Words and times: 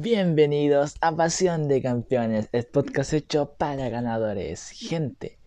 Bienvenidos 0.00 0.94
a 1.00 1.16
Pasión 1.16 1.66
de 1.66 1.82
Campeones, 1.82 2.48
el 2.52 2.64
podcast 2.66 3.14
hecho 3.14 3.56
para 3.58 3.88
ganadores. 3.88 4.70
Gente, 4.70 5.37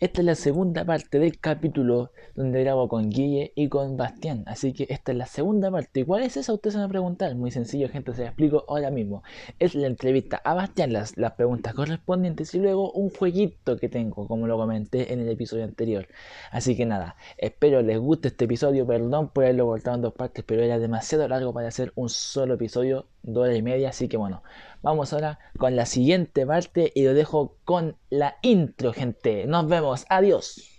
esta 0.00 0.20
es 0.20 0.24
la 0.24 0.34
segunda 0.34 0.84
parte 0.84 1.18
del 1.18 1.38
capítulo 1.38 2.12
donde 2.34 2.62
grabo 2.62 2.88
con 2.88 3.10
Guille 3.10 3.52
y 3.54 3.68
con 3.68 3.96
Bastián. 3.96 4.44
Así 4.46 4.72
que 4.72 4.86
esta 4.90 5.12
es 5.12 5.18
la 5.18 5.26
segunda 5.26 5.70
parte. 5.70 6.00
¿Y 6.00 6.04
cuál 6.04 6.22
es 6.22 6.36
esa? 6.36 6.52
Ustedes 6.52 6.74
se 6.74 6.78
van 6.78 6.88
a 6.88 6.90
preguntar. 6.90 7.34
Muy 7.34 7.50
sencillo, 7.50 7.88
gente, 7.88 8.14
se 8.14 8.22
la 8.22 8.28
explico 8.28 8.64
ahora 8.68 8.90
mismo. 8.90 9.22
Es 9.58 9.74
la 9.74 9.86
entrevista 9.86 10.40
a 10.44 10.54
Bastián, 10.54 10.92
las, 10.92 11.16
las 11.16 11.32
preguntas 11.32 11.74
correspondientes 11.74 12.54
y 12.54 12.58
luego 12.58 12.92
un 12.92 13.10
jueguito 13.10 13.76
que 13.76 13.88
tengo, 13.88 14.26
como 14.26 14.46
lo 14.46 14.56
comenté 14.56 15.12
en 15.12 15.20
el 15.20 15.28
episodio 15.28 15.64
anterior. 15.64 16.06
Así 16.50 16.76
que 16.76 16.86
nada, 16.86 17.16
espero 17.36 17.82
les 17.82 17.98
guste 17.98 18.28
este 18.28 18.44
episodio. 18.44 18.86
Perdón 18.86 19.28
por 19.28 19.44
haberlo 19.44 19.66
cortado 19.66 19.96
en 19.96 20.02
dos 20.02 20.14
partes, 20.14 20.44
pero 20.46 20.62
era 20.62 20.78
demasiado 20.78 21.26
largo 21.28 21.52
para 21.52 21.68
hacer 21.68 21.92
un 21.94 22.08
solo 22.08 22.54
episodio, 22.54 23.06
dos 23.22 23.44
horas 23.44 23.56
y 23.56 23.62
media. 23.62 23.90
Así 23.90 24.08
que 24.08 24.16
bueno, 24.16 24.42
Vamos 24.80 25.12
ahora 25.12 25.38
con 25.58 25.74
la 25.74 25.86
siguiente 25.86 26.46
parte 26.46 26.92
y 26.94 27.04
lo 27.04 27.12
dejo 27.12 27.58
con 27.64 27.98
la 28.10 28.38
intro, 28.42 28.92
gente. 28.92 29.44
Nos 29.46 29.68
vemos. 29.68 30.06
Adiós. 30.08 30.74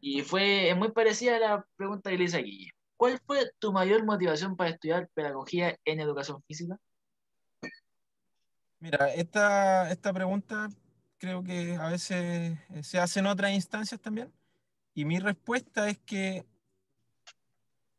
Y 0.00 0.22
fue 0.22 0.74
muy 0.74 0.90
parecida 0.90 1.36
a 1.36 1.40
la 1.40 1.66
pregunta 1.76 2.10
que 2.10 2.18
le 2.18 2.24
hice 2.24 2.38
aquí. 2.38 2.68
¿Cuál 3.02 3.20
fue 3.26 3.50
tu 3.58 3.72
mayor 3.72 4.04
motivación 4.04 4.54
para 4.54 4.70
estudiar 4.70 5.08
pedagogía 5.12 5.76
en 5.84 5.98
educación 5.98 6.40
física? 6.44 6.78
Mira, 8.78 9.12
esta, 9.12 9.90
esta 9.90 10.12
pregunta 10.12 10.68
creo 11.18 11.42
que 11.42 11.74
a 11.74 11.88
veces 11.88 12.56
eh, 12.70 12.82
se 12.84 13.00
hace 13.00 13.18
en 13.18 13.26
otras 13.26 13.50
instancias 13.50 14.00
también. 14.00 14.32
Y 14.94 15.04
mi 15.04 15.18
respuesta 15.18 15.88
es 15.88 15.98
que 15.98 16.46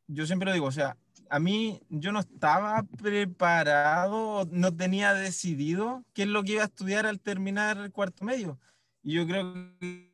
yo 0.08 0.26
siempre 0.26 0.46
lo 0.46 0.54
digo, 0.54 0.68
o 0.68 0.72
sea, 0.72 0.96
a 1.30 1.38
mí 1.38 1.82
yo 1.90 2.14
no 2.14 2.22
estaba 2.22 2.84
preparado, 2.84 4.48
no 4.52 4.74
tenía 4.74 5.14
decidido 5.14 6.06
qué 6.14 6.22
es 6.22 6.30
lo 6.30 6.44
que 6.44 6.54
iba 6.54 6.62
a 6.62 6.68
estudiar 6.68 7.06
al 7.08 7.20
terminar 7.20 7.76
el 7.76 7.92
cuarto 7.92 8.24
medio. 8.24 8.58
Y 9.02 9.16
yo 9.16 9.28
creo 9.28 9.54
que 9.80 10.14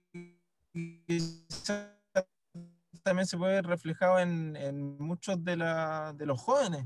también 3.04 3.28
se 3.28 3.38
puede 3.38 3.62
reflejado 3.62 4.20
en, 4.20 4.56
en 4.56 4.98
muchos 4.98 5.44
de, 5.44 5.58
la, 5.58 6.14
de, 6.14 6.26
los 6.26 6.42
jóvenes, 6.42 6.86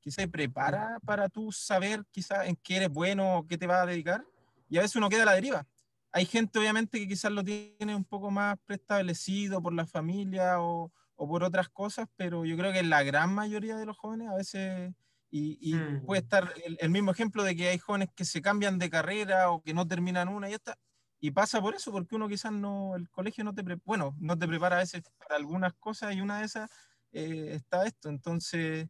que 0.00 0.10
se 0.10 0.28
prepara 0.28 0.98
para 1.04 1.28
tú 1.28 1.50
saber 1.52 2.04
quizás 2.10 2.46
en 2.46 2.56
qué 2.56 2.76
eres 2.76 2.90
bueno 2.90 3.38
o 3.38 3.46
qué 3.46 3.58
te 3.58 3.66
vas 3.66 3.82
a 3.82 3.86
dedicar, 3.86 4.24
y 4.68 4.78
a 4.78 4.82
veces 4.82 4.96
uno 4.96 5.08
queda 5.08 5.22
a 5.22 5.26
la 5.26 5.34
deriva. 5.34 5.66
Hay 6.12 6.24
gente 6.24 6.58
obviamente 6.58 6.98
que 6.98 7.08
quizás 7.08 7.32
lo 7.32 7.44
tiene 7.44 7.94
un 7.94 8.04
poco 8.04 8.30
más 8.30 8.56
preestablecido 8.64 9.62
por 9.62 9.72
la 9.72 9.86
familia 9.86 10.60
o, 10.60 10.92
o 11.16 11.28
por 11.28 11.44
otras 11.44 11.68
cosas, 11.68 12.08
pero 12.16 12.44
yo 12.44 12.56
creo 12.56 12.72
que 12.72 12.82
la 12.82 13.02
gran 13.02 13.34
mayoría 13.34 13.76
de 13.76 13.86
los 13.86 13.96
jóvenes 13.98 14.28
a 14.28 14.36
veces, 14.36 14.92
y, 15.30 15.58
y 15.60 15.74
mm. 15.74 16.06
puede 16.06 16.22
estar 16.22 16.52
el, 16.64 16.78
el, 16.80 16.90
mismo 16.90 17.10
ejemplo 17.10 17.42
de 17.42 17.54
que 17.56 17.68
hay 17.68 17.78
jóvenes 17.78 18.08
que 18.14 18.24
se 18.24 18.40
cambian 18.40 18.78
de 18.78 18.88
carrera 18.88 19.50
o 19.50 19.62
que 19.62 19.74
no 19.74 19.86
terminan 19.86 20.28
una 20.28 20.48
y 20.48 20.54
esta, 20.54 20.78
y 21.20 21.30
pasa 21.32 21.60
por 21.60 21.74
eso, 21.74 21.90
porque 21.90 22.14
uno 22.14 22.28
quizás 22.28 22.52
no, 22.52 22.94
el 22.94 23.08
colegio 23.10 23.42
no 23.42 23.54
te, 23.54 23.62
bueno, 23.84 24.14
no 24.20 24.38
te 24.38 24.46
prepara 24.46 24.76
a 24.76 24.80
veces 24.80 25.02
para 25.18 25.36
algunas 25.36 25.74
cosas 25.74 26.14
y 26.14 26.20
una 26.20 26.38
de 26.38 26.44
esas 26.44 26.70
eh, 27.12 27.54
está 27.54 27.84
esto. 27.86 28.08
Entonces, 28.08 28.88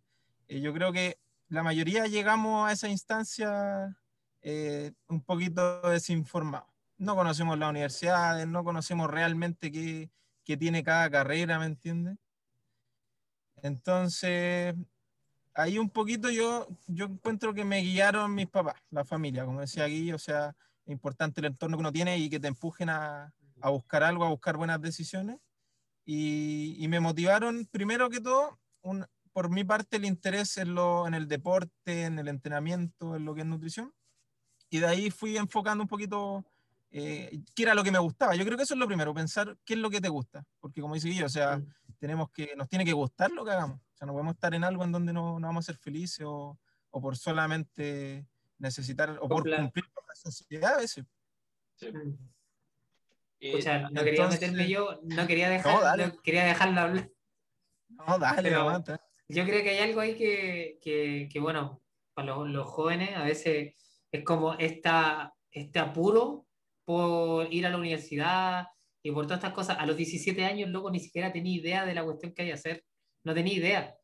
eh, 0.49 0.61
yo 0.61 0.75
creo 0.75 0.93
que 0.93 1.19
la 1.49 1.63
mayoría 1.63 2.07
llegamos 2.07 2.69
a 2.69 2.73
esa 2.73 2.89
instancia 2.89 3.97
eh, 4.43 4.93
un 5.09 5.23
poquito 5.23 5.81
desinformados. 5.89 6.69
No 6.99 7.17
conocemos 7.17 7.59
las 7.59 7.71
universidades, 7.71 8.47
no 8.47 8.65
conocemos 8.65 9.11
realmente 9.11 9.73
qué, 9.73 10.11
qué 10.45 10.57
tiene 10.57 10.83
cada 10.83 11.09
carrera, 11.11 11.59
¿me 11.59 11.67
entiendes? 11.67 12.19
Entonces, 13.63 14.75
ahí 15.55 15.79
un 15.79 15.91
poquito 15.91 16.29
yo, 16.31 16.69
yo 16.87 17.07
encuentro 17.07 17.55
que 17.55 17.65
me 17.65 17.81
guiaron 17.81 18.35
mis 18.35 18.49
papás, 18.49 18.77
la 18.91 19.05
familia, 19.05 19.45
como 19.45 19.61
decía 19.61 19.85
aquí, 19.85 20.13
o 20.13 20.19
sea, 20.19 20.55
importante 20.93 21.41
el 21.41 21.47
entorno 21.47 21.77
que 21.77 21.81
uno 21.81 21.93
tiene 21.93 22.19
y 22.19 22.31
que 22.31 22.41
te 22.41 22.49
empujen 22.49 22.89
a, 22.89 23.33
a 23.61 23.71
buscar 23.71 24.03
algo, 24.03 24.25
a 24.25 24.31
buscar 24.31 24.57
buenas 24.57 24.81
decisiones. 24.81 25.39
Y, 26.05 26.77
y 26.79 26.89
me 26.89 27.01
motivaron, 27.01 27.67
primero 27.71 28.09
que 28.09 28.21
todo, 28.21 28.59
un, 28.81 29.07
por 29.33 29.51
mi 29.51 29.63
parte, 29.63 29.99
el 29.99 30.05
interés 30.05 30.57
en, 30.57 30.75
lo, 30.75 31.07
en 31.07 31.15
el 31.15 31.29
deporte, 31.29 32.05
en 32.05 32.19
el 32.19 32.29
entrenamiento, 32.29 33.17
en 33.17 33.25
lo 33.25 33.35
que 33.35 33.43
es 33.43 33.47
nutrición. 33.47 33.93
Y 34.71 34.79
de 34.79 34.87
ahí 34.87 35.11
fui 35.11 35.37
enfocando 35.37 35.85
un 35.85 35.89
poquito 35.89 36.45
eh, 36.91 37.41
qué 37.55 37.63
era 37.63 37.75
lo 37.75 37.85
que 37.85 37.93
me 37.93 37.99
gustaba. 37.99 38.35
Yo 38.35 38.45
creo 38.45 38.57
que 38.57 38.65
eso 38.65 38.75
es 38.75 38.81
lo 38.81 38.87
primero, 38.87 39.15
pensar 39.15 39.57
qué 39.65 39.75
es 39.75 39.81
lo 39.81 39.91
que 39.91 40.01
te 40.01 40.09
gusta. 40.09 40.45
Porque 40.61 40.81
como 40.81 40.95
dice 40.95 41.15
yo, 41.15 41.27
o 41.27 41.29
sea, 41.29 41.63
tenemos 41.99 42.31
que, 42.31 42.55
nos 42.57 42.69
tiene 42.69 42.85
que 42.85 42.93
gustar 42.93 43.31
lo 43.31 43.45
que 43.45 43.53
hagamos. 43.53 43.77
O 43.77 43.97
sea, 43.97 44.07
no 44.07 44.13
podemos 44.13 44.35
estar 44.35 44.55
en 44.55 44.65
algo 44.65 44.85
en 44.85 44.93
donde 44.93 45.13
no, 45.13 45.39
no 45.39 45.47
vamos 45.47 45.65
a 45.65 45.73
ser 45.73 45.77
felices 45.77 46.25
o, 46.27 46.59
o 46.91 47.01
por 47.01 47.17
solamente 47.17 48.27
necesitar 48.59 49.19
o 49.21 49.29
por 49.29 49.45
cumplir 49.45 49.85
sociedad 50.19 50.75
a 50.75 50.79
veces. 50.79 51.05
Sí. 51.77 51.89
Escucha, 53.41 53.89
no 53.91 54.03
quería 54.03 54.27
meterme 54.27 54.69
yo, 54.69 55.01
no 55.05 55.27
quería 55.27 55.49
dejar, 55.49 55.99
no, 55.99 56.07
no 56.07 56.23
quería 56.23 56.45
dejarlo 56.45 56.81
hablar. 56.81 57.11
No, 57.89 58.19
dale, 58.19 58.51
no 58.51 58.85
Yo 59.29 59.45
creo 59.45 59.63
que 59.63 59.71
hay 59.71 59.79
algo 59.79 60.01
ahí 60.01 60.17
que, 60.17 60.79
que, 60.83 61.29
que 61.33 61.41
bueno, 61.41 61.81
para 62.15 62.29
los, 62.29 62.49
los, 62.49 62.67
jóvenes 62.67 63.17
a 63.17 63.23
veces 63.23 63.75
es 64.11 64.25
como 64.25 64.55
esta, 64.55 65.33
este 65.51 65.79
apuro 65.79 66.47
por 66.85 67.53
ir 67.53 67.67
a 67.67 67.71
la 67.71 67.79
universidad 67.79 68.67
y 69.03 69.13
por 69.13 69.27
todas 69.27 69.39
estas 69.39 69.55
cosas. 69.55 69.77
A 69.79 69.87
los 69.87 69.97
17 69.97 70.45
años, 70.45 70.71
loco, 70.71 70.91
ni 70.91 70.99
siquiera 70.99 71.33
tenía 71.33 71.57
idea 71.57 71.87
de 71.87 71.95
la 71.95 72.05
cuestión 72.05 72.33
que 72.33 72.43
hay 72.43 72.49
que 72.49 72.55
hacer. 72.55 72.85
No 73.23 73.35
tenía 73.35 73.55
idea. 73.55 73.95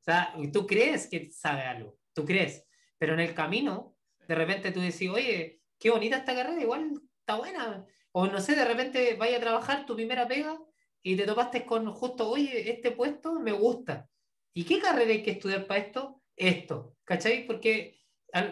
O 0.00 0.04
sea, 0.04 0.34
tú 0.52 0.66
crees 0.66 1.08
que 1.08 1.30
sabes 1.32 1.64
algo, 1.64 1.98
tú 2.12 2.24
crees, 2.24 2.66
pero 2.98 3.14
en 3.14 3.20
el 3.20 3.34
camino 3.34 3.96
de 4.28 4.34
repente 4.34 4.70
tú 4.70 4.80
decís, 4.80 5.08
oye, 5.08 5.60
qué 5.84 5.90
bonita 5.90 6.16
esta 6.16 6.34
carrera, 6.34 6.62
igual 6.62 6.98
está 7.20 7.36
buena. 7.36 7.84
O 8.12 8.26
no 8.26 8.40
sé, 8.40 8.56
de 8.56 8.64
repente 8.64 9.16
vaya 9.16 9.36
a 9.36 9.40
trabajar 9.40 9.84
tu 9.84 9.94
primera 9.94 10.26
pega 10.26 10.58
y 11.02 11.14
te 11.14 11.26
topaste 11.26 11.66
con 11.66 11.92
justo, 11.92 12.30
oye, 12.30 12.70
este 12.70 12.92
puesto 12.92 13.38
me 13.38 13.52
gusta. 13.52 14.08
¿Y 14.54 14.64
qué 14.64 14.80
carrera 14.80 15.10
hay 15.10 15.22
que 15.22 15.32
estudiar 15.32 15.66
para 15.66 15.80
esto? 15.80 16.22
Esto, 16.34 16.96
¿cachai? 17.04 17.46
Porque, 17.46 17.98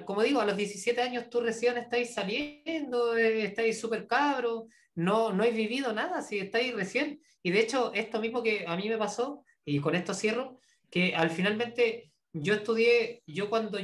como 0.04 0.22
digo, 0.22 0.42
a 0.42 0.44
los 0.44 0.58
17 0.58 1.00
años 1.00 1.30
tú 1.30 1.40
recién 1.40 1.78
estáis 1.78 2.12
saliendo, 2.12 3.16
eh, 3.16 3.46
estáis 3.46 3.80
súper 3.80 4.06
cabro, 4.06 4.66
no, 4.94 5.32
no 5.32 5.42
he 5.42 5.52
vivido 5.52 5.94
nada, 5.94 6.20
si 6.20 6.38
estáis 6.38 6.74
recién. 6.74 7.22
Y 7.42 7.50
de 7.50 7.60
hecho, 7.60 7.94
esto 7.94 8.20
mismo 8.20 8.42
que 8.42 8.66
a 8.66 8.76
mí 8.76 8.90
me 8.90 8.98
pasó, 8.98 9.42
y 9.64 9.80
con 9.80 9.94
esto 9.94 10.12
cierro, 10.12 10.58
que 10.90 11.14
al 11.14 11.30
finalmente 11.30 12.12
yo 12.34 12.52
estudié, 12.52 13.22
yo 13.26 13.48
cuando, 13.48 13.78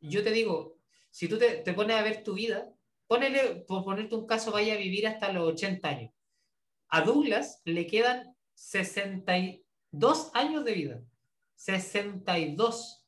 yo 0.00 0.24
te 0.24 0.30
digo, 0.30 0.78
si 1.10 1.28
tú 1.28 1.36
te, 1.36 1.56
te 1.56 1.74
pones 1.74 1.96
a 1.96 2.02
ver 2.02 2.24
tu 2.24 2.32
vida, 2.32 2.73
ponele, 3.06 3.64
por 3.66 3.84
ponerte 3.84 4.14
un 4.14 4.26
caso, 4.26 4.52
vaya 4.52 4.74
a 4.74 4.78
vivir 4.78 5.06
hasta 5.06 5.32
los 5.32 5.52
80 5.52 5.88
años. 5.88 6.12
A 6.88 7.02
Douglas 7.02 7.60
le 7.64 7.86
quedan 7.86 8.36
62 8.54 10.30
años 10.34 10.64
de 10.64 10.72
vida. 10.72 11.02
62. 11.56 13.06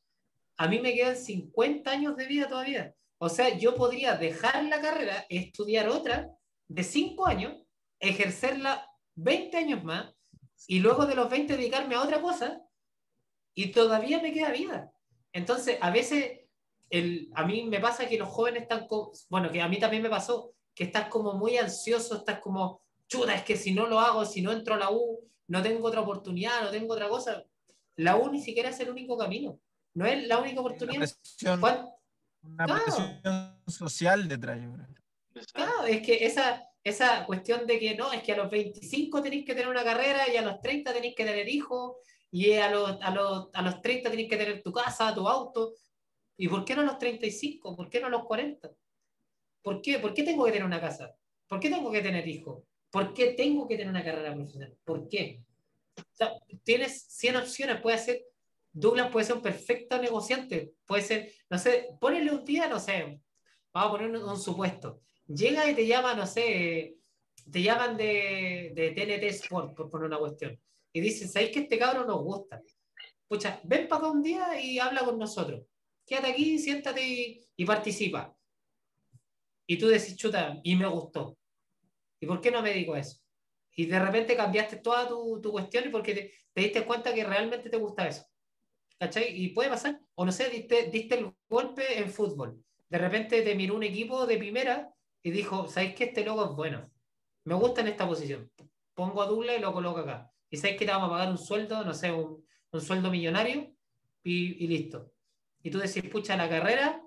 A 0.57 0.67
mí 0.67 0.79
me 0.79 0.93
quedan 0.93 1.15
50 1.15 1.89
años 1.91 2.17
de 2.17 2.27
vida 2.27 2.47
todavía. 2.47 2.95
O 3.19 3.29
sea, 3.29 3.57
yo 3.57 3.75
podría 3.75 4.15
dejar 4.15 4.63
la 4.65 4.81
carrera, 4.81 5.25
estudiar 5.29 5.89
otra 5.89 6.31
de 6.67 6.83
5 6.83 7.25
años, 7.25 7.55
ejercerla 7.99 8.87
20 9.15 9.57
años 9.57 9.83
más 9.83 10.13
y 10.67 10.79
luego 10.79 11.05
de 11.05 11.15
los 11.15 11.29
20 11.29 11.57
dedicarme 11.57 11.95
a 11.95 12.03
otra 12.03 12.21
cosa 12.21 12.61
y 13.53 13.71
todavía 13.71 14.21
me 14.21 14.33
queda 14.33 14.51
vida. 14.51 14.91
Entonces, 15.33 15.77
a 15.81 15.91
veces 15.91 16.46
el, 16.89 17.29
a 17.35 17.45
mí 17.45 17.63
me 17.65 17.79
pasa 17.79 18.07
que 18.07 18.17
los 18.17 18.29
jóvenes 18.29 18.63
están, 18.63 18.87
bueno, 19.29 19.51
que 19.51 19.61
a 19.61 19.67
mí 19.67 19.79
también 19.79 20.03
me 20.03 20.09
pasó, 20.09 20.53
que 20.73 20.85
estás 20.85 21.07
como 21.09 21.33
muy 21.33 21.57
ansioso, 21.57 22.17
estás 22.17 22.39
como, 22.39 22.81
chuta, 23.07 23.33
es 23.33 23.43
que 23.43 23.57
si 23.57 23.73
no 23.73 23.87
lo 23.87 23.99
hago, 23.99 24.25
si 24.25 24.41
no 24.41 24.51
entro 24.51 24.75
a 24.75 24.77
la 24.77 24.91
U, 24.91 25.19
no 25.47 25.61
tengo 25.61 25.87
otra 25.87 26.01
oportunidad, 26.01 26.61
no 26.61 26.71
tengo 26.71 26.93
otra 26.93 27.07
cosa. 27.09 27.43
La 27.95 28.15
U 28.17 28.29
ni 28.31 28.41
siquiera 28.41 28.69
es 28.69 28.79
el 28.79 28.89
único 28.89 29.17
camino, 29.17 29.59
no 29.93 30.05
es 30.05 30.27
la 30.27 30.39
única 30.39 30.59
oportunidad. 30.61 30.95
Una 30.95 31.07
presión, 31.07 31.59
una 32.43 32.67
presión 32.67 33.61
social 33.67 34.27
detrás. 34.27 34.59
Claro, 35.53 35.83
es 35.85 36.01
que 36.01 36.25
esa, 36.25 36.63
esa 36.83 37.25
cuestión 37.25 37.67
de 37.67 37.79
que 37.79 37.95
no, 37.95 38.11
es 38.13 38.23
que 38.23 38.33
a 38.33 38.37
los 38.37 38.49
25 38.49 39.21
tenéis 39.21 39.45
que 39.45 39.53
tener 39.53 39.69
una 39.69 39.83
carrera 39.83 40.31
y 40.31 40.37
a 40.37 40.41
los 40.41 40.61
30 40.61 40.93
tenéis 40.93 41.15
que 41.15 41.25
tener 41.25 41.47
hijos 41.49 41.95
y 42.31 42.53
a 42.53 42.69
los, 42.69 42.97
a 43.01 43.11
los, 43.11 43.49
a 43.53 43.61
los 43.61 43.81
30 43.81 44.09
tenéis 44.09 44.29
que 44.29 44.37
tener 44.37 44.61
tu 44.61 44.71
casa, 44.71 45.13
tu 45.13 45.27
auto. 45.27 45.73
¿Y 46.37 46.47
por 46.47 46.63
qué 46.63 46.75
no 46.75 46.83
los 46.83 46.99
35? 46.99 47.75
¿Por 47.75 47.89
qué 47.89 47.99
no 47.99 48.09
los 48.09 48.23
40? 48.25 48.71
¿Por 49.63 49.81
qué? 49.81 49.99
¿Por 49.99 50.13
qué 50.13 50.23
tengo 50.23 50.45
que 50.45 50.51
tener 50.51 50.65
una 50.65 50.79
casa? 50.79 51.15
¿Por 51.47 51.59
qué 51.59 51.69
tengo 51.69 51.91
que 51.91 52.01
tener 52.01 52.27
hijos? 52.27 52.63
¿Por 52.91 53.13
qué 53.13 53.33
tengo 53.33 53.67
que 53.67 53.75
tener 53.75 53.89
una 53.89 54.03
carrera 54.03 54.33
profesional? 54.33 54.77
¿Por 54.83 55.07
qué? 55.09 55.43
O 55.97 56.03
sea, 56.13 56.33
tienes 56.63 57.05
100 57.09 57.37
opciones, 57.37 57.81
puede 57.81 57.97
ser, 57.97 58.23
Douglas 58.71 59.11
puede 59.11 59.25
ser 59.25 59.35
un 59.37 59.41
perfecto 59.41 59.99
negociante, 59.99 60.73
puede 60.85 61.01
ser, 61.01 61.31
no 61.49 61.57
sé, 61.57 61.89
ponele 61.99 62.31
un 62.31 62.45
día, 62.45 62.67
no 62.67 62.79
sé, 62.79 63.19
vamos 63.73 63.89
a 63.89 63.91
poner 63.91 64.09
un, 64.11 64.29
un 64.29 64.39
supuesto, 64.39 65.01
llega 65.25 65.69
y 65.69 65.73
te 65.73 65.87
llama, 65.87 66.13
no 66.13 66.27
sé, 66.27 66.97
te 67.51 67.61
llaman 67.61 67.97
de, 67.97 68.71
de 68.75 68.91
TNT 68.91 69.23
Sport, 69.41 69.75
por 69.75 69.89
poner 69.89 70.07
una 70.07 70.19
cuestión, 70.19 70.59
y 70.93 71.01
dicen, 71.01 71.29
¿sabéis 71.29 71.51
que 71.51 71.59
este 71.61 71.79
cabrón 71.79 72.07
nos 72.07 72.21
gusta? 72.21 72.61
Pucha, 73.27 73.59
ven 73.63 73.87
para 73.87 74.01
acá 74.01 74.11
un 74.11 74.21
día 74.21 74.61
y 74.61 74.79
habla 74.79 75.03
con 75.03 75.17
nosotros. 75.17 75.63
Quédate 76.07 76.27
aquí, 76.27 76.57
siéntate 76.57 77.05
y, 77.05 77.45
y 77.57 77.65
participa. 77.65 78.33
Y 79.67 79.77
tú 79.77 79.87
decís, 79.87 80.15
chuta, 80.15 80.57
y 80.63 80.75
me 80.77 80.87
gustó. 80.87 81.37
¿Y 82.21 82.25
por 82.25 82.39
qué 82.39 82.49
no 82.49 82.61
me 82.61 82.71
a 82.71 82.99
eso? 82.99 83.19
Y 83.75 83.85
de 83.85 83.99
repente 83.99 84.37
cambiaste 84.37 84.77
toda 84.77 85.07
tu, 85.07 85.41
tu 85.41 85.51
cuestión 85.51 85.85
y 85.85 85.89
porque 85.89 86.13
te, 86.15 86.33
te 86.53 86.61
diste 86.61 86.85
cuenta 86.85 87.13
que 87.13 87.25
realmente 87.25 87.69
te 87.69 87.77
gusta 87.77 88.07
eso. 88.07 88.25
¿Cachai? 88.97 89.25
Y 89.35 89.49
puede 89.49 89.69
pasar. 89.69 89.99
O 90.15 90.25
no 90.25 90.31
sé, 90.31 90.49
diste, 90.49 90.89
diste 90.89 91.19
el 91.19 91.31
golpe 91.47 91.99
en 91.99 92.09
fútbol. 92.09 92.63
De 92.89 92.97
repente 92.97 93.41
te 93.41 93.53
miró 93.53 93.75
un 93.75 93.83
equipo 93.83 94.25
de 94.25 94.37
primera 94.37 94.89
y 95.21 95.29
dijo, 95.29 95.67
¿sabéis 95.67 95.93
que 95.93 96.05
este 96.05 96.23
logo 96.23 96.45
es 96.45 96.51
bueno? 96.55 96.89
Me 97.43 97.53
gusta 97.53 97.81
en 97.81 97.87
esta 97.89 98.07
posición. 98.07 98.49
Pongo 98.93 99.21
a 99.21 99.27
Douglas 99.27 99.57
y 99.57 99.61
lo 99.61 99.73
coloco 99.73 99.99
acá. 99.99 100.31
Y 100.49 100.55
sabéis 100.55 100.79
que 100.79 100.85
te 100.85 100.91
vamos 100.91 101.09
a 101.09 101.11
pagar 101.11 101.29
un 101.29 101.37
sueldo, 101.37 101.83
no 101.83 101.93
sé, 101.93 102.11
un, 102.11 102.43
un 102.71 102.81
sueldo 102.81 103.11
millonario 103.11 103.75
y, 104.23 104.63
y 104.63 104.67
listo. 104.67 105.11
Y 105.67 105.69
tú 105.69 105.79
decís, 105.79 106.01
pucha, 106.09 106.37
la 106.37 106.47
carrera, 106.47 107.03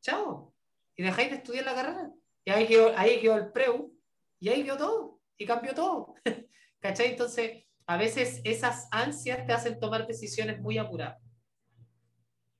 chao. 0.00 0.52
Y 0.96 1.04
dejáis 1.04 1.30
de 1.30 1.36
estudiar 1.36 1.66
la 1.66 1.74
carrera. 1.76 2.10
Y 2.44 2.50
ahí 2.50 2.66
quedó, 2.66 2.92
ahí 2.98 3.20
quedó 3.20 3.36
el 3.36 3.52
preu 3.52 3.96
y 4.40 4.48
ahí 4.48 4.64
quedó 4.64 4.76
todo. 4.76 5.20
Y 5.38 5.46
cambió 5.46 5.72
todo. 5.72 6.14
¿Cachai? 6.80 7.12
Entonces, 7.12 7.62
a 7.86 7.96
veces 7.96 8.40
esas 8.42 8.88
ansias 8.90 9.46
te 9.46 9.52
hacen 9.52 9.78
tomar 9.78 10.04
decisiones 10.08 10.60
muy 10.60 10.78
apuradas. 10.78 11.22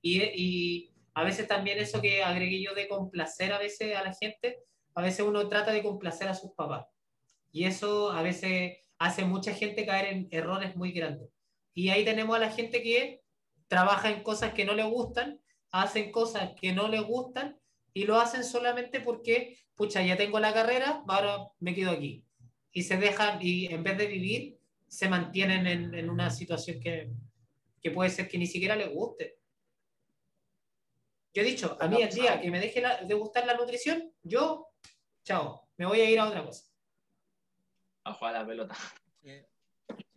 Y, 0.01 0.23
y 0.23 0.95
a 1.13 1.25
veces 1.25 1.49
también 1.49 1.79
eso 1.79 2.01
que 2.01 2.23
agregué 2.23 2.63
yo 2.63 2.73
de 2.77 2.87
complacer 2.87 3.53
a 3.53 3.59
veces 3.59 3.97
a 3.97 4.05
la 4.05 4.15
gente, 4.15 4.61
a 4.95 5.03
veces 5.03 5.27
uno 5.27 5.49
trata 5.49 5.73
de 5.73 5.83
complacer 5.83 6.29
a 6.29 6.35
sus 6.35 6.53
papás. 6.53 6.87
Y 7.51 7.65
eso 7.65 8.13
a 8.13 8.23
veces 8.23 8.79
hace 9.01 9.25
mucha 9.25 9.53
gente 9.53 9.87
caer 9.87 10.07
en 10.07 10.29
errores 10.31 10.77
muy 10.77 10.93
grandes. 10.93 11.29
Y 11.75 11.89
ahí 11.89 12.05
tenemos 12.05 12.37
a 12.37 12.39
la 12.39 12.53
gente 12.53 12.81
que 12.81 13.26
trabaja 13.69 14.11
en 14.11 14.23
cosas 14.23 14.53
que 14.53 14.65
no 14.65 14.75
le 14.75 14.85
gustan, 14.85 15.41
hacen 15.71 16.13
cosas 16.13 16.53
que 16.61 16.73
no 16.73 16.89
le 16.89 17.01
gustan 17.01 17.59
y 17.93 18.05
lo 18.05 18.19
hacen 18.21 18.45
solamente 18.45 19.01
porque, 19.01 19.59
pucha, 19.75 20.03
ya 20.03 20.17
tengo 20.17 20.39
la 20.39 20.53
carrera, 20.55 21.03
ahora 21.09 21.49
me 21.61 21.75
quedo 21.75 21.91
aquí. 21.91 22.25
Y 22.73 22.83
se 22.83 22.97
dejan, 22.99 23.39
y 23.41 23.67
en 23.67 23.83
vez 23.83 23.97
de 23.99 24.07
vivir, 24.07 24.59
se 24.87 25.09
mantienen 25.09 25.67
en, 25.67 25.95
en 25.95 26.11
una 26.11 26.31
situación 26.31 26.79
que, 26.81 27.11
que 27.81 27.91
puede 27.91 28.11
ser 28.11 28.29
que 28.29 28.39
ni 28.39 28.47
siquiera 28.47 28.77
les 28.77 28.91
guste. 28.93 29.39
Yo 31.35 31.43
he 31.43 31.45
dicho, 31.45 31.77
a 31.81 31.89
mí 31.89 31.97
el 32.03 32.09
día 32.15 32.41
que 32.41 32.51
me 32.51 32.61
deje 32.61 32.81
la- 32.81 33.03
de 33.03 33.15
gustar 33.15 33.47
la 33.47 33.55
nutrición, 33.55 34.11
yo, 34.23 34.69
chao, 35.23 35.69
me 35.77 35.85
voy 35.87 36.01
a 36.01 36.11
ir 36.11 36.19
a 36.19 36.27
otra 36.29 36.45
cosa. 36.45 36.65
A 38.05 38.13
jugar 38.15 38.37
a 38.37 38.41
la 38.41 38.47
pelota. 38.47 38.75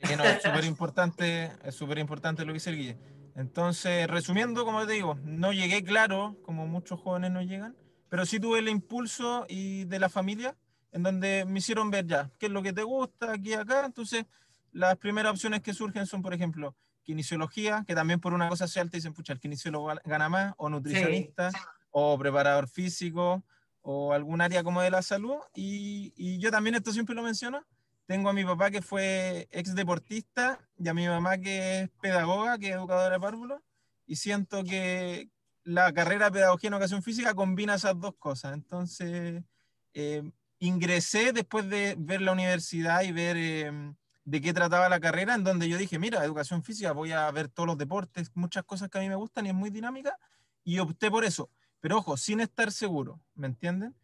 Sí, 0.01 0.15
no, 0.15 0.23
es 0.23 0.41
súper 0.41 0.63
importante, 0.65 1.51
es 1.63 1.75
súper 1.75 1.97
importante 1.97 2.43
lo 2.43 2.47
que 2.47 2.53
dice 2.53 2.69
el 2.69 2.77
Guille. 2.77 2.97
Entonces, 3.39 4.05
resumiendo, 4.07 4.65
como 4.65 4.85
te 4.85 4.91
digo, 4.91 5.17
no 5.23 5.53
llegué 5.53 5.81
claro, 5.81 6.35
como 6.43 6.67
muchos 6.67 6.99
jóvenes 6.99 7.31
no 7.31 7.41
llegan, 7.41 7.73
pero 8.09 8.25
sí 8.25 8.37
tuve 8.37 8.59
el 8.59 8.67
impulso 8.67 9.45
y 9.47 9.85
de 9.85 9.97
la 9.97 10.09
familia, 10.09 10.57
en 10.91 11.03
donde 11.03 11.45
me 11.45 11.59
hicieron 11.59 11.89
ver 11.89 12.05
ya 12.05 12.29
qué 12.37 12.47
es 12.47 12.51
lo 12.51 12.61
que 12.61 12.73
te 12.73 12.83
gusta 12.83 13.31
aquí 13.31 13.51
y 13.51 13.53
acá. 13.53 13.85
Entonces, 13.85 14.25
las 14.73 14.97
primeras 14.97 15.31
opciones 15.31 15.61
que 15.61 15.73
surgen 15.73 16.05
son, 16.05 16.21
por 16.21 16.33
ejemplo, 16.33 16.75
kinesiología, 17.03 17.85
que 17.87 17.95
también 17.95 18.19
por 18.19 18.33
una 18.33 18.49
cosa 18.49 18.67
social 18.67 18.89
te 18.89 18.97
dicen, 18.97 19.13
pucha, 19.13 19.31
el 19.31 19.39
kinesiólogo 19.39 19.89
gana 20.03 20.27
más, 20.27 20.53
o 20.57 20.69
nutricionista, 20.69 21.49
o 21.91 22.17
preparador 22.19 22.67
físico, 22.67 23.41
o 23.81 24.11
algún 24.11 24.41
área 24.41 24.65
como 24.65 24.81
de 24.81 24.91
la 24.91 25.01
salud. 25.01 25.37
Y, 25.55 26.11
y 26.17 26.39
yo 26.39 26.51
también 26.51 26.75
esto 26.75 26.91
siempre 26.91 27.15
lo 27.15 27.23
menciono, 27.23 27.65
tengo 28.09 28.27
a 28.27 28.33
mi 28.33 28.43
papá 28.43 28.71
que 28.71 28.81
fue 28.81 29.47
ex 29.51 29.75
deportista 29.75 30.67
y 30.79 30.87
a 30.87 30.95
mi 30.95 31.07
mamá 31.07 31.37
que 31.37 31.81
es 31.81 31.89
pedagoga, 32.01 32.57
que 32.57 32.69
es 32.69 32.73
educadora 32.73 33.13
de 33.13 33.19
párvulos, 33.19 33.61
y 34.07 34.15
siento 34.15 34.63
que 34.63 35.29
la 35.63 35.93
carrera 35.93 36.25
de 36.25 36.31
pedagogía 36.31 36.69
en 36.69 36.73
educación 36.73 37.03
física 37.03 37.35
combina 37.35 37.75
esas 37.75 37.99
dos 37.99 38.15
cosas. 38.17 38.55
Entonces, 38.55 39.43
eh, 39.93 40.23
ingresé 40.57 41.33
después 41.33 41.69
de 41.69 41.95
ver 41.99 42.21
la 42.21 42.31
universidad 42.31 43.03
y 43.03 43.11
ver 43.11 43.37
eh, 43.37 43.93
de 44.23 44.41
qué 44.41 44.53
trataba 44.53 44.89
la 44.89 44.99
carrera, 44.99 45.35
en 45.35 45.43
donde 45.43 45.69
yo 45.69 45.77
dije, 45.77 45.99
mira, 45.99 46.25
educación 46.25 46.63
física, 46.63 46.93
voy 46.93 47.11
a 47.11 47.29
ver 47.29 47.47
todos 47.47 47.67
los 47.67 47.77
deportes, 47.77 48.31
muchas 48.33 48.63
cosas 48.63 48.89
que 48.89 48.97
a 48.97 49.01
mí 49.01 49.09
me 49.09 49.17
gustan 49.17 49.45
y 49.45 49.49
es 49.49 49.55
muy 49.55 49.69
dinámica, 49.69 50.17
y 50.63 50.79
opté 50.79 51.11
por 51.11 51.25
eso. 51.25 51.51
Pero 51.79 51.99
ojo, 51.99 52.17
sin 52.17 52.39
estar 52.39 52.71
seguro, 52.71 53.21
¿me 53.35 53.45
entienden? 53.45 53.95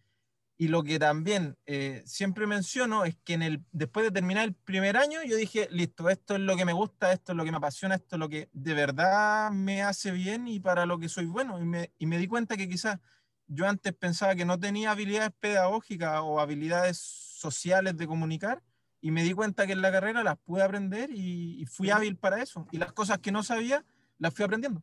Y 0.57 0.69
lo 0.69 0.83
que 0.83 0.99
también 0.99 1.57
eh, 1.65 2.01
siempre 2.05 2.47
menciono 2.47 3.03
es 3.03 3.17
que 3.25 3.33
en 3.33 3.41
el, 3.41 3.65
después 3.73 4.05
de 4.05 4.11
terminar 4.11 4.45
el 4.45 4.53
primer 4.53 4.95
año, 4.95 5.19
yo 5.25 5.35
dije, 5.35 5.67
listo, 5.69 6.09
esto 6.09 6.35
es 6.35 6.41
lo 6.41 6.55
que 6.55 6.63
me 6.63 6.71
gusta, 6.71 7.11
esto 7.11 7.33
es 7.33 7.35
lo 7.35 7.43
que 7.43 7.51
me 7.51 7.57
apasiona, 7.57 7.95
esto 7.95 8.15
es 8.15 8.19
lo 8.21 8.29
que 8.29 8.49
de 8.53 8.73
verdad 8.73 9.51
me 9.51 9.83
hace 9.83 10.11
bien 10.11 10.47
y 10.47 10.61
para 10.61 10.85
lo 10.85 10.97
que 10.97 11.09
soy 11.09 11.25
bueno. 11.25 11.61
Y 11.61 11.65
me, 11.65 11.91
y 11.97 12.05
me 12.05 12.17
di 12.17 12.27
cuenta 12.27 12.55
que 12.55 12.69
quizás 12.69 12.99
yo 13.47 13.67
antes 13.67 13.93
pensaba 13.93 14.33
que 14.33 14.45
no 14.45 14.57
tenía 14.57 14.91
habilidades 14.91 15.31
pedagógicas 15.39 16.21
o 16.23 16.39
habilidades 16.39 16.97
sociales 16.99 17.97
de 17.97 18.07
comunicar, 18.07 18.63
y 19.01 19.11
me 19.11 19.21
di 19.23 19.33
cuenta 19.33 19.67
que 19.67 19.73
en 19.73 19.81
la 19.81 19.91
carrera 19.91 20.23
las 20.23 20.37
pude 20.37 20.63
aprender 20.63 21.11
y, 21.11 21.61
y 21.61 21.65
fui 21.67 21.91
hábil 21.91 22.15
para 22.17 22.41
eso. 22.41 22.65
Y 22.71 22.77
las 22.77 22.91
cosas 22.91 23.19
que 23.19 23.31
no 23.31 23.43
sabía, 23.43 23.85
las 24.17 24.33
fui 24.33 24.43
aprendiendo. 24.45 24.81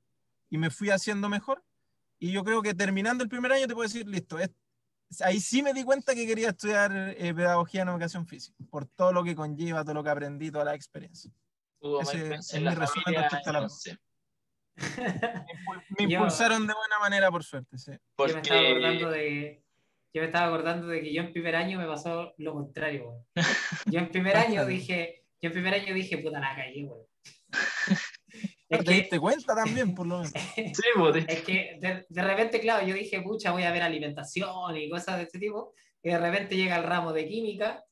Y 0.49 0.59
me 0.59 0.71
fui 0.71 0.91
haciendo 0.91 1.29
mejor. 1.29 1.65
Y 2.21 2.31
yo 2.31 2.45
creo 2.45 2.63
que 2.63 2.73
terminando 2.73 3.25
el 3.25 3.31
primer 3.31 3.51
año 3.51 3.67
te 3.67 3.75
puedo 3.75 3.89
decir, 3.89 4.07
listo, 4.07 4.39
es- 4.39 4.51
ahí 5.20 5.41
sí 5.41 5.62
me 5.62 5.73
di 5.75 5.85
cuenta 5.85 6.14
que 6.14 6.26
quería 6.26 6.50
estudiar 6.50 6.93
eh, 7.17 7.35
pedagogía 7.35 7.82
en 7.82 7.88
educación 7.88 8.26
física, 8.26 8.56
por 8.70 8.87
todo 8.87 9.12
lo 9.12 9.23
que 9.25 9.35
conlleva, 9.35 9.82
todo 9.85 9.94
lo 9.94 10.05
que 10.05 10.11
aprendí, 10.11 10.50
toda 10.50 10.64
la 10.64 10.75
experiencia. 10.75 11.31
Ese 12.00 12.35
es 12.35 12.55
mi 12.55 12.69
resumen 12.69 12.87
familia, 13.05 13.23
respecto 13.23 13.50
a 13.50 13.53
la- 13.53 13.69
Me 15.99 16.05
Yo- 16.09 16.19
impulsaron 16.19 16.67
de 16.67 16.73
buena 16.75 16.99
manera, 17.00 17.31
por 17.31 17.44
suerte, 17.44 17.76
sí. 17.76 17.93
Yo 17.93 18.25
me 18.26 18.41
estaba 18.41 18.61
acordando 18.61 19.05
Porque 19.06 19.19
de. 19.19 19.62
Yo 20.14 20.20
me 20.20 20.26
estaba 20.26 20.47
acordando 20.47 20.87
de 20.88 21.00
que 21.03 21.12
yo 21.15 21.23
en 21.23 21.32
primer 21.32 21.56
año 21.56 21.79
me 21.79 21.87
pasó 21.87 22.35
lo 22.37 22.53
contrario. 22.53 23.25
Yo 23.87 23.99
en 23.99 24.11
primer 24.11 24.37
año 24.37 24.67
dije, 24.67 25.25
yo 25.41 25.47
en 25.49 25.53
primer 25.53 25.73
año 25.75 25.94
dije, 25.94 26.19
puta 26.19 26.38
la 26.38 26.55
calle, 26.55 26.85
weón. 26.85 27.06
Es 28.73 28.85
¿Te 28.85 28.93
diste 28.93 29.21
cuenta 29.21 29.55
también, 29.55 29.94
por 29.94 30.06
lo 30.06 30.19
menos? 30.19 30.32
sí, 30.56 30.65
es 31.29 31.43
que 31.43 31.79
de, 31.79 32.06
de 32.08 32.23
repente, 32.23 32.58
claro, 32.58 32.87
yo 32.87 32.94
dije, 32.94 33.20
pucha, 33.20 33.53
voy 33.53 33.65
a 33.65 33.70
ver 33.70 33.82
alimentación 33.82 34.77
y 34.77 34.89
cosas 34.89 35.19
de 35.19 35.25
este 35.25 35.39
tipo, 35.39 35.75
y 36.03 36.08
de 36.08 36.19
repente 36.19 36.56
llega 36.56 36.77
el 36.77 36.85
ramo 36.85 37.13
de 37.13 37.29
química, 37.29 37.85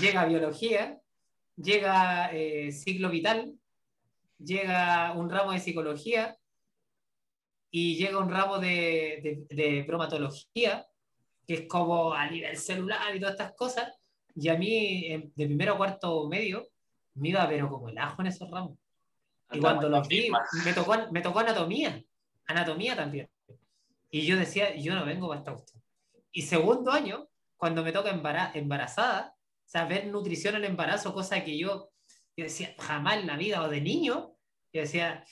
llega 0.00 0.24
biología, 0.26 1.00
llega 1.56 2.30
eh, 2.32 2.70
ciclo 2.70 3.10
vital, 3.10 3.54
llega 4.38 5.12
un 5.16 5.28
ramo 5.28 5.50
de 5.50 5.58
psicología 5.58 6.38
y 7.72 7.96
llega 7.96 8.18
un 8.18 8.30
ramo 8.30 8.58
de, 8.58 9.46
de, 9.50 9.54
de 9.54 9.82
bromatología, 9.82 10.86
que 11.46 11.54
es 11.54 11.66
como 11.66 12.14
a 12.14 12.30
nivel 12.30 12.56
celular 12.56 13.14
y 13.14 13.18
todas 13.18 13.34
estas 13.34 13.54
cosas, 13.54 13.92
y 14.36 14.48
a 14.48 14.56
mí 14.56 15.32
de 15.34 15.46
primero 15.46 15.74
a 15.74 15.76
cuarto 15.76 16.28
medio 16.28 16.68
me 17.14 17.30
iba 17.30 17.48
pero 17.48 17.68
como 17.68 17.88
el 17.88 17.98
ajo 17.98 18.22
en 18.22 18.28
esos 18.28 18.48
ramos. 18.48 18.78
Y 19.52 19.60
cuando 19.60 19.88
los 19.88 20.06
vi, 20.08 20.30
me 20.64 20.72
tocó, 20.72 20.94
me 21.10 21.20
tocó 21.20 21.40
anatomía, 21.40 22.02
anatomía 22.46 22.96
también. 22.96 23.28
Y 24.10 24.26
yo 24.26 24.36
decía, 24.36 24.74
yo 24.76 24.94
no 24.94 25.04
vengo 25.04 25.28
para 25.28 25.40
esta 25.40 25.52
cuestión. 25.52 25.82
Y 26.32 26.42
segundo 26.42 26.90
año, 26.92 27.28
cuando 27.56 27.82
me 27.82 27.92
toca 27.92 28.10
embara- 28.10 28.52
embarazada, 28.54 29.34
o 29.36 29.68
sea, 29.68 29.84
ver 29.84 30.06
nutrición 30.06 30.56
en 30.56 30.64
el 30.64 30.70
embarazo, 30.70 31.12
cosa 31.14 31.42
que 31.44 31.58
yo, 31.58 31.90
yo 32.36 32.44
decía, 32.44 32.74
jamás 32.78 33.18
en 33.18 33.26
la 33.26 33.36
vida, 33.36 33.62
o 33.62 33.68
de 33.68 33.80
niño, 33.80 34.34
yo 34.72 34.80
decía, 34.82 35.24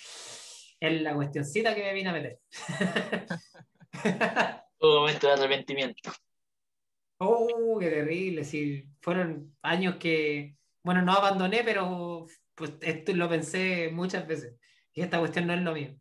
es 0.80 1.02
la 1.02 1.14
cuestioncita 1.14 1.74
que 1.74 1.82
me 1.82 1.94
vine 1.94 2.10
a 2.10 2.12
meter. 2.12 2.40
Hubo 4.80 5.00
momento 5.00 5.26
de 5.26 5.32
arrepentimiento. 5.32 6.12
Oh, 7.18 7.78
qué 7.80 7.90
terrible, 7.90 8.44
sí. 8.44 8.84
Fueron 9.00 9.56
años 9.62 9.96
que, 9.96 10.56
bueno, 10.84 11.02
no 11.02 11.12
abandoné, 11.12 11.64
pero 11.64 12.26
pues 12.58 12.74
esto 12.80 13.12
lo 13.14 13.28
pensé 13.28 13.90
muchas 13.92 14.26
veces. 14.26 14.56
Y 14.92 15.02
esta 15.02 15.18
cuestión 15.20 15.46
no 15.46 15.54
es 15.54 15.62
lo 15.62 15.72
mío. 15.72 15.96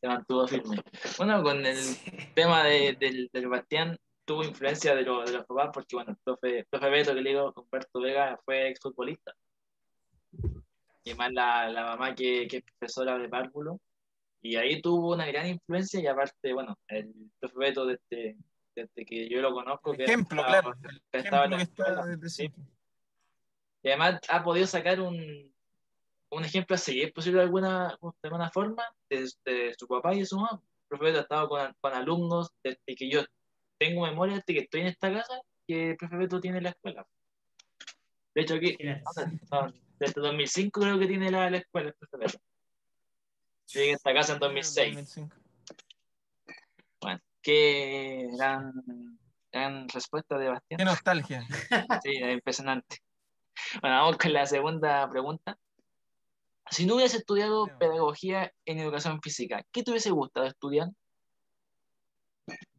Se 0.00 0.06
mantuvo 0.08 0.46
firme. 0.46 0.76
Bueno, 1.16 1.42
con 1.42 1.64
el 1.64 1.78
tema 2.34 2.62
de, 2.64 2.94
del, 3.00 3.30
del 3.32 3.48
Bastián, 3.48 3.98
tuvo 4.24 4.44
influencia 4.44 4.94
de, 4.94 5.02
lo- 5.02 5.24
de 5.24 5.32
los 5.32 5.46
papás, 5.46 5.70
porque 5.72 5.96
bueno, 5.96 6.10
el 6.10 6.16
profe, 6.22 6.58
el 6.58 6.66
profe 6.66 6.90
Beto, 6.90 7.14
que 7.14 7.22
le 7.22 7.30
digo, 7.30 7.52
Humberto 7.56 8.00
Vega, 8.00 8.38
fue 8.44 8.68
exfutbolista. 8.68 9.34
Y 11.04 11.14
más 11.14 11.32
la, 11.32 11.68
la 11.68 11.84
mamá 11.84 12.14
que, 12.14 12.46
que 12.48 12.58
es 12.58 12.64
profesora 12.64 13.16
de 13.18 13.28
párvulo. 13.28 13.80
Y 14.42 14.56
ahí 14.56 14.82
tuvo 14.82 15.14
una 15.14 15.26
gran 15.26 15.46
influencia, 15.48 15.98
y 16.00 16.06
aparte, 16.06 16.52
bueno, 16.52 16.78
el 16.88 17.12
profe 17.40 17.54
Beto, 17.58 17.86
desde, 17.86 18.36
desde 18.74 19.06
que 19.06 19.28
yo 19.28 19.40
lo 19.40 19.52
conozco, 19.54 19.92
que 19.94 20.04
Ejemplo, 20.04 20.42
estaba- 20.44 20.74
claro. 20.74 20.78
que 21.10 21.18
estaba 21.18 21.44
en 21.46 21.52
Ejemplo 21.54 21.84
la 21.84 21.94
que 21.94 21.94
está 21.94 22.06
desde 22.06 22.28
sí. 22.28 22.52
Y 23.86 23.90
además 23.90 24.20
ha 24.28 24.42
podido 24.42 24.66
sacar 24.66 25.00
un, 25.00 25.54
un 26.30 26.44
ejemplo 26.44 26.74
a 26.74 26.78
seguir, 26.78 27.12
posible 27.12 27.38
de 27.38 27.44
alguna, 27.44 27.96
de 28.02 28.28
alguna 28.28 28.50
forma, 28.50 28.82
de, 29.08 29.30
de 29.44 29.76
su 29.78 29.86
papá 29.86 30.12
y 30.12 30.18
de 30.18 30.26
su 30.26 30.34
mamá. 30.34 30.60
El 30.60 30.88
profe 30.88 31.04
Beto 31.04 31.18
ha 31.18 31.22
estado 31.22 31.48
con, 31.48 31.76
con 31.80 31.94
alumnos 31.94 32.50
desde 32.64 32.96
que 32.96 33.08
yo 33.08 33.24
tengo 33.78 34.04
memoria 34.04 34.34
desde 34.34 34.54
que 34.54 34.64
estoy 34.64 34.80
en 34.80 34.86
esta 34.88 35.12
casa 35.12 35.40
que 35.68 35.90
el 35.90 35.96
profe 35.96 36.16
Beto 36.16 36.40
tiene 36.40 36.60
la 36.60 36.70
escuela. 36.70 37.06
De 38.34 38.42
hecho, 38.42 38.54
aquí, 38.56 38.76
desde 40.00 40.20
2005 40.20 40.80
creo 40.80 40.98
que 40.98 41.06
tiene 41.06 41.30
la, 41.30 41.48
la 41.48 41.58
escuela 41.58 41.90
el 41.90 41.94
profe 41.94 42.16
Beto. 42.16 42.38
Yo 43.68 43.80
llegué 43.80 43.92
a 43.92 43.94
esta 43.94 44.12
casa 44.12 44.32
en 44.32 44.40
2006. 44.40 44.96
2005. 44.96 45.36
Bueno, 47.02 47.20
qué 47.40 48.26
gran, 48.36 48.72
gran 49.52 49.88
respuesta 49.90 50.36
de 50.38 50.48
Bastián. 50.48 50.78
Qué 50.78 50.84
nostalgia. 50.84 51.46
Sí, 52.02 52.16
es 52.16 52.34
impresionante. 52.34 53.05
Bueno, 53.80 53.96
vamos 53.96 54.16
con 54.18 54.32
la 54.32 54.46
segunda 54.46 55.08
pregunta. 55.08 55.58
Si 56.70 56.84
no 56.84 56.94
hubieras 56.94 57.14
estudiado 57.14 57.68
pedagogía 57.78 58.52
en 58.64 58.78
educación 58.78 59.20
física, 59.22 59.64
¿qué 59.70 59.82
te 59.82 59.90
hubiese 59.92 60.10
gustado 60.10 60.46
estudiar? 60.46 60.88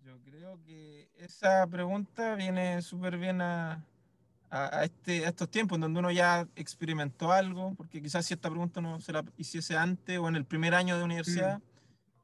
Yo 0.03 0.19
creo 0.23 0.59
que 0.65 1.09
esa 1.15 1.65
pregunta 1.67 2.35
viene 2.35 2.81
súper 2.81 3.17
bien 3.17 3.41
a, 3.41 3.83
a- 4.49 4.83
este, 4.83 5.25
a 5.25 5.29
estos 5.29 5.49
tiempos 5.49 5.77
en 5.77 5.81
donde 5.81 5.99
uno 5.99 6.11
ya 6.11 6.47
experimentó 6.55 7.31
algo, 7.31 7.73
porque 7.75 8.01
quizás 8.01 8.25
si 8.25 8.33
esta 8.33 8.49
pregunta 8.49 8.81
no 8.81 8.99
se 8.99 9.13
la 9.13 9.23
hiciese 9.37 9.77
antes 9.77 10.17
o 10.19 10.27
en 10.27 10.35
el 10.35 10.45
primer 10.45 10.73
año 10.73 10.97
de 10.97 11.03
universidad, 11.03 11.59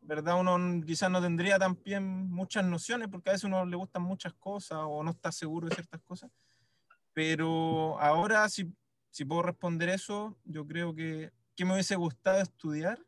¿verdad? 0.01 0.39
Uno 0.39 0.81
quizás 0.85 1.09
no 1.09 1.21
tendría 1.21 1.57
también 1.59 2.29
muchas 2.29 2.65
nociones, 2.65 3.07
porque 3.09 3.29
a 3.29 3.33
veces 3.33 3.45
uno 3.45 3.65
le 3.65 3.75
gustan 3.77 4.01
muchas 4.01 4.33
cosas 4.33 4.79
o 4.81 5.01
no 5.03 5.11
está 5.11 5.31
seguro 5.31 5.67
de 5.69 5.75
ciertas 5.75 6.01
cosas. 6.01 6.29
Pero 7.13 7.99
ahora, 7.99 8.49
si, 8.49 8.71
si 9.09 9.25
puedo 9.25 9.43
responder 9.43 9.89
eso, 9.89 10.37
yo 10.45 10.65
creo 10.65 10.93
que, 10.95 11.31
¿qué 11.55 11.65
me 11.65 11.73
hubiese 11.73 11.95
gustado 11.95 12.41
estudiar? 12.41 12.99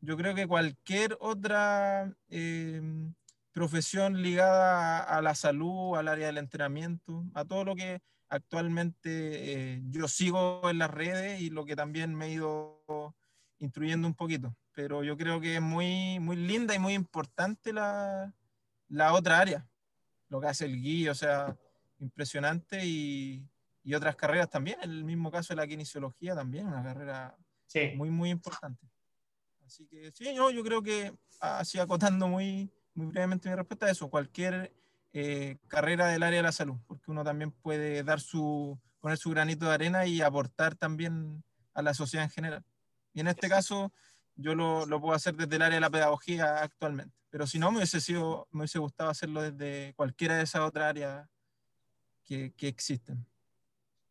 Yo 0.00 0.16
creo 0.16 0.34
que 0.34 0.46
cualquier 0.46 1.16
otra 1.20 2.12
eh, 2.28 2.80
profesión 3.52 4.22
ligada 4.22 4.98
a, 4.98 5.18
a 5.18 5.22
la 5.22 5.34
salud, 5.34 5.96
al 5.96 6.08
área 6.08 6.26
del 6.26 6.38
entrenamiento, 6.38 7.24
a 7.34 7.44
todo 7.44 7.64
lo 7.64 7.74
que 7.74 8.00
actualmente 8.28 9.74
eh, 9.76 9.82
yo 9.90 10.06
sigo 10.08 10.68
en 10.70 10.78
las 10.78 10.90
redes 10.90 11.40
y 11.40 11.50
lo 11.50 11.64
que 11.64 11.76
también 11.76 12.14
me 12.14 12.26
he 12.26 12.32
ido 12.32 12.82
instruyendo 13.58 14.06
un 14.06 14.14
poquito. 14.14 14.54
Pero 14.72 15.02
yo 15.02 15.16
creo 15.16 15.40
que 15.40 15.56
es 15.56 15.62
muy, 15.62 16.20
muy 16.20 16.36
linda 16.36 16.74
y 16.74 16.78
muy 16.78 16.94
importante 16.94 17.72
la, 17.72 18.32
la 18.88 19.12
otra 19.12 19.40
área, 19.40 19.66
lo 20.28 20.40
que 20.40 20.46
hace 20.46 20.66
el 20.66 20.80
guía, 20.80 21.12
o 21.12 21.14
sea, 21.14 21.56
impresionante 21.98 22.84
y, 22.84 23.46
y 23.82 23.94
otras 23.94 24.16
carreras 24.16 24.50
también, 24.50 24.78
en 24.82 24.90
el 24.90 25.04
mismo 25.04 25.30
caso 25.30 25.54
de 25.54 25.56
la 25.56 25.66
kinesiología 25.66 26.34
también, 26.34 26.66
una 26.66 26.82
carrera 26.82 27.36
Sí. 27.68 27.92
muy, 27.94 28.10
muy 28.10 28.30
importante. 28.30 28.88
Así 29.64 29.86
que 29.86 30.10
sí, 30.12 30.34
yo, 30.34 30.50
yo 30.50 30.64
creo 30.64 30.82
que 30.82 31.14
así 31.40 31.78
acotando 31.78 32.26
muy, 32.26 32.72
muy 32.94 33.06
brevemente 33.06 33.48
mi 33.48 33.54
respuesta 33.54 33.86
a 33.86 33.90
eso, 33.90 34.08
cualquier 34.08 34.74
eh, 35.12 35.58
carrera 35.68 36.06
del 36.06 36.22
área 36.22 36.38
de 36.38 36.42
la 36.42 36.52
salud, 36.52 36.78
porque 36.86 37.10
uno 37.10 37.22
también 37.22 37.52
puede 37.52 38.02
dar 38.02 38.20
su, 38.20 38.80
poner 39.00 39.18
su 39.18 39.30
granito 39.30 39.66
de 39.66 39.74
arena 39.74 40.06
y 40.06 40.22
aportar 40.22 40.74
también 40.74 41.44
a 41.74 41.82
la 41.82 41.92
sociedad 41.92 42.24
en 42.24 42.30
general. 42.30 42.64
Y 43.12 43.20
en 43.20 43.28
este 43.28 43.48
caso, 43.48 43.92
yo 44.34 44.54
lo, 44.54 44.86
lo 44.86 45.00
puedo 45.00 45.14
hacer 45.14 45.36
desde 45.36 45.56
el 45.56 45.62
área 45.62 45.76
de 45.76 45.82
la 45.82 45.90
pedagogía 45.90 46.62
actualmente, 46.62 47.14
pero 47.28 47.46
si 47.46 47.58
no, 47.58 47.70
me 47.70 47.78
hubiese, 47.78 48.00
sido, 48.00 48.48
me 48.50 48.60
hubiese 48.60 48.78
gustado 48.78 49.10
hacerlo 49.10 49.42
desde 49.42 49.92
cualquiera 49.94 50.36
de 50.38 50.44
esas 50.44 50.62
otras 50.62 50.86
áreas 50.86 51.28
que, 52.28 52.52
que 52.52 52.68
existen. 52.68 53.26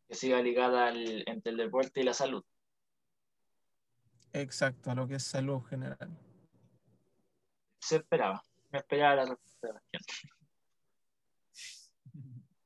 Que 0.08 0.14
siga 0.16 0.42
ligada 0.42 0.88
al- 0.88 1.22
entre 1.28 1.52
el 1.52 1.56
deporte 1.58 2.00
y 2.00 2.02
la 2.04 2.12
salud. 2.14 2.44
Exacto, 4.32 4.90
a 4.90 4.94
lo 4.94 5.06
que 5.06 5.14
es 5.14 5.22
salud 5.22 5.62
general. 5.64 6.10
Se 7.80 7.96
esperaba. 7.96 8.42
Me 8.70 8.78
esperaba 8.78 9.14
la 9.14 9.24
respuesta. 9.26 9.82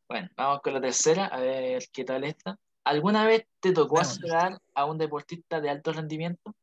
Bueno, 0.09 0.29
vamos 0.37 0.61
con 0.63 0.75
la 0.75 0.81
tercera, 0.81 1.27
a 1.27 1.39
ver 1.41 1.83
qué 1.93 2.05
tal 2.05 2.25
está. 2.25 2.59
¿Alguna 2.85 3.25
vez 3.27 3.47
te 3.61 3.73
tocó 3.73 4.01
asesorar 4.01 4.61
a 4.75 4.85
un 4.87 4.99
deportista 4.99 5.61
de 5.61 5.71
alto 5.71 5.93
rendimiento? 5.93 6.55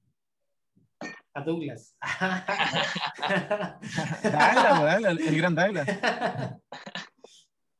A 1.34 1.42
Douglas. 1.42 1.96
Douglas, 4.24 4.80
Douglas, 4.82 5.20
el 5.20 5.38
gran 5.38 5.56
Douglas. 5.56 5.88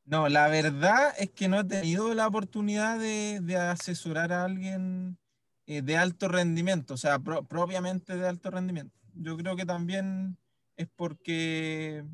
No, 0.04 0.28
la 0.28 0.48
verdad 0.48 1.14
es 1.18 1.30
que 1.30 1.48
no 1.48 1.60
he 1.60 1.64
tenido 1.64 2.14
la 2.14 2.26
oportunidad 2.26 2.98
de, 2.98 3.40
de 3.42 3.56
asesorar 3.56 4.32
a 4.32 4.44
alguien 4.44 5.18
eh, 5.66 5.82
de 5.82 5.96
alto 5.96 6.26
rendimiento, 6.28 6.94
o 6.94 6.96
sea, 6.96 7.18
pro- 7.20 7.44
propiamente 7.44 8.16
de 8.16 8.26
alto 8.26 8.50
rendimiento. 8.50 8.98
Yo 9.14 9.36
creo 9.36 9.54
que 9.56 9.66
también 9.66 10.36
es 10.76 10.88
porque 10.96 12.04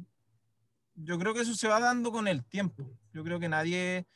yo 0.95 1.19
creo 1.19 1.33
que 1.35 1.41
eso 1.41 1.55
se 1.55 1.69
va 1.69 1.81
dando 1.81 2.11
con 2.13 2.29
el 2.29 2.45
tiempo. 2.45 2.91
Yo 3.13 3.23
creo 3.25 3.39
que 3.39 3.49
nadie, 3.49 4.07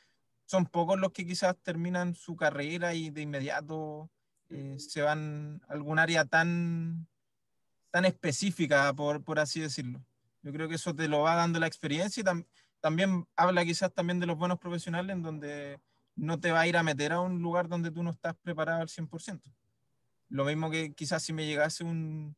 son 0.45 0.65
pocos 0.65 0.99
los 0.99 1.11
que 1.11 1.25
quizás 1.25 1.55
terminan 1.63 2.13
su 2.15 2.35
carrera 2.35 2.93
y 2.93 3.09
de 3.09 3.21
inmediato 3.21 4.11
eh, 4.49 4.75
se 4.79 5.01
van 5.01 5.61
a 5.67 5.73
algún 5.73 5.97
área 5.97 6.25
tan, 6.25 7.07
tan 7.89 8.05
específica, 8.05 8.93
por, 8.93 9.23
por 9.23 9.39
así 9.39 9.59
decirlo. 9.59 10.03
Yo 10.43 10.51
creo 10.51 10.67
que 10.67 10.75
eso 10.75 10.93
te 10.95 11.07
lo 11.07 11.21
va 11.21 11.35
dando 11.35 11.59
la 11.59 11.67
experiencia 11.67 12.21
y 12.21 12.23
tam- 12.23 12.45
también 12.81 13.25
habla 13.35 13.63
quizás 13.63 13.93
también 13.93 14.19
de 14.19 14.25
los 14.25 14.37
buenos 14.37 14.59
profesionales 14.59 15.15
en 15.15 15.21
donde 15.23 15.79
no 16.15 16.39
te 16.39 16.51
va 16.51 16.61
a 16.61 16.67
ir 16.67 16.75
a 16.77 16.83
meter 16.83 17.13
a 17.13 17.21
un 17.21 17.41
lugar 17.41 17.67
donde 17.69 17.91
tú 17.91 18.03
no 18.03 18.11
estás 18.11 18.35
preparado 18.41 18.81
al 18.81 18.89
100%. 18.89 19.49
Lo 20.29 20.45
mismo 20.45 20.69
que 20.69 20.93
quizás 20.93 21.23
si 21.23 21.33
me 21.33 21.45
llegase 21.45 21.83
un- 21.83 22.35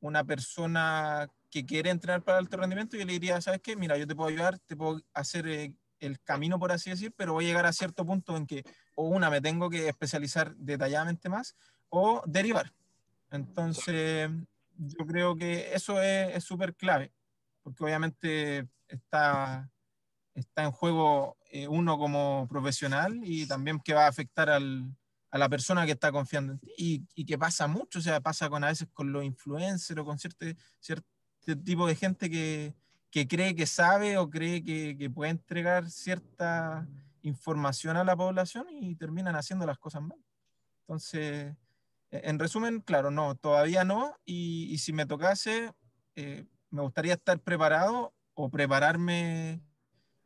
una 0.00 0.24
persona 0.24 1.28
que 1.50 1.64
quiere 1.64 1.90
entrenar 1.90 2.22
para 2.22 2.38
alto 2.38 2.56
rendimiento, 2.56 2.96
yo 2.96 3.04
le 3.04 3.12
diría, 3.12 3.40
¿sabes 3.40 3.60
qué? 3.62 3.76
Mira, 3.76 3.96
yo 3.96 4.06
te 4.06 4.16
puedo 4.16 4.28
ayudar, 4.30 4.58
te 4.60 4.74
puedo 4.76 5.00
hacer 5.14 5.46
eh, 5.46 5.74
el 6.00 6.20
camino, 6.20 6.58
por 6.58 6.72
así 6.72 6.90
decir, 6.90 7.12
pero 7.16 7.34
voy 7.34 7.44
a 7.44 7.48
llegar 7.48 7.66
a 7.66 7.72
cierto 7.72 8.04
punto 8.04 8.36
en 8.36 8.46
que 8.46 8.64
o 8.96 9.04
una 9.08 9.30
me 9.30 9.40
tengo 9.40 9.70
que 9.70 9.88
especializar 9.88 10.56
detalladamente 10.56 11.28
más 11.28 11.54
o 11.90 12.22
derivar. 12.26 12.72
Entonces, 13.30 14.30
yo 14.76 15.06
creo 15.06 15.36
que 15.36 15.74
eso 15.74 16.00
es 16.02 16.34
es 16.36 16.44
súper 16.44 16.74
clave, 16.74 17.12
porque 17.62 17.84
obviamente 17.84 18.68
está, 18.88 19.70
está 20.34 20.64
en 20.64 20.72
juego 20.72 21.36
eh, 21.50 21.68
uno 21.68 21.98
como 21.98 22.46
profesional 22.48 23.20
y 23.22 23.46
también 23.46 23.80
que 23.80 23.94
va 23.94 24.06
a 24.06 24.08
afectar 24.08 24.48
al, 24.48 24.94
a 25.30 25.38
la 25.38 25.48
persona 25.48 25.86
que 25.86 25.92
está 25.92 26.12
confiando 26.12 26.52
en 26.54 26.58
ti 26.58 26.72
y, 26.76 27.06
y 27.14 27.24
que 27.24 27.38
pasa 27.38 27.66
mucho, 27.66 27.98
o 27.98 28.02
sea, 28.02 28.20
pasa 28.20 28.48
con 28.48 28.64
a 28.64 28.68
veces 28.68 28.88
con 28.92 29.12
los 29.12 29.24
influencers 29.24 30.00
o 30.00 30.04
con 30.04 30.18
cierto, 30.18 30.46
cierto 30.80 31.06
tipo 31.64 31.86
de 31.86 31.94
gente 31.94 32.30
que, 32.30 32.74
que 33.10 33.28
cree 33.28 33.54
que 33.54 33.66
sabe 33.66 34.16
o 34.16 34.30
cree 34.30 34.62
que, 34.62 34.96
que 34.98 35.10
puede 35.10 35.30
entregar 35.30 35.90
cierta 35.90 36.88
información 37.22 37.96
a 37.96 38.04
la 38.04 38.16
población 38.16 38.66
y 38.70 38.94
terminan 38.96 39.36
haciendo 39.36 39.66
las 39.66 39.78
cosas 39.78 40.02
mal. 40.02 40.18
Entonces, 40.82 41.54
eh, 42.10 42.20
en 42.24 42.38
resumen, 42.38 42.80
claro, 42.80 43.10
no, 43.10 43.34
todavía 43.34 43.84
no. 43.84 44.16
Y, 44.24 44.68
y 44.70 44.78
si 44.78 44.92
me 44.92 45.06
tocase, 45.06 45.72
eh, 46.14 46.46
me 46.70 46.82
gustaría 46.82 47.14
estar 47.14 47.38
preparado 47.40 48.14
o 48.34 48.50
prepararme 48.50 49.60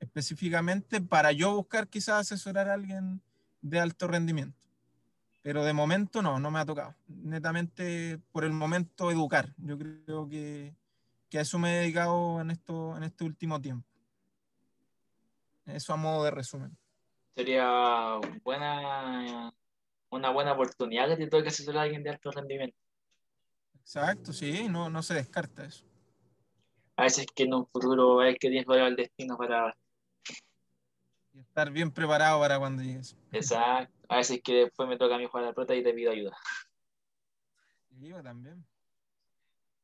específicamente 0.06 1.00
para 1.00 1.32
yo 1.32 1.54
buscar 1.54 1.88
quizás 1.88 2.20
asesorar 2.20 2.68
a 2.68 2.74
alguien 2.74 3.20
de 3.60 3.80
alto 3.80 4.06
rendimiento. 4.06 4.66
Pero 5.42 5.64
de 5.64 5.72
momento 5.72 6.22
no, 6.22 6.40
no 6.40 6.50
me 6.50 6.58
ha 6.58 6.64
tocado. 6.64 6.94
Netamente 7.06 8.18
por 8.32 8.44
el 8.44 8.52
momento 8.52 9.10
educar. 9.10 9.54
Yo 9.58 9.78
creo 9.78 10.28
que, 10.28 10.74
que 11.28 11.38
a 11.38 11.42
eso 11.42 11.58
me 11.58 11.72
he 11.72 11.80
dedicado 11.82 12.40
en, 12.40 12.50
esto, 12.50 12.96
en 12.96 13.04
este 13.04 13.24
último 13.24 13.60
tiempo. 13.60 13.86
Eso 15.66 15.92
a 15.92 15.96
modo 15.96 16.24
de 16.24 16.30
resumen. 16.30 16.76
Sería 17.34 18.18
buena, 18.42 19.52
una 20.10 20.30
buena 20.30 20.52
oportunidad 20.52 21.08
que 21.08 21.16
te 21.16 21.26
toque 21.26 21.48
asesorar 21.48 21.80
a 21.80 21.82
alguien 21.82 22.02
de 22.02 22.10
alto 22.10 22.30
rendimiento. 22.30 22.76
Exacto, 23.80 24.32
sí, 24.32 24.68
no, 24.68 24.90
no 24.90 25.02
se 25.02 25.14
descarta 25.14 25.64
eso. 25.64 25.84
A 26.96 27.04
veces 27.04 27.26
que 27.34 27.44
en 27.44 27.54
un 27.54 27.66
futuro 27.66 28.22
es 28.22 28.36
que 28.38 28.48
tienes 28.48 28.66
el 28.68 28.96
destino 28.96 29.36
para... 29.36 29.76
Y 31.36 31.40
estar 31.40 31.70
bien 31.70 31.90
preparado 31.90 32.40
para 32.40 32.58
cuando 32.58 32.82
llegues. 32.82 33.14
Exacto. 33.30 33.92
A 34.08 34.16
veces 34.16 34.40
que 34.42 34.54
después 34.54 34.88
me 34.88 34.96
toca 34.96 35.16
a 35.16 35.18
mí 35.18 35.26
jugar 35.26 35.44
a 35.44 35.48
la 35.48 35.52
pelota 35.52 35.74
y 35.74 35.82
te 35.82 35.92
pido 35.92 36.10
ayuda. 36.10 36.34
Y 37.90 38.08
yo 38.08 38.22
también. 38.22 38.64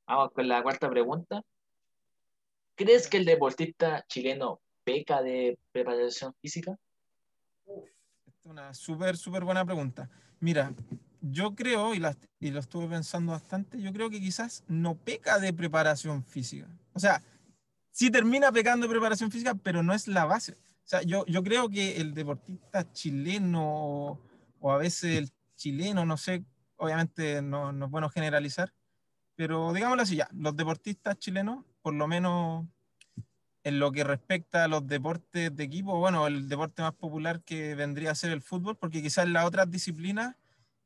Vamos 0.07 0.33
con 0.33 0.49
la 0.49 0.63
cuarta 0.63 0.89
pregunta. 0.89 1.43
¿Crees 2.75 3.07
que 3.07 3.19
el 3.19 3.27
deportista 3.27 4.05
chileno 4.09 4.61
peca 4.83 5.21
de 5.21 5.59
preparación 5.73 6.35
física? 6.41 6.79
Esta 8.27 8.41
es 8.41 8.47
una 8.47 8.73
súper, 8.73 9.17
súper 9.19 9.45
buena 9.45 9.65
pregunta. 9.65 10.09
Mira, 10.41 10.73
yo 11.21 11.55
creo, 11.55 11.95
y, 11.95 11.99
la- 11.99 12.17
y 12.41 12.51
lo 12.51 12.61
estuve 12.61 12.89
pensando 12.89 13.33
bastante, 13.33 13.81
yo 13.81 13.93
creo 13.93 14.09
que 14.09 14.21
quizás 14.21 14.65
no 14.69 14.97
peca 14.97 15.39
de 15.39 15.53
preparación 15.53 16.25
física. 16.25 16.67
O 16.95 16.99
sea, 16.99 17.23
sí 17.91 18.11
termina 18.11 18.51
pecando 18.51 18.87
de 18.87 18.91
preparación 18.91 19.31
física, 19.31 19.55
pero 19.55 19.83
no 19.83 19.93
es 19.93 20.09
la 20.09 20.25
base. 20.25 20.57
O 20.85 20.89
sea, 20.93 21.03
yo, 21.03 21.25
yo 21.27 21.43
creo 21.43 21.69
que 21.69 22.01
el 22.01 22.13
deportista 22.13 22.93
chileno 22.93 24.21
o, 24.61 24.73
a 24.73 24.79
veces 24.79 25.19
el 25.19 25.31
chileno, 25.57 26.05
no 26.05 26.17
sé, 26.17 26.45
obviamente 26.77 27.41
no, 27.41 27.73
no 27.73 27.87
es 27.87 27.91
bueno 27.91 28.09
generalizar, 28.11 28.73
pero 29.37 29.73
digámoslo 29.73 30.03
así 30.03 30.17
ya, 30.17 30.29
los 30.33 30.57
deportistas 30.57 31.19
chilenos, 31.19 31.65
por 31.83 31.95
lo 31.95 32.07
menos 32.07 32.67
en 33.65 33.79
lo 33.79 33.93
que 33.93 34.05
respecta 34.05 34.65
a 34.65 34.69
los 34.69 34.87
deportes 34.87 35.55
de 35.55 35.65
equipo, 35.65 35.99
bueno, 35.99 36.27
el 36.27 36.49
deporte 36.49 36.83
más 36.83 36.95
popular 36.95 37.43
que 37.43 37.75
vendría 37.75 38.11
a 38.11 38.17
ser 38.17 38.33
el 38.33 38.43
fútbol, 38.43 38.77
porque 38.77 39.03
quizás 39.03 39.29
las 39.29 39.45
otras 39.45 39.71
disciplinas 39.71 40.37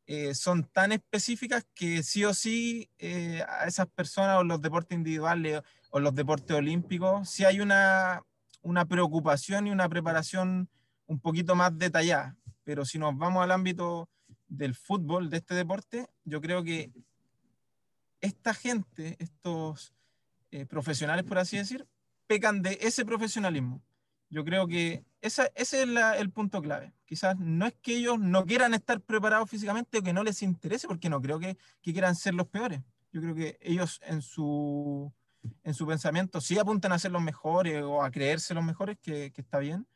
eh, 0.07 0.35
son 0.35 0.65
tan 0.65 0.93
específicas 0.93 1.67
que 1.75 2.03
sí 2.03 2.25
o 2.25 2.35
sí 2.35 2.91
eh, 2.99 3.43
a 3.49 3.67
esas 3.67 3.89
personas 3.89 4.39
o 4.39 4.45
los 4.45 4.61
deportes 4.61 4.97
individuales 4.97 5.63
o 5.91 6.01
los 6.01 6.15
deportes 6.15 6.57
olímpicos, 6.57 7.29
sí 7.29 7.45
hay 7.45 7.61
una, 7.61 8.23
una 8.67 8.85
preocupación 8.85 9.69
y 9.69 9.71
una 9.71 9.89
preparación 9.89 10.69
un 11.07 11.21
poquito 11.21 11.55
más 11.55 11.79
detallada. 11.79 12.37
Pero 12.65 12.85
si 12.85 12.99
nos 12.99 13.17
vamos 13.17 13.45
al 13.45 13.53
ámbito 13.53 14.09
del 14.49 14.75
fútbol, 14.75 15.31
de 15.31 15.37
este 15.37 15.55
deporte, 15.55 16.09
yo 16.25 16.41
creo 16.41 16.65
que 16.65 16.91
esta 18.21 18.55
gente, 18.55 19.17
estos 19.21 19.95
eh, 20.51 20.67
profesionales, 20.67 21.25
por 21.25 21.39
así 21.39 21.57
decir, 21.57 21.87
pecan 22.27 22.61
de 22.61 22.79
ese 22.81 23.05
profesionalismo. 23.05 23.83
Yo 24.31 24.45
creo 24.45 24.67
que 24.67 25.05
ese 25.21 25.53
es 25.55 25.73
el 25.73 26.31
punto 26.33 26.61
clave. 26.61 26.93
Quizás 27.05 27.39
no 27.39 27.67
es 27.67 27.75
que 27.81 27.97
ellos 27.97 28.19
no 28.19 28.45
quieran 28.45 28.75
estar 28.75 29.01
preparados 29.01 29.49
físicamente 29.49 29.99
o 29.99 30.03
que 30.03 30.13
no 30.13 30.25
les 30.25 30.43
interese, 30.43 30.89
porque 30.89 31.09
no 31.09 31.21
creo 31.21 31.39
que, 31.39 31.57
quieran 31.83 32.17
ser 32.17 32.35
los 32.35 32.49
peores. 32.49 32.81
Yo 33.13 33.21
creo 33.21 33.37
que 33.37 33.59
ellos 33.61 34.01
en 34.03 34.23
su, 34.23 35.13
en 35.65 35.75
su 35.75 35.87
pensamiento 35.87 36.41
sí 36.41 36.59
apuntan 36.59 36.93
a 36.93 36.99
ser 36.99 37.13
los 37.13 37.23
mejores 37.23 37.83
o 37.83 38.03
a 38.03 38.11
creerse 38.11 38.55
los 38.55 38.65
mejores, 38.65 38.99
que, 39.01 39.33
está 39.37 39.59
bien, 39.59 39.87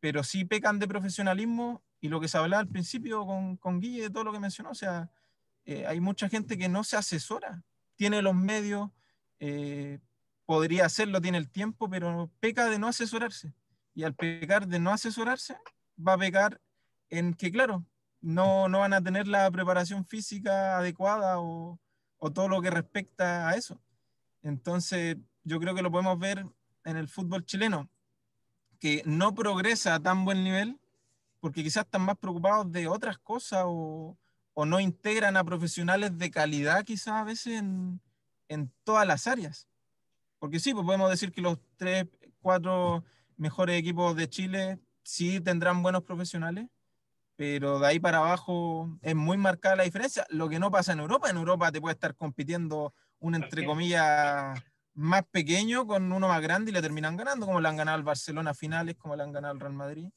pero 0.00 0.22
sí 0.22 0.44
pecan 0.44 0.78
de 0.78 0.88
profesionalismo 0.88 1.82
y 2.00 2.08
lo 2.08 2.20
que 2.20 2.28
se 2.28 2.38
hablaba 2.38 2.60
al 2.60 2.68
principio 2.68 3.26
con, 3.26 3.56
con 3.56 3.80
Guille, 3.80 4.02
de 4.02 4.10
todo 4.10 4.24
lo 4.24 4.32
que 4.32 4.40
mencionó, 4.40 4.70
o 4.70 4.74
sea, 4.74 5.10
eh, 5.64 5.84
hay 5.86 6.00
mucha 6.00 6.28
gente 6.28 6.56
que 6.56 6.68
no 6.68 6.84
se 6.84 6.96
asesora, 6.96 7.64
tiene 7.96 8.22
los 8.22 8.34
medios, 8.34 8.90
eh, 9.40 9.98
podría 10.44 10.86
hacerlo, 10.86 11.20
tiene 11.20 11.38
el 11.38 11.50
tiempo, 11.50 11.90
pero 11.90 12.30
peca 12.40 12.66
de 12.66 12.78
no 12.78 12.86
asesorarse. 12.86 13.52
Y 13.94 14.04
al 14.04 14.14
pecar 14.14 14.68
de 14.68 14.78
no 14.78 14.92
asesorarse, 14.92 15.56
va 15.98 16.12
a 16.12 16.18
pecar 16.18 16.60
en 17.10 17.34
que, 17.34 17.50
claro, 17.50 17.84
no, 18.20 18.68
no 18.68 18.80
van 18.80 18.92
a 18.92 19.02
tener 19.02 19.26
la 19.26 19.50
preparación 19.50 20.04
física 20.04 20.78
adecuada 20.78 21.40
o, 21.40 21.80
o 22.18 22.32
todo 22.32 22.48
lo 22.48 22.62
que 22.62 22.70
respecta 22.70 23.48
a 23.48 23.54
eso. 23.54 23.80
Entonces, 24.46 25.16
yo 25.42 25.58
creo 25.58 25.74
que 25.74 25.82
lo 25.82 25.90
podemos 25.90 26.16
ver 26.20 26.46
en 26.84 26.96
el 26.96 27.08
fútbol 27.08 27.44
chileno, 27.44 27.90
que 28.78 29.02
no 29.04 29.34
progresa 29.34 29.96
a 29.96 30.00
tan 30.00 30.24
buen 30.24 30.44
nivel 30.44 30.78
porque 31.40 31.64
quizás 31.64 31.84
están 31.84 32.02
más 32.02 32.16
preocupados 32.16 32.70
de 32.70 32.86
otras 32.86 33.18
cosas 33.18 33.64
o, 33.66 34.16
o 34.54 34.64
no 34.64 34.78
integran 34.78 35.36
a 35.36 35.42
profesionales 35.42 36.16
de 36.16 36.30
calidad 36.30 36.84
quizás 36.84 37.14
a 37.14 37.24
veces 37.24 37.60
en, 37.60 38.00
todas 38.84 39.04
las 39.04 39.26
áreas. 39.26 39.66
Porque 40.38 40.60
sí, 40.60 40.72
pues 40.72 40.86
podemos 40.86 41.10
decir 41.10 41.32
que 41.32 41.40
los 41.40 41.58
tres, 41.76 42.06
cuatro 42.40 43.02
mejores 43.36 43.80
equipos 43.80 44.14
de 44.14 44.28
Chile 44.28 44.78
sí 45.02 45.40
tendrán 45.40 45.82
buenos 45.82 46.04
profesionales, 46.04 46.68
pero 47.34 47.80
de 47.80 47.86
ahí 47.88 47.98
para 47.98 48.18
abajo 48.18 48.96
es 49.02 49.16
muy 49.16 49.36
marcada 49.38 49.74
la 49.74 49.82
diferencia. 49.82 50.24
Lo 50.30 50.48
que 50.48 50.60
no 50.60 50.70
pasa 50.70 50.92
en 50.92 51.00
Europa, 51.00 51.30
en 51.30 51.36
Europa 51.36 51.72
te 51.72 51.80
puede 51.80 51.94
estar 51.94 52.14
compitiendo 52.14 52.94
un 53.20 53.34
entre 53.34 53.64
comillas 53.64 54.58
más 54.94 55.24
pequeño 55.30 55.86
con 55.86 56.10
uno 56.12 56.28
más 56.28 56.40
grande 56.40 56.70
y 56.70 56.74
le 56.74 56.82
terminan 56.82 57.16
ganando, 57.16 57.46
como 57.46 57.60
le 57.60 57.68
han 57.68 57.76
ganado 57.76 57.96
al 57.96 58.02
Barcelona 58.02 58.50
a 58.50 58.54
finales, 58.54 58.96
como 58.96 59.16
le 59.16 59.22
han 59.22 59.32
ganado 59.32 59.52
al 59.54 59.60
Real 59.60 59.74
Madrid. 59.74 60.08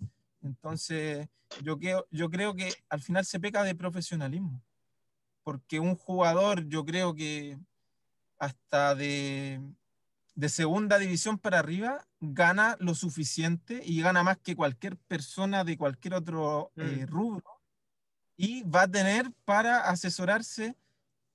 Entonces, 0.42 1.28
yo 1.62 1.78
creo, 1.78 2.08
yo 2.12 2.30
creo 2.30 2.56
que 2.56 2.74
al 2.90 3.02
final 3.02 3.26
se 3.26 3.40
peca 3.40 3.64
de 3.64 3.76
profesionalismo, 3.76 4.62
porque 5.44 5.80
un 5.80 5.96
jugador, 5.96 6.68
yo 6.68 6.86
creo 6.86 7.14
que 7.14 7.58
hasta 8.38 8.96
de, 8.96 9.62
de 10.36 10.50
segunda 10.50 10.98
división 10.98 11.38
para 11.38 11.60
arriba 11.60 12.08
gana 12.22 12.78
lo 12.80 12.96
suficiente 12.96 13.82
y 13.84 14.02
gana 14.02 14.24
más 14.24 14.38
que 14.38 14.56
cualquier 14.56 14.96
persona 14.96 15.66
de 15.66 15.78
cualquier 15.78 16.14
otro 16.14 16.72
eh, 16.78 17.06
mm. 17.06 17.08
rubro 17.08 17.60
y 18.38 18.64
va 18.64 18.84
a 18.84 18.88
tener 18.88 19.30
para 19.44 19.90
asesorarse, 19.90 20.74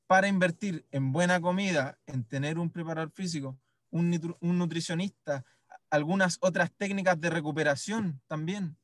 para 0.06 0.28
invertir 0.28 0.86
en 0.90 1.12
buena 1.12 1.40
comida, 1.40 1.98
en 2.06 2.24
tener 2.24 2.58
un 2.58 2.70
preparador 2.70 3.10
físico, 3.10 3.58
un, 3.90 4.36
un 4.40 4.58
nutricionista, 4.58 5.44
algunas 5.90 6.38
otras 6.40 6.72
técnicas 6.72 7.20
de 7.20 7.30
recuperación 7.30 8.20
también, 8.26 8.76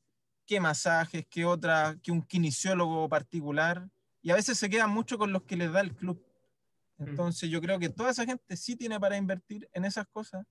qué 0.47 0.61
masajes, 0.61 1.27
qué 1.29 1.45
otra, 1.45 1.97
que 2.03 2.13
un 2.13 2.23
kinesiólogo 2.23 3.09
particular, 3.09 3.89
y 4.23 4.31
a 4.31 4.35
veces 4.35 4.59
se 4.59 4.69
quedan 4.71 4.91
mucho 4.91 5.19
con 5.19 5.33
los 5.33 5.43
que 5.43 5.57
les 5.57 5.73
da 5.73 5.81
el 5.81 5.95
club. 5.95 6.23
Mm. 6.99 7.09
Entonces 7.09 7.51
yo 7.51 7.61
creo 7.61 7.79
que 7.79 7.89
toda 7.89 8.11
esa 8.11 8.25
gente 8.25 8.57
sí 8.57 8.77
tiene 8.77 8.99
para 9.01 9.17
invertir 9.17 9.69
en 9.73 9.85
esas 9.85 10.07
cosas, 10.07 10.47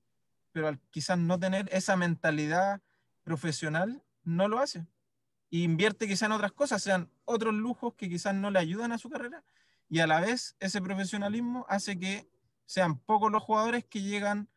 pero 0.51 0.67
al 0.67 0.79
quizás 0.89 1.17
no 1.17 1.39
tener 1.39 1.69
esa 1.71 1.95
mentalidad 1.95 2.81
profesional, 3.23 4.01
no 4.23 4.47
lo 4.47 4.59
hace. 4.59 4.85
Y 5.49 5.63
invierte 5.63 6.07
quizás 6.07 6.23
en 6.23 6.31
otras 6.33 6.51
cosas, 6.51 6.81
sean 6.81 7.09
otros 7.25 7.53
lujos 7.53 7.93
que 7.95 8.09
quizás 8.09 8.35
no 8.35 8.51
le 8.51 8.59
ayudan 8.59 8.91
a 8.91 8.97
su 8.97 9.09
carrera, 9.09 9.43
y 9.89 9.99
a 9.99 10.07
la 10.07 10.19
vez 10.19 10.55
ese 10.59 10.81
profesionalismo 10.81 11.65
hace 11.67 11.97
que 11.97 12.29
sean 12.65 12.99
pocos 12.99 13.31
los 13.31 13.41
jugadores 13.41 13.83
que 13.85 14.01
llegan 14.01 14.47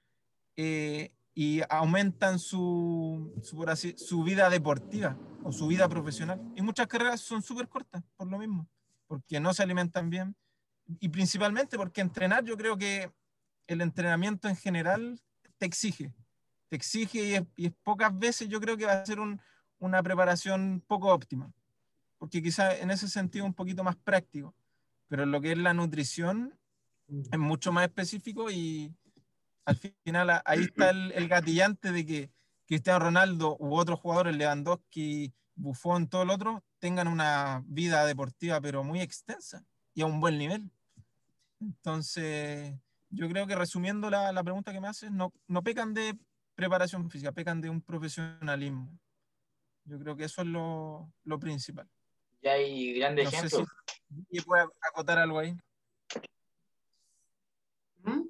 eh, 0.57 1.11
y 1.35 1.63
aumentan 1.71 2.39
su, 2.39 3.33
su, 3.43 4.23
vida 4.23 4.51
deportiva 4.51 5.17
o 5.43 5.51
su 5.51 5.67
vida 5.67 5.89
profesional. 5.89 6.41
Y 6.55 6.61
muchas 6.61 6.87
carreras 6.87 7.23
son 7.23 7.43
súper 7.43 7.69
cortas 7.69 8.03
por 8.17 8.29
lo 8.29 8.39
mismo, 8.39 8.69
porque 9.07 9.41
no 9.41 9.55
se 9.55 9.63
alimentan 9.63 10.11
bien, 10.11 10.37
y 11.01 11.09
principalmente 11.09 11.79
porque 11.79 12.03
entrenar, 12.03 12.45
yo 12.45 12.55
creo 12.59 12.77
que 12.77 13.11
el 13.67 13.81
entrenamiento 13.81 14.49
en 14.49 14.57
general 14.57 15.19
te 15.57 15.65
exige, 15.65 16.13
te 16.69 16.77
exige 16.77 17.47
y 17.57 17.67
es, 17.67 17.73
pocas 17.83 18.17
veces 18.19 18.49
yo 18.49 18.61
creo 18.61 18.77
que 18.77 18.85
va 18.85 18.93
a 18.93 19.07
ser 19.07 19.19
una 19.79 20.03
preparación 20.03 20.85
poco 20.87 21.09
óptima, 21.09 21.51
porque 22.19 22.43
quizá 22.43 22.77
en 22.77 22.91
ese 22.91 23.09
sentido 23.09 23.47
un 23.47 23.55
poquito 23.55 23.83
más 23.83 23.97
práctico, 23.97 24.55
pero 25.13 25.27
lo 25.27 25.43
que 25.43 25.53
es 25.53 25.59
la 25.59 25.75
nutrición 25.75 26.59
es 27.31 27.39
mucho 27.39 27.71
más 27.71 27.85
específico 27.85 28.51
y 28.51 28.91
al 29.67 29.77
final 29.77 30.41
ahí 30.47 30.61
está 30.61 30.89
el, 30.89 31.13
el 31.13 31.29
gatillante 31.29 31.93
de 31.93 32.07
que 32.07 32.31
Cristiano 32.65 32.99
Ronaldo 32.99 33.59
u 33.61 33.77
otros 33.77 34.01
jugadores, 34.01 34.35
Lewandowski, 34.35 35.31
Buffon, 35.55 36.09
todo 36.09 36.23
el 36.23 36.31
otro, 36.31 36.65
tengan 36.79 37.09
una 37.09 37.63
vida 37.67 38.07
deportiva 38.07 38.59
pero 38.63 38.85
muy 38.85 39.03
extensa 39.03 39.63
y 39.93 40.01
a 40.01 40.07
un 40.07 40.19
buen 40.19 40.39
nivel. 40.39 40.71
Entonces, 41.61 42.75
yo 43.11 43.29
creo 43.29 43.47
que 43.47 43.55
resumiendo 43.55 44.09
la, 44.09 44.33
la 44.33 44.43
pregunta 44.43 44.73
que 44.73 44.81
me 44.81 44.89
haces, 44.89 45.11
no, 45.11 45.31
no 45.47 45.63
pecan 45.63 45.93
de 45.93 46.17
preparación 46.55 47.11
física, 47.11 47.33
pecan 47.33 47.61
de 47.61 47.69
un 47.69 47.83
profesionalismo. 47.83 48.99
Yo 49.85 49.99
creo 49.99 50.17
que 50.17 50.25
eso 50.25 50.41
es 50.41 50.49
lo, 50.49 51.13
lo 51.25 51.39
principal. 51.39 51.87
Y 52.41 52.49
hay 52.49 52.95
grandes 52.95 53.25
no 53.25 53.31
ejemplos. 53.31 53.69
si, 53.69 53.92
puede 54.47 54.65
acotar 54.81 55.19
algo 55.19 55.39
ahí. 55.39 55.55
¿Mm? 58.03 58.23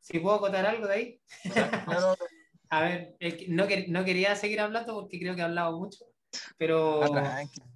Si 0.00 0.18
puedo 0.18 0.36
acotar 0.36 0.66
algo 0.66 0.86
de 0.86 0.94
ahí. 0.94 1.20
A 2.72 2.82
ver, 2.82 3.16
no, 3.48 3.66
no, 3.88 4.04
quería 4.04 4.36
seguir 4.36 4.60
hablando 4.60 4.94
porque 4.94 5.18
creo 5.18 5.34
que 5.34 5.40
he 5.40 5.44
hablado 5.44 5.76
mucho, 5.76 6.04
pero... 6.56 7.02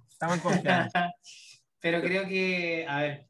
Estamos 0.09 0.37
en 0.37 0.41
confianza. 0.41 1.11
pero 1.81 2.01
creo 2.01 2.25
que, 2.25 2.85
a 2.87 3.01
ver, 3.01 3.27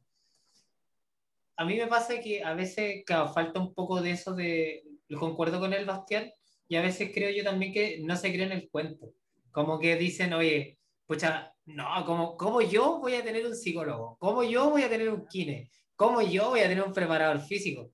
a 1.56 1.64
mí 1.64 1.76
me 1.76 1.86
pasa 1.86 2.20
que 2.20 2.44
a 2.44 2.54
veces, 2.54 3.02
claro, 3.04 3.32
falta 3.32 3.60
un 3.60 3.72
poco 3.74 4.00
de 4.00 4.10
eso 4.12 4.34
de, 4.34 4.84
concuerdo 5.18 5.58
con 5.58 5.72
el 5.72 5.86
Bastián, 5.86 6.30
y 6.68 6.76
a 6.76 6.82
veces 6.82 7.10
creo 7.12 7.30
yo 7.30 7.44
también 7.44 7.72
que 7.72 7.98
no 8.02 8.16
se 8.16 8.32
creen 8.32 8.52
el 8.52 8.68
cuento. 8.70 9.12
Como 9.50 9.78
que 9.78 9.96
dicen, 9.96 10.32
oye, 10.34 10.78
pucha, 11.06 11.54
no, 11.66 12.04
como, 12.04 12.36
¿cómo 12.36 12.60
yo 12.62 12.98
voy 13.00 13.14
a 13.14 13.24
tener 13.24 13.46
un 13.46 13.54
psicólogo? 13.54 14.16
¿Cómo 14.18 14.42
yo 14.42 14.70
voy 14.70 14.82
a 14.82 14.88
tener 14.88 15.10
un 15.10 15.26
kine? 15.26 15.70
¿Cómo 15.94 16.22
yo 16.22 16.50
voy 16.50 16.60
a 16.60 16.68
tener 16.68 16.84
un 16.84 16.92
preparador 16.92 17.40
físico? 17.40 17.92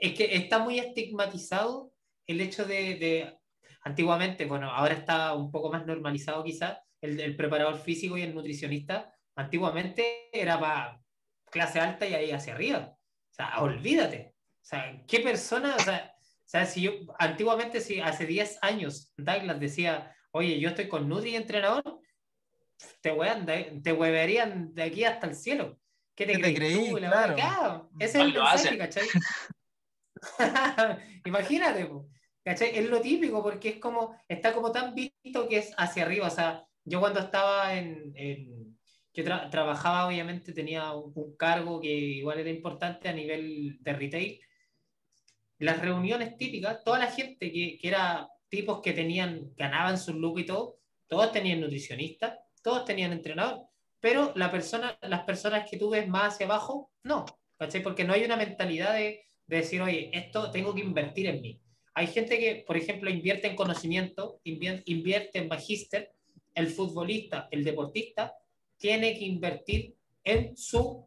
Es 0.00 0.14
que 0.14 0.34
está 0.36 0.58
muy 0.58 0.78
estigmatizado 0.78 1.92
el 2.26 2.40
hecho 2.40 2.64
de, 2.64 2.96
de 2.96 3.38
antiguamente, 3.82 4.46
bueno, 4.46 4.70
ahora 4.70 4.94
está 4.94 5.34
un 5.34 5.50
poco 5.50 5.70
más 5.70 5.86
normalizado 5.86 6.42
quizás, 6.44 6.78
el, 7.00 7.18
el 7.20 7.36
preparador 7.36 7.78
físico 7.78 8.16
y 8.16 8.22
el 8.22 8.34
nutricionista. 8.34 9.14
Antiguamente 9.36 10.28
era 10.32 10.58
para 10.58 11.00
clase 11.50 11.80
alta 11.80 12.06
y 12.06 12.14
ahí 12.14 12.30
hacia 12.30 12.54
arriba 12.54 12.96
olvídate. 13.58 14.34
O 14.36 14.64
sea, 14.64 15.02
¿qué 15.06 15.20
persona? 15.20 15.76
O 15.76 15.80
sea, 15.80 16.14
o 16.18 16.48
sea, 16.50 16.66
si 16.66 16.82
yo, 16.82 16.92
antiguamente, 17.18 17.80
si 17.80 18.00
hace 18.00 18.26
10 18.26 18.58
años 18.62 19.12
Douglas 19.16 19.60
decía, 19.60 20.14
oye, 20.32 20.58
yo 20.58 20.70
estoy 20.70 20.88
con 20.88 21.08
Nutri 21.08 21.36
entrenador, 21.36 21.99
te, 23.00 23.12
wean, 23.12 23.46
te 23.82 23.92
hueverían 23.92 24.74
de 24.74 24.82
aquí 24.82 25.04
hasta 25.04 25.26
el 25.26 25.34
cielo. 25.34 25.78
¿Qué 26.14 26.26
te, 26.26 26.32
¿Qué 26.40 26.54
creí? 26.54 26.90
claro. 27.34 27.90
Ese 27.98 28.18
es 28.18 28.24
el 28.24 28.32
mensaje, 28.34 28.78
¿cachai? 28.78 29.06
Imagínate, 31.24 31.88
¿cachai? 32.44 32.70
Es 32.76 32.88
lo 32.88 33.00
típico 33.00 33.42
porque 33.42 33.70
es 33.70 33.76
como, 33.78 34.16
está 34.28 34.52
como 34.52 34.70
tan 34.72 34.94
visto 34.94 35.48
que 35.48 35.58
es 35.58 35.72
hacia 35.76 36.04
arriba. 36.04 36.26
O 36.26 36.30
sea, 36.30 36.64
yo 36.84 37.00
cuando 37.00 37.20
estaba 37.20 37.74
en, 37.74 38.12
en, 38.14 38.78
yo 39.12 39.24
tra- 39.24 39.50
trabajaba, 39.50 40.06
obviamente, 40.06 40.52
tenía 40.52 40.92
un, 40.92 41.12
un 41.14 41.36
cargo 41.36 41.80
que 41.80 41.88
igual 41.88 42.38
era 42.40 42.50
importante 42.50 43.08
a 43.08 43.12
nivel 43.12 43.78
de 43.80 43.92
retail. 43.92 44.40
Las 45.58 45.80
reuniones 45.80 46.36
típicas, 46.36 46.82
toda 46.84 46.98
la 46.98 47.10
gente 47.10 47.52
que, 47.52 47.78
que 47.78 47.88
era 47.88 48.28
tipos 48.48 48.80
que 48.80 48.92
tenían, 48.92 49.52
ganaban 49.56 49.98
su 49.98 50.14
look 50.14 50.40
y 50.40 50.46
todo, 50.46 50.80
todos 51.06 51.32
tenían 51.32 51.60
nutricionista, 51.60 52.38
todos 52.62 52.84
tenían 52.84 53.12
entrenador, 53.12 53.66
pero 54.00 54.32
la 54.36 54.50
persona, 54.50 54.98
las 55.02 55.24
personas 55.24 55.68
que 55.70 55.76
tú 55.76 55.90
ves 55.90 56.08
más 56.08 56.34
hacia 56.34 56.46
abajo, 56.46 56.90
no, 57.02 57.24
¿cachai? 57.58 57.82
Porque 57.82 58.04
no 58.04 58.12
hay 58.12 58.24
una 58.24 58.36
mentalidad 58.36 58.94
de, 58.94 59.22
de 59.46 59.56
decir, 59.56 59.80
oye, 59.82 60.10
esto 60.12 60.50
tengo 60.50 60.74
que 60.74 60.80
invertir 60.80 61.26
en 61.26 61.40
mí. 61.40 61.60
Hay 61.94 62.06
gente 62.06 62.38
que, 62.38 62.64
por 62.66 62.76
ejemplo, 62.76 63.10
invierte 63.10 63.48
en 63.48 63.56
conocimiento, 63.56 64.40
invier- 64.44 64.82
invierte 64.86 65.38
en 65.38 65.48
magíster, 65.48 66.12
el 66.54 66.68
futbolista, 66.68 67.48
el 67.50 67.64
deportista, 67.64 68.34
tiene 68.76 69.18
que 69.18 69.24
invertir 69.24 69.94
en 70.24 70.56
su, 70.56 71.06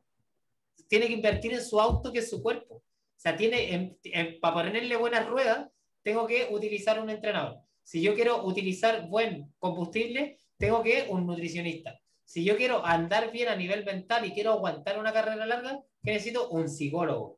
tiene 0.88 1.08
que 1.08 1.14
invertir 1.14 1.54
en 1.54 1.64
su 1.64 1.80
auto 1.80 2.12
que 2.12 2.20
es 2.20 2.30
su 2.30 2.42
cuerpo. 2.42 2.76
O 2.76 2.84
sea, 3.24 3.36
tiene, 3.36 3.74
en- 3.74 3.98
en- 4.04 4.40
para 4.40 4.56
ponerle 4.56 4.96
buenas 4.98 5.28
ruedas, 5.28 5.70
tengo 6.04 6.28
que 6.28 6.48
utilizar 6.52 7.00
un 7.02 7.10
entrenador. 7.10 7.60
Si 7.82 8.02
yo 8.02 8.14
quiero 8.14 8.44
utilizar 8.46 9.08
buen 9.08 9.54
combustible, 9.60 10.38
tengo 10.64 10.82
que 10.82 11.08
un 11.10 11.28
nutricionista. 11.28 12.00
Si 12.24 12.46
yo 12.46 12.56
quiero 12.56 12.86
andar 12.86 13.34
bien 13.34 13.50
a 13.50 13.56
nivel 13.58 13.84
mental 13.84 14.26
y 14.26 14.32
quiero 14.32 14.54
aguantar 14.54 14.98
una 14.98 15.12
carrera 15.12 15.46
larga, 15.46 15.82
¿qué 16.02 16.14
necesito? 16.14 16.48
Un 16.52 16.70
psicólogo. 16.70 17.38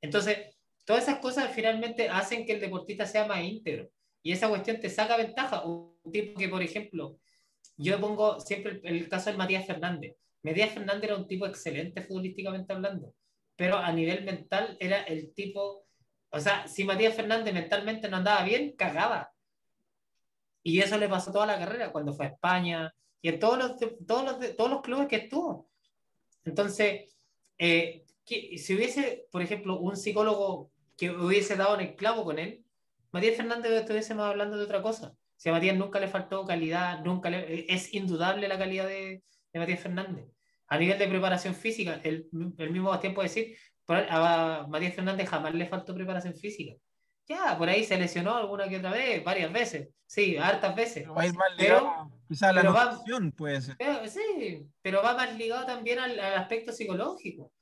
Entonces, 0.00 0.56
todas 0.84 1.02
esas 1.02 1.18
cosas 1.18 1.52
finalmente 1.52 2.08
hacen 2.08 2.46
que 2.46 2.52
el 2.52 2.60
deportista 2.60 3.06
sea 3.06 3.26
más 3.26 3.42
íntegro. 3.42 3.90
Y 4.22 4.30
esa 4.30 4.48
cuestión 4.48 4.78
te 4.78 4.88
saca 4.88 5.16
ventaja. 5.16 5.64
Un 5.64 5.96
tipo 6.12 6.38
que, 6.38 6.48
por 6.48 6.62
ejemplo, 6.62 7.18
yo 7.76 8.00
pongo 8.00 8.38
siempre 8.38 8.80
el, 8.84 8.98
el 8.98 9.08
caso 9.08 9.30
del 9.30 9.38
Matías 9.38 9.66
Fernández. 9.66 10.14
Matías 10.44 10.70
Fernández 10.70 11.10
era 11.10 11.16
un 11.16 11.26
tipo 11.26 11.46
excelente 11.46 12.02
futbolísticamente 12.02 12.72
hablando, 12.72 13.12
pero 13.56 13.78
a 13.78 13.90
nivel 13.90 14.22
mental 14.24 14.76
era 14.78 15.02
el 15.02 15.34
tipo, 15.34 15.86
o 16.30 16.38
sea, 16.38 16.68
si 16.68 16.84
Matías 16.84 17.16
Fernández 17.16 17.52
mentalmente 17.52 18.08
no 18.08 18.18
andaba 18.18 18.44
bien, 18.44 18.76
cagaba. 18.76 19.32
Y 20.70 20.80
eso 20.80 20.96
le 20.98 21.08
pasó 21.08 21.32
toda 21.32 21.46
la 21.46 21.58
carrera 21.58 21.90
cuando 21.90 22.14
fue 22.14 22.26
a 22.26 22.28
España 22.28 22.94
y 23.20 23.28
en 23.28 23.40
todos 23.40 23.58
los, 23.58 23.76
todos 24.06 24.24
los, 24.24 24.56
todos 24.56 24.70
los 24.70 24.82
clubes 24.82 25.08
que 25.08 25.16
estuvo. 25.16 25.68
Entonces, 26.44 27.16
eh, 27.58 28.04
que, 28.24 28.56
si 28.56 28.76
hubiese, 28.76 29.26
por 29.32 29.42
ejemplo, 29.42 29.80
un 29.80 29.96
psicólogo 29.96 30.70
que 30.96 31.10
hubiese 31.10 31.56
dado 31.56 31.74
en 31.74 31.80
el 31.80 31.96
clavo 31.96 32.22
con 32.22 32.38
él, 32.38 32.64
Matías 33.10 33.36
Fernández 33.36 33.72
estuviésemos 33.72 34.24
hablando 34.24 34.56
de 34.56 34.62
otra 34.62 34.80
cosa. 34.80 35.16
Si 35.34 35.48
a 35.48 35.52
Matías 35.52 35.76
nunca 35.76 35.98
le 35.98 36.06
faltó 36.06 36.44
calidad, 36.44 37.02
nunca 37.04 37.30
le, 37.30 37.72
es 37.72 37.92
indudable 37.92 38.46
la 38.46 38.56
calidad 38.56 38.86
de, 38.86 39.24
de 39.52 39.58
Matías 39.58 39.80
Fernández. 39.80 40.30
A 40.68 40.78
nivel 40.78 41.00
de 41.00 41.08
preparación 41.08 41.56
física, 41.56 42.00
el, 42.04 42.28
el 42.58 42.70
mismo 42.70 42.96
puede 43.12 43.28
decir, 43.28 43.56
a 43.88 44.66
Matías 44.68 44.94
Fernández 44.94 45.28
jamás 45.28 45.52
le 45.52 45.66
faltó 45.66 45.96
preparación 45.96 46.36
física. 46.36 46.76
Ya, 47.28 47.56
por 47.56 47.68
ahí 47.68 47.84
se 47.84 47.96
lesionó 47.96 48.36
alguna 48.36 48.68
que 48.68 48.78
otra 48.78 48.90
vez, 48.90 49.22
varias 49.22 49.52
veces, 49.52 49.88
sí, 50.06 50.36
hartas 50.36 50.74
veces. 50.74 51.04
Pero 51.04 51.14
va 51.14 51.22
a 51.22 51.26
ir 51.26 51.34
más 51.34 51.56
ligado, 51.56 52.10
quizás 52.28 52.48
a 52.50 52.52
la 52.52 52.62
nutrición 52.64 53.32
puede 53.32 53.60
ser. 53.60 53.76
Pero, 53.78 54.06
sí, 54.08 54.66
pero 54.82 55.02
va 55.02 55.14
más 55.14 55.36
ligado 55.36 55.64
también 55.64 56.00
al, 56.00 56.18
al 56.18 56.34
aspecto 56.34 56.72
psicológico. 56.72 57.52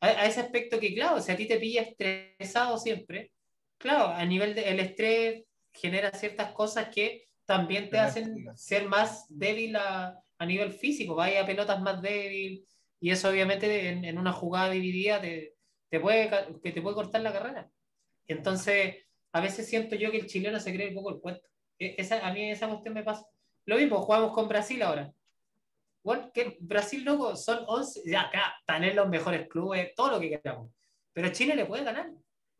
A, 0.00 0.08
a 0.08 0.26
ese 0.26 0.40
aspecto 0.40 0.80
que, 0.80 0.92
claro, 0.94 1.20
si 1.20 1.30
a 1.30 1.36
ti 1.36 1.46
te 1.46 1.58
pilla 1.58 1.82
estresado 1.82 2.78
siempre, 2.78 3.32
claro, 3.78 4.06
a 4.06 4.24
nivel 4.24 4.54
del 4.54 4.64
el 4.64 4.80
estrés 4.80 5.44
genera 5.72 6.10
ciertas 6.10 6.52
cosas 6.52 6.88
que 6.88 7.26
también 7.44 7.84
te 7.84 7.90
Pero 7.90 8.02
hacen 8.04 8.56
ser 8.56 8.88
más 8.88 9.26
débil 9.28 9.76
a, 9.76 10.18
a 10.38 10.46
nivel 10.46 10.72
físico, 10.72 11.14
vaya 11.14 11.42
a 11.42 11.46
pelotas 11.46 11.80
más 11.80 12.02
débil, 12.02 12.64
y 12.98 13.10
eso 13.10 13.28
obviamente 13.28 13.88
en, 13.88 14.04
en 14.04 14.18
una 14.18 14.32
jugada 14.32 14.70
dividida 14.70 15.20
te, 15.20 15.54
te 15.88 16.00
puede, 16.00 16.28
te 16.62 16.82
puede 16.82 16.94
cortar 16.94 17.20
la 17.20 17.32
carrera. 17.32 17.70
Entonces, 18.32 18.96
a 19.32 19.40
veces 19.40 19.68
siento 19.68 19.96
yo 19.96 20.10
que 20.10 20.18
el 20.18 20.26
chileno 20.26 20.58
se 20.60 20.72
cree 20.72 20.88
un 20.88 20.94
poco 20.94 21.10
el 21.10 21.20
cuento. 21.20 21.48
E- 21.78 21.94
Esa, 21.98 22.26
a 22.26 22.32
mí 22.32 22.50
esa 22.50 22.68
cuestión 22.68 22.94
me 22.94 23.02
pasa. 23.02 23.26
Lo 23.66 23.76
mismo, 23.76 24.00
jugamos 24.02 24.32
con 24.32 24.48
Brasil 24.48 24.82
ahora. 24.82 25.12
Bueno, 26.02 26.30
que 26.32 26.56
Brasil, 26.60 27.04
loco, 27.04 27.36
son 27.36 27.64
11, 27.66 28.02
ya 28.06 28.22
acá 28.22 28.54
están 28.60 28.84
en 28.84 28.96
los 28.96 29.08
mejores 29.08 29.48
clubes, 29.48 29.94
todo 29.94 30.12
lo 30.12 30.20
que 30.20 30.30
queramos. 30.30 30.70
Pero 31.12 31.28
Chile 31.30 31.54
le 31.56 31.66
puede 31.66 31.84
ganar. 31.84 32.10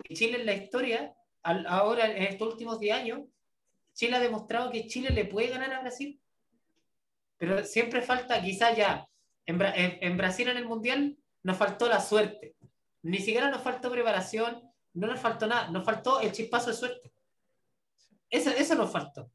Y 0.09 0.15
Chile 0.15 0.39
en 0.41 0.47
la 0.47 0.55
historia, 0.55 1.15
al- 1.43 1.67
ahora 1.67 2.07
en 2.11 2.23
estos 2.23 2.53
últimos 2.53 2.79
10 2.81 2.95
años, 2.97 3.21
Chile 3.95 4.17
ha 4.17 4.21
demostrado 4.21 4.71
que 4.71 4.87
Chile 4.87 5.11
le 5.11 5.25
puede 5.25 5.49
ganar 5.49 5.73
a 5.73 5.81
Brasil. 5.81 6.21
Pero 7.39 7.65
siempre 7.65 8.03
falta, 8.03 8.41
quizás 8.43 8.77
ya, 8.77 9.07
en, 9.47 9.61
en- 9.63 9.99
en 10.03 10.17
Brasil 10.17 10.49
en 10.49 10.57
el 10.59 10.67
Mundial 10.67 11.17
nos 11.43 11.57
faltó 11.57 11.89
la 11.89 12.01
suerte. 12.01 12.55
Ni 13.03 13.19
siquiera 13.19 13.51
nos 13.51 13.63
faltó 13.63 13.91
preparación, 13.91 14.70
no 14.95 15.07
nos 15.07 15.21
faltó 15.21 15.47
nada, 15.47 15.71
nos 15.71 15.85
faltó 15.85 16.21
el 16.21 16.33
chispazo 16.33 16.71
de 16.71 16.77
suerte. 16.77 17.13
Eso, 18.29 18.51
eso 18.51 18.75
nos 18.75 18.91
faltó. 18.91 19.31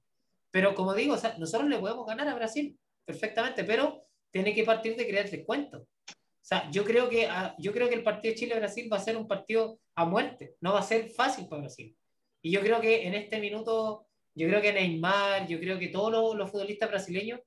Pero 0.52 0.74
como 0.74 0.94
digo, 0.94 1.16
o 1.16 1.18
sea, 1.18 1.36
nosotros 1.38 1.70
le 1.70 1.80
podemos 1.80 2.06
ganar 2.06 2.28
a 2.28 2.36
Brasil 2.36 2.78
perfectamente, 3.04 3.64
pero 3.64 4.02
tiene 4.32 4.54
que 4.54 4.64
partir 4.64 4.96
de 4.96 5.08
crear 5.08 5.30
descuento. 5.30 5.80
O 5.80 6.48
sea, 6.48 6.70
yo 6.72 6.84
creo 6.86 7.10
que, 7.10 7.28
ah, 7.28 7.56
yo 7.58 7.74
creo 7.74 7.90
que 7.90 7.96
el 7.96 8.04
partido 8.04 8.36
Chile-Brasil 8.36 8.92
va 8.92 8.98
a 8.98 9.02
ser 9.02 9.18
un 9.18 9.28
partido 9.28 9.80
a 9.96 10.06
muerte, 10.06 10.56
no 10.62 10.74
va 10.74 10.80
a 10.80 10.84
ser 10.84 11.10
fácil 11.10 11.48
para 11.48 11.64
Brasil. 11.64 11.96
Y 12.42 12.52
yo 12.52 12.62
creo 12.62 12.80
que 12.80 13.08
en 13.08 13.16
este 13.16 13.40
minuto, 13.40 14.08
yo 14.36 14.48
creo 14.48 14.62
que 14.62 14.72
Neymar, 14.72 15.48
yo 15.48 15.60
creo 15.60 15.80
que 15.80 15.88
todos 15.88 16.12
los, 16.12 16.36
los 16.36 16.52
futbolistas 16.52 16.90
brasileños, 16.90 17.40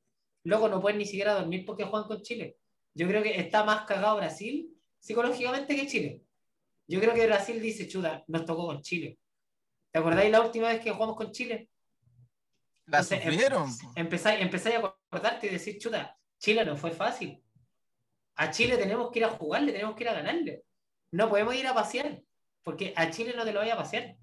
luego 0.43 0.69
no 0.69 0.81
pueden 0.81 0.99
ni 0.99 1.07
siquiera 1.07 1.35
dormir 1.35 1.65
porque 1.65 1.85
juegan 1.85 2.09
con 2.09 2.23
Chile. 2.23 2.57
Yo 2.95 3.07
creo 3.07 3.23
que 3.23 3.39
está 3.39 3.63
más 3.63 3.87
cagado 3.87 4.17
Brasil 4.17 4.75
psicológicamente 4.99 5.77
que 5.77 5.87
Chile. 5.87 6.23
Yo 6.89 7.01
creo 7.01 7.15
que 7.15 7.27
Brasil 7.27 7.61
dice, 7.61 7.87
chuta, 7.87 8.25
nos 8.27 8.45
tocó 8.45 8.67
con 8.67 8.81
Chile. 8.83 9.19
¿Te 9.91 9.99
acordáis 9.99 10.31
la 10.31 10.41
última 10.41 10.69
vez 10.69 10.81
que 10.81 10.91
jugamos 10.91 11.17
con 11.17 11.31
Chile? 11.31 11.69
La 12.87 12.99
Entonces, 13.01 13.19
em- 13.25 13.31
sufrieron. 13.33 13.71
Empezáis, 13.95 14.41
empezáis 14.41 14.77
a 14.77 14.79
acordarte 14.79 15.47
y 15.47 15.51
decir, 15.51 15.79
chuta, 15.79 16.17
Chile 16.39 16.65
no 16.65 16.77
fue 16.77 16.91
fácil. 16.91 17.43
A 18.37 18.51
Chile 18.51 18.77
tenemos 18.79 19.11
que 19.11 19.19
ir 19.19 19.25
a 19.27 19.31
jugarle, 19.31 19.73
tenemos 19.73 19.95
que 19.95 20.05
ir 20.05 20.09
a 20.09 20.15
ganarle. 20.15 20.63
No 21.11 21.29
podemos 21.29 21.55
ir 21.55 21.67
a 21.67 21.75
pasear, 21.75 22.23
porque 22.63 22.93
a 22.97 23.11
Chile 23.11 23.35
no 23.37 23.45
te 23.45 23.53
lo 23.53 23.61
vaya 23.61 23.75
a 23.75 23.79
pasear. 23.79 24.17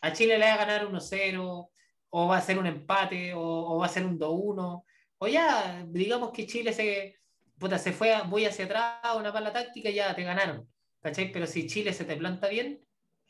A 0.00 0.12
Chile 0.12 0.38
le 0.38 0.46
va 0.46 0.54
a 0.54 0.58
ganar 0.58 0.86
1-0, 0.86 1.70
o 2.10 2.28
va 2.28 2.36
a 2.38 2.40
ser 2.42 2.58
un 2.58 2.66
empate, 2.66 3.34
o, 3.34 3.40
o 3.40 3.78
va 3.78 3.86
a 3.86 3.90
ser 3.90 4.04
un 4.06 4.18
2-1, 4.18 4.84
o 5.18 5.28
ya, 5.28 5.84
digamos 5.88 6.30
que 6.32 6.46
Chile 6.46 6.72
se, 6.72 7.18
puta, 7.58 7.78
se 7.78 7.92
fue 7.92 8.14
a- 8.14 8.24
muy 8.24 8.44
hacia 8.46 8.64
atrás, 8.66 9.16
una 9.16 9.32
mala 9.32 9.52
táctica, 9.52 9.90
y 9.90 9.94
ya 9.94 10.14
te 10.14 10.22
ganaron. 10.22 10.66
¿Cachai? 11.02 11.32
Pero 11.32 11.46
si 11.46 11.66
Chile 11.66 11.92
se 11.92 12.04
te 12.04 12.16
planta 12.16 12.48
bien, 12.48 12.80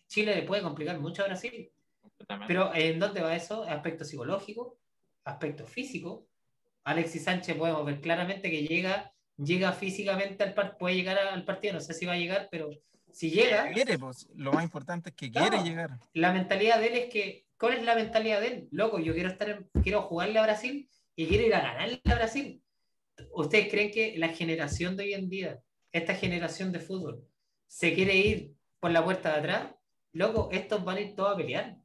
Chile 0.08 0.34
le 0.34 0.42
puede 0.42 0.62
complicar 0.62 0.98
mucho 1.00 1.22
a 1.22 1.26
Brasil. 1.26 1.70
Pero 2.46 2.74
¿en 2.74 2.98
dónde 2.98 3.20
va 3.20 3.36
eso? 3.36 3.64
Aspecto 3.64 4.04
psicológico, 4.04 4.78
aspecto 5.24 5.66
físico. 5.66 6.26
Alexis 6.84 7.24
Sánchez 7.24 7.56
podemos 7.56 7.84
ver 7.84 8.00
claramente 8.00 8.50
que 8.50 8.62
llega, 8.66 9.12
llega 9.36 9.72
físicamente 9.72 10.44
al 10.44 10.54
partido, 10.54 10.78
puede 10.78 10.94
llegar 10.94 11.18
al 11.18 11.44
partido, 11.44 11.74
no 11.74 11.80
sé 11.80 11.92
si 11.94 12.06
va 12.06 12.12
a 12.12 12.16
llegar, 12.18 12.48
pero 12.50 12.70
si 13.12 13.30
llega, 13.30 13.70
Quiere, 13.72 13.98
pues, 13.98 14.28
lo 14.36 14.52
más 14.52 14.62
importante 14.62 15.10
es 15.10 15.16
que 15.16 15.30
Claro. 15.30 15.50
quiere 15.50 15.68
llegar. 15.68 15.98
la 16.14 16.32
mentalidad 16.32 16.78
de 16.80 16.86
él 16.86 16.94
es 16.94 17.12
que, 17.12 17.46
¿cuál 17.58 17.74
es 17.74 17.82
la 17.82 17.96
mentalidad 17.96 18.40
de 18.40 18.46
él? 18.46 18.68
Loco, 18.70 19.00
yo 19.00 19.12
quiero 19.14 19.28
estar 19.30 19.50
en- 19.50 19.68
quiero 19.82 20.02
jugarle 20.02 20.38
a 20.38 20.42
Brasil 20.44 20.88
y 21.16 21.26
quiero 21.26 21.44
ir 21.46 21.54
a 21.54 21.60
ganarle 21.60 22.00
a 22.04 22.14
Brasil. 22.14 22.62
¿Ustedes 23.32 23.68
creen 23.68 23.90
que 23.90 24.14
la 24.18 24.28
generación 24.28 24.96
de 24.96 25.04
hoy 25.04 25.14
en 25.14 25.28
día, 25.28 25.58
esta 25.90 26.14
generación 26.14 26.70
de 26.70 26.80
fútbol, 26.80 27.26
se 27.66 27.94
quiere 27.94 28.16
ir 28.16 28.52
por 28.80 28.90
la 28.90 29.04
puerta 29.04 29.32
de 29.32 29.38
atrás? 29.38 29.74
Loco, 30.12 30.48
estos 30.52 30.84
van 30.84 30.96
a 30.96 31.00
ir 31.00 31.14
todos 31.14 31.34
a 31.34 31.36
pelear. 31.36 31.76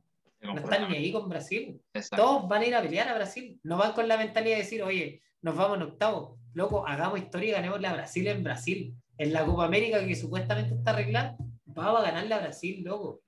No 0.42 0.56
están 0.56 0.90
ni 0.90 0.98
ahí 0.98 1.12
con 1.12 1.30
Brasil. 1.30 1.80
Exacto. 1.94 2.24
Todos 2.24 2.48
van 2.48 2.62
a 2.64 2.66
ir 2.66 2.76
a 2.76 2.82
pelear 2.82 3.10
a 3.10 3.16
Brasil. 3.16 3.60
No 3.64 3.78
van 3.78 3.94
con 3.94 4.08
la 4.08 4.18
mentalidad 4.18 4.56
de 4.56 4.64
decir, 4.64 4.82
oye, 4.82 5.22
nos 5.42 5.56
vamos 5.56 5.78
en 5.78 5.84
octavo. 5.84 6.40
Loco, 6.54 6.88
hagamos 6.88 7.20
historia 7.20 7.50
y 7.50 7.52
ganémosle 7.52 7.88
a 7.88 7.94
Brasil 7.94 8.28
en 8.28 8.44
Brasil. 8.44 8.94
En 9.18 9.34
la 9.34 9.46
Copa 9.46 9.66
América, 9.66 10.06
que 10.06 10.16
supuestamente 10.16 10.74
está 10.74 10.92
arreglada, 10.92 11.36
vamos 11.66 12.00
a 12.02 12.04
ganarle 12.06 12.34
a 12.34 12.40
Brasil, 12.40 12.84
loco. 12.84 13.22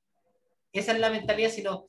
Esa 0.71 0.93
es 0.93 0.99
la 0.99 1.11
mentalidad, 1.11 1.49
sino 1.51 1.85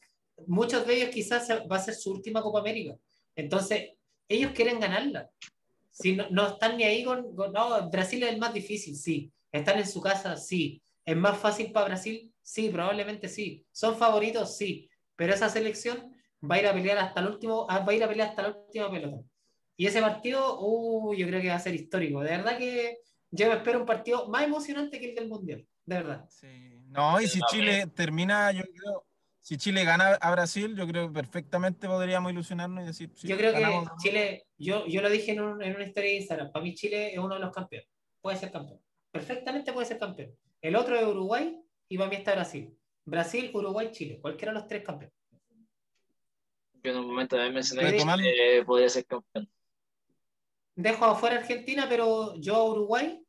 muchos 0.46 0.86
de 0.86 0.94
ellos 0.96 1.08
quizás 1.10 1.48
va 1.70 1.76
a 1.76 1.80
ser 1.80 1.94
su 1.94 2.10
última 2.12 2.42
Copa 2.42 2.58
América. 2.60 2.96
Entonces, 3.34 3.92
ellos 4.28 4.52
quieren 4.52 4.78
ganarla. 4.78 5.30
Si 5.90 6.14
no, 6.16 6.28
no 6.30 6.48
están 6.48 6.76
ni 6.76 6.84
ahí 6.84 7.02
con, 7.02 7.34
con- 7.34 7.52
no, 7.52 7.88
Brasil 7.90 8.22
es 8.24 8.30
el 8.32 8.38
más 8.38 8.52
difícil, 8.52 8.94
sí. 8.94 9.30
Están 9.54 9.78
en 9.78 9.86
su 9.86 10.00
casa, 10.00 10.36
sí. 10.36 10.82
¿Es 11.04 11.16
más 11.16 11.38
fácil 11.38 11.70
para 11.70 11.86
Brasil? 11.86 12.32
Sí, 12.42 12.70
probablemente 12.70 13.28
sí. 13.28 13.64
¿Son 13.70 13.96
favoritos? 13.96 14.56
Sí. 14.56 14.88
Pero 15.16 15.32
esa 15.32 15.48
selección 15.48 16.12
va 16.42 16.56
a 16.56 16.58
ir 16.60 16.66
a 16.66 16.72
pelear 16.74 16.98
hasta 16.98 17.20
el 17.20 17.28
último, 17.28 17.66
ah, 17.70 17.78
va 17.80 17.92
a 17.92 17.94
ir 17.94 18.02
a 18.04 18.08
pelear 18.08 18.30
hasta 18.30 18.42
la 18.42 18.48
última 18.48 18.90
pelota. 18.90 19.18
Y 19.76 19.86
ese 19.86 20.00
partido, 20.00 20.58
uh, 20.60 21.14
yo 21.14 21.26
creo 21.28 21.40
que 21.40 21.48
va 21.48 21.54
a 21.54 21.60
ser 21.60 21.74
histórico. 21.74 22.20
De 22.20 22.30
verdad 22.30 22.58
que 22.58 22.98
yo 23.30 23.48
me 23.48 23.54
espero 23.54 23.80
un 23.80 23.86
partido 23.86 24.28
más 24.28 24.42
emocionante 24.42 24.98
que 24.98 25.10
el 25.10 25.14
del 25.14 25.28
Mundial. 25.28 25.66
De 25.86 25.94
verdad. 25.96 26.26
Sí. 26.28 26.72
No, 26.88 27.20
y 27.20 27.28
si 27.28 27.40
Chile 27.50 27.86
termina, 27.94 28.50
yo 28.52 28.62
creo, 28.62 29.04
si 29.40 29.56
Chile 29.56 29.84
gana 29.84 30.14
a 30.14 30.30
Brasil, 30.32 30.74
yo 30.76 30.86
creo 30.86 31.08
que 31.08 31.14
perfectamente 31.14 31.86
podríamos 31.86 32.32
ilusionarnos 32.32 32.82
y 32.82 32.86
decir. 32.86 33.12
sí, 33.14 33.28
Yo 33.28 33.36
creo 33.36 33.52
que. 33.52 33.64
Chile, 34.02 34.46
yo, 34.58 34.86
yo 34.86 35.00
lo 35.02 35.10
dije 35.10 35.32
en, 35.32 35.40
un- 35.42 35.62
en 35.62 35.74
una 35.76 35.84
historia 35.84 36.10
de 36.10 36.16
Instagram, 36.16 36.50
para 36.52 36.62
mí 36.64 36.74
Chile 36.74 37.12
es 37.12 37.18
uno 37.18 37.34
de 37.34 37.40
los 37.40 37.52
campeones, 37.52 37.88
puede 38.20 38.36
ser 38.38 38.50
campeón, 38.52 38.80
perfectamente 39.14 39.72
puede 39.72 39.86
ser 39.86 39.98
campeón. 40.00 40.36
El 40.60 40.74
otro 40.74 40.96
es 40.96 41.06
Uruguay 41.06 41.56
y 41.88 41.96
para 41.96 42.10
mí 42.10 42.16
está 42.16 42.32
Brasil. 42.32 42.76
Brasil, 43.04 43.52
Uruguay, 43.54 43.90
Chile, 43.92 44.18
cualquiera 44.20 44.52
de 44.52 44.58
los 44.58 44.66
tres 44.66 44.82
campeones. 44.82 45.14
Yo 46.82 46.90
en 46.90 46.98
un 46.98 47.06
momento 47.06 47.36
también 47.36 47.54
mencioné 47.54 47.92
que 47.92 47.98
Chile 47.98 48.64
podría 48.66 48.88
ser 48.88 49.06
campeón. 49.06 49.48
Dejo 50.74 51.04
afuera 51.04 51.36
Argentina, 51.36 51.86
pero 51.88 52.34
yo 52.40 52.56
a 52.56 52.64
Uruguay, 52.64 53.24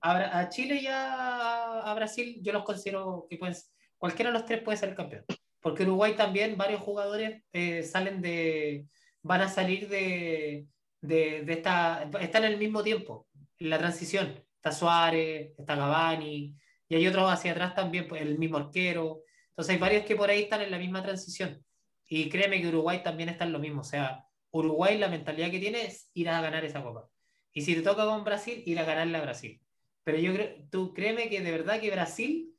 a, 0.00 0.48
Chile 0.48 0.80
y 0.82 0.88
a, 0.88 1.80
a 1.82 1.94
Brasil, 1.94 2.40
yo 2.42 2.52
los 2.52 2.64
considero 2.64 3.26
que 3.30 3.38
pueden, 3.38 3.54
cualquiera 3.98 4.32
de 4.32 4.38
los 4.38 4.46
tres 4.46 4.62
puede 4.62 4.78
ser 4.78 4.96
campeón. 4.96 5.24
Porque 5.60 5.84
Uruguay 5.84 6.16
también, 6.16 6.56
varios 6.56 6.80
jugadores 6.80 7.44
eh, 7.52 7.84
salen 7.84 8.20
de, 8.20 8.86
van 9.22 9.42
a 9.42 9.48
salir 9.48 9.88
de, 9.88 10.66
de, 11.00 11.42
de 11.42 11.52
esta, 11.52 12.10
están 12.20 12.42
en 12.44 12.52
el 12.52 12.58
mismo 12.58 12.82
tiempo, 12.82 13.28
en 13.58 13.70
la 13.70 13.78
transición. 13.78 14.47
Está 14.58 14.72
Suárez, 14.72 15.52
está 15.56 15.76
Cavani, 15.76 16.54
y 16.88 16.94
hay 16.94 17.06
otros 17.06 17.30
hacia 17.30 17.52
atrás 17.52 17.74
también, 17.74 18.08
pues, 18.08 18.22
el 18.22 18.38
mismo 18.38 18.56
arquero. 18.56 19.22
Entonces 19.50 19.74
hay 19.74 19.80
varios 19.80 20.04
que 20.04 20.16
por 20.16 20.30
ahí 20.30 20.42
están 20.42 20.62
en 20.62 20.70
la 20.70 20.78
misma 20.78 21.02
transición. 21.02 21.64
Y 22.06 22.28
créeme 22.28 22.60
que 22.60 22.68
Uruguay 22.68 23.02
también 23.02 23.28
está 23.28 23.44
en 23.44 23.52
lo 23.52 23.58
mismo. 23.58 23.82
O 23.82 23.84
sea, 23.84 24.24
Uruguay 24.50 24.96
la 24.96 25.08
mentalidad 25.08 25.50
que 25.50 25.58
tiene 25.58 25.82
es 25.82 26.10
ir 26.14 26.28
a 26.30 26.40
ganar 26.40 26.64
esa 26.64 26.82
copa. 26.82 27.08
Y 27.52 27.62
si 27.62 27.74
te 27.74 27.82
toca 27.82 28.06
con 28.06 28.24
Brasil, 28.24 28.62
ir 28.64 28.78
a 28.78 28.84
ganarle 28.84 29.18
a 29.18 29.22
Brasil. 29.22 29.60
Pero 30.04 30.18
yo 30.18 30.32
creo, 30.32 30.54
tú 30.70 30.94
créeme 30.94 31.28
que 31.28 31.42
de 31.42 31.50
verdad 31.50 31.80
que 31.80 31.90
Brasil 31.90 32.54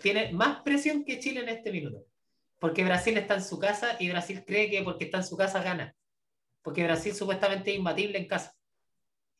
tiene 0.00 0.32
más 0.32 0.62
presión 0.62 1.04
que 1.04 1.18
Chile 1.18 1.40
en 1.40 1.50
este 1.50 1.70
minuto. 1.70 2.06
Porque 2.58 2.84
Brasil 2.84 3.16
está 3.18 3.34
en 3.34 3.44
su 3.44 3.58
casa 3.58 3.96
y 4.00 4.08
Brasil 4.08 4.42
cree 4.46 4.70
que 4.70 4.82
porque 4.82 5.04
está 5.04 5.18
en 5.18 5.24
su 5.24 5.36
casa 5.36 5.62
gana. 5.62 5.94
Porque 6.62 6.84
Brasil 6.84 7.14
supuestamente 7.14 7.70
es 7.70 7.76
imbatible 7.76 8.18
en 8.18 8.26
casa. 8.26 8.57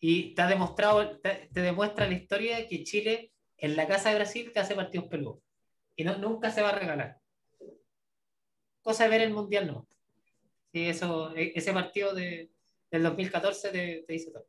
Y 0.00 0.34
te 0.34 0.42
ha 0.42 0.46
demostrado, 0.46 1.18
te, 1.18 1.48
te 1.52 1.60
demuestra 1.60 2.06
la 2.06 2.14
historia 2.14 2.66
que 2.68 2.84
Chile 2.84 3.32
en 3.56 3.74
la 3.76 3.86
casa 3.88 4.10
de 4.10 4.14
Brasil 4.16 4.52
te 4.52 4.60
hace 4.60 4.74
partidos 4.74 5.08
peludos. 5.08 5.40
Y 5.96 6.04
no, 6.04 6.16
nunca 6.18 6.50
se 6.50 6.62
va 6.62 6.68
a 6.70 6.78
regalar. 6.78 7.18
Cosa 8.82 9.04
de 9.04 9.10
ver 9.10 9.20
el 9.22 9.32
mundial, 9.32 9.66
no. 9.66 9.86
Sí, 10.72 10.86
eso, 10.88 11.34
e- 11.34 11.52
ese 11.56 11.72
partido 11.72 12.14
de, 12.14 12.50
del 12.90 13.02
2014 13.02 13.70
te, 13.70 14.04
te 14.06 14.12
dice 14.12 14.30
todo. 14.30 14.46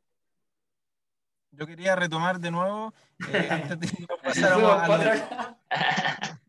Yo 1.52 1.66
quería 1.66 1.96
retomar 1.96 2.38
de 2.38 2.50
nuevo, 2.52 2.94
eh, 3.32 3.48
antes 3.50 3.80
de 3.80 3.88
que 3.88 4.06
nos 4.08 4.20
pasáramos 4.20 4.70
a 4.70 4.86
lo 4.88 4.98
del- 4.98 5.22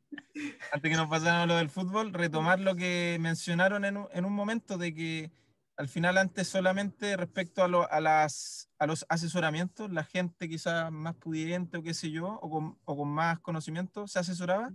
antes 0.72 0.92
que 0.92 0.96
nos 0.98 1.10
pasáramos 1.10 1.44
a 1.44 1.46
lo 1.48 1.56
del 1.56 1.70
fútbol, 1.70 2.14
retomar 2.14 2.60
lo 2.60 2.76
que 2.76 3.18
mencionaron 3.20 3.84
en 3.86 3.98
un, 3.98 4.08
en 4.14 4.26
un 4.26 4.34
momento 4.34 4.78
de 4.78 4.94
que 4.94 5.32
al 5.82 5.90
final 5.90 6.20
antes 6.20 6.48
solamente 6.48 7.18
respecto 7.18 7.64
a, 7.64 8.00
las, 8.00 8.70
a 8.78 8.86
los 8.86 9.04
asesoramientos, 9.10 9.92
la 9.92 10.04
gente 10.04 10.48
quizás 10.48 10.92
más 10.92 11.16
pudiente 11.16 11.80
o 11.80 11.82
qué 11.82 11.96
sé 11.96 12.12
yo, 12.12 12.40
o 12.40 12.76
con, 12.86 13.10
más 13.10 13.40
conocimiento 13.40 14.08
se 14.08 14.20
asesoraba, 14.20 14.72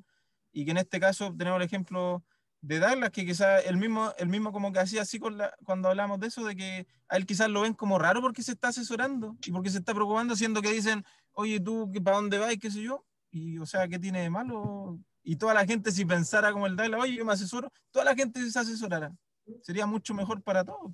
y 0.52 0.64
que 0.64 0.72
en 0.72 0.78
este 0.78 0.98
caso 0.98 1.32
tenemos 1.38 1.60
el 1.60 1.66
ejemplo 1.66 2.24
de 2.60 2.80
Douglas, 2.80 3.10
que 3.10 3.24
quizás 3.24 3.64
el 3.66 3.76
mismo, 3.76 4.12
el 4.18 4.26
mismo 4.26 4.50
como 4.50 4.72
que 4.72 4.80
hacía 4.80 5.02
así 5.02 5.20
con 5.20 5.38
cuando 5.64 5.90
hablamos 5.90 6.18
de 6.18 6.26
eso, 6.26 6.44
de 6.44 6.56
que 6.56 6.88
a 7.08 7.16
él 7.16 7.24
quizás 7.24 7.48
lo 7.50 7.60
ven 7.60 7.74
como 7.74 8.00
raro 8.00 8.20
porque 8.20 8.42
se 8.42 8.50
está 8.50 8.68
asesorando 8.68 9.36
y 9.46 9.52
porque 9.52 9.70
se 9.70 9.78
está 9.78 9.94
preocupando, 9.94 10.34
siendo 10.34 10.60
que 10.60 10.72
dicen, 10.72 11.04
oye, 11.34 11.60
tú, 11.60 11.88
¿para 12.02 12.16
dónde 12.16 12.38
vas? 12.38 12.52
y 12.52 12.58
qué 12.58 12.68
sé 12.68 12.82
yo, 12.82 13.06
y 13.30 13.58
o 13.58 13.66
sea, 13.66 13.86
¿qué 13.86 14.00
tiene 14.00 14.22
de 14.22 14.30
malo? 14.30 14.98
Y 15.22 15.36
toda 15.36 15.54
la 15.54 15.64
gente, 15.64 15.92
si 15.92 16.04
pensara 16.04 16.50
como 16.50 16.66
el 16.66 16.74
Douglas, 16.74 17.00
oye, 17.00 17.14
yo 17.14 17.24
me 17.24 17.32
asesoro, 17.32 17.72
toda 17.92 18.04
la 18.04 18.16
gente 18.16 18.50
se 18.50 18.58
asesorara. 18.58 19.14
Sería 19.62 19.86
mucho 19.86 20.14
mejor 20.14 20.42
para 20.42 20.64
todos. 20.64 20.92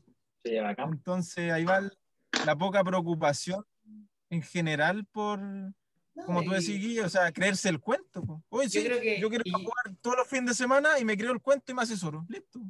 Bacán. 0.62 0.90
Entonces, 0.92 1.52
ahí 1.52 1.64
va 1.64 1.80
la 2.44 2.56
poca 2.56 2.82
preocupación 2.82 3.64
en 4.30 4.42
general 4.42 5.06
por, 5.12 5.38
No, 5.40 5.74
como 6.26 6.42
tú 6.42 6.50
decís, 6.50 6.78
Guille, 6.80 7.02
o 7.02 7.08
sea, 7.08 7.30
creerse 7.32 7.68
el 7.68 7.78
cuento. 7.80 8.42
Oye, 8.48 8.68
Yo 8.68 8.80
sí, 8.80 8.86
creo 8.86 9.00
que- 9.00 9.20
yo 9.20 9.28
quiero 9.28 9.44
y- 9.46 9.50
jugar 9.50 9.96
todos 10.00 10.16
los 10.16 10.28
fines 10.28 10.46
de 10.46 10.54
semana 10.54 10.98
y 10.98 11.04
me 11.04 11.16
creo 11.16 11.32
el 11.32 11.40
cuento 11.40 11.70
y 11.72 11.74
me 11.74 11.82
asesoro. 11.82 12.26
Listo. 12.28 12.60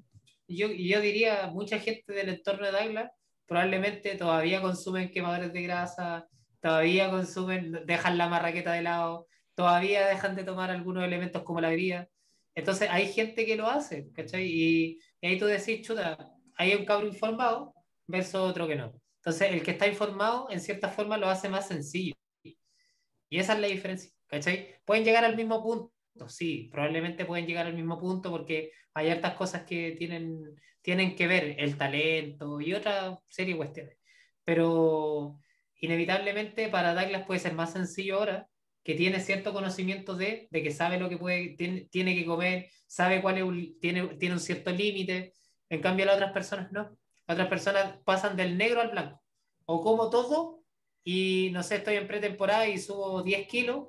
Y 0.46 0.56
yo, 0.58 0.66
y 0.68 0.88
yo 0.88 1.00
diría, 1.00 1.46
mucha 1.48 1.78
gente 1.78 2.12
del 2.12 2.28
entorno 2.28 2.66
de 2.66 2.72
Douglas 2.72 3.10
probablemente 3.46 4.14
todavía 4.16 4.60
consumen 4.60 5.10
quemadores 5.10 5.52
de 5.52 5.62
grasa, 5.62 6.26
todavía 6.60 7.10
consumen, 7.10 7.80
dejan 7.86 8.16
la 8.18 8.28
marraqueta 8.28 8.72
de 8.72 8.82
lado, 8.82 9.26
todavía 9.54 10.06
dejan 10.08 10.36
de 10.36 10.44
tomar 10.44 10.70
algunos 10.70 11.04
elementos 11.04 11.42
como 11.42 11.60
la 11.60 11.68
bebida. 11.70 12.08
Entonces 12.54 12.88
hay 12.90 13.12
gente 13.12 13.44
que 13.46 13.56
lo 13.56 13.68
hace, 13.68 14.10
¿cachai? 14.12 14.46
Y, 14.46 14.98
y 15.22 15.28
ahí 15.28 15.38
tú 15.38 15.46
decís, 15.46 15.86
chuta, 15.86 16.18
hay 16.56 16.74
un 16.74 16.84
cabro 16.84 17.06
informado 17.06 17.72
versus 18.08 18.34
otro 18.34 18.66
que 18.66 18.74
no. 18.74 18.92
Entonces 19.18 19.52
el 19.52 19.62
que 19.62 19.70
está 19.70 19.86
informado, 19.86 20.48
en 20.50 20.60
cierta 20.60 20.88
forma, 20.88 21.16
lo 21.16 21.28
hace 21.28 21.48
más 21.48 21.68
sencillo. 21.68 22.14
Y 22.42 23.38
esa 23.38 23.54
es 23.54 23.60
la 23.60 23.68
diferencia, 23.68 24.10
¿cachai? 24.26 24.74
Pueden 24.84 25.04
llegar 25.04 25.24
al 25.24 25.36
mismo 25.36 25.62
punto, 25.62 25.92
sí, 26.28 26.68
probablemente 26.72 27.24
pueden 27.24 27.46
llegar 27.46 27.66
al 27.66 27.74
mismo 27.74 27.98
punto 27.98 28.30
porque 28.30 28.72
hay 28.94 29.10
hartas 29.10 29.34
cosas 29.34 29.62
que 29.64 29.92
tienen, 29.92 30.56
tienen 30.82 31.14
que 31.14 31.28
ver, 31.28 31.54
el 31.58 31.78
talento 31.78 32.60
y 32.60 32.74
otra 32.74 33.18
serie 33.28 33.54
de 33.54 33.58
cuestiones. 33.58 33.96
Pero 34.44 35.38
inevitablemente 35.80 36.68
para 36.68 36.94
Douglas 36.94 37.24
puede 37.26 37.40
ser 37.40 37.54
más 37.54 37.72
sencillo 37.72 38.18
ahora, 38.18 38.48
que 38.82 38.94
tiene 38.94 39.20
cierto 39.20 39.52
conocimiento 39.52 40.16
de, 40.16 40.48
de 40.50 40.62
que 40.62 40.70
sabe 40.70 40.98
lo 40.98 41.08
que 41.08 41.18
puede, 41.18 41.50
tiene, 41.50 41.82
tiene 41.90 42.14
que 42.16 42.26
comer, 42.26 42.68
sabe 42.86 43.22
cuál 43.22 43.38
es 43.38 43.44
un, 43.44 43.78
tiene, 43.80 44.06
tiene 44.16 44.34
un 44.34 44.40
cierto 44.40 44.70
límite. 44.70 45.32
En 45.68 45.80
cambio, 45.80 46.06
las 46.06 46.16
otras 46.16 46.32
personas 46.32 46.72
no. 46.72 46.96
Otras 47.28 47.48
personas 47.48 47.98
pasan 48.04 48.36
del 48.36 48.58
negro 48.58 48.80
al 48.80 48.90
blanco. 48.90 49.22
O 49.64 49.80
como 49.80 50.10
todo 50.10 50.62
y 51.04 51.50
no 51.52 51.62
sé, 51.62 51.76
estoy 51.76 51.96
en 51.96 52.06
pretemporada 52.06 52.68
y 52.68 52.78
subo 52.78 53.22
10 53.22 53.48
kilos, 53.48 53.88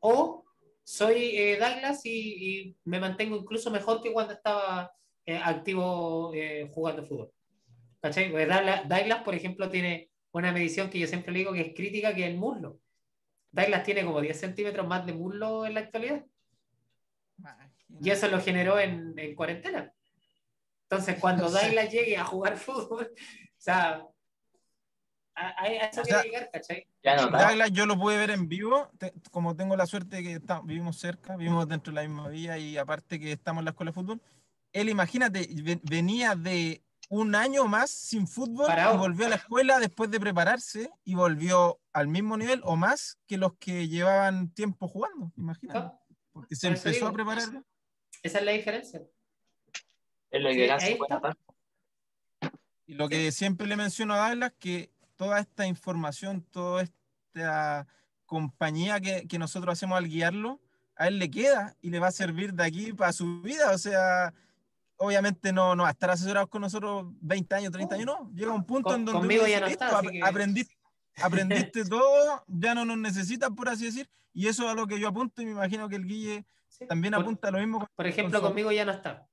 o 0.00 0.44
soy 0.82 1.36
eh, 1.36 1.58
Douglas 1.58 2.04
y, 2.04 2.10
y 2.10 2.76
me 2.84 2.98
mantengo 2.98 3.36
incluso 3.36 3.70
mejor 3.70 4.02
que 4.02 4.12
cuando 4.12 4.32
estaba 4.32 4.92
eh, 5.24 5.36
activo 5.42 6.32
eh, 6.34 6.68
jugando 6.72 7.04
fútbol. 7.04 7.30
¿Cachai? 8.00 8.30
Porque 8.30 8.46
Douglas, 8.46 8.88
Douglas, 8.88 9.22
por 9.22 9.34
ejemplo, 9.34 9.68
tiene 9.68 10.10
una 10.32 10.52
medición 10.52 10.88
que 10.88 10.98
yo 10.98 11.06
siempre 11.06 11.32
le 11.32 11.40
digo 11.40 11.52
que 11.52 11.60
es 11.60 11.74
crítica, 11.74 12.14
que 12.14 12.22
es 12.22 12.30
el 12.30 12.36
muslo. 12.36 12.78
Douglas 13.50 13.82
tiene 13.84 14.04
como 14.04 14.20
10 14.20 14.38
centímetros 14.38 14.86
más 14.86 15.04
de 15.06 15.12
muslo 15.12 15.64
en 15.66 15.74
la 15.74 15.80
actualidad. 15.80 16.24
Y 18.00 18.10
eso 18.10 18.28
lo 18.28 18.40
generó 18.40 18.78
en, 18.78 19.18
en 19.18 19.34
cuarentena. 19.34 19.92
Entonces, 20.90 21.16
cuando 21.20 21.44
Douglas 21.50 21.90
llegue 21.90 22.16
a 22.16 22.24
jugar 22.24 22.56
fútbol, 22.56 23.10
o 23.14 23.60
sea, 23.60 24.02
a, 25.34 25.48
a- 25.48 25.62
a 25.62 25.66
eso 25.68 26.00
O 26.02 26.04
sea, 26.04 26.22
llegar, 26.22 26.50
¿cachai? 26.52 26.86
Ya 27.02 27.16
no, 27.16 27.28
Douglas 27.30 27.70
yo 27.72 27.86
lo 27.86 27.98
pude 27.98 28.16
ver 28.16 28.30
en 28.30 28.48
vivo, 28.48 28.90
te- 28.98 29.12
como 29.30 29.54
tengo 29.56 29.76
la 29.76 29.86
suerte 29.86 30.16
de 30.16 30.22
que 30.22 30.32
está- 30.34 30.60
vivimos 30.62 30.98
cerca, 30.98 31.36
vivimos 31.36 31.68
dentro 31.68 31.92
de 31.92 32.02
la 32.02 32.08
misma 32.08 32.28
villa 32.28 32.58
y 32.58 32.76
aparte 32.76 33.18
que 33.20 33.32
estamos 33.32 33.60
en 33.60 33.66
la 33.66 33.70
escuela 33.70 33.90
de 33.90 33.94
fútbol, 33.94 34.20
él 34.72 34.88
imagínate, 34.88 35.48
ve- 35.62 35.80
venía 35.84 36.34
de 36.34 36.82
un 37.10 37.34
año 37.34 37.64
más 37.66 37.90
sin 37.90 38.26
fútbol 38.26 38.66
Parado. 38.66 38.94
y 38.94 38.98
volvió 38.98 39.26
a 39.26 39.28
la 39.30 39.36
escuela 39.36 39.78
después 39.78 40.10
de 40.10 40.20
prepararse 40.20 40.90
y 41.04 41.14
volvió 41.14 41.80
al 41.98 42.08
mismo 42.08 42.36
nivel 42.36 42.60
o 42.64 42.76
más 42.76 43.18
que 43.26 43.36
los 43.36 43.54
que 43.58 43.88
llevaban 43.88 44.50
tiempo 44.50 44.88
jugando, 44.88 45.32
imagínate, 45.36 45.78
¿no? 45.80 46.00
porque 46.32 46.56
se 46.56 46.68
empezó 46.68 46.88
a 46.88 46.92
digo. 46.92 47.12
preparar. 47.12 47.48
Esa 48.22 48.38
es 48.38 48.44
la 48.44 48.52
diferencia. 48.52 49.02
es 50.30 50.82
Sí, 50.82 50.92
está. 51.00 51.16
atar. 51.16 51.36
Y 52.86 52.94
lo 52.94 53.08
que 53.08 53.30
siempre 53.32 53.66
le 53.66 53.76
menciono 53.76 54.14
a 54.14 54.28
Douglas, 54.28 54.52
que 54.58 54.90
toda 55.16 55.40
esta 55.40 55.66
información, 55.66 56.42
toda 56.42 56.82
esta 56.84 57.86
compañía 58.24 59.00
que, 59.00 59.26
que 59.26 59.38
nosotros 59.38 59.72
hacemos 59.72 59.98
al 59.98 60.08
guiarlo, 60.08 60.60
a 60.96 61.08
él 61.08 61.18
le 61.18 61.30
queda 61.30 61.76
y 61.80 61.90
le 61.90 61.98
va 61.98 62.08
a 62.08 62.12
servir 62.12 62.54
de 62.54 62.64
aquí 62.64 62.92
para 62.92 63.12
su 63.12 63.40
vida. 63.42 63.72
O 63.72 63.78
sea, 63.78 64.32
obviamente 64.96 65.52
no, 65.52 65.76
no 65.76 65.82
va 65.84 65.90
a 65.90 65.92
estar 65.92 66.10
asesorado 66.10 66.48
con 66.48 66.62
nosotros 66.62 67.06
20 67.20 67.54
años, 67.54 67.72
30 67.72 67.94
años, 67.94 68.06
no. 68.06 68.30
Llega 68.34 68.52
un 68.52 68.64
punto 68.64 68.88
Con- 68.90 69.00
en 69.00 69.04
donde 69.04 69.20
conmigo 69.20 69.46
ya 69.46 69.60
no 69.60 69.66
"Listo, 69.66 69.84
está, 69.84 69.98
ap- 69.98 70.08
que-" 70.10 70.20
aprendiste, 70.22 70.74
aprendiste 71.22 71.84
todo, 71.84 72.44
ya 72.46 72.74
no 72.74 72.84
nos 72.84 72.98
necesitas, 72.98 73.50
por 73.50 73.68
así 73.68 73.86
decir. 73.86 74.08
Y 74.32 74.46
eso 74.48 74.64
es 74.64 74.70
a 74.70 74.74
lo 74.74 74.86
que 74.86 75.00
yo 75.00 75.08
apunto 75.08 75.42
y 75.42 75.46
me 75.46 75.52
imagino 75.52 75.88
que 75.88 75.96
el 75.96 76.06
Guille 76.06 76.44
Sí. 76.68 76.86
también 76.86 77.12
Por- 77.14 77.22
apunta 77.22 77.48
a 77.48 77.50
lo 77.50 77.58
mismo. 77.58 77.78
con- 77.80 77.88
Por 77.96 78.06
ejemplo, 78.06 78.40
con 78.40 78.48
su- 78.48 78.52
conmigo 78.52 78.70
ya 78.72 78.84
no 78.84 78.92
está, 78.92 79.26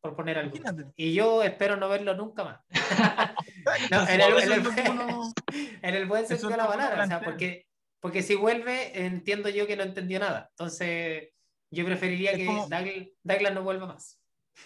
por 0.00 0.14
poner 0.16 0.38
algo. 0.38 0.56
Imagínate. 0.56 0.92
Y 0.96 1.12
yo 1.12 1.42
espero 1.42 1.76
no 1.76 1.88
verlo 1.88 2.14
nunca 2.14 2.44
más. 2.44 2.60
No, 3.90 4.08
en, 4.08 4.20
el, 4.20 4.38
en 4.38 4.52
el- 4.52 4.66
en 5.82 5.94
el 5.94 6.06
buen 6.06 6.26
sentido 6.26 6.48
de 6.50 6.56
la 6.56 6.66
palabra, 6.66 7.04
o 7.04 7.06
sea, 7.06 7.20
porque, 7.20 7.66
porque 8.00 8.22
si 8.22 8.34
vuelve, 8.34 9.04
entiendo 9.04 9.48
yo 9.48 9.66
que 9.66 9.76
no 9.76 9.82
entendió 9.82 10.18
nada. 10.18 10.48
Entonces, 10.50 11.28
yo 11.70 11.84
preferiría 11.84 12.30
Es 12.32 12.38
que 12.38 12.46
como- 12.46 12.68
Douglas, 12.68 13.06
Douglas 13.22 13.54
no 13.54 13.62
vuelva 13.62 13.86
más. 13.86 14.18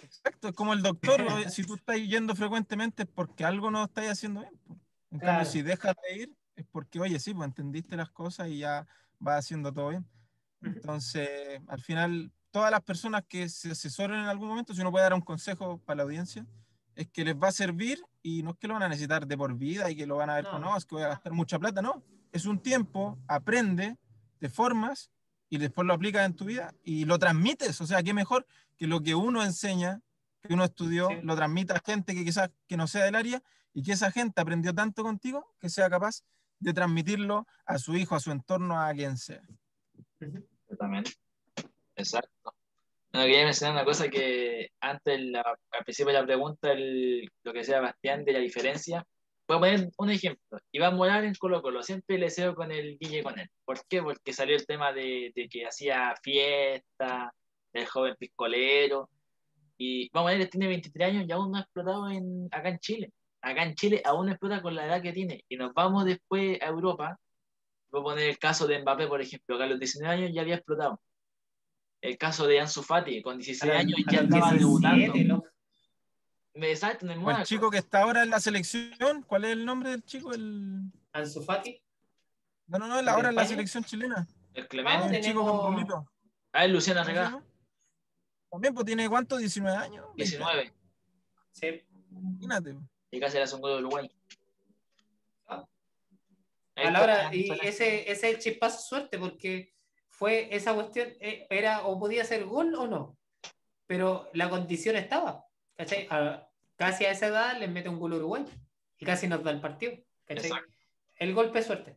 Exacto, 0.02 0.48
es 0.48 0.54
como 0.54 0.72
el 0.74 0.82
doctor, 0.82 1.18
si 1.52 1.64
tú 1.64 1.74
estás 1.74 1.96
yendo 1.96 2.34
frecuentemente 2.36 3.02
es 3.02 3.08
porque 3.08 3.44
algo 3.44 3.70
no 3.70 3.84
estás 3.84 4.06
haciendo 4.10 4.40
bien. 4.40 4.52
En 5.10 5.18
Claro. 5.20 5.38
cambio, 5.38 5.52
si 5.52 5.62
dejas 5.62 5.94
de 6.08 6.16
ir, 6.16 6.34
es 6.56 6.64
porque, 6.70 7.00
oye, 7.00 7.18
sí, 7.18 7.34
pues 7.34 7.46
entendiste 7.46 7.96
las 7.96 8.10
cosas 8.10 8.48
y 8.48 8.58
ya 8.58 8.86
vas 9.18 9.38
haciendo 9.44 9.72
todo 9.72 9.88
bien. 9.90 10.06
Entonces, 10.62 11.60
al 11.68 11.80
final, 11.80 12.32
todas 12.50 12.70
las 12.70 12.80
personas 12.82 13.24
que 13.28 13.48
se 13.48 13.72
asesoren 13.72 14.20
en 14.20 14.26
algún 14.26 14.48
momento, 14.48 14.72
si 14.74 14.80
uno 14.80 14.90
puede 14.90 15.04
dar 15.04 15.14
un 15.14 15.20
consejo 15.20 15.78
para 15.78 15.98
la 15.98 16.02
audiencia, 16.04 16.46
es 16.94 17.08
que 17.08 17.24
les 17.24 17.34
va 17.36 17.48
a 17.48 17.52
servir 17.52 18.00
y 18.22 18.42
no 18.42 18.50
es 18.52 18.56
que 18.56 18.68
lo 18.68 18.74
van 18.74 18.84
a 18.84 18.88
necesitar 18.88 19.26
de 19.26 19.36
por 19.36 19.54
vida 19.56 19.90
y 19.90 19.96
que 19.96 20.06
lo 20.06 20.16
van 20.16 20.30
a 20.30 20.34
ver, 20.36 20.44
No. 20.44 20.50
con, 20.52 20.60
no, 20.62 20.76
es 20.76 20.84
que 20.84 20.94
voy 20.94 21.04
a 21.04 21.08
gastar 21.08 21.32
mucha 21.32 21.58
plata, 21.58 21.82
no. 21.82 22.02
Es 22.32 22.46
un 22.46 22.58
tiempo, 22.60 23.18
aprende, 23.26 23.96
te 24.38 24.48
formas 24.48 25.10
y 25.50 25.58
después 25.58 25.86
lo 25.86 25.92
aplicas 25.94 26.24
en 26.24 26.34
tu 26.34 26.44
vida 26.46 26.72
y 26.82 27.04
lo 27.04 27.18
transmites. 27.18 27.80
O 27.80 27.86
sea, 27.86 28.02
qué 28.02 28.14
mejor 28.14 28.46
que 28.76 28.86
lo 28.86 29.02
que 29.02 29.14
uno 29.14 29.42
enseña, 29.42 30.00
que 30.42 30.54
uno 30.54 30.64
estudió, 30.64 31.08
Sí. 31.08 31.16
lo 31.22 31.36
transmita 31.36 31.74
a 31.74 31.80
gente 31.84 32.14
que 32.14 32.24
quizás 32.24 32.50
que 32.68 32.76
no 32.76 32.86
sea 32.86 33.04
del 33.04 33.14
área 33.16 33.42
y 33.72 33.82
que 33.82 33.92
esa 33.92 34.10
gente 34.10 34.40
aprendió 34.40 34.72
tanto 34.74 35.02
contigo 35.02 35.54
que 35.58 35.68
sea 35.68 35.90
capaz 35.90 36.22
de 36.58 36.72
transmitirlo 36.72 37.46
a 37.66 37.78
su 37.78 37.94
hijo, 37.96 38.14
a 38.14 38.20
su 38.20 38.30
entorno, 38.30 38.80
a 38.80 38.92
quien 38.92 39.16
sea. 39.16 39.42
Exactamente. 40.20 41.12
Exacto. 41.96 42.54
No, 43.12 43.20
quería 43.22 43.44
mencionar 43.44 43.76
una 43.76 43.84
cosa 43.84 44.08
que 44.08 44.70
antes, 44.80 45.20
al 45.36 45.84
principio 45.84 46.12
de 46.12 46.18
la 46.20 46.26
pregunta, 46.26 46.72
el- 46.72 47.30
lo 47.44 47.52
que 47.52 47.60
decía 47.60 47.80
Bastián 47.80 48.24
de 48.24 48.32
la 48.32 48.38
diferencia. 48.40 49.06
Voy 49.46 49.56
a 49.58 49.60
poner 49.60 49.90
un 49.98 50.10
ejemplo. 50.10 50.58
Iván 50.72 50.96
Morales 50.96 51.28
en 51.28 51.34
Colo 51.34 51.60
Colo, 51.62 51.82
siempre 51.82 52.18
le 52.18 52.30
cedo 52.30 52.54
con 52.54 52.72
el 52.72 52.96
Guille 52.98 53.22
con 53.22 53.38
él. 53.38 53.48
¿Por 53.64 53.86
qué? 53.86 54.02
Porque 54.02 54.32
salió 54.32 54.56
el 54.56 54.66
tema 54.66 54.92
de, 54.92 55.32
de 55.34 55.48
que 55.48 55.66
hacía 55.66 56.14
fiesta, 56.22 57.32
el 57.72 57.86
joven 57.86 58.16
piscolero. 58.18 59.10
Y 59.76 60.08
vamos 60.12 60.32
a 60.32 60.34
ver, 60.36 60.48
tiene 60.48 60.66
23 60.68 61.08
años 61.08 61.26
y 61.28 61.32
aún 61.32 61.52
no 61.52 61.58
ha 61.58 61.60
explotado 61.60 62.10
en, 62.10 62.48
acá 62.50 62.70
en 62.70 62.78
Chile. 62.78 63.12
Acá 63.46 63.62
en 63.62 63.74
Chile 63.74 64.00
aún 64.04 64.26
no 64.26 64.32
explota 64.32 64.62
con 64.62 64.74
la 64.74 64.86
edad 64.86 65.02
que 65.02 65.12
tiene. 65.12 65.44
Y 65.48 65.56
nos 65.56 65.74
vamos 65.74 66.04
después 66.04 66.60
a 66.62 66.66
Europa. 66.66 67.18
Voy 67.90 68.00
a 68.00 68.04
poner 68.04 68.28
el 68.30 68.38
caso 68.38 68.66
de 68.66 68.80
Mbappé, 68.80 69.06
por 69.06 69.20
ejemplo, 69.20 69.58
que 69.58 69.64
a 69.64 69.66
los 69.66 69.78
19 69.78 70.14
años 70.14 70.30
ya 70.34 70.40
había 70.40 70.54
explotado. 70.56 71.00
El 72.00 72.16
caso 72.18 72.46
de 72.46 72.60
Ansu 72.60 72.82
Fati, 72.82 73.22
con 73.22 73.36
16 73.38 73.62
A 73.62 73.66
los- 73.66 73.76
años 73.84 73.98
a 74.06 74.10
ya 74.12 74.20
estaba 74.20 74.50
17, 74.52 74.58
debutando. 74.58 75.44
exacto, 76.54 77.06
en 77.06 77.12
el 77.12 77.28
el 77.36 77.42
chico 77.44 77.70
que 77.70 77.78
está 77.78 78.02
ahora 78.02 78.22
en 78.22 78.30
la 78.30 78.40
selección, 78.40 79.22
¿cuál 79.22 79.44
es 79.44 79.52
el 79.52 79.64
nombre 79.64 79.90
del 79.90 80.02
chico? 80.04 80.32
El... 80.32 80.82
Ansu 81.12 81.42
Fati. 81.42 81.80
No, 82.66 82.78
no, 82.78 82.86
no, 82.88 82.98
¿El 82.98 83.08
ahora 83.08 83.28
en 83.28 83.34
la 83.34 83.44
selección 83.46 83.84
chilena. 83.84 84.26
El 84.54 84.64
Ah, 84.64 84.68
Clemente. 84.68 85.04
un 85.04 85.12
tenemos- 85.12 85.26
chico 85.26 85.44
con 85.62 85.72
rulito. 85.74 86.06
Ah, 86.52 86.66
¿Cómo 86.66 86.80
se 86.80 86.94
Regá? 86.94 87.42
También, 88.50 88.72
pues 88.74 88.86
tiene 88.86 89.08
cuánto, 89.08 89.36
19 89.36 89.76
años. 89.76 90.06
20 90.16 90.22
19. 90.24 90.72
Sí. 91.52 91.82
Imagínate. 92.10 92.76
Y 93.14 93.20
casi 93.20 93.36
era 93.36 93.46
un 93.54 93.60
gol 93.60 93.72
de 93.72 93.78
Uruguay. 93.78 94.10
Ah. 95.46 95.64
A 96.76 96.90
la 96.90 97.02
hora, 97.02 97.22
está, 97.32 97.36
y 97.36 97.50
ese, 97.68 98.10
ese 98.10 98.10
es 98.10 98.24
el 98.24 98.38
chispazo 98.40 98.80
suerte, 98.80 99.18
porque 99.18 99.72
fue 100.08 100.48
esa 100.54 100.74
cuestión, 100.74 101.08
eh, 101.20 101.46
era 101.48 101.86
o 101.86 101.98
podía 101.98 102.24
ser 102.24 102.44
gol 102.44 102.74
o 102.74 102.86
no, 102.88 103.16
pero 103.86 104.28
la 104.32 104.50
condición 104.50 104.96
estaba, 104.96 105.44
¿cachai? 105.76 106.08
A- 106.10 106.48
casi 106.76 107.04
a 107.04 107.12
esa 107.12 107.28
edad 107.28 107.56
les 107.58 107.70
mete 107.70 107.88
un 107.88 108.00
gol 108.00 108.14
Uruguay 108.14 108.44
y 108.98 109.04
casi 109.04 109.28
nos 109.28 109.44
da 109.44 109.52
el 109.52 109.60
partido, 109.60 109.92
¿cachai? 110.24 110.50
El 111.16 111.32
golpe 111.34 111.60
es 111.60 111.66
suerte. 111.66 111.96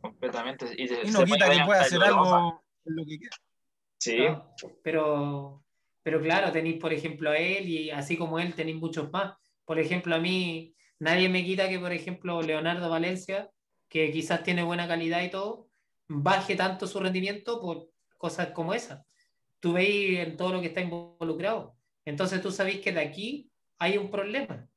Completamente. 0.00 0.66
Y, 0.78 0.88
se- 0.88 1.02
Y 1.02 1.06
se 1.06 1.12
no 1.12 1.24
quita 1.24 1.50
que 1.50 1.64
pueda 1.66 1.80
hacer 1.82 2.02
algo 2.02 2.62
en 2.86 2.96
lo 2.96 3.04
que 3.04 3.18
quiera. 3.18 3.36
Sí, 3.98 4.18
¿no? 4.20 4.54
Pero, 4.82 5.62
pero 6.02 6.20
claro, 6.22 6.50
tenéis, 6.52 6.78
por 6.80 6.92
ejemplo, 6.94 7.30
a 7.30 7.36
él 7.36 7.68
y 7.68 7.90
así 7.90 8.16
como 8.16 8.38
él, 8.38 8.54
tenéis 8.54 8.78
muchos 8.78 9.10
más. 9.12 9.34
Por 9.64 9.78
ejemplo, 9.78 10.14
a 10.14 10.18
mí, 10.18 10.74
nadie 10.98 11.28
me 11.28 11.44
quita 11.44 11.68
que, 11.68 11.78
por 11.78 11.92
ejemplo, 11.92 12.42
Leonardo 12.42 12.90
Valencia, 12.90 13.50
que 13.88 14.10
quizás 14.10 14.42
tiene 14.42 14.62
buena 14.62 14.88
calidad 14.88 15.22
y 15.22 15.30
todo, 15.30 15.68
baje 16.08 16.56
tanto 16.56 16.86
su 16.86 17.00
rendimiento 17.00 17.60
por 17.60 17.88
cosas 18.18 18.48
como 18.48 18.74
esas. 18.74 19.04
Tú 19.60 19.72
veis 19.72 20.18
en 20.18 20.36
todo 20.36 20.52
lo 20.52 20.60
que 20.60 20.68
está 20.68 20.80
involucrado. 20.80 21.76
Entonces 22.04 22.42
tú 22.42 22.50
sabéis 22.50 22.80
que 22.80 22.92
de 22.92 23.00
aquí 23.00 23.50
hay 23.78 23.96
un 23.96 24.10
problema. 24.10 24.68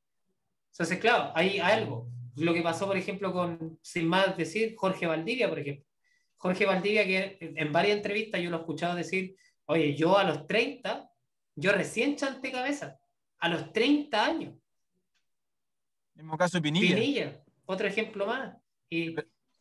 Entonces, 0.72 0.98
claro, 0.98 1.32
hay 1.34 1.58
algo. 1.58 2.08
Lo 2.36 2.54
que 2.54 2.62
pasó, 2.62 2.86
por 2.86 2.96
ejemplo, 2.96 3.32
con, 3.32 3.78
sin 3.82 4.06
más 4.06 4.36
decir, 4.36 4.74
Jorge 4.76 5.06
Valdivia, 5.06 5.48
por 5.48 5.58
ejemplo. 5.58 5.84
Jorge 6.36 6.66
Valdivia, 6.66 7.04
que 7.04 7.38
en 7.40 7.72
varias 7.72 7.96
entrevistas 7.96 8.40
yo 8.40 8.48
lo 8.48 8.58
he 8.58 8.60
escuchado 8.60 8.94
decir, 8.94 9.34
oye, 9.66 9.94
yo 9.94 10.16
a 10.16 10.24
los 10.24 10.46
30, 10.46 11.10
yo 11.56 11.72
recién 11.72 12.16
chanté 12.16 12.52
cabeza, 12.52 12.96
a 13.38 13.48
los 13.48 13.72
30 13.72 14.24
años, 14.24 14.54
Mismo 16.18 16.36
caso 16.36 16.58
de 16.58 16.62
Pinilla. 16.62 16.94
Pinilla, 16.94 17.32
otro 17.66 17.86
ejemplo 17.86 18.26
más. 18.26 18.56
Y 18.90 19.14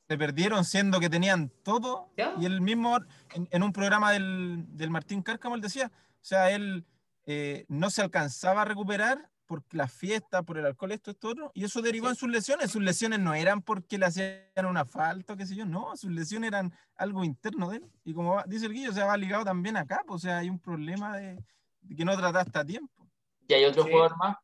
Se 0.09 0.17
perdieron 0.17 0.63
siendo 0.65 0.99
que 0.99 1.09
tenían 1.09 1.49
todo. 1.63 2.09
¿Ya? 2.17 2.33
Y 2.39 2.45
él 2.45 2.61
mismo, 2.61 2.97
en, 3.33 3.47
en 3.51 3.63
un 3.63 3.71
programa 3.73 4.11
del, 4.11 4.65
del 4.69 4.89
Martín 4.89 5.21
Cárcamo, 5.21 5.55
él 5.55 5.61
decía, 5.61 5.91
o 5.93 6.23
sea, 6.25 6.51
él 6.51 6.85
eh, 7.25 7.65
no 7.69 7.89
se 7.89 8.01
alcanzaba 8.01 8.61
a 8.61 8.65
recuperar 8.65 9.29
por 9.45 9.63
las 9.71 9.93
fiestas, 9.93 10.43
por 10.43 10.57
el 10.57 10.65
alcohol, 10.65 10.91
esto, 10.91 11.11
esto, 11.11 11.29
otro, 11.29 11.51
y 11.53 11.63
eso 11.63 11.81
derivó 11.81 12.07
Sí. 12.07 12.11
en 12.11 12.15
sus 12.17 12.29
lesiones. 12.29 12.71
Sus 12.71 12.81
lesiones 12.81 13.19
no 13.19 13.33
eran 13.33 13.61
porque 13.61 13.97
le 13.97 14.05
hacían 14.05 14.65
una 14.67 14.83
falta, 14.85 15.33
o 15.33 15.37
qué 15.37 15.45
sé 15.45 15.55
yo, 15.55 15.65
no, 15.65 15.95
sus 15.95 16.11
lesiones 16.11 16.49
eran 16.49 16.73
algo 16.97 17.23
interno 17.23 17.69
de 17.69 17.77
él. 17.77 17.85
Y 18.03 18.13
como 18.13 18.35
va- 18.35 18.43
dice 18.47 18.65
el 18.65 18.73
Guillo, 18.73 18.91
o 18.91 18.93
sea, 18.93 19.05
va 19.05 19.15
ligado 19.15 19.45
también 19.45 19.77
acá, 19.77 20.01
pues, 20.05 20.15
o 20.15 20.19
sea, 20.27 20.39
hay 20.39 20.49
un 20.49 20.59
problema 20.59 21.15
de, 21.17 21.41
de 21.81 21.95
que 21.95 22.03
no 22.03 22.15
trataste 22.17 22.59
a 22.59 22.65
tiempo. 22.65 23.07
y 23.49 23.53
hay 23.53 23.63
otro 23.65 23.83
Sí. 23.83 23.89
jugador 23.91 24.17
más. 24.17 24.35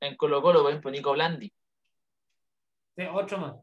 En 0.00 0.16
Colo 0.16 0.40
Colo, 0.42 0.62
por 0.62 0.70
ejemplo, 0.70 0.90
Nico 0.90 1.12
Blandi. 1.12 1.52
eh, 2.96 3.08
otro 3.12 3.38
más. 3.38 3.54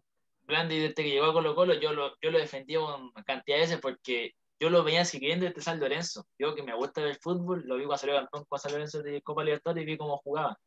Blandi, 0.43 0.79
desde 0.79 0.93
que 0.95 1.09
llegó 1.09 1.25
a 1.25 1.33
Colo 1.33 1.55
Colo, 1.55 1.73
yo 1.75 1.93
lo, 1.93 2.13
yo 2.21 2.31
lo 2.31 2.39
defendí 2.39 2.75
con 2.75 3.11
cantidad 3.25 3.57
de 3.57 3.61
veces 3.63 3.79
porque 3.81 4.31
yo 4.59 4.69
lo 4.69 4.83
venía 4.83 5.03
siguiendo 5.05 5.45
desde 5.45 5.61
San 5.61 5.79
Lorenzo. 5.79 6.25
Yo 6.39 6.55
que 6.55 6.63
me 6.63 6.73
gusta 6.75 7.01
ver 7.01 7.17
fútbol, 7.21 7.63
lo 7.65 7.75
vi 7.75 7.83
cuando 7.85 7.97
salió 7.97 8.15
campeón 8.15 8.45
con 8.47 8.59
San 8.59 8.71
Lorenzo 8.71 9.03
de 9.03 9.21
Copa 9.21 9.43
Libertadores 9.43 9.83
y 9.83 9.85
vi 9.85 9.97
cómo 9.97 10.17
jugaba. 10.17 10.57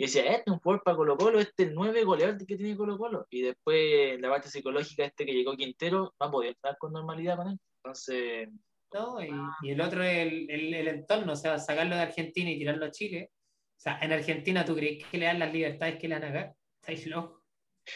Y 0.00 0.04
decía, 0.04 0.22
este 0.30 0.42
es 0.50 0.52
un 0.54 0.60
jugador 0.60 0.82
para 0.84 0.96
Colo 0.96 1.16
Colo, 1.16 1.40
este 1.40 1.64
es 1.64 1.68
el 1.70 1.74
nueve 1.74 2.04
goleador 2.04 2.38
que 2.38 2.56
tiene 2.56 2.76
Colo 2.76 2.96
Colo. 2.96 3.26
Y 3.30 3.42
después 3.42 4.18
la 4.20 4.30
parte 4.30 4.48
psicológica, 4.48 5.04
este 5.04 5.26
que 5.26 5.32
llegó 5.34 5.56
Quintero, 5.56 6.14
no 6.18 6.30
podido 6.30 6.52
estar 6.52 6.78
con 6.78 6.92
normalidad 6.92 7.36
con 7.36 7.48
él. 7.48 7.58
Entonces, 7.82 8.48
¿no? 8.94 9.20
Y, 9.22 9.28
y 9.62 9.70
el 9.72 9.80
otro 9.80 10.02
es 10.02 10.18
el, 10.18 10.50
el- 10.50 10.74
el 10.74 10.88
entorno, 10.88 11.32
o 11.32 11.36
sea, 11.36 11.58
sacarlo 11.58 11.94
de 11.96 12.02
Argentina 12.02 12.48
y 12.50 12.58
tirarlo 12.58 12.86
a 12.86 12.90
Chile. 12.90 13.30
O 13.78 13.80
sea, 13.80 13.98
en 14.02 14.12
Argentina, 14.12 14.64
¿tú 14.64 14.74
crees 14.74 15.06
que 15.06 15.18
le 15.18 15.26
dan 15.26 15.38
las 15.38 15.52
libertades 15.52 15.98
que 15.98 16.08
le 16.08 16.18
dan 16.18 16.36
acá? 16.36 16.54
¿Estáis 16.80 17.06
locos? 17.06 17.38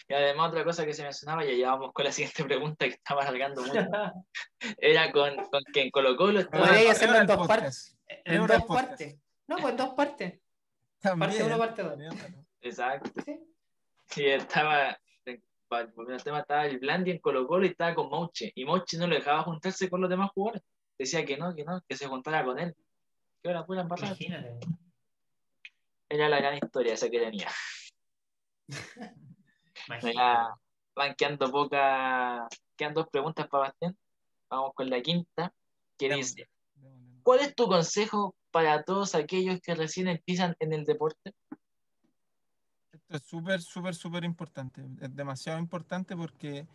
y 0.08 0.14
además 0.14 0.50
otra 0.50 0.64
cosa 0.64 0.86
que 0.86 0.94
se 0.94 1.02
mencionaba, 1.02 1.44
ya 1.44 1.52
llevamos 1.52 1.92
con 1.92 2.04
la 2.04 2.12
siguiente 2.12 2.44
pregunta 2.44 2.86
que 2.86 2.94
estaba 2.94 3.22
alargando 3.22 3.62
mucho, 3.62 3.86
era 4.78 5.12
con, 5.12 5.36
con 5.50 5.62
que 5.72 5.82
en 5.82 5.90
Colo 5.90 6.16
Colo 6.16 6.40
estaba... 6.40 6.66
Podría 6.66 6.92
hacerlo 6.92 7.18
en 7.18 7.26
dos 7.26 7.46
partes. 7.46 7.98
En 8.08 8.46
dos 8.46 8.64
partes. 8.64 9.18
No, 9.46 9.56
pues 9.56 9.70
en 9.70 9.76
dos 9.76 9.94
partes. 9.94 10.40
También. 11.00 11.30
Parte 11.30 11.44
uno, 11.44 11.58
parte 11.58 11.82
dos. 11.82 11.98
Exacto. 12.60 13.10
Sí. 14.08 14.24
Estaba, 14.24 14.96
para 15.68 15.86
volver 15.86 16.14
al 16.14 16.22
tema, 16.22 16.40
estaba 16.40 16.66
el 16.66 16.78
Blandi 16.78 17.10
en 17.10 17.18
Colo 17.18 17.46
Colo 17.46 17.66
y 17.66 17.70
estaba 17.70 17.94
con 17.94 18.08
Mouche. 18.08 18.52
Y 18.54 18.64
Mouche 18.64 18.96
no 18.98 19.06
lo 19.06 19.16
dejaba 19.16 19.42
juntarse 19.42 19.90
con 19.90 20.00
los 20.00 20.08
demás 20.08 20.30
jugadores. 20.32 20.62
Decía 20.96 21.24
que 21.24 21.36
no, 21.36 21.54
que 21.54 21.64
no, 21.64 21.82
que 21.88 21.96
se 21.96 22.06
juntara 22.06 22.44
con 22.44 22.58
él. 22.58 22.74
Que 23.42 23.50
era 23.50 23.66
pura 23.66 23.80
embarrada. 23.80 24.08
Imagínate. 24.08 24.60
Era 26.12 26.28
la 26.28 26.40
gran 26.40 26.58
historia 26.62 26.92
esa 26.92 27.08
que 27.08 27.18
tenía. 27.18 27.48
Ya 30.02 30.54
van 30.94 31.14
quedando 31.16 31.50
pocas, 31.50 32.46
quedan 32.76 32.94
dos 32.94 33.08
preguntas 33.08 33.48
para 33.48 33.64
Bastián. 33.64 33.96
Vamos 34.48 34.72
con 34.74 34.88
la 34.88 35.00
quinta, 35.00 35.52
que 35.98 36.14
dice, 36.14 36.48
¿cuál 37.22 37.40
es 37.40 37.54
tu 37.56 37.66
consejo 37.66 38.36
para 38.52 38.84
todos 38.84 39.14
aquellos 39.16 39.60
que 39.60 39.74
recién 39.74 40.06
empiezan 40.06 40.54
en 40.60 40.72
el 40.72 40.84
deporte? 40.84 41.34
Esto 42.92 43.16
es 43.16 43.22
súper, 43.24 43.60
súper, 43.60 43.94
súper 43.94 44.24
importante. 44.24 44.82
Es 45.00 45.16
demasiado 45.16 45.58
importante 45.58 46.14
porque, 46.14 46.66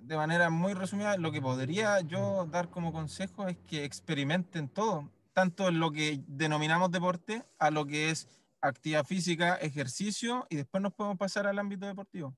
de 0.00 0.16
manera 0.16 0.48
muy 0.48 0.72
resumida, 0.72 1.18
lo 1.18 1.32
que 1.32 1.42
podría 1.42 2.00
yo 2.00 2.46
dar 2.46 2.70
como 2.70 2.92
consejo 2.92 3.46
es 3.46 3.58
que 3.58 3.84
experimenten 3.84 4.68
todo, 4.68 5.10
tanto 5.40 5.68
en 5.68 5.80
lo 5.80 5.90
que 5.90 6.20
denominamos 6.26 6.90
deporte, 6.90 7.42
a 7.58 7.70
lo 7.70 7.86
que 7.86 8.10
es 8.10 8.28
actividad 8.60 9.06
física, 9.06 9.56
ejercicio, 9.56 10.46
y 10.50 10.56
después 10.56 10.82
nos 10.82 10.92
podemos 10.92 11.16
pasar 11.16 11.46
al 11.46 11.58
ámbito 11.58 11.86
deportivo. 11.86 12.36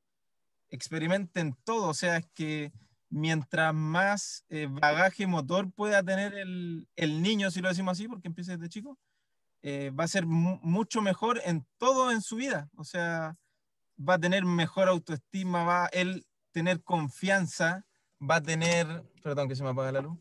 Experimenten 0.70 1.56
todo, 1.64 1.88
o 1.88 1.94
sea, 1.94 2.16
es 2.18 2.26
que 2.32 2.72
mientras 3.10 3.74
más 3.74 4.44
eh, 4.48 4.68
bagaje 4.70 5.26
motor 5.26 5.70
pueda 5.72 6.00
tener 6.02 6.32
el, 6.34 6.86
el 6.94 7.20
niño, 7.22 7.50
si 7.50 7.60
lo 7.60 7.68
decimos 7.68 7.92
así, 7.92 8.06
porque 8.06 8.28
empieza 8.28 8.52
desde 8.52 8.68
chico, 8.68 8.96
eh, 9.62 9.90
va 9.90 10.04
a 10.04 10.08
ser 10.08 10.24
mu- 10.26 10.60
mucho 10.62 11.02
mejor 11.02 11.40
en 11.44 11.66
todo 11.78 12.12
en 12.12 12.22
su 12.22 12.36
vida. 12.36 12.70
O 12.76 12.84
sea, 12.84 13.36
va 13.98 14.14
a 14.14 14.18
tener 14.18 14.44
mejor 14.44 14.88
autoestima, 14.88 15.64
va 15.64 15.84
a 15.86 15.88
él 15.88 16.24
tener 16.52 16.82
confianza, 16.82 17.84
va 18.20 18.36
a 18.36 18.42
tener, 18.42 18.86
perdón 19.22 19.48
que 19.48 19.56
se 19.56 19.64
me 19.64 19.70
apaga 19.70 19.90
la 19.92 20.00
luz, 20.02 20.18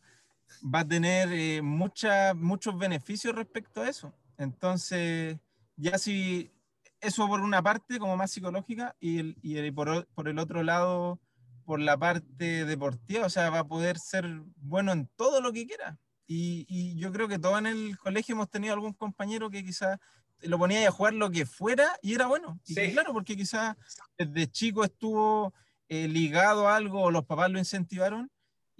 va 0.63 0.79
a 0.79 0.87
tener 0.87 1.29
eh, 1.31 1.61
mucha- 1.61 2.33
muchos 2.33 2.77
beneficios 2.77 3.35
respecto 3.35 3.81
a 3.81 3.89
eso. 3.89 4.13
Entonces, 4.37 5.37
ya 5.75 5.97
si 5.97 6.51
eso 6.99 7.27
por 7.27 7.41
una 7.41 7.61
parte 7.63 7.97
como 7.99 8.15
más 8.17 8.31
psicológica 8.31 8.95
y, 8.99 9.19
el- 9.19 9.37
y 9.41 9.57
el- 9.57 9.73
por, 9.73 10.05
por 10.13 10.27
el 10.27 10.37
otro 10.39 10.63
lado 10.63 11.19
por 11.65 11.79
la 11.79 11.97
parte 11.97 12.65
deportiva, 12.65 13.25
o 13.25 13.29
sea, 13.29 13.49
va 13.49 13.59
a 13.59 13.67
poder 13.67 13.97
ser 13.97 14.25
bueno 14.57 14.91
en 14.91 15.07
todo 15.15 15.41
lo 15.41 15.53
que 15.53 15.65
quiera. 15.67 15.97
Y, 16.27 16.65
y 16.67 16.97
yo 16.99 17.11
creo 17.11 17.27
que 17.27 17.39
todos 17.39 17.59
en 17.59 17.65
el 17.67 17.97
colegio 17.97 18.33
hemos 18.35 18.49
tenido 18.49 18.73
algún 18.73 18.93
compañero 18.93 19.49
que 19.49 19.63
quizás 19.63 19.97
lo 20.41 20.57
ponía 20.57 20.87
a 20.87 20.91
jugar 20.91 21.13
lo 21.13 21.29
que 21.29 21.45
fuera 21.45 21.87
y 22.01 22.13
era 22.13 22.25
bueno. 22.25 22.59
Y 22.65 22.73
Sí. 22.73 22.91
claro, 22.93 23.13
porque 23.13 23.35
quizás 23.37 23.75
desde 24.17 24.47
chico 24.47 24.83
estuvo 24.83 25.53
eh, 25.87 26.07
ligado 26.07 26.67
a 26.67 26.75
algo, 26.77 27.01
o 27.03 27.11
los 27.11 27.25
papás 27.25 27.51
lo 27.51 27.59
incentivaron 27.59 28.31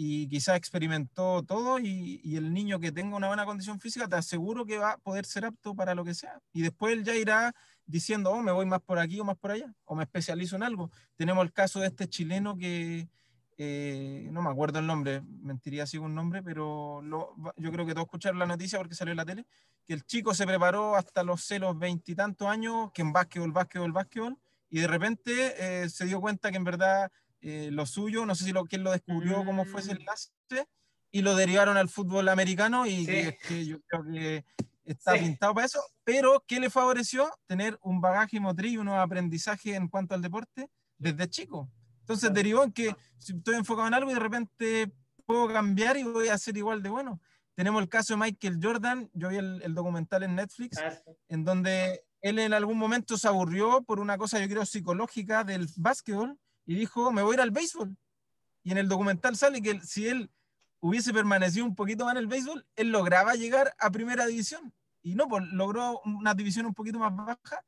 y 0.04 0.28
quizás 0.28 0.58
experimentó 0.58 1.44
todo 1.44 1.78
y, 1.78 2.36
el 2.36 2.52
niño 2.52 2.80
que 2.80 2.92
tenga 2.92 3.16
una 3.16 3.28
buena 3.28 3.46
condición 3.46 3.80
física 3.80 4.08
te 4.08 4.16
aseguro 4.16 4.66
que 4.66 4.80
va 4.80 4.94
a 4.94 4.98
poder 4.98 5.26
ser 5.26 5.46
apto 5.46 5.76
para 5.76 5.94
lo 5.94 6.04
que 6.04 6.16
sea. 6.16 6.40
Y 6.54 6.64
después 6.64 6.94
él 6.94 7.04
ya 7.04 7.16
irá 7.16 7.54
diciendo, 7.86 8.32
oh, 8.32 8.42
me 8.42 8.52
voy 8.52 8.66
más 8.66 8.82
por 8.82 8.98
aquí 8.98 9.20
o 9.20 9.24
más 9.24 9.38
por 9.38 9.52
allá, 9.52 9.72
o 9.86 9.94
me 9.94 10.02
especializo 10.02 10.56
en 10.56 10.64
algo. 10.64 10.90
Tenemos 11.18 11.44
el 11.46 11.54
caso 11.54 11.82
de 11.82 11.88
este 11.88 12.08
chileno 12.10 12.58
que, 12.58 13.10
eh, 13.60 14.28
no 14.32 14.42
me 14.42 14.50
acuerdo 14.50 14.80
el 14.80 14.88
nombre, 14.88 15.22
mentiría 15.22 15.86
si 15.86 16.00
un 16.00 16.16
nombre, 16.16 16.42
pero 16.42 17.04
lo- 17.04 17.36
yo 17.58 17.72
creo 17.72 17.86
que 17.86 17.94
todos 17.94 18.06
escucharon 18.06 18.40
la 18.40 18.48
noticia 18.48 18.80
porque 18.80 18.96
salió 18.96 19.12
en 19.12 19.18
la 19.18 19.26
tele, 19.26 19.46
que 19.86 19.94
el 19.94 20.04
chico 20.04 20.34
se 20.34 20.48
preparó 20.48 20.96
hasta 20.96 21.22
los 21.22 21.44
celos 21.46 21.78
veintitantos 21.78 22.48
años, 22.48 22.90
que 22.92 23.04
en 23.04 23.14
básquetbol, 23.14 23.52
básquetbol, 23.52 23.92
básquetbol, 23.92 24.36
y 24.72 24.80
de 24.80 24.88
repente 24.88 25.84
eh, 25.84 25.90
se 25.90 26.06
dio 26.06 26.20
cuenta 26.20 26.50
que 26.50 26.58
en 26.58 26.64
verdad 26.64 27.12
eh, 27.42 27.70
lo 27.72 27.86
suyo, 27.86 28.26
no 28.26 28.36
sé 28.36 28.46
si 28.46 28.52
lo, 28.52 28.66
quién 28.66 28.84
lo 28.84 28.92
descubrió, 28.92 29.44
cómo 29.46 29.66
fue 29.66 29.82
ese 29.82 29.94
Mm. 29.94 29.98
enlace, 29.98 30.30
y 31.12 31.22
lo 31.24 31.36
derivaron 31.36 31.76
al 31.78 31.90
fútbol 31.90 32.30
americano 32.30 32.86
y 32.86 32.98
Sí. 33.00 33.06
que, 33.06 33.38
que 33.48 33.66
yo 33.66 33.78
creo 33.88 34.04
que 34.06 34.46
está 34.86 35.14
Sí. 35.14 35.20
pintado 35.26 35.54
para 35.54 35.66
eso, 35.66 35.82
pero 36.04 36.44
¿qué 36.48 36.60
le 36.60 36.70
favoreció? 36.70 37.30
Tener 37.48 37.78
un 37.82 38.00
bagaje 38.02 38.40
motriz 38.40 38.74
y 38.74 38.78
unos 38.78 38.98
aprendizajes 38.98 39.76
en 39.76 39.88
cuanto 39.88 40.16
al 40.16 40.22
deporte 40.22 40.70
desde 40.98 41.30
chico. 41.30 41.70
Entonces 42.02 42.30
Claro. 42.30 42.36
derivó 42.36 42.64
en 42.64 42.72
que 42.72 42.96
si 43.18 43.34
estoy 43.36 43.56
enfocado 43.56 43.88
en 43.88 43.94
algo 43.94 44.12
y 44.12 44.14
de 44.14 44.20
repente 44.20 44.94
puedo 45.26 45.48
cambiar 45.52 45.98
y 45.98 46.04
voy 46.04 46.28
a 46.30 46.38
ser 46.38 46.58
igual 46.58 46.82
de 46.82 46.90
bueno. 46.90 47.20
Tenemos 47.56 47.82
el 47.82 47.90
caso 47.90 48.14
de 48.14 48.18
Michael 48.20 48.60
Jordan, 48.62 49.10
yo 49.14 49.30
vi 49.30 49.38
el, 49.38 49.62
el 49.64 49.74
documental 49.76 50.24
en 50.24 50.36
Netflix, 50.36 50.78
Ah, 50.78 50.92
sí. 50.92 51.12
en 51.30 51.44
donde 51.44 52.06
él 52.22 52.40
en 52.40 52.54
algún 52.54 52.78
momento 52.78 53.18
se 53.18 53.28
aburrió 53.28 53.82
por 53.84 54.00
una 54.00 54.18
cosa, 54.18 54.40
yo 54.40 54.48
creo, 54.48 54.66
psicológica 54.66 55.44
del 55.44 55.68
básquetbol 55.76 56.40
y 56.66 56.76
dijo, 56.76 57.12
me 57.12 57.22
voy 57.22 57.34
a 57.34 57.36
ir 57.36 57.42
al 57.42 57.52
béisbol. 57.52 57.96
Y 58.64 58.72
en 58.72 58.78
el 58.78 58.88
documental 58.88 59.36
sale 59.36 59.62
que 59.62 59.80
si 59.82 60.08
él 60.08 60.32
hubiese 60.80 61.14
permanecido 61.14 61.66
un 61.66 61.76
poquito 61.76 62.06
más 62.06 62.14
en 62.14 62.20
el 62.20 62.28
béisbol, 62.28 62.66
él 62.76 62.92
lograba 62.92 63.36
llegar 63.36 63.74
a 63.80 63.92
primera 63.92 64.26
división. 64.26 64.74
Y 65.04 65.16
no, 65.16 65.28
pues 65.28 65.44
logró 65.52 66.02
una 66.06 66.34
división 66.34 66.66
un 66.66 66.74
poquito 66.74 67.00
más 67.00 67.16
baja. 67.16 67.64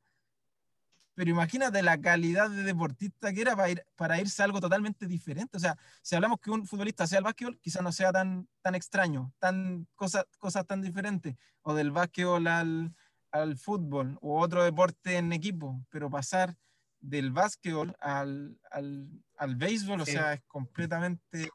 Pero 1.14 1.30
imagínate 1.30 1.80
la 1.82 2.00
calidad 2.00 2.50
de 2.50 2.64
deportista 2.64 3.32
que 3.32 3.40
era 3.40 3.54
para, 3.54 3.70
ir, 3.70 3.86
para 3.94 4.20
irse 4.20 4.42
a 4.42 4.46
algo 4.46 4.60
totalmente 4.60 5.06
diferente. 5.06 5.56
O 5.56 5.60
sea, 5.60 5.78
si 6.02 6.16
hablamos 6.16 6.40
que 6.40 6.50
un 6.50 6.66
futbolista 6.66 7.06
sea 7.06 7.18
el 7.18 7.24
básquetbol, 7.24 7.58
quizás 7.60 7.82
no 7.82 7.92
sea 7.92 8.12
tan, 8.12 8.48
tan 8.62 8.74
extraño, 8.74 9.32
tan 9.38 9.86
cosas, 9.94 10.24
cosas 10.38 10.66
tan 10.66 10.82
diferentes. 10.82 11.36
O 11.62 11.74
del 11.74 11.92
básquetbol 11.92 12.46
al, 12.48 12.94
al 13.30 13.56
fútbol 13.56 14.18
o 14.22 14.40
otro 14.40 14.64
deporte 14.64 15.16
en 15.16 15.32
equipo. 15.32 15.80
Pero 15.88 16.10
pasar 16.10 16.56
del 17.04 17.32
básquetbol 17.32 17.94
al, 18.00 18.58
al, 18.70 19.08
al 19.36 19.56
béisbol, 19.56 20.00
o 20.00 20.06
sea, 20.06 20.32
es 20.32 20.42
completamente, 20.46 21.50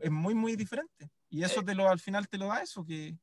es 0.00 0.10
muy, 0.10 0.34
muy 0.34 0.56
diferente. 0.56 1.10
Y 1.28 1.42
eso 1.42 1.62
te 1.62 1.74
lo, 1.74 1.88
al 1.90 2.00
final 2.00 2.28
te 2.28 2.38
lo 2.38 2.46
da 2.46 2.62
eso, 2.62 2.84
que 2.84 3.18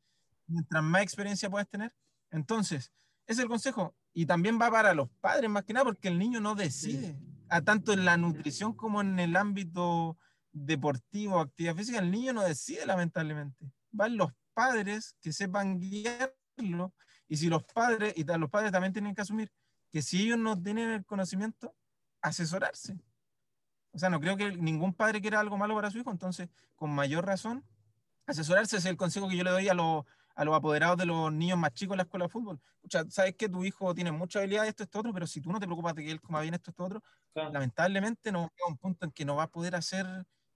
mientras 0.45 0.84
más 0.84 1.01
experiencia 1.01 1.49
puedes 1.49 1.67
tener. 1.67 1.91
Entonces, 2.30 2.91
ese 3.26 3.34
es 3.34 3.39
el 3.39 3.47
consejo. 3.47 3.95
Y 4.13 4.28
también 4.28 4.59
va 4.61 4.69
para 4.69 4.93
los 4.93 5.09
padres 5.19 5.49
más 5.49 5.63
que 5.63 5.73
nada, 5.73 5.86
porque 5.86 6.09
el 6.09 6.19
niño 6.19 6.39
no 6.39 6.53
decide. 6.53 7.17
A 7.49 7.61
tanto 7.61 7.91
en 7.91 8.05
la 8.05 8.17
nutrición 8.17 8.73
como 8.73 9.01
en 9.01 9.19
el 9.19 9.36
ámbito 9.36 10.17
deportivo, 10.51 11.39
actividad 11.39 11.76
física, 11.76 11.99
el 11.99 12.11
niño 12.11 12.34
no 12.34 12.43
decide 12.43 12.86
lamentablemente. 12.86 13.71
Van 13.91 14.15
los 14.15 14.32
padres 14.53 15.15
que 15.21 15.34
sepan 15.34 15.80
guiarlo. 15.80 16.93
Y 17.28 17.38
si 17.38 17.49
los 17.49 17.63
padres, 17.63 18.13
y 18.15 18.23
los 18.23 18.49
padres 18.51 18.71
también 18.71 18.93
tienen 18.93 19.15
que 19.15 19.21
asumir 19.21 19.51
que 19.95 20.01
si 20.01 20.23
ellos 20.23 20.37
no 20.37 20.61
tienen 20.61 20.89
el 20.89 21.05
conocimiento, 21.05 21.73
asesorarse. 22.21 22.97
O 23.93 23.97
sea, 23.97 24.09
no 24.09 24.19
creo 24.19 24.35
que 24.35 24.51
ningún 24.57 24.93
padre 24.93 25.21
quiera 25.21 25.39
algo 25.39 25.57
malo 25.57 25.73
para 25.73 25.89
su 25.89 25.99
hijo, 25.99 26.11
entonces, 26.11 26.49
con 26.75 26.91
mayor 26.91 27.25
razón, 27.25 27.63
asesorarse 28.25 28.75
es 28.75 28.83
el 28.83 28.97
consejo 28.97 29.29
que 29.29 29.37
yo 29.37 29.45
le 29.45 29.51
doy 29.51 29.69
a 29.69 29.73
los, 29.73 30.03
a 30.35 30.43
los 30.43 30.53
apoderados 30.53 30.97
de 30.97 31.05
los 31.05 31.31
niños 31.31 31.57
más 31.57 31.71
chicos 31.71 31.93
en 31.93 31.99
la 31.99 32.03
escuela 32.03 32.25
de 32.25 32.29
fútbol. 32.29 32.59
O 32.83 32.89
sea, 32.89 33.05
sabes 33.09 33.37
que 33.37 33.47
tu 33.47 33.63
hijo 33.63 33.95
tiene 33.95 34.11
mucha 34.11 34.39
habilidad, 34.39 34.67
esto, 34.67 34.83
esto, 34.83 34.99
otro, 34.99 35.13
pero 35.13 35.27
si 35.27 35.39
tú 35.39 35.49
no 35.49 35.61
te 35.61 35.65
preocupas 35.65 35.95
de 35.95 36.03
que 36.03 36.11
él 36.11 36.19
coma 36.19 36.41
bien 36.41 36.55
esto, 36.55 36.71
esto, 36.71 36.83
otro, 36.83 37.01
Claro. 37.31 37.53
lamentablemente 37.53 38.33
no 38.33 38.51
llega 38.53 38.67
un 38.67 38.77
punto 38.77 39.05
en 39.05 39.13
que 39.13 39.23
no 39.23 39.37
va 39.37 39.43
a 39.43 39.49
poder 39.49 39.77
hacer 39.77 40.05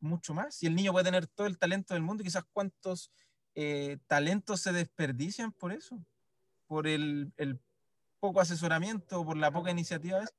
mucho 0.01 0.33
más. 0.33 0.61
Y 0.63 0.67
el 0.67 0.75
niño 0.75 0.91
puede 0.91 1.05
tener 1.05 1.27
todo 1.27 1.47
el 1.47 1.57
talento 1.57 1.93
del 1.93 2.03
mundo 2.03 2.23
y 2.23 2.25
quizás 2.25 2.43
cuántos 2.51 3.09
eh, 3.55 3.99
talentos 4.05 4.59
se 4.59 4.73
desperdician 4.73 5.53
por 5.53 5.71
eso, 5.71 5.97
por 6.67 6.87
el, 6.87 7.31
el 7.37 7.57
poco 8.19 8.41
asesoramiento, 8.41 9.25
por 9.25 9.37
la 9.37 9.51
poca 9.51 9.71
iniciativa. 9.71 10.19
veces. 10.19 10.35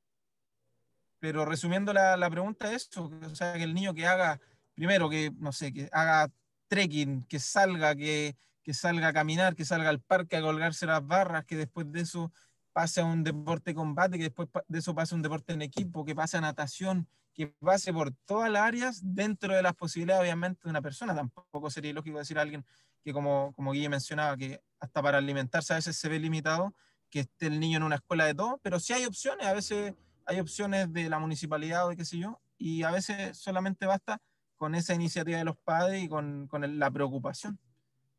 Pero 1.18 1.44
resumiendo 1.44 1.92
la, 1.92 2.16
la 2.16 2.30
pregunta 2.30 2.72
es 2.72 2.88
eso, 2.88 3.10
o 3.22 3.34
sea, 3.34 3.54
que 3.54 3.64
el 3.64 3.74
niño 3.74 3.94
que 3.94 4.06
haga, 4.06 4.40
primero 4.74 5.10
que, 5.10 5.32
no 5.38 5.52
sé, 5.52 5.72
que 5.72 5.88
haga 5.92 6.30
trekking, 6.68 7.24
que 7.24 7.38
salga, 7.38 7.94
que, 7.94 8.36
que 8.62 8.72
salga 8.72 9.08
a 9.08 9.12
caminar, 9.12 9.54
que 9.54 9.64
salga 9.64 9.90
al 9.90 10.00
parque 10.00 10.36
a 10.36 10.40
colgarse 10.40 10.86
las 10.86 11.06
barras, 11.06 11.44
que 11.44 11.56
después 11.56 11.90
de 11.92 12.00
eso 12.00 12.32
pase 12.72 13.00
a 13.00 13.04
un 13.04 13.22
deporte 13.22 13.70
de 13.70 13.74
combate, 13.74 14.16
que 14.16 14.24
después 14.24 14.48
de 14.68 14.78
eso 14.78 14.94
pase 14.94 15.14
a 15.14 15.16
un 15.16 15.22
deporte 15.22 15.52
en 15.52 15.62
equipo, 15.62 16.04
que 16.04 16.14
pase 16.14 16.38
a 16.38 16.40
natación, 16.40 17.06
que 17.34 17.48
pase 17.48 17.92
por 17.92 18.12
todas 18.24 18.50
las 18.50 18.62
áreas 18.62 19.00
dentro 19.02 19.54
de 19.54 19.62
las 19.62 19.74
posibilidades, 19.74 20.22
obviamente, 20.22 20.60
de 20.64 20.70
una 20.70 20.80
persona. 20.80 21.14
Tampoco 21.14 21.70
sería 21.70 21.90
ilógico 21.90 22.18
decir 22.18 22.38
a 22.38 22.42
alguien 22.42 22.64
que, 23.02 23.12
como, 23.12 23.52
como 23.54 23.72
Guille 23.72 23.88
mencionaba, 23.88 24.36
que 24.36 24.62
hasta 24.78 25.02
para 25.02 25.18
alimentarse 25.18 25.72
a 25.72 25.76
veces 25.76 25.96
se 25.96 26.08
ve 26.08 26.18
limitado, 26.18 26.74
que 27.10 27.20
esté 27.20 27.46
el 27.48 27.58
niño 27.60 27.78
en 27.78 27.82
una 27.82 27.96
escuela 27.96 28.24
de 28.24 28.34
todo, 28.34 28.58
pero 28.62 28.78
sí 28.80 28.92
hay 28.92 29.04
opciones, 29.04 29.46
a 29.46 29.52
veces 29.52 29.94
hay 30.26 30.40
opciones 30.40 30.92
de 30.92 31.08
la 31.08 31.18
municipalidad 31.18 31.86
o 31.86 31.90
de 31.90 31.96
qué 31.96 32.04
sé 32.04 32.18
yo, 32.18 32.40
y 32.56 32.82
a 32.84 32.90
veces 32.90 33.36
solamente 33.36 33.86
basta 33.86 34.20
con 34.56 34.74
esa 34.74 34.94
iniciativa 34.94 35.38
de 35.38 35.44
los 35.44 35.56
padres 35.56 36.02
y 36.02 36.08
con, 36.08 36.46
con 36.46 36.62
el- 36.64 36.78
la 36.78 36.90
preocupación. 36.90 37.58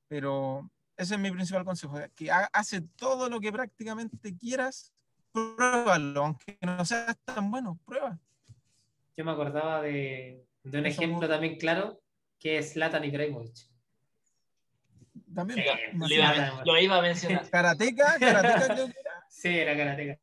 Pero 0.07 0.69
ese 0.97 1.15
es 1.15 1.19
mi 1.19 1.31
principal 1.31 1.63
consejo, 1.63 1.95
que 2.15 2.31
ha- 2.31 2.49
hace 2.51 2.81
todo 2.81 3.29
lo 3.29 3.39
que 3.39 3.51
prácticamente 3.51 4.35
quieras, 4.35 4.91
pruébalo, 5.31 6.25
aunque 6.25 6.57
no 6.61 6.83
seas 6.83 7.17
tan 7.23 7.49
bueno, 7.49 7.79
prueba. 7.85 8.19
Yo 9.15 9.23
me 9.25 9.31
acordaba 9.31 9.81
de, 9.81 10.45
de 10.63 10.79
un 10.79 10.85
Eso 10.85 11.01
ejemplo 11.01 11.29
también 11.29 11.57
claro, 11.57 12.01
que 12.39 12.57
es 12.57 12.73
Zlatan 12.73 13.03
Ibrahimovic. 13.05 13.70
También, 15.35 15.59
Sí, 15.63 15.65
Lo 15.97 16.07
iba, 16.09 16.29
a 16.29 16.35
men- 16.35 16.65
lo 16.65 16.77
iba 16.79 16.97
a 16.97 17.01
mencionar. 17.01 17.49
Karateca, 17.49 18.17
karateca 18.19 18.73
creo 18.73 18.87
que 18.87 18.99
era. 18.99 19.23
Sí, 19.29 19.47
era 19.59 19.77
karateca. 19.77 20.19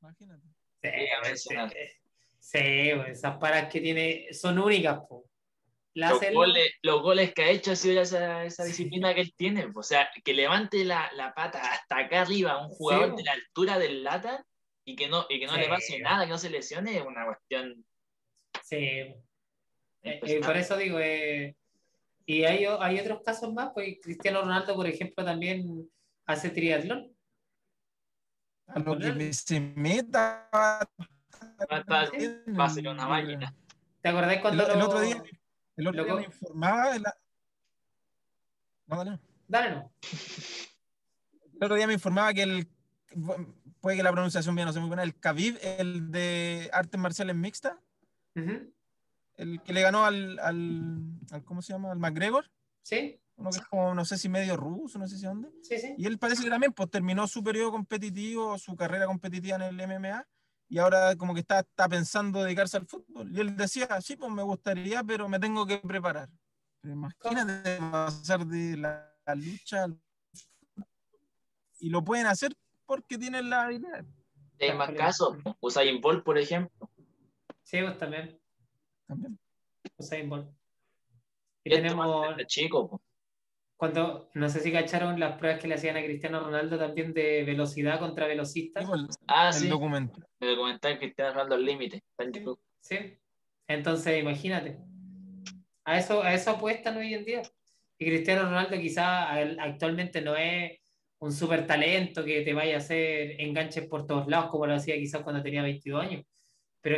Imagínate. 0.00 0.46
Sí, 0.82 0.88
Lo 0.88 1.02
iba 1.02 1.18
a 1.20 1.24
sí, 1.24 1.30
mencionar. 1.30 1.72
sí, 2.38 2.90
pues, 2.96 3.08
esas 3.18 3.36
paras 3.38 3.68
que 3.72 3.80
tiene 3.80 4.28
son 4.32 4.58
únicas. 4.58 4.98
po. 5.08 5.24
Los 5.94 6.20
goles, 6.32 6.70
los 6.82 7.02
goles 7.02 7.34
que 7.34 7.42
ha 7.42 7.50
hecho 7.50 7.72
ha 7.72 7.76
sido 7.76 8.00
esa, 8.00 8.44
esa 8.44 8.64
disciplina 8.64 9.12
que 9.14 9.22
él 9.22 9.34
tiene. 9.36 9.66
O 9.74 9.82
sea, 9.82 10.08
que 10.24 10.32
levante 10.32 10.84
la, 10.84 11.10
la 11.14 11.34
pata 11.34 11.60
hasta 11.60 11.98
acá 11.98 12.22
arriba 12.22 12.52
a 12.52 12.62
un 12.66 12.68
jugador 12.70 13.16
de 13.16 13.24
la 13.24 13.32
altura 13.32 13.78
del 13.78 14.04
lata 14.04 14.46
y 14.84 14.94
que 14.96 15.08
no, 15.08 15.26
y 15.28 15.40
que 15.40 15.46
no 15.46 15.54
Sí. 15.54 15.60
le 15.60 15.68
pase 15.68 15.98
nada, 15.98 16.24
que 16.24 16.30
no 16.30 16.38
se 16.38 16.48
lesione, 16.50 16.96
es 16.96 17.02
una 17.04 17.26
cuestión. 17.26 17.84
Sí, 18.62 18.76
Eh, 18.76 19.16
eh, 20.02 20.40
por 20.40 20.56
eso 20.56 20.76
digo, 20.78 20.98
eh, 21.00 21.54
y 22.26 22.44
hay, 22.44 22.64
hay 22.64 23.00
otros 23.00 23.22
casos 23.24 23.52
más, 23.52 23.70
pues 23.74 23.98
Cristiano 24.02 24.40
Ronaldo, 24.42 24.74
por 24.74 24.86
ejemplo, 24.86 25.24
también 25.24 25.88
hace 26.26 26.50
triatlón. 26.50 27.14
A 28.66 28.78
lo 28.78 28.98
que 28.98 29.32
se 29.32 29.60
meta. 29.60 30.48
Va 30.52 30.80
a 32.64 32.70
ser 32.70 32.88
una 32.88 33.06
máquina. 33.08 33.54
¿Te 34.00 34.08
acordás 34.08 34.38
cuando 34.40 34.66
el 34.66 34.78
lo- 34.78 34.86
otro 34.86 35.00
día, 35.00 35.22
el 35.76 35.88
otro 35.88 36.04
día 36.04 36.14
me 36.14 36.24
informaba. 36.24 36.96
en 36.96 37.02
la- 37.02 37.16
No, 38.86 38.96
dale, 38.98 39.10
no. 39.10 39.20
Dale, 39.48 39.70
no. 39.74 39.92
El 41.54 41.64
otro 41.64 41.74
día 41.76 41.86
me 41.86 41.94
informaba 41.94 42.32
que 42.32 42.42
el. 42.44 42.68
Puede 43.80 43.96
que 43.96 44.02
la 44.02 44.12
pronunciación 44.12 44.54
mía 44.54 44.64
no 44.66 44.72
sea 44.72 44.80
muy 44.80 44.88
buena. 44.88 45.02
El 45.02 45.18
Khabib, 45.18 45.58
el 45.62 46.10
de 46.10 46.70
artes 46.72 47.00
marciales 47.00 47.34
mixtas, 47.34 47.74
Ujú. 48.36 48.72
El 49.42 49.62
que 49.62 49.72
le 49.72 49.82
ganó 49.82 50.04
al, 50.04 50.38
al, 50.38 51.18
al- 51.30 51.44
¿Cómo 51.44 51.62
se 51.62 51.72
llama? 51.72 51.92
Al 51.92 51.98
McGregor. 51.98 52.50
Sí, 52.82 53.20
Uno 53.36 53.50
que 53.50 53.58
es 53.58 53.66
como, 53.66 53.94
no 53.94 54.04
sé 54.04 54.18
si 54.18 54.28
medio 54.28 54.56
ruso, 54.56 54.98
no 54.98 55.06
sé 55.08 55.16
si 55.18 55.26
dónde. 55.26 55.50
sí, 55.62 55.78
sí. 55.78 55.94
Y 55.96 56.06
él 56.06 56.18
parece 56.18 56.42
que 56.44 56.50
también 56.50 56.72
pues, 56.72 56.90
terminó 56.90 57.26
su 57.26 57.42
periodo 57.42 57.70
competitivo, 57.72 58.58
su 58.58 58.74
carrera 58.76 59.06
competitiva 59.06 59.56
en 59.56 59.62
el 59.62 59.80
MMA, 59.80 60.26
y 60.68 60.78
ahora 60.78 61.16
como 61.16 61.34
que 61.34 61.40
está, 61.40 61.60
está 61.60 61.88
pensando 61.88 62.42
dedicarse 62.42 62.76
al 62.76 62.86
fútbol. 62.86 63.30
Y 63.36 63.40
él 63.40 63.56
decía, 63.56 63.88
sí, 64.00 64.16
pues 64.16 64.30
me 64.32 64.42
gustaría, 64.42 65.02
pero 65.04 65.28
me 65.28 65.38
tengo 65.40 65.66
que 65.66 65.78
preparar. 65.78 66.28
Pero 66.80 66.94
imagínate 66.94 67.78
pasar 67.90 68.46
de 68.46 68.76
la, 68.76 69.12
la 69.26 69.34
lucha 69.34 69.84
al 69.84 70.00
y 71.78 71.88
lo 71.90 72.04
pueden 72.04 72.26
hacer 72.26 72.54
porque 72.86 73.18
tienen 73.18 73.48
la 73.50 73.62
habilidad. 73.62 74.04
Hay 74.60 74.74
más 74.74 74.90
casos. 74.92 75.38
Usain 75.60 76.00
Bolt, 76.00 76.24
por 76.24 76.38
ejemplo. 76.38 76.90
Sí, 77.62 77.80
vos 77.82 77.96
también. 77.98 78.39
También. 79.10 79.38
Usain 79.98 80.28
Bolt. 80.28 80.48
Y 81.64 81.70
tenemos, 81.70 82.36
chico. 82.46 83.02
cuando, 83.76 84.30
no 84.34 84.48
sé 84.48 84.60
si 84.60 84.70
cacharon 84.72 85.18
las 85.18 85.36
pruebas 85.38 85.60
que 85.60 85.68
le 85.68 85.74
hacían 85.74 85.96
a 85.96 86.02
Cristiano 86.04 86.40
Ronaldo 86.40 86.78
también 86.78 87.12
de 87.12 87.44
velocidad 87.44 87.98
contra 87.98 88.26
velocistas. 88.26 88.84
Sí, 88.86 89.16
Ah, 89.26 89.48
el 89.48 89.54
sí. 89.54 89.68
documento. 89.68 90.20
El 90.38 90.54
documental 90.54 90.98
Cristiano 90.98 91.32
Ronaldo 91.32 91.54
al 91.56 91.64
límite. 91.64 92.02
Sí. 92.80 92.96
Entonces, 93.68 94.20
imagínate. 94.20 94.78
A 95.84 95.98
eso, 95.98 96.22
a 96.22 96.32
eso 96.34 96.50
apuestan 96.52 96.96
hoy 96.96 97.14
en 97.14 97.24
día. 97.24 97.42
Y 97.98 98.06
Cristiano 98.06 98.44
Ronaldo 98.44 98.78
quizá 98.78 99.32
actualmente 99.62 100.20
no 100.22 100.36
es 100.36 100.78
un 101.18 101.32
súper 101.32 101.66
talento 101.66 102.24
que 102.24 102.40
te 102.42 102.54
vaya 102.54 102.76
a 102.76 102.78
hacer 102.78 103.38
enganches 103.40 103.86
por 103.86 104.06
todos 104.06 104.26
lados 104.28 104.50
como 104.50 104.66
lo 104.66 104.74
hacía 104.74 104.94
quizás 104.96 105.22
cuando 105.22 105.42
tenía 105.42 105.62
22 105.62 106.02
años. 106.04 106.24
Pero 106.82 106.96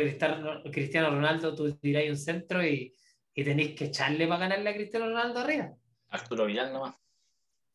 Cristiano, 0.71 1.09
Ronaldo, 1.09 1.55
tú 1.55 1.71
tiráis 1.77 2.09
un 2.09 2.17
centro 2.17 2.65
y, 2.65 2.95
y 3.33 3.43
tenéis 3.43 3.75
que 3.75 3.85
echarle 3.85 4.27
para 4.27 4.41
ganarle 4.41 4.69
a 4.69 4.75
Cristiano 4.75 5.07
Ronaldo 5.07 5.39
arriba. 5.39 5.73
Arturo 6.09 6.45
Vidal 6.45 6.71
nomás. 6.71 6.95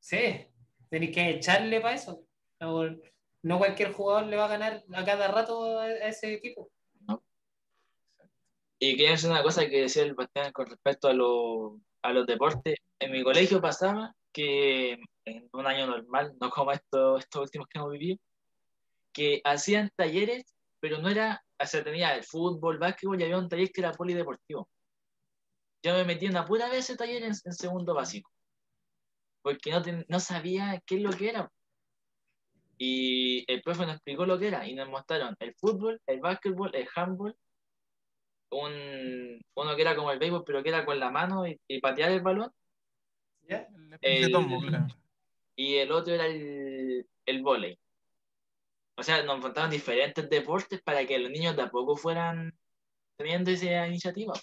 Sí, 0.00 0.46
tenéis 0.88 1.14
que 1.14 1.30
echarle 1.30 1.80
para 1.80 1.94
eso. 1.94 2.24
No, 2.60 2.84
no 3.42 3.58
cualquier 3.58 3.92
jugador 3.92 4.26
le 4.26 4.36
va 4.36 4.46
a 4.46 4.48
ganar 4.48 4.84
a 4.94 5.04
cada 5.04 5.28
rato 5.28 5.78
a, 5.78 5.90
ese 5.90 6.34
equipo. 6.34 6.70
Y 8.80 8.96
quería 8.96 9.10
decir 9.10 9.30
una 9.30 9.42
cosa 9.42 9.68
que 9.68 9.82
decía 9.82 10.04
el 10.04 10.14
Bastián 10.14 10.52
con 10.52 10.66
respecto 10.66 11.08
a, 11.08 11.12
lo- 11.12 11.80
a 12.02 12.12
los 12.12 12.26
deportes. 12.26 12.76
En 13.00 13.10
mi 13.10 13.24
colegio 13.24 13.60
pasaba 13.60 14.14
que 14.32 15.00
en 15.24 15.48
un 15.52 15.66
año 15.66 15.86
normal, 15.88 16.36
no 16.40 16.48
como 16.50 16.70
esto- 16.72 17.18
estos 17.18 17.42
últimos 17.42 17.66
que 17.68 17.78
hemos 17.78 17.90
vivido, 17.92 18.18
que 19.12 19.40
hacían 19.44 19.90
talleres, 19.96 20.56
pero 20.80 20.98
no 20.98 21.08
era, 21.08 21.44
o 21.60 21.66
sea, 21.66 21.82
tenía 21.84 22.14
el 22.14 22.24
fútbol, 22.24 22.78
básquetbol 22.78 23.20
y 23.20 23.24
había 23.24 23.38
un 23.38 23.48
taller 23.48 23.70
que 23.72 23.80
era 23.80 23.92
polideportivo. 23.92 24.68
Yo 25.82 25.94
me 25.94 26.04
metí 26.04 26.26
una 26.26 26.44
pura 26.44 26.68
vez 26.68 26.80
ese 26.80 26.96
taller 26.96 27.22
en, 27.22 27.32
en 27.44 27.52
segundo 27.52 27.94
básico, 27.94 28.30
porque 29.42 29.70
no, 29.70 29.82
ten- 29.82 30.04
no 30.08 30.20
sabía 30.20 30.82
qué 30.86 30.96
es 30.96 31.02
lo 31.02 31.10
que 31.10 31.28
era. 31.30 31.50
Y 32.78 33.44
el 33.52 33.60
profe 33.62 33.86
nos 33.86 33.96
explicó 33.96 34.24
lo 34.24 34.38
que 34.38 34.48
era 34.48 34.66
y 34.68 34.74
nos 34.74 34.88
mostraron 34.88 35.34
el 35.40 35.54
fútbol, 35.54 36.00
el 36.06 36.20
básquetbol, 36.20 36.74
el 36.74 36.88
handball 36.94 37.36
un, 38.50 39.40
uno 39.56 39.76
que 39.76 39.82
era 39.82 39.94
como 39.94 40.10
el 40.10 40.18
béisbol, 40.18 40.44
pero 40.44 40.62
que 40.62 40.70
era 40.70 40.84
con 40.84 40.98
la 40.98 41.10
mano 41.10 41.46
y, 41.46 41.60
y 41.68 41.80
patear 41.80 42.12
el 42.12 42.22
balón, 42.22 42.50
¿Ya? 43.42 43.68
El 44.00 44.32
El- 44.34 44.92
y 45.56 45.74
el 45.76 45.90
otro 45.92 46.14
era 46.14 46.26
el, 46.26 47.06
el 47.26 47.42
vóley. 47.42 47.78
O 48.98 49.02
sea, 49.04 49.22
nos 49.22 49.38
montaron 49.38 49.70
diferentes 49.70 50.28
deportes 50.28 50.82
para 50.82 51.06
que 51.06 51.18
los 51.20 51.30
niños 51.30 51.54
de 51.54 51.62
a 51.62 51.70
poco 51.70 51.96
fueran 51.96 52.52
teniendo 53.16 53.50
esa 53.52 53.86
iniciativa. 53.86 54.34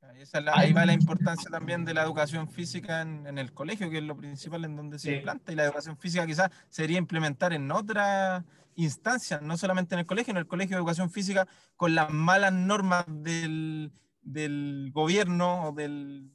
Ahí, 0.00 0.22
es 0.22 0.32
la- 0.32 0.54
ahí 0.56 0.72
va 0.72 0.86
la 0.86 0.94
importancia 0.94 1.50
también 1.50 1.84
de 1.84 1.92
la 1.92 2.02
educación 2.02 2.48
física 2.48 3.02
en, 3.02 3.26
en 3.26 3.36
el 3.36 3.52
colegio, 3.52 3.90
que 3.90 3.98
es 3.98 4.02
lo 4.04 4.16
principal 4.16 4.64
en 4.64 4.76
donde 4.76 4.98
se 4.98 5.10
Sí. 5.10 5.14
implanta. 5.16 5.52
Y 5.52 5.56
la 5.56 5.64
educación 5.64 5.98
física 5.98 6.26
quizás 6.26 6.50
sería 6.70 6.96
implementar 6.96 7.52
en 7.52 7.70
otras 7.70 8.44
instancias, 8.76 9.42
no 9.42 9.58
solamente 9.58 9.94
en 9.94 9.98
el 10.00 10.06
colegio, 10.06 10.30
en 10.30 10.38
el 10.38 10.46
colegio 10.46 10.76
de 10.76 10.80
educación 10.80 11.10
física, 11.10 11.46
con 11.76 11.94
las 11.94 12.10
malas 12.10 12.52
normas 12.54 13.04
del, 13.08 13.92
del 14.22 14.90
gobierno 14.94 15.68
o 15.68 15.72
del, 15.72 16.30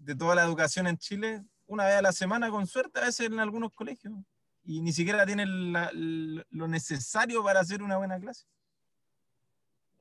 de 0.00 0.16
toda 0.16 0.34
la 0.34 0.42
educación 0.42 0.88
en 0.88 0.98
Chile, 0.98 1.44
una 1.66 1.84
vez 1.84 1.94
a 1.96 2.02
la 2.02 2.12
semana, 2.12 2.50
con 2.50 2.66
suerte, 2.66 2.98
a 2.98 3.04
veces 3.04 3.26
en 3.26 3.38
algunos 3.38 3.72
colegios. 3.72 4.14
Y 4.70 4.82
ni 4.82 4.92
siquiera 4.92 5.24
tienen 5.24 5.72
la- 5.72 5.90
lo 5.94 6.68
necesario 6.68 7.42
para 7.42 7.60
hacer 7.60 7.82
una 7.82 7.96
buena 7.96 8.20
clase. 8.20 8.44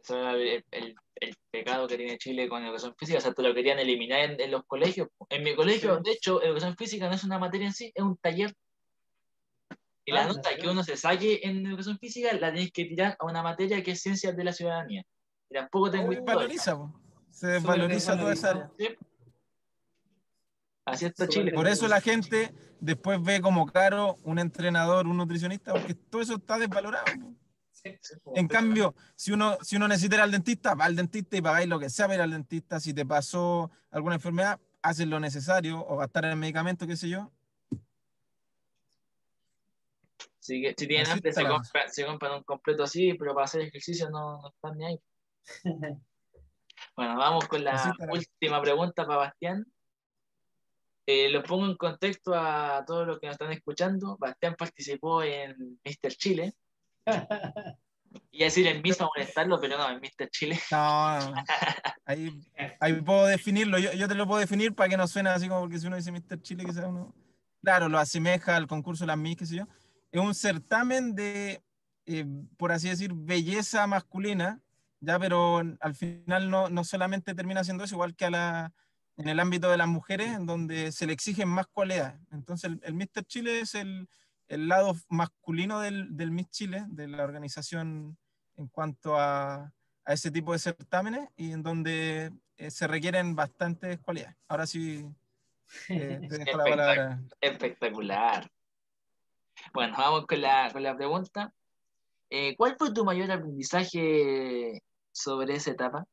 Eso 0.03 0.18
era 0.20 0.34
el, 0.34 0.65
el- 0.72 0.95
el 1.22 1.36
pecado 1.49 1.88
que 1.88 1.95
tiene 1.95 2.18
Chile 2.18 2.49
con 2.49 2.61
educación 2.65 2.93
física, 2.97 3.18
o 3.18 3.22
sea, 3.22 3.34
te 3.34 3.41
lo 3.43 3.53
querían 3.53 3.80
eliminar 3.80 4.20
en, 4.30 4.41
en 4.41 4.51
los 4.51 4.65
colegios. 4.65 5.07
En 5.30 5.43
mi 5.43 5.55
colegio, 5.55 5.95
Sí. 5.95 6.01
de 6.03 6.11
hecho, 6.11 6.43
educación 6.43 6.76
física 6.76 7.07
no 7.07 7.15
es 7.15 7.24
una 7.24 7.39
materia 7.39 7.68
en 7.68 7.74
sí, 7.74 7.93
es 7.95 8.03
un 8.03 8.18
taller. 8.18 8.53
Y 10.03 10.11
la 10.11 10.24
Ah, 10.26 10.28
nota 10.28 10.51
¿en 10.51 10.59
que 10.59 10.68
uno 10.68 10.84
se 10.84 10.97
saque 10.97 11.39
en 11.43 11.65
educación 11.65 11.97
física 11.97 12.34
la 12.34 12.51
tienes 12.51 12.72
que 12.74 12.84
tirar 12.86 13.15
a 13.20 13.26
una 13.26 13.41
materia 13.41 13.82
que 13.82 13.91
es 13.91 14.01
ciencias 14.01 14.36
de 14.36 14.43
la 14.43 14.51
ciudadanía. 14.51 15.03
Y 15.49 15.53
tampoco 15.53 15.89
tengo 15.91 16.11
Se 16.11 16.20
desvaloriza, 16.20 16.78
se 17.32 17.47
desvaloriza 17.47 18.18
toda 18.18 18.34
esa. 18.34 18.70
Sí. 18.78 18.89
Así 20.88 21.06
está 21.06 21.28
Chile. 21.28 21.52
Por 21.52 21.68
eso 21.68 21.86
la 21.90 22.00
gente 22.00 22.54
después 22.80 23.22
ve 23.22 23.42
como 23.42 23.66
caro 23.66 24.16
un 24.24 24.40
entrenador, 24.40 25.06
un 25.06 25.18
nutricionista, 25.18 25.74
porque 25.74 25.94
todo 25.94 26.22
eso 26.22 26.36
está 26.36 26.58
desvalorado. 26.58 27.06
En 28.36 28.48
cambio, 28.48 28.96
si 29.16 29.34
uno, 29.34 29.58
si 29.62 29.76
uno 29.76 29.88
necesita 29.90 30.16
ir 30.16 30.22
al 30.22 30.32
dentista, 30.32 30.76
va 30.76 30.86
al 30.86 30.96
dentista 30.96 31.36
y 31.36 31.42
pagáis 31.42 31.68
lo 31.68 31.78
que 31.78 31.90
sea 31.90 32.06
para 32.06 32.16
ir 32.16 32.22
al 32.22 32.32
dentista. 32.32 32.80
Si 32.80 32.94
te 32.94 33.06
pasó 33.06 33.70
alguna 33.92 34.16
enfermedad, 34.16 34.60
haces 34.82 35.08
lo 35.08 35.20
necesario 35.20 35.86
o 35.86 35.98
gastar 35.98 36.24
en 36.26 36.40
medicamentos, 36.40 36.88
qué 36.88 36.96
sé 36.96 37.10
yo. 37.10 37.32
Así 40.40 40.62
que 40.62 40.74
si 40.78 40.88
tienen 40.88 41.04
Así 41.08 41.12
hambre, 41.18 41.34
se, 41.34 41.44
compra- 41.44 41.88
se 41.90 42.06
compran 42.06 42.32
un 42.36 42.44
completo 42.44 42.84
así, 42.84 43.14
pero 43.16 43.34
para 43.34 43.44
hacer 43.46 43.62
ejercicio 43.62 44.10
no, 44.10 44.42
no 44.42 44.48
están 44.50 44.78
ni 44.78 44.86
ahí. 44.86 45.00
Bueno, 46.96 47.18
vamos 47.18 47.48
con 47.48 47.64
la- 47.64 47.96
última 48.12 48.62
pregunta 48.62 49.06
para 49.06 49.18
Bastián. 49.18 49.66
Eh, 51.10 51.30
lo 51.30 51.41
pongo 51.41 51.66
en 51.66 51.78
contexto 51.78 52.36
a 52.36 52.84
todos 52.86 53.08
los 53.08 53.18
que 53.18 53.28
nos 53.28 53.36
están 53.36 53.53
escuchando. 53.53 54.18
Bastián 54.20 54.55
participó 54.55 55.24
en 55.24 55.80
Mr. 55.84 56.12
Chile. 56.12 56.53
Y 58.32 58.39
decir 58.39 58.66
en 58.66 58.82
Miss 58.82 58.97
para 58.97 59.10
molestarlo, 59.16 59.60
pero 59.60 59.78
no, 59.78 59.89
en 59.89 59.99
Mr. 59.99 60.30
Chile. 60.30 60.60
No, 60.72 61.20
no, 61.20 61.32
no. 61.36 61.43
Ahí, 62.05 62.32
ahí 62.80 62.93
puedo 62.93 63.26
definirlo. 63.26 63.78
Yo, 63.78 63.91
yo 63.93 64.08
te 64.08 64.16
lo 64.16 64.26
puedo 64.26 64.39
definir 64.39 64.74
para 64.74 64.89
que 64.89 64.97
no 64.97 65.08
suene 65.08 65.30
así 65.30 65.47
como 65.47 65.62
porque 65.62 65.78
si 65.78 65.88
uno 65.88 65.97
dice 65.97 66.12
Mr. 66.12 66.41
Chile, 66.41 66.64
quizás 66.66 66.86
uno. 66.86 67.14
Claro, 67.62 67.89
lo 67.89 67.99
asemeja 67.99 68.55
al 68.55 68.66
concurso 68.66 69.03
de 69.03 69.08
las 69.08 69.18
Miss, 69.18 69.38
qué 69.38 69.45
sé 69.45 69.55
yo. 69.58 69.68
Es 70.12 70.22
un 70.22 70.34
certamen 70.34 71.16
de, 71.16 71.62
eh, 72.05 72.26
por 72.58 72.72
así 72.72 72.89
decir, 72.89 73.12
belleza 73.14 73.86
masculina, 73.88 74.62
ya, 74.99 75.20
pero 75.20 75.62
al 75.80 75.95
final 75.95 76.49
no, 76.49 76.70
no 76.70 76.84
solamente 76.84 77.36
termina 77.36 77.64
siendo 77.64 77.84
eso, 77.84 77.95
igual 77.95 78.16
que 78.16 78.26
a 78.26 78.30
la, 78.32 78.74
en 79.18 79.28
el 79.28 79.39
ámbito 79.39 79.70
de 79.70 79.78
las 79.78 79.88
mujeres, 79.88 80.30
en 80.30 80.45
donde 80.45 80.91
se 80.91 81.07
le 81.07 81.13
exigen 81.13 81.49
más 81.49 81.68
cualidades. 81.68 82.20
Entonces, 82.32 82.72
el, 82.72 82.80
el 82.84 82.93
Mr. 82.93 83.26
Chile 83.26 83.59
es 83.59 83.76
el, 83.76 84.07
el 84.47 84.68
lado 84.68 84.95
masculino 85.09 85.80
del, 85.80 86.15
del 86.15 86.32
Miss 86.32 86.49
Chile, 86.49 86.86
de 86.88 87.07
la 87.07 87.24
organización 87.24 88.18
en 88.55 88.68
cuanto 88.68 89.18
a, 89.18 89.74
a 90.05 90.13
ese 90.13 90.32
tipo 90.32 90.53
de 90.53 90.59
certámenes 90.59 91.30
y 91.36 91.51
en 91.51 91.63
donde 91.63 92.32
eh, 92.57 92.72
se 92.72 92.88
requieren 92.88 93.36
bastantes 93.36 93.99
cualidades. 93.99 94.36
Ahora 94.47 94.65
sí, 94.65 95.05
eh, 95.89 96.22
te 96.30 96.38
dejo 96.38 96.57
la 96.57 96.63
palabra. 96.63 97.22
Espectacular. 97.41 98.49
Bueno, 99.74 99.95
vamos 99.97 100.26
con 100.26 100.41
la, 100.41 100.72
con 100.72 100.84
la 100.84 100.95
pregunta. 100.95 101.53
Eh, 102.30 102.55
¿Cuál 102.55 102.76
fue 102.78 102.93
tu 102.93 103.03
mayor 103.03 103.32
aprendizaje 103.32 104.82
sobre 105.11 105.55
esa 105.55 105.72
etapa? 105.72 106.05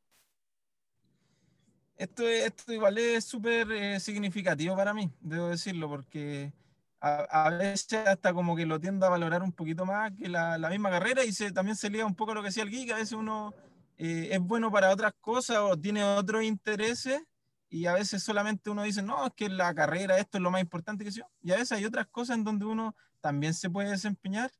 Esto, 1.96 2.26
es- 2.28 2.44
esto 2.46 2.72
igual 2.72 2.98
es 2.98 3.24
súper 3.24 3.70
eh, 3.72 4.00
significativo 4.00 4.76
para 4.76 4.92
mí, 4.94 5.10
debo 5.20 5.48
decirlo, 5.48 5.88
porque 5.88 6.52
a, 7.00 7.46
a 7.46 7.50
veces 7.50 8.06
hasta 8.06 8.32
como 8.34 8.56
que 8.56 8.66
lo 8.66 8.80
tiendo 8.80 9.06
a 9.06 9.10
valorar 9.10 9.42
un 9.42 9.52
poquito 9.52 9.86
más 9.86 10.10
que 10.12 10.28
la, 10.28 10.58
la 10.58 10.70
misma 10.70 10.90
carrera 10.90 11.24
y 11.24 11.32
se, 11.32 11.52
también 11.52 11.76
se 11.76 11.90
liga 11.90 12.04
un 12.06 12.14
poco 12.16 12.32
a 12.32 12.34
lo 12.34 12.42
que 12.42 12.48
decía 12.48 12.64
el 12.64 12.70
que 12.70 12.92
a 12.92 12.96
veces 12.96 13.12
uno 13.12 13.54
eh, 13.96 14.28
es 14.32 14.40
bueno 14.40 14.72
para 14.72 14.90
otras 14.90 15.12
cosas 15.20 15.58
o 15.58 15.78
tiene 15.78 16.02
otros 16.02 16.42
intereses 16.42 17.22
y 17.70 17.86
a 17.86 17.92
veces 17.94 18.22
solamente 18.22 18.70
uno 18.70 18.82
dice, 18.82 19.02
no, 19.02 19.26
es 19.26 19.32
que 19.34 19.48
la 19.48 19.72
carrera, 19.74 20.18
esto 20.18 20.38
es 20.38 20.42
lo 20.42 20.50
más 20.50 20.60
importante 20.62 21.04
que 21.04 21.10
yo. 21.10 21.24
Y 21.42 21.52
a 21.52 21.56
veces 21.56 21.72
hay 21.72 21.84
otras 21.84 22.06
cosas 22.06 22.36
en 22.36 22.44
donde 22.44 22.64
uno 22.66 22.94
también 23.20 23.52
se 23.54 23.68
puede 23.70 23.90
desempeñar 23.90 24.50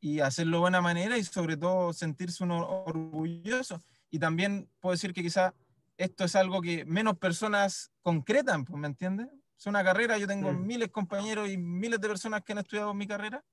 y 0.00 0.20
hacerlo 0.20 0.56
de 0.58 0.60
buena 0.62 0.80
manera 0.80 1.16
y 1.18 1.24
sobre 1.24 1.56
todo 1.56 1.92
sentirse 1.92 2.42
uno 2.44 2.84
orgulloso. 2.84 3.82
Y 4.10 4.18
también 4.18 4.68
puedo 4.80 4.92
decir 4.92 5.12
que 5.12 5.22
quizá 5.22 5.54
esto 5.96 6.24
es 6.24 6.36
algo 6.36 6.60
que 6.60 6.84
menos 6.84 7.18
personas 7.18 7.92
concretan, 8.02 8.64
pues, 8.64 8.78
¿me 8.80 8.86
entiendes? 8.88 9.28
Es 9.58 9.66
una 9.66 9.84
carrera, 9.84 10.18
yo 10.18 10.26
tengo 10.26 10.52
Mm. 10.52 10.66
miles 10.66 10.88
de 10.88 10.92
compañeros 10.92 11.48
y 11.48 11.56
miles 11.56 12.00
de 12.00 12.08
personas 12.08 12.42
que 12.42 12.52
han 12.52 12.58
estudiado 12.58 12.92
mi 12.94 13.06
carrera, 13.06 13.44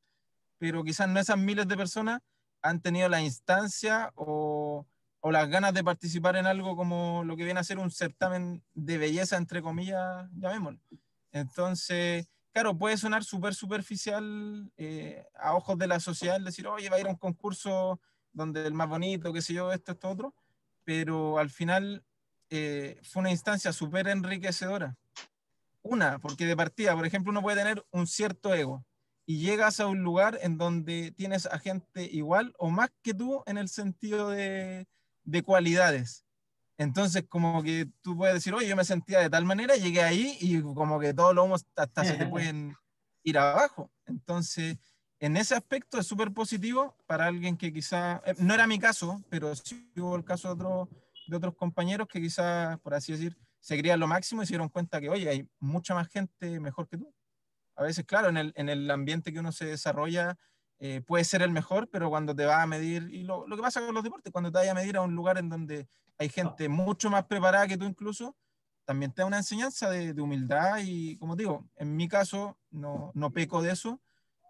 pero 0.57 0.83
quizás 0.83 1.07
no 1.09 1.19
esas 1.19 1.37
miles 1.37 1.67
de 1.67 1.77
personas 1.77 2.21
han 2.61 2.81
tenido 2.81 3.09
la 3.09 3.21
instancia 3.21 4.11
o, 4.15 4.85
o 5.19 5.31
las 5.31 5.49
ganas 5.49 5.73
de 5.73 5.83
participar 5.83 6.35
en 6.35 6.45
algo 6.47 6.75
como 6.75 7.23
lo 7.23 7.35
que 7.37 7.43
viene 7.45 7.59
a 7.59 7.63
ser 7.63 7.79
un 7.79 7.91
certamen 7.91 8.63
de 8.73 8.97
belleza, 8.97 9.37
entre 9.37 9.61
comillas, 9.61 10.27
llamémoslo. 10.33 10.79
Entonces, 11.31 12.27
claro, 12.53 12.77
puede 12.77 12.97
sonar 12.97 13.23
súper 13.23 13.55
superficial 13.55 14.71
eh, 14.77 15.25
a 15.35 15.55
ojos 15.55 15.77
de 15.77 15.87
la 15.87 15.99
sociedad 15.99 16.35
el 16.37 16.45
decir, 16.45 16.67
oye, 16.67 16.89
va 16.89 16.97
a 16.97 16.99
ir 16.99 17.07
a 17.07 17.11
un 17.11 17.17
concurso 17.17 17.99
donde 18.33 18.65
el 18.67 18.73
más 18.73 18.87
bonito, 18.89 19.33
qué 19.33 19.41
sé 19.41 19.53
yo, 19.53 19.71
esto, 19.71 19.93
esto, 19.93 20.09
otro, 20.09 20.35
pero 20.83 21.37
al 21.39 21.49
final 21.49 22.03
eh, 22.51 22.99
fue 23.01 23.21
una 23.21 23.31
instancia 23.31 23.73
súper 23.73 24.07
enriquecedora. 24.07 24.95
Una, 25.81 26.19
porque 26.19 26.45
de 26.45 26.55
partida, 26.55 26.95
por 26.95 27.05
ejemplo, 27.05 27.31
uno 27.31 27.41
puede 27.41 27.57
tener 27.57 27.83
un 27.91 28.05
cierto 28.05 28.53
ego 28.53 28.85
y 29.25 29.39
llegas 29.39 29.79
a 29.79 29.87
un 29.87 30.03
lugar 30.03 30.37
en 30.41 30.57
donde 30.57 31.11
tienes 31.11 31.45
a 31.47 31.57
gente 31.57 32.03
igual 32.03 32.53
o 32.59 32.69
más 32.69 32.91
que 33.01 33.13
tú 33.13 33.41
en 33.47 33.57
el 33.57 33.69
sentido 33.69 34.29
de, 34.29 34.85
de 35.23 35.43
cualidades. 35.43 36.25
Entonces, 36.77 37.23
como 37.29 37.63
que 37.63 37.87
tú 38.01 38.17
puedes 38.17 38.35
decir, 38.35 38.53
oye, 38.53 38.67
yo 38.67 38.75
me 38.75 38.83
sentía 38.83 39.19
de 39.19 39.29
tal 39.29 39.45
manera, 39.45 39.75
llegué 39.75 40.01
ahí 40.01 40.37
y 40.41 40.61
como 40.61 40.99
que 40.99 41.13
todos 41.13 41.33
los 41.33 41.45
humos 41.45 41.65
hasta 41.75 42.03
se 42.03 42.13
te 42.13 42.25
pueden 42.27 42.75
ir 43.23 43.37
abajo. 43.37 43.89
Entonces, 44.05 44.77
en 45.19 45.37
ese 45.37 45.55
aspecto 45.55 45.99
es 45.99 46.07
súper 46.07 46.33
positivo 46.33 46.97
para 47.05 47.27
alguien 47.27 47.55
que 47.55 47.71
quizá, 47.71 48.21
eh, 48.25 48.33
no 48.39 48.55
era 48.55 48.65
mi 48.65 48.79
caso, 48.79 49.23
pero 49.29 49.55
sí 49.55 49.91
hubo 49.95 50.15
el 50.15 50.23
caso 50.23 50.47
de, 50.47 50.53
otro, 50.55 50.89
de 51.27 51.37
otros 51.37 51.55
compañeros 51.55 52.07
que 52.07 52.21
quizás, 52.21 52.79
por 52.79 52.93
así 52.93 53.11
decir, 53.11 53.37
se 53.59 53.77
creían 53.77 53.99
lo 53.99 54.07
máximo 54.07 54.41
y 54.41 54.45
se 54.45 54.53
dieron 54.53 54.69
cuenta 54.69 54.99
que, 54.99 55.09
oye, 55.09 55.29
hay 55.29 55.47
mucha 55.59 55.93
más 55.93 56.07
gente 56.09 56.59
mejor 56.59 56.87
que 56.87 56.97
tú. 56.97 57.13
A 57.75 57.83
veces, 57.83 58.05
claro, 58.05 58.29
en 58.29 58.37
el, 58.37 58.53
en 58.55 58.69
el 58.69 58.89
ambiente 58.89 59.31
que 59.31 59.39
uno 59.39 59.51
se 59.51 59.65
desarrolla, 59.65 60.37
eh, 60.79 61.01
puede 61.01 61.23
ser 61.23 61.41
el 61.43 61.51
mejor, 61.51 61.89
pero 61.89 62.09
cuando 62.09 62.35
te 62.35 62.45
va 62.45 62.61
a 62.61 62.67
medir, 62.67 63.07
y 63.11 63.23
lo, 63.23 63.47
lo, 63.47 63.55
que 63.55 63.61
pasa 63.61 63.85
con 63.85 63.93
los 63.93 64.03
deportes, 64.03 64.31
cuando 64.31 64.51
te 64.51 64.57
vayas 64.57 64.71
a 64.71 64.79
medir 64.79 64.97
a 64.97 65.01
un 65.01 65.15
lugar 65.15 65.37
en 65.37 65.47
donde 65.47 65.87
hay 66.17 66.29
gente 66.29 66.67
mucho 66.69 67.09
más 67.09 67.25
preparada 67.25 67.67
que 67.67 67.77
tú 67.77 67.85
incluso, 67.85 68.35
también 68.83 69.11
te 69.11 69.21
da 69.21 69.27
una 69.27 69.37
enseñanza 69.37 69.89
de, 69.89 70.13
de 70.13 70.21
humildad 70.21 70.79
y, 70.83 71.17
como 71.17 71.35
digo, 71.35 71.69
en 71.75 71.95
mi 71.95 72.07
caso 72.07 72.57
no, 72.71 73.11
no 73.13 73.31
peco 73.31 73.61
de 73.61 73.71
eso, 73.71 74.01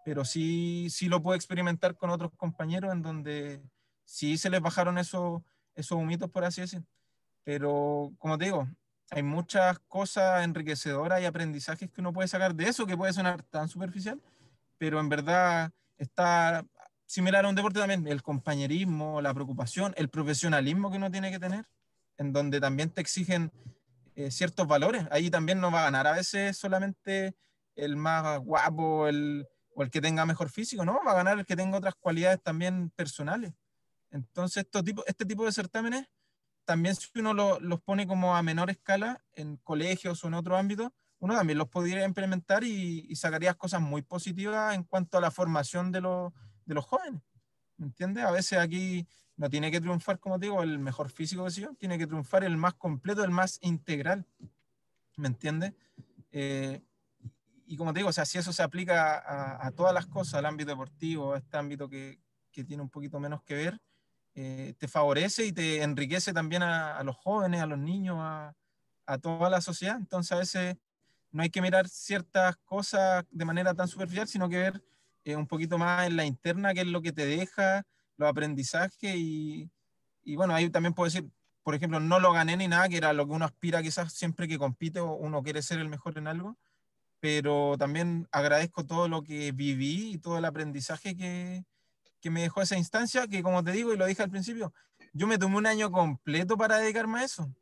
pero 0.04 0.24
sí, 0.24 0.88
sí 0.90 1.08
lo 1.08 1.22
puedo 1.22 1.36
experimentar 1.36 1.96
con 1.96 2.10
otros 2.10 2.32
compañeros 2.36 2.92
en 2.92 3.02
donde 3.02 3.62
sí 4.04 4.36
se 4.36 4.50
les 4.50 4.60
bajaron 4.60 4.98
esos, 4.98 5.42
esos 5.74 5.98
humitos, 5.98 6.30
por 6.30 6.44
así 6.44 6.60
decir. 6.60 6.82
Pero, 7.44 8.12
como 8.18 8.38
te 8.38 8.46
digo, 8.46 8.68
hay 9.10 9.22
muchas 9.22 9.78
cosas 9.80 10.44
enriquecedoras 10.44 11.20
y 11.20 11.26
aprendizajes 11.26 11.90
que 11.90 12.00
uno 12.00 12.12
puede 12.12 12.28
sacar 12.28 12.54
de 12.54 12.64
eso, 12.64 12.86
que 12.86 12.96
puede 12.96 13.12
sonar 13.12 13.42
tan 13.42 13.68
superficial, 13.68 14.20
pero 14.78 15.00
en 15.00 15.08
verdad 15.08 15.70
está 15.98 16.64
similar 17.06 17.44
a 17.44 17.48
un 17.48 17.54
deporte 17.54 17.78
también, 17.78 18.06
el 18.06 18.22
compañerismo, 18.22 19.20
la 19.20 19.34
preocupación, 19.34 19.92
el 19.96 20.08
profesionalismo 20.08 20.90
que 20.90 20.96
uno 20.96 21.10
tiene 21.10 21.30
que 21.30 21.38
tener, 21.38 21.66
en 22.16 22.32
donde 22.32 22.58
también 22.58 22.88
te 22.88 23.02
exigen 23.02 23.52
eh, 24.16 24.30
ciertos 24.30 24.66
valores. 24.66 25.06
Ahí 25.10 25.30
también 25.30 25.60
no 25.60 25.70
va 25.70 25.80
a 25.80 25.84
ganar 25.84 26.06
a 26.06 26.12
veces 26.12 26.56
solamente 26.56 27.34
el 27.76 27.96
más 27.96 28.38
guapo 28.40 29.08
el, 29.08 29.46
o 29.74 29.82
el 29.82 29.90
que 29.90 30.00
tenga 30.00 30.26
mejor 30.26 30.48
físico, 30.48 30.84
no, 30.84 31.00
va 31.06 31.12
a 31.12 31.16
ganar 31.16 31.38
el 31.38 31.46
que 31.46 31.56
tenga 31.56 31.78
otras 31.78 31.94
cualidades 31.94 32.42
también 32.42 32.90
personales. 32.90 33.52
Entonces, 34.12 34.64
estos 34.64 34.84
tipo, 34.84 35.02
este 35.06 35.24
tipo 35.24 35.44
de 35.44 35.52
certámenes, 35.52 36.06
también 36.64 36.94
si 36.94 37.08
uno 37.18 37.34
lo, 37.34 37.58
los 37.60 37.80
pone 37.80 38.06
como 38.06 38.36
a 38.36 38.42
menor 38.42 38.70
escala 38.70 39.24
en 39.32 39.56
colegios 39.56 40.22
o 40.22 40.28
en 40.28 40.34
otro 40.34 40.56
ámbito, 40.56 40.92
uno 41.18 41.34
también 41.34 41.58
los 41.58 41.68
podría 41.68 42.04
implementar 42.04 42.62
y, 42.62 43.06
y 43.08 43.16
sacarías 43.16 43.56
cosas 43.56 43.80
muy 43.80 44.02
positivas 44.02 44.74
en 44.74 44.84
cuanto 44.84 45.18
a 45.18 45.20
la 45.20 45.30
formación 45.30 45.90
de, 45.90 46.00
los, 46.00 46.32
de 46.66 46.74
los 46.74 46.84
jóvenes. 46.84 47.22
¿Me 47.76 47.86
entiendes? 47.86 48.24
A 48.24 48.30
veces 48.30 48.58
aquí 48.58 49.06
no 49.36 49.48
tiene 49.48 49.70
que 49.70 49.80
triunfar, 49.80 50.18
como 50.18 50.38
digo, 50.38 50.62
el 50.62 50.78
mejor 50.78 51.10
físico 51.10 51.44
que 51.46 51.52
yo, 51.52 51.74
tiene 51.74 51.96
que 51.96 52.06
triunfar 52.06 52.44
el 52.44 52.56
más 52.56 52.74
completo, 52.74 53.24
el 53.24 53.30
más 53.30 53.58
integral. 53.62 54.26
¿Me 55.16 55.28
entiendes? 55.28 55.74
Eh, 56.32 56.82
y 57.66 57.76
como 57.76 57.92
te 57.92 58.00
digo, 58.00 58.10
o 58.10 58.12
sea, 58.12 58.26
si 58.26 58.38
eso 58.38 58.52
se 58.52 58.62
aplica 58.62 59.18
a, 59.18 59.66
a, 59.66 59.70
todas 59.70 59.94
las 59.94 60.06
cosas, 60.06 60.34
al 60.34 60.46
ámbito 60.46 60.70
deportivo, 60.70 61.32
a 61.32 61.38
este 61.38 61.56
ámbito 61.56 61.88
que, 61.88 62.20
que 62.52 62.64
tiene 62.64 62.82
un 62.82 62.90
poquito 62.90 63.18
menos 63.18 63.42
que 63.42 63.54
ver, 63.54 63.80
eh, 64.34 64.74
te 64.78 64.88
favorece 64.88 65.44
y 65.44 65.52
te 65.52 65.82
enriquece 65.82 66.32
también 66.32 66.62
a, 66.62 67.02
los 67.02 67.16
jóvenes, 67.16 67.60
a 67.60 67.66
los 67.66 67.78
niños, 67.78 68.16
a, 68.18 68.54
a, 69.06 69.18
toda 69.18 69.50
la 69.50 69.60
sociedad. 69.60 69.96
Entonces 69.96 70.32
a 70.32 70.38
veces 70.38 70.76
no 71.30 71.42
hay 71.42 71.50
que 71.50 71.62
mirar 71.62 71.88
ciertas 71.88 72.56
cosas 72.64 73.24
de 73.30 73.44
manera 73.44 73.74
tan 73.74 73.88
superficial, 73.88 74.28
sino 74.28 74.48
que 74.48 74.58
ver 74.58 74.84
eh, 75.24 75.36
un 75.36 75.46
poquito 75.46 75.78
más 75.78 76.06
en 76.06 76.16
la 76.16 76.24
interna, 76.24 76.74
qué 76.74 76.80
es 76.80 76.86
lo 76.86 77.02
que 77.02 77.12
te 77.12 77.26
deja, 77.26 77.84
los 78.16 78.28
aprendizajes 78.28 79.14
y, 79.16 79.70
y 80.24 80.36
bueno, 80.36 80.54
ahí 80.54 80.70
también 80.70 80.94
puedo 80.94 81.06
decir, 81.06 81.28
por 81.62 81.74
ejemplo, 81.74 82.00
no 82.00 82.18
lo 82.18 82.32
gané 82.32 82.56
ni 82.56 82.68
nada, 82.68 82.88
que 82.88 82.96
era 82.96 83.12
lo 83.12 83.26
que 83.26 83.32
uno 83.32 83.44
aspira 83.44 83.82
quizás 83.82 84.12
siempre 84.12 84.48
que 84.48 84.58
compite 84.58 85.00
o 85.00 85.14
uno 85.14 85.42
quiere 85.42 85.62
ser 85.62 85.78
el 85.78 85.88
mejor 85.88 86.18
en 86.18 86.26
algo, 86.26 86.56
pero 87.20 87.76
también 87.78 88.28
agradezco 88.32 88.84
todo 88.84 89.08
lo 89.08 89.22
que 89.22 89.52
viví 89.52 90.12
y 90.14 90.18
todo 90.18 90.38
el 90.38 90.44
aprendizaje 90.44 91.16
que, 91.16 91.64
que 92.22 92.30
me 92.30 92.40
dejó 92.40 92.62
esa 92.62 92.78
instancia, 92.78 93.26
que 93.26 93.42
como 93.42 93.62
te 93.62 93.72
digo 93.72 93.92
y 93.92 93.96
lo 93.96 94.06
dije 94.06 94.22
al 94.22 94.30
principio, 94.30 94.72
yo 95.12 95.26
me 95.26 95.38
tomé 95.38 95.56
un 95.56 95.66
año 95.66 95.90
completo 95.90 96.56
para 96.56 96.78
dedicarme 96.78 97.18
a 97.18 97.24
eso. 97.24 97.54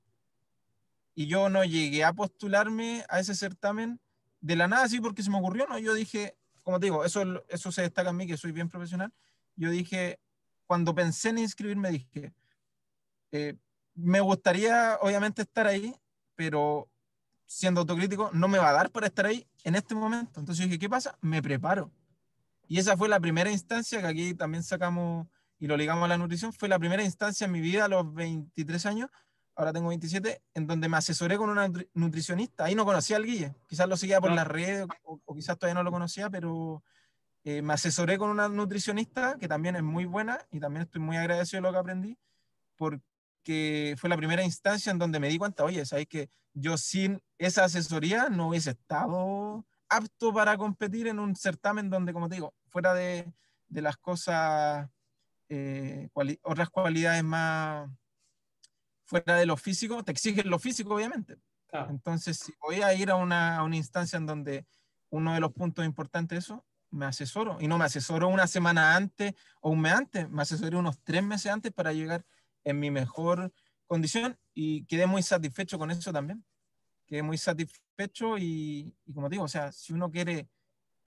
Y 1.14 1.26
yo 1.26 1.48
no 1.48 1.64
llegué 1.64 2.04
a 2.04 2.12
postularme 2.12 3.04
a 3.08 3.18
ese 3.18 3.34
certamen 3.34 3.98
de 4.40 4.56
la 4.56 4.68
nada, 4.68 4.86
sí, 4.86 5.00
porque 5.00 5.22
se 5.22 5.30
me 5.30 5.38
ocurrió, 5.38 5.66
¿no? 5.66 5.78
Yo 5.78 5.94
dije, 5.94 6.36
como 6.62 6.78
te 6.78 6.86
digo, 6.86 7.04
eso, 7.04 7.42
eso 7.48 7.72
se 7.72 7.82
destaca 7.82 8.10
en 8.10 8.16
mí, 8.16 8.26
que 8.26 8.36
soy 8.36 8.52
bien 8.52 8.68
profesional. 8.68 9.12
Yo 9.56 9.70
dije, 9.70 10.20
cuando 10.66 10.94
pensé 10.94 11.30
en 11.30 11.38
inscribirme, 11.38 11.90
dije, 11.90 12.32
eh, 13.32 13.56
me 13.94 14.20
gustaría 14.20 14.98
obviamente 15.00 15.42
estar 15.42 15.66
ahí, 15.66 15.94
pero 16.36 16.88
siendo 17.46 17.80
autocrítico, 17.80 18.30
no 18.34 18.46
me 18.46 18.58
va 18.58 18.70
a 18.70 18.74
dar 18.74 18.90
para 18.90 19.06
estar 19.06 19.26
ahí 19.26 19.46
en 19.64 19.74
este 19.74 19.94
momento. 19.94 20.38
Entonces 20.38 20.66
dije, 20.66 20.78
¿qué 20.78 20.88
pasa? 20.88 21.16
Me 21.22 21.42
preparo. 21.42 21.90
Y 22.70 22.78
esa 22.78 22.96
fue 22.96 23.08
la 23.08 23.18
primera 23.18 23.50
instancia 23.50 24.00
que 24.00 24.06
aquí 24.06 24.32
también 24.32 24.62
sacamos 24.62 25.26
y 25.58 25.66
lo 25.66 25.76
ligamos 25.76 26.04
a 26.04 26.08
la 26.08 26.16
nutrición. 26.16 26.52
Fue 26.52 26.68
la 26.68 26.78
primera 26.78 27.02
instancia 27.02 27.46
en 27.46 27.50
mi 27.50 27.60
vida 27.60 27.86
a 27.86 27.88
los 27.88 28.14
23 28.14 28.86
años, 28.86 29.10
ahora 29.56 29.72
tengo 29.72 29.88
27, 29.88 30.40
en 30.54 30.68
donde 30.68 30.88
me 30.88 30.96
asesoré 30.96 31.36
con 31.36 31.50
una 31.50 31.68
nutricionista. 31.94 32.66
Ahí 32.66 32.76
no 32.76 32.84
conocía 32.84 33.16
al 33.16 33.26
Guille, 33.26 33.56
quizás 33.66 33.88
lo 33.88 33.96
seguía 33.96 34.20
por 34.20 34.30
las 34.30 34.46
redes 34.46 34.86
o, 35.02 35.20
o, 35.24 35.34
quizás 35.34 35.58
todavía 35.58 35.74
no 35.74 35.82
lo 35.82 35.90
conocía, 35.90 36.30
pero 36.30 36.84
eh, 37.42 37.60
me 37.60 37.72
asesoré 37.72 38.18
con 38.18 38.30
una 38.30 38.48
nutricionista 38.48 39.36
que 39.36 39.48
también 39.48 39.74
es 39.74 39.82
muy 39.82 40.04
buena 40.04 40.38
y 40.52 40.60
también 40.60 40.82
estoy 40.82 41.00
muy 41.00 41.16
agradecido 41.16 41.62
de 41.62 41.62
lo 41.62 41.72
que 41.72 41.78
aprendí, 41.78 42.18
porque 42.76 43.96
fue 43.98 44.08
la 44.08 44.16
primera 44.16 44.44
instancia 44.44 44.92
en 44.92 44.98
donde 45.00 45.18
me 45.18 45.28
di 45.28 45.38
cuenta, 45.38 45.64
oye, 45.64 45.84
¿sabes 45.84 46.06
que 46.06 46.30
yo 46.54 46.76
sin 46.76 47.20
esa 47.36 47.64
asesoría 47.64 48.28
no 48.28 48.46
hubiese 48.46 48.70
estado 48.70 49.66
apto 49.88 50.32
para 50.32 50.56
competir 50.56 51.08
en 51.08 51.18
un 51.18 51.34
certamen 51.34 51.90
donde, 51.90 52.12
como 52.12 52.28
te 52.28 52.36
digo, 52.36 52.54
fuera 52.70 52.94
de, 52.94 53.32
de 53.68 53.82
las 53.82 53.96
cosas, 53.96 54.88
eh, 55.48 56.08
cuali 56.12 56.38
otras 56.42 56.70
cualidades 56.70 57.24
más 57.24 57.90
fuera 59.04 59.36
de 59.36 59.46
lo 59.46 59.56
físico, 59.56 60.04
te 60.04 60.12
exigen 60.12 60.48
lo 60.48 60.58
físico, 60.58 60.94
obviamente. 60.94 61.36
Claro. 61.68 61.90
Entonces, 61.90 62.38
si 62.38 62.52
voy 62.60 62.82
a 62.82 62.94
ir 62.94 63.10
a 63.10 63.16
una, 63.16 63.56
a 63.56 63.64
una, 63.64 63.76
instancia 63.76 64.16
en 64.16 64.26
donde 64.26 64.66
uno 65.08 65.34
de 65.34 65.40
los 65.40 65.52
puntos 65.52 65.84
importantes 65.84 66.36
de 66.36 66.38
eso, 66.38 66.64
me 66.90 67.06
asesoro. 67.06 67.58
Y 67.60 67.68
no 67.68 67.78
me 67.78 67.84
asesoro 67.84 68.28
una 68.28 68.46
semana 68.46 68.96
antes 68.96 69.34
o 69.60 69.70
un 69.70 69.80
mes 69.80 69.92
antes, 69.92 70.28
me 70.30 70.42
asesoré 70.42 70.76
unos 70.76 71.00
tres 71.02 71.22
meses 71.22 71.50
antes 71.50 71.72
para 71.72 71.92
llegar 71.92 72.24
en 72.64 72.78
mi 72.78 72.90
mejor 72.90 73.52
condición 73.86 74.38
y 74.54 74.84
quedé 74.84 75.06
muy 75.06 75.22
satisfecho 75.22 75.78
con 75.78 75.90
eso 75.90 76.12
también. 76.12 76.44
Quedé 77.06 77.22
muy 77.22 77.38
satisfecho 77.38 78.38
y, 78.38 78.94
y 79.04 79.12
como 79.12 79.28
digo, 79.28 79.44
o 79.44 79.48
sea, 79.48 79.72
si 79.72 79.92
uno 79.92 80.10
quiere 80.10 80.48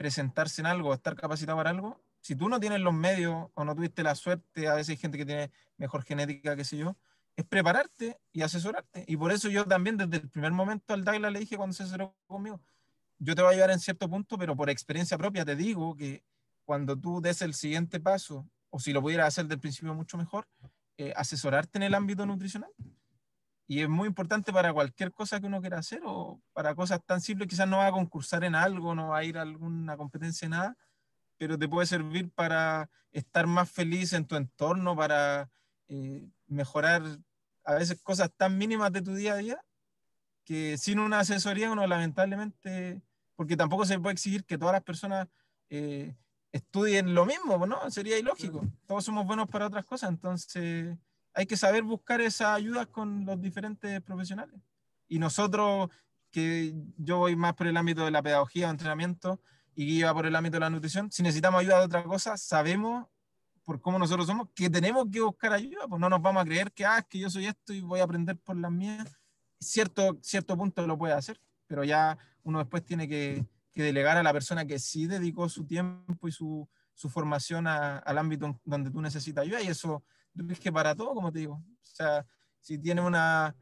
presentarse 0.03 0.59
en 0.59 0.65
algo, 0.65 0.93
estar 0.93 1.15
capacitado 1.15 1.57
para 1.57 1.69
algo, 1.69 2.03
si 2.19 2.35
tú 2.35 2.49
no 2.49 2.59
tienes 2.59 2.81
los 2.81 2.93
medios 2.93 3.47
o 3.53 3.63
no 3.63 3.73
tuviste 3.73 4.03
la 4.03 4.15
suerte, 4.15 4.67
a 4.67 4.73
veces 4.73 4.89
hay 4.89 4.97
gente 4.97 5.17
que 5.17 5.25
tiene 5.25 5.49
mejor 5.77 6.03
genética, 6.03 6.57
qué 6.57 6.65
sé 6.65 6.75
yo, 6.75 6.97
es 7.37 7.45
prepararte 7.45 8.19
y 8.33 8.41
asesorarte. 8.41 9.05
Y 9.07 9.15
por 9.15 9.31
eso 9.31 9.47
yo 9.47 9.63
también 9.63 9.95
desde 9.95 10.17
el 10.17 10.29
primer 10.29 10.51
momento 10.51 10.93
al 10.93 11.05
Daila 11.05 11.31
le 11.31 11.39
dije 11.39 11.55
cuando 11.55 11.73
se 11.73 11.83
asesoró 11.83 12.17
conmigo, 12.27 12.59
yo 13.17 13.33
te 13.33 13.41
voy 13.41 13.51
a 13.51 13.53
ayudar 13.53 13.71
en 13.71 13.79
cierto 13.79 14.09
punto, 14.09 14.37
pero 14.37 14.57
por 14.57 14.69
experiencia 14.69 15.17
propia 15.17 15.45
te 15.45 15.55
digo 15.55 15.95
que 15.95 16.21
cuando 16.65 16.99
tú 16.99 17.21
des 17.21 17.41
el 17.41 17.53
siguiente 17.53 18.01
paso, 18.01 18.45
o 18.71 18.79
si 18.79 18.91
lo 18.91 19.01
pudieras 19.01 19.29
hacer 19.29 19.45
del 19.45 19.61
principio 19.61 19.93
mucho 19.93 20.17
mejor, 20.17 20.49
eh, 20.97 21.13
asesorarte 21.15 21.77
en 21.77 21.83
el 21.83 21.93
ámbito 21.93 22.25
nutricional. 22.25 22.71
Y 23.67 23.81
es 23.81 23.89
muy 23.89 24.07
importante 24.07 24.51
para 24.51 24.73
cualquier 24.73 25.11
cosa 25.13 25.39
que 25.39 25.47
uno 25.47 25.61
quiera 25.61 25.79
hacer 25.79 26.01
o 26.05 26.41
para 26.51 26.75
cosas 26.75 26.99
tan 27.05 27.21
simples, 27.21 27.49
quizás 27.49 27.67
no 27.67 27.77
va 27.77 27.87
a 27.87 27.91
concursar 27.91 28.43
en 28.43 28.55
algo, 28.55 28.93
no 28.93 29.09
va 29.09 29.19
a 29.19 29.23
ir 29.23 29.37
a 29.37 29.41
alguna 29.41 29.95
competencia, 29.95 30.49
nada, 30.49 30.77
pero 31.37 31.57
te 31.57 31.69
puede 31.69 31.87
servir 31.87 32.29
para 32.31 32.89
estar 33.11 33.47
más 33.47 33.71
feliz 33.71 34.13
en 34.13 34.25
tu 34.25 34.35
entorno, 34.35 34.95
para 34.95 35.49
eh, 35.87 36.27
mejorar 36.47 37.03
a 37.63 37.75
veces 37.75 38.01
cosas 38.01 38.31
tan 38.35 38.57
mínimas 38.57 38.91
de 38.91 39.01
tu 39.01 39.13
día 39.13 39.33
a 39.33 39.37
día, 39.37 39.65
que 40.43 40.77
sin 40.77 40.99
una 40.99 41.19
asesoría 41.19 41.71
uno 41.71 41.87
lamentablemente, 41.87 43.01
porque 43.35 43.55
tampoco 43.55 43.85
se 43.85 43.99
puede 43.99 44.13
exigir 44.13 44.43
que 44.45 44.57
todas 44.57 44.73
las 44.73 44.83
personas 44.83 45.27
eh, 45.69 46.15
estudien 46.51 47.15
lo 47.15 47.25
mismo, 47.25 47.65
¿no? 47.65 47.89
Sería 47.89 48.17
ilógico. 48.17 48.65
Todos 48.85 49.05
somos 49.05 49.25
buenos 49.25 49.47
para 49.47 49.67
otras 49.67 49.85
cosas, 49.85 50.09
entonces 50.09 50.97
hay 51.33 51.45
que 51.45 51.57
saber 51.57 51.83
buscar 51.83 52.21
esa 52.21 52.53
ayuda 52.53 52.85
con 52.85 53.25
los 53.25 53.41
diferentes 53.41 54.01
profesionales. 54.01 54.59
Y 55.07 55.19
nosotros, 55.19 55.89
que 56.31 56.73
yo 56.97 57.19
voy 57.19 57.35
más 57.35 57.53
por 57.53 57.67
el 57.67 57.77
ámbito 57.77 58.05
de 58.05 58.11
la 58.11 58.21
pedagogía 58.21 58.67
o 58.67 58.71
entrenamiento 58.71 59.39
y 59.75 60.03
va 60.03 60.13
por 60.13 60.25
el 60.25 60.35
ámbito 60.35 60.55
de 60.55 60.61
la 60.61 60.69
nutrición, 60.69 61.11
si 61.11 61.23
necesitamos 61.23 61.61
ayuda 61.61 61.79
de 61.79 61.85
otra 61.85 62.03
cosa, 62.03 62.37
sabemos 62.37 63.07
por 63.63 63.81
cómo 63.81 63.97
nosotros 63.97 64.27
somos 64.27 64.49
que 64.53 64.69
tenemos 64.69 65.07
que 65.11 65.21
buscar 65.21 65.53
ayuda, 65.53 65.87
pues 65.87 65.99
no 65.99 66.09
nos 66.09 66.21
vamos 66.21 66.41
a 66.41 66.45
creer 66.45 66.71
que, 66.71 66.85
ah, 66.85 66.99
es 66.99 67.05
que 67.05 67.19
yo 67.19 67.29
soy 67.29 67.45
esto 67.45 67.73
y 67.73 67.81
voy 67.81 67.99
a 67.99 68.03
aprender 68.03 68.37
por 68.37 68.57
las 68.57 68.71
mías. 68.71 69.17
Cierto, 69.59 70.17
cierto 70.21 70.57
punto 70.57 70.85
lo 70.85 70.97
puede 70.97 71.13
hacer, 71.13 71.39
pero 71.67 71.83
ya 71.83 72.17
uno 72.43 72.59
después 72.59 72.83
tiene 72.83 73.07
que, 73.07 73.45
delegar 73.75 74.17
a 74.17 74.23
la 74.23 74.31
persona 74.33 74.65
que 74.65 74.77
sí 74.77 75.07
dedicó 75.07 75.49
su 75.49 75.65
tiempo 75.65 76.27
y 76.27 76.31
su, 76.31 76.69
formación 76.95 77.65
al 77.65 78.17
ámbito 78.17 78.59
donde 78.63 78.91
tú 78.91 79.01
necesitas 79.01 79.43
ayuda 79.43 79.61
y 79.61 79.67
eso 79.67 80.03
es 80.49 80.59
que 80.59 80.71
para 80.71 80.95
todo, 80.95 81.13
como 81.13 81.31
te 81.31 81.39
digo. 81.39 81.55
O 81.55 81.95
sea, 81.95 82.25
si 82.59 82.77
tiene 82.77 83.01
una, 83.01 83.55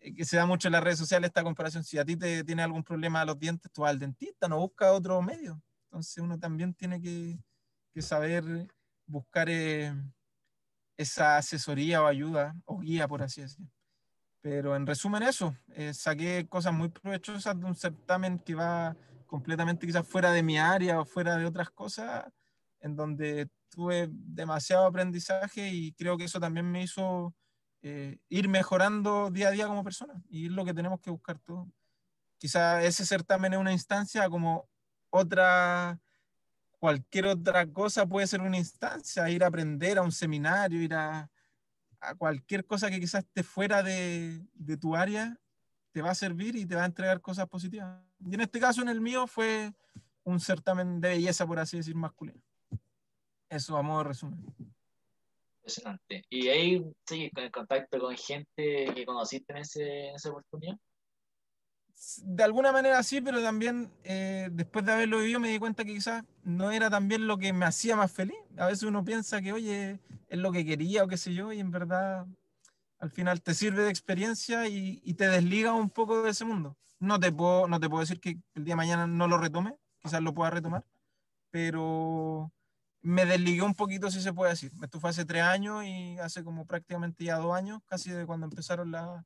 eh, 0.00 0.14
que 0.14 0.24
se 0.24 0.36
da 0.36 0.46
mucho 0.46 0.68
en 0.68 0.72
las 0.72 0.84
redes 0.84 0.98
sociales 0.98 1.28
esta 1.28 1.42
comparación, 1.42 1.84
si 1.84 1.98
a 1.98 2.04
ti 2.04 2.16
te 2.16 2.44
tiene 2.44 2.62
algún 2.62 2.84
problema 2.84 3.20
a 3.20 3.24
los 3.24 3.38
dientes, 3.38 3.70
tú 3.72 3.82
vas 3.82 3.90
al 3.90 3.98
dentista, 3.98 4.48
no 4.48 4.58
busca 4.58 4.92
otro 4.92 5.20
medio. 5.22 5.60
Entonces 5.84 6.18
uno 6.22 6.38
también 6.38 6.74
tiene 6.74 7.00
que, 7.00 7.38
que 7.92 8.02
saber 8.02 8.44
buscar 9.06 9.48
eh, 9.50 9.92
esa 10.96 11.36
asesoría 11.36 12.02
o 12.02 12.06
ayuda 12.06 12.54
o 12.64 12.78
guía, 12.78 13.06
por 13.08 13.22
así 13.22 13.42
decirlo. 13.42 13.70
Pero 14.40 14.74
en 14.74 14.86
resumen 14.86 15.22
eso, 15.22 15.56
eh, 15.68 15.94
saqué 15.94 16.48
cosas 16.48 16.72
muy 16.72 16.88
provechosas 16.88 17.58
de 17.58 17.64
un 17.64 17.76
certamen 17.76 18.38
que 18.38 18.54
va 18.54 18.96
completamente 19.26 19.86
quizás 19.86 20.06
fuera 20.06 20.32
de 20.32 20.42
mi 20.42 20.58
área 20.58 21.00
o 21.00 21.04
fuera 21.04 21.36
de 21.36 21.46
otras 21.46 21.70
cosas, 21.70 22.24
en 22.82 22.96
donde 22.96 23.48
tuve 23.70 24.08
demasiado 24.10 24.86
aprendizaje 24.86 25.68
y 25.70 25.92
creo 25.92 26.18
que 26.18 26.24
eso 26.24 26.38
también 26.38 26.70
me 26.70 26.82
hizo 26.82 27.34
eh, 27.80 28.18
ir 28.28 28.48
mejorando 28.48 29.30
día 29.30 29.48
a 29.48 29.50
día 29.50 29.66
como 29.66 29.82
persona 29.82 30.22
y 30.28 30.46
es 30.46 30.52
lo 30.52 30.64
que 30.64 30.74
tenemos 30.74 31.00
que 31.00 31.10
buscar 31.10 31.38
todos. 31.38 31.66
Quizás 32.38 32.84
ese 32.84 33.06
certamen 33.06 33.54
es 33.54 33.58
una 33.58 33.72
instancia 33.72 34.28
como 34.28 34.68
otra, 35.10 35.98
cualquier 36.78 37.26
otra 37.26 37.66
cosa 37.66 38.06
puede 38.06 38.26
ser 38.26 38.40
una 38.42 38.58
instancia, 38.58 39.30
ir 39.30 39.44
a 39.44 39.46
aprender 39.46 39.98
a 39.98 40.02
un 40.02 40.12
seminario, 40.12 40.82
ir 40.82 40.94
a, 40.94 41.30
a 42.00 42.14
cualquier 42.14 42.66
cosa 42.66 42.90
que 42.90 43.00
quizás 43.00 43.24
esté 43.24 43.42
fuera 43.42 43.82
de, 43.82 44.44
de, 44.54 44.76
tu 44.76 44.96
área, 44.96 45.38
te 45.92 46.02
va 46.02 46.10
a 46.10 46.14
servir 46.14 46.56
y 46.56 46.66
te 46.66 46.74
va 46.74 46.82
a 46.82 46.86
entregar 46.86 47.20
cosas 47.20 47.46
positivas. 47.48 48.00
Y 48.24 48.34
en 48.34 48.40
este 48.40 48.58
caso, 48.58 48.82
en 48.82 48.88
el 48.88 49.00
mío, 49.00 49.26
fue 49.26 49.72
un 50.24 50.40
certamen 50.40 51.00
de 51.00 51.10
belleza, 51.10 51.46
por 51.46 51.58
así 51.58 51.76
decir, 51.76 51.94
masculino. 51.94 52.42
Eso, 53.52 53.76
a 53.76 53.82
modo 53.82 53.98
de 53.98 54.04
resumen. 54.04 54.42
Impresionante. 55.58 56.24
¿Y 56.30 56.48
ahí 56.48 56.82
sigues 57.06 57.30
en 57.36 57.50
contacto 57.50 57.98
con 57.98 58.16
gente 58.16 58.86
que 58.94 59.04
conociste 59.04 59.52
en, 59.52 59.58
ese, 59.58 60.08
en 60.08 60.14
esa 60.14 60.30
oportunidad? 60.30 60.78
De 62.22 62.42
alguna 62.42 62.72
manera 62.72 63.02
sí, 63.02 63.20
pero 63.20 63.42
también 63.42 63.92
eh, 64.04 64.48
después 64.50 64.86
de 64.86 64.92
haberlo 64.92 65.18
vivido 65.18 65.38
me 65.38 65.50
di 65.50 65.58
cuenta 65.58 65.84
que 65.84 65.92
quizás 65.92 66.24
no 66.44 66.70
era 66.70 66.88
también 66.88 67.26
lo 67.26 67.36
que 67.36 67.52
me 67.52 67.66
hacía 67.66 67.94
más 67.94 68.10
feliz. 68.10 68.38
A 68.56 68.68
veces 68.68 68.84
uno 68.84 69.04
piensa 69.04 69.42
que, 69.42 69.52
oye, 69.52 70.00
es 70.28 70.38
lo 70.38 70.50
que 70.50 70.64
quería 70.64 71.04
o 71.04 71.08
qué 71.08 71.18
sé 71.18 71.34
yo, 71.34 71.52
y 71.52 71.60
en 71.60 71.70
verdad 71.70 72.26
al 73.00 73.10
final 73.10 73.42
te 73.42 73.52
sirve 73.52 73.82
de 73.82 73.90
experiencia 73.90 74.66
y, 74.66 75.02
y 75.04 75.12
te 75.12 75.28
desliga 75.28 75.74
un 75.74 75.90
poco 75.90 76.22
de 76.22 76.30
ese 76.30 76.46
mundo. 76.46 76.78
No 77.00 77.20
te, 77.20 77.30
puedo, 77.30 77.68
no 77.68 77.78
te 77.78 77.90
puedo 77.90 78.00
decir 78.00 78.18
que 78.18 78.38
el 78.54 78.64
día 78.64 78.72
de 78.72 78.76
mañana 78.76 79.06
no 79.06 79.28
lo 79.28 79.36
retome, 79.36 79.76
quizás 79.98 80.22
lo 80.22 80.32
pueda 80.32 80.50
retomar, 80.50 80.86
pero 81.50 82.50
me 83.02 83.26
desligué 83.26 83.62
un 83.62 83.74
poquito, 83.74 84.10
si 84.10 84.20
se 84.20 84.32
puede 84.32 84.52
decir. 84.52 84.72
Esto 84.82 85.00
fue 85.00 85.10
hace 85.10 85.24
tres 85.24 85.42
años 85.42 85.84
y 85.84 86.18
hace 86.18 86.44
como 86.44 86.66
prácticamente 86.66 87.24
ya 87.24 87.36
dos 87.36 87.54
años, 87.54 87.80
casi 87.86 88.10
de 88.10 88.24
cuando 88.26 88.46
empezaron 88.46 88.90
la, 88.92 89.24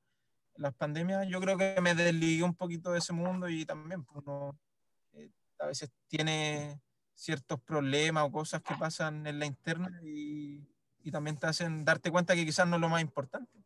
las 0.56 0.74
pandemias. 0.74 1.28
Yo 1.28 1.40
creo 1.40 1.58
que 1.58 1.78
me 1.80 1.94
desligué 1.94 2.42
un 2.42 2.54
poquito 2.54 2.92
de 2.92 2.98
ese 2.98 3.12
mundo 3.12 3.48
y 3.48 3.64
también 3.66 4.04
pues, 4.04 4.24
uno 4.26 4.58
eh, 5.12 5.30
a 5.58 5.66
veces 5.66 5.90
tiene 6.08 6.80
ciertos 7.14 7.60
problemas 7.60 8.24
o 8.24 8.32
cosas 8.32 8.62
que 8.62 8.74
pasan 8.74 9.26
en 9.26 9.38
la 9.38 9.46
interna 9.46 10.00
y, 10.02 10.66
y, 11.02 11.10
también 11.10 11.38
te 11.38 11.46
hacen 11.46 11.84
darte 11.84 12.10
cuenta 12.10 12.34
que 12.34 12.44
quizás 12.44 12.66
no 12.66 12.76
es 12.76 12.80
lo 12.80 12.88
más 12.88 13.02
importante. 13.02 13.64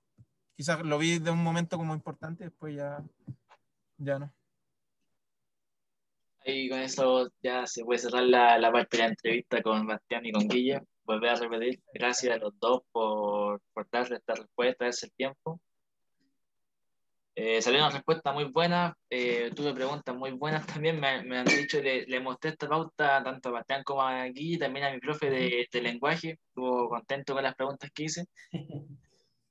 Quizás 0.56 0.82
lo 0.82 0.98
vi 0.98 1.18
de 1.18 1.30
un 1.30 1.42
momento 1.42 1.78
como 1.78 1.94
importante, 1.94 2.44
después 2.44 2.76
ya, 2.76 3.02
ya 3.96 4.18
no. 4.18 4.32
Y 6.44 6.68
con 6.68 6.80
eso 6.80 7.30
ya 7.42 7.66
se 7.66 7.84
puede 7.84 7.98
cerrar 7.98 8.24
la, 8.24 8.58
la 8.58 8.72
parte 8.72 8.96
de 8.96 9.02
la 9.02 9.08
entrevista 9.10 9.62
con 9.62 9.86
Bastián 9.86 10.24
y 10.26 10.32
con 10.32 10.48
Guilla. 10.48 10.82
Volver 11.04 11.30
a 11.30 11.34
repetir, 11.36 11.80
gracias 11.92 12.34
a 12.34 12.38
los 12.38 12.58
dos 12.58 12.82
por, 12.92 13.60
por 13.72 13.88
darle 13.90 14.16
esta 14.16 14.34
respuesta, 14.34 14.86
ese 14.86 15.10
tiempo. 15.10 15.60
Eh, 17.34 17.62
salió 17.62 17.80
una 17.80 17.90
respuesta 17.90 18.32
muy 18.32 18.44
buena, 18.44 18.94
eh, 19.08 19.50
tuve 19.54 19.72
preguntas 19.72 20.14
muy 20.14 20.32
buenas 20.32 20.66
también, 20.66 21.00
me, 21.00 21.22
me 21.22 21.38
han 21.38 21.46
dicho, 21.46 21.80
le, 21.80 22.04
le, 22.04 22.20
mostré 22.20 22.50
esta 22.50 22.68
pauta 22.68 23.22
tanto 23.22 23.48
a 23.48 23.52
Bastián 23.52 23.82
como 23.84 24.02
a 24.02 24.24
Guilla, 24.26 24.66
también 24.66 24.86
a 24.86 24.92
mi 24.92 24.98
profe 24.98 25.30
de, 25.30 25.66
de 25.72 25.80
lenguaje, 25.80 26.38
estuvo 26.48 26.88
contento 26.88 27.32
con 27.32 27.42
las 27.42 27.54
preguntas 27.54 27.90
que 27.94 28.02
hice. 28.04 28.26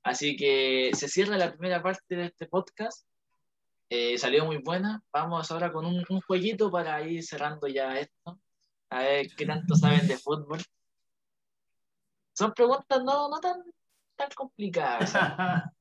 Así 0.02 0.36
que 0.36 0.90
se 0.94 1.08
cierra 1.08 1.36
la 1.36 1.52
primera 1.52 1.82
parte 1.82 2.16
de 2.16 2.26
este 2.26 2.46
podcast. 2.46 3.06
Eh, 3.92 4.16
salió 4.18 4.44
muy 4.44 4.58
buena. 4.58 5.02
Vamos 5.12 5.50
ahora 5.50 5.72
con 5.72 5.84
un, 5.84 6.04
un, 6.08 6.20
jueguito 6.20 6.70
para 6.70 7.02
ir 7.02 7.24
cerrando 7.24 7.66
ya 7.66 7.98
esto. 7.98 8.40
A 8.88 9.00
ver 9.00 9.26
qué 9.36 9.44
tanto 9.44 9.74
saben 9.74 10.06
de 10.06 10.16
fútbol. 10.16 10.60
Son 12.32 12.52
preguntas 12.52 13.02
no, 13.02 13.28
no 13.28 13.40
tan, 13.40 13.64
tan 14.14 14.28
complicadas. 14.36 15.12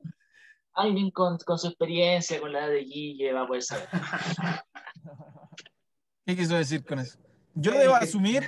Alguien 0.74 1.12
con, 1.12 1.38
con, 1.38 1.60
su 1.60 1.68
experiencia, 1.68 2.42
con 2.42 2.52
la 2.52 2.66
edad 2.66 2.70
de 2.70 2.84
Guille, 2.84 3.32
va 3.32 3.42
a 3.42 3.48
poder 3.48 3.62
saber. 3.62 3.88
¿Qué 6.26 6.36
quiso 6.36 6.56
decir 6.56 6.84
con 6.84 7.00
eso? 7.00 7.20
Yo 7.54 7.72
debo 7.72 7.96
asumir, 7.96 8.48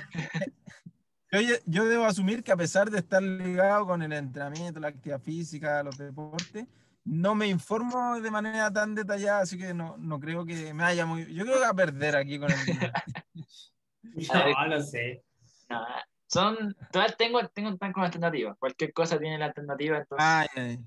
yo, 1.30 1.40
yo 1.66 1.84
debo 1.84 2.04
asumir 2.04 2.42
que 2.42 2.52
a 2.52 2.56
pesar 2.56 2.90
de 2.90 2.98
estar 2.98 3.22
ligado 3.22 3.86
con 3.86 4.02
el 4.02 4.12
entrenamiento, 4.12 4.80
la 4.80 4.88
actividad 4.88 5.20
física, 5.20 5.82
los 5.82 5.98
deportes, 5.98 6.66
no 7.04 7.34
me 7.34 7.48
informo 7.48 8.20
de 8.20 8.30
manera 8.30 8.72
tan 8.72 8.94
detallada, 8.94 9.40
así 9.40 9.58
que 9.58 9.74
no, 9.74 9.96
no 9.98 10.20
creo 10.20 10.44
que 10.44 10.72
me 10.72 10.84
haya 10.84 11.04
muy. 11.06 11.32
Yo 11.34 11.44
creo 11.44 11.56
que 11.56 11.62
va 11.62 11.70
a 11.70 11.74
perder 11.74 12.16
aquí 12.16 12.38
con 12.38 12.50
el. 12.50 12.58
no, 14.02 14.66
no 14.68 14.82
sé. 14.82 15.24
No, 15.68 15.84
son. 16.26 16.76
Todas 16.92 17.16
tengo, 17.16 17.46
tengo 17.48 17.76
tan 17.76 17.92
como 17.92 18.06
alternativa. 18.06 18.54
Cualquier 18.54 18.92
cosa 18.92 19.18
tiene 19.18 19.38
la 19.38 19.46
alternativa. 19.46 19.98
Entonces, 19.98 20.26
ay, 20.26 20.46
ay. 20.54 20.78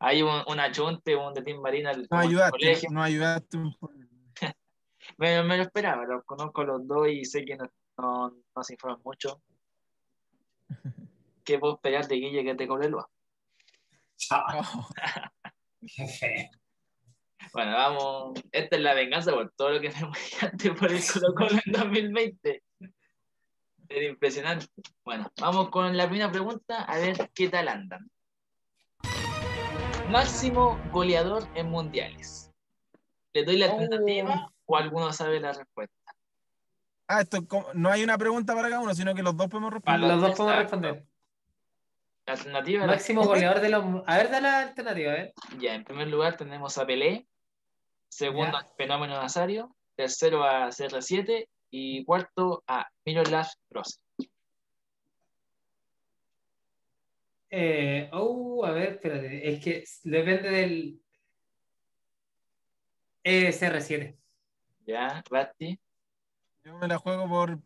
Hay 0.00 0.22
un, 0.22 0.42
un 0.46 0.60
achunte, 0.60 1.16
un 1.16 1.34
de 1.34 1.42
Tim 1.42 1.60
Marina. 1.60 1.92
No 2.10 2.18
ayudaste, 2.18 2.88
no 2.90 3.02
ayudaste. 3.02 3.58
me, 5.18 5.42
me, 5.42 5.56
lo 5.56 5.62
esperaba, 5.62 6.04
los 6.04 6.24
conozco 6.24 6.62
los 6.64 6.86
dos 6.86 7.08
y 7.08 7.24
sé 7.24 7.44
que 7.44 7.56
no, 7.56 7.68
no, 7.96 8.34
no 8.54 8.64
se 8.64 8.74
informan 8.74 9.00
mucho. 9.04 9.40
¿Qué 11.44 11.58
puedo 11.58 11.74
esperar 11.74 12.06
de 12.06 12.16
Guille 12.16 12.44
que 12.44 12.54
te 12.54 12.68
cobre 12.68 12.86
el 12.86 12.92
bueno, 17.52 17.72
vamos. 17.72 18.40
Esta 18.52 18.76
es 18.76 18.82
la 18.82 18.94
venganza 18.94 19.32
por 19.32 19.50
todo 19.52 19.70
lo 19.70 19.80
que 19.80 19.90
me 19.90 20.04
humillaste 20.04 20.72
por 20.72 20.92
el 20.92 21.02
Colo 21.06 21.34
Colo 21.34 21.58
en 21.64 21.72
2020. 21.72 22.62
Era 23.88 24.04
impresionante. 24.04 24.66
Bueno, 25.04 25.32
vamos 25.40 25.70
con 25.70 25.96
la 25.96 26.08
primera 26.08 26.30
pregunta, 26.30 26.82
a 26.82 26.98
ver 26.98 27.30
qué 27.34 27.48
tal 27.48 27.68
andan. 27.68 28.10
Máximo 30.10 30.78
goleador 30.90 31.48
en 31.54 31.70
mundiales. 31.70 32.52
¿Le 33.32 33.44
doy 33.44 33.56
la 33.56 33.66
alternativa 33.66 34.34
oh. 34.34 34.52
o 34.66 34.76
alguno 34.76 35.12
sabe 35.12 35.40
la 35.40 35.52
respuesta? 35.52 35.94
Ah, 37.06 37.22
esto 37.22 37.38
no 37.72 37.90
hay 37.90 38.04
una 38.04 38.18
pregunta 38.18 38.54
para 38.54 38.68
cada 38.68 38.82
uno, 38.82 38.94
sino 38.94 39.14
que 39.14 39.22
los 39.22 39.34
dos 39.34 39.48
podemos 39.48 39.72
responder. 39.72 40.00
Para 40.00 40.14
los 40.14 40.22
dos 40.22 40.36
podemos 40.36 40.58
responder. 40.58 41.07
La 42.28 42.34
alternativa. 42.34 42.86
Máximo 42.86 43.24
goleador 43.24 43.62
de 43.62 43.70
los. 43.70 44.02
A 44.06 44.18
ver, 44.18 44.30
da 44.30 44.38
la 44.42 44.60
alternativa, 44.60 45.14
¿eh? 45.14 45.32
Ya, 45.58 45.74
en 45.74 45.82
primer 45.82 46.08
lugar 46.08 46.36
tenemos 46.36 46.76
a 46.76 46.86
Pelé. 46.86 47.26
Segundo, 48.10 48.58
a 48.58 48.66
Fenómeno 48.76 49.14
Nazario. 49.14 49.74
Tercero, 49.96 50.44
a 50.44 50.68
CR7. 50.68 51.48
Y 51.70 52.04
cuarto, 52.04 52.62
a 52.66 52.86
Miroslav 53.06 53.46
Klose. 53.70 54.00
Eh, 57.48 58.10
oh, 58.12 58.62
a 58.66 58.72
ver, 58.72 58.90
espérate. 58.90 59.50
Es 59.50 59.64
que 59.64 59.84
depende 60.04 60.50
del. 60.50 61.00
Eh, 63.24 63.48
CR7. 63.52 64.18
Ya, 64.84 65.24
Basti. 65.30 65.80
Yo 66.62 66.76
me 66.76 66.88
la 66.88 66.98
juego 66.98 67.26
por. 67.26 67.58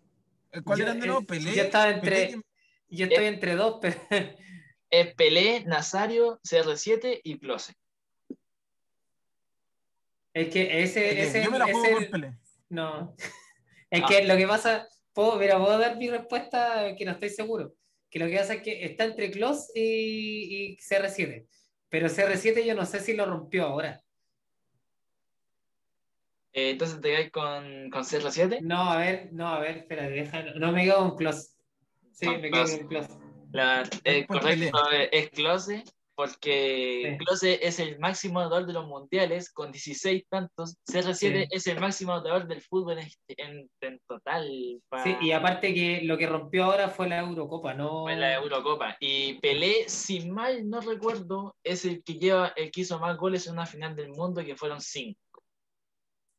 ¿Cuál 0.63 0.79
yo, 0.79 0.85
eran 0.85 1.01
de 1.01 1.07
nuevo? 1.09 1.23
Pelé. 1.23 1.53
Yo 1.53 1.63
estaba 1.65 1.91
entre. 1.91 2.27
Pelé. 2.27 2.43
Yo 2.95 3.07
estoy 3.07 3.25
es, 3.25 3.33
entre 3.33 3.57
dos, 3.57 3.79
pero. 3.81 3.97
Es 4.91 5.15
Pelé, 5.15 5.65
Nazario, 5.65 6.39
CR7 6.43 7.21
y 7.25 7.39
Close. 7.39 7.73
Es 10.35 10.49
que 10.53 10.83
ese. 10.83 11.23
Ese 11.23 11.43
yo 11.43 11.51
me 11.51 11.59
la 11.59 11.65
juego 11.65 11.83
ese, 11.85 11.95
por 11.95 12.11
Pelé. 12.11 12.35
No. 12.69 13.15
Es 13.91 14.03
Ah. 14.03 14.07
que 14.09 14.25
lo 14.25 14.37
que 14.37 14.47
pasa. 14.47 14.87
Puedo, 15.15 15.37
mira, 15.37 15.59
puedo 15.59 15.79
dar 15.79 15.97
mi 15.97 16.09
respuesta 16.11 16.95
que 16.97 17.05
no 17.05 17.13
estoy 17.13 17.31
seguro. 17.31 17.75
Que 18.11 18.19
lo 18.19 18.27
que 18.27 18.37
pasa 18.37 18.55
es 18.55 18.63
que 18.63 18.85
está 18.85 19.05
entre 19.05 19.31
Close 19.31 19.73
y, 19.75 20.73
y 20.73 20.77
CR7. 20.77 21.47
Pero 21.89 22.09
CR7 22.09 22.65
yo 22.65 22.75
no 22.75 22.85
sé 22.87 23.01
si 23.01 23.15
lo 23.15 23.25
rompió 23.27 23.65
ahora. 23.65 24.03
Eh, 26.55 26.71
entonces 26.71 27.01
te 27.01 27.09
quedas 27.11 27.31
con, 27.31 27.91
con 27.91 28.03
CR7. 28.05 28.61
No, 28.61 28.91
a 28.91 28.99
ver, 28.99 29.31
no, 29.33 29.49
a 29.49 29.59
ver, 29.61 29.79
espera, 29.79 30.09
deja, 30.09 30.43
no 30.57 30.73
me 30.73 30.85
quedo 30.85 30.99
con 30.99 31.17
Close. 31.17 31.53
Sí, 32.13 32.29
me 32.29 32.51
quedo 32.51 32.65
con 32.79 32.89
Close. 32.89 33.09
La, 33.53 33.83
eh, 34.05 34.27
correcto, 34.27 34.79
es 35.13 35.31
Close. 35.31 35.85
porque 36.15 37.17
Sí. 37.19 37.25
Klose 37.25 37.67
es 37.67 37.79
el 37.81 37.99
máximo 37.99 38.39
anotador 38.41 38.67
de 38.67 38.75
los 38.75 38.87
mundiales 38.87 39.51
con 39.51 39.73
16 39.73 40.25
tantos. 40.29 40.77
CR7 40.85 41.15
Sí. 41.45 41.49
es 41.51 41.67
el 41.67 41.81
máximo 41.81 42.13
anotador 42.13 42.47
del 42.47 42.61
fútbol 42.61 42.99
en, 42.99 43.09
en- 43.29 43.71
en 43.81 43.99
total. 44.07 44.81
pa- 44.91 45.03
Sí, 45.05 45.17
y 45.23 45.33
aparte 45.33 45.73
que 45.75 46.03
lo 46.03 46.17
que 46.19 46.27
rompió 46.27 46.65
ahora 46.65 46.89
fue 46.91 47.09
la 47.09 47.21
Eurocopa, 47.21 47.73
¿no? 47.75 48.09
en 48.11 48.21
la 48.21 48.35
Eurocopa. 48.35 48.97
Y 49.01 49.35
Pelé, 49.41 49.89
si 49.89 50.29
mal 50.29 50.69
no 50.69 50.81
recuerdo, 50.83 51.57
es 51.65 51.85
el 51.87 52.05
que 52.05 52.15
lleva, 52.15 52.53
el 52.57 52.71
que 52.71 52.83
hizo 52.83 52.99
más 53.01 53.17
goles 53.17 53.47
en 53.47 53.55
una 53.55 53.67
final 53.67 53.97
del 53.97 54.11
mundo, 54.11 54.45
que 54.45 54.55
fueron 54.55 54.81
5. 54.83 55.19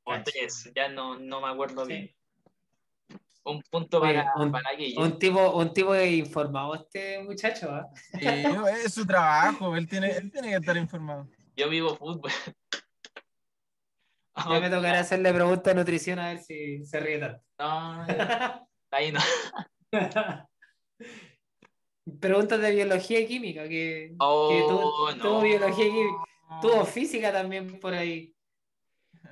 O 0.06 0.12
Cacha. 0.12 0.24
3, 0.34 0.72
ya 0.76 0.88
no, 0.90 1.18
no 1.18 1.42
me 1.42 1.48
acuerdo 1.48 1.86
Sí. 1.86 1.94
bien. 1.94 2.16
Un 3.46 3.62
punto 3.70 4.00
Oye, 4.02 4.14
para, 4.14 4.34
un- 4.38 4.52
para 4.52 4.72
Guille. 4.78 4.98
Un 5.02 5.20
tipo, 5.20 5.52
un 5.52 5.74
tipo 5.74 5.94
informado 5.96 6.76
este 6.76 7.22
muchacho, 7.24 7.70
¿ah? 7.72 7.88
Sí, 8.18 8.26
es 8.86 8.94
su 8.94 9.06
trabajo, 9.06 9.76
él 9.76 9.88
tiene, 9.88 10.12
él 10.12 10.32
tiene 10.32 10.50
que 10.50 10.56
estar 10.56 10.78
informado. 10.78 11.28
Yo 11.56 11.68
vivo 11.70 11.96
fútbol. 11.96 12.32
Ya 14.50 14.60
me 14.60 14.70
tocará 14.70 15.00
hacerle 15.02 15.32
preguntas 15.34 15.64
de 15.66 15.76
nutrición 15.76 16.20
a 16.20 16.30
ver 16.30 16.40
si 16.40 16.84
se 16.86 17.00
ríe 17.00 17.20
tanto. 17.20 17.44
No, 17.60 18.06
ahí 18.92 19.12
no. 19.12 19.20
Preguntas 22.20 22.60
de 22.60 22.72
biología 22.72 23.20
y 23.20 23.28
química, 23.28 23.68
que, 23.70 24.16
Oh, 24.20 24.50
que 24.50 24.62
tuvo, 24.68 25.12
no. 25.16 25.22
tuvo 25.24 25.42
biología 25.42 25.86
y 25.88 25.92
química. 25.92 26.24
Tuvo 26.62 26.86
física 26.86 27.32
también 27.32 27.80
por 27.80 27.94
ahí. 27.94 28.33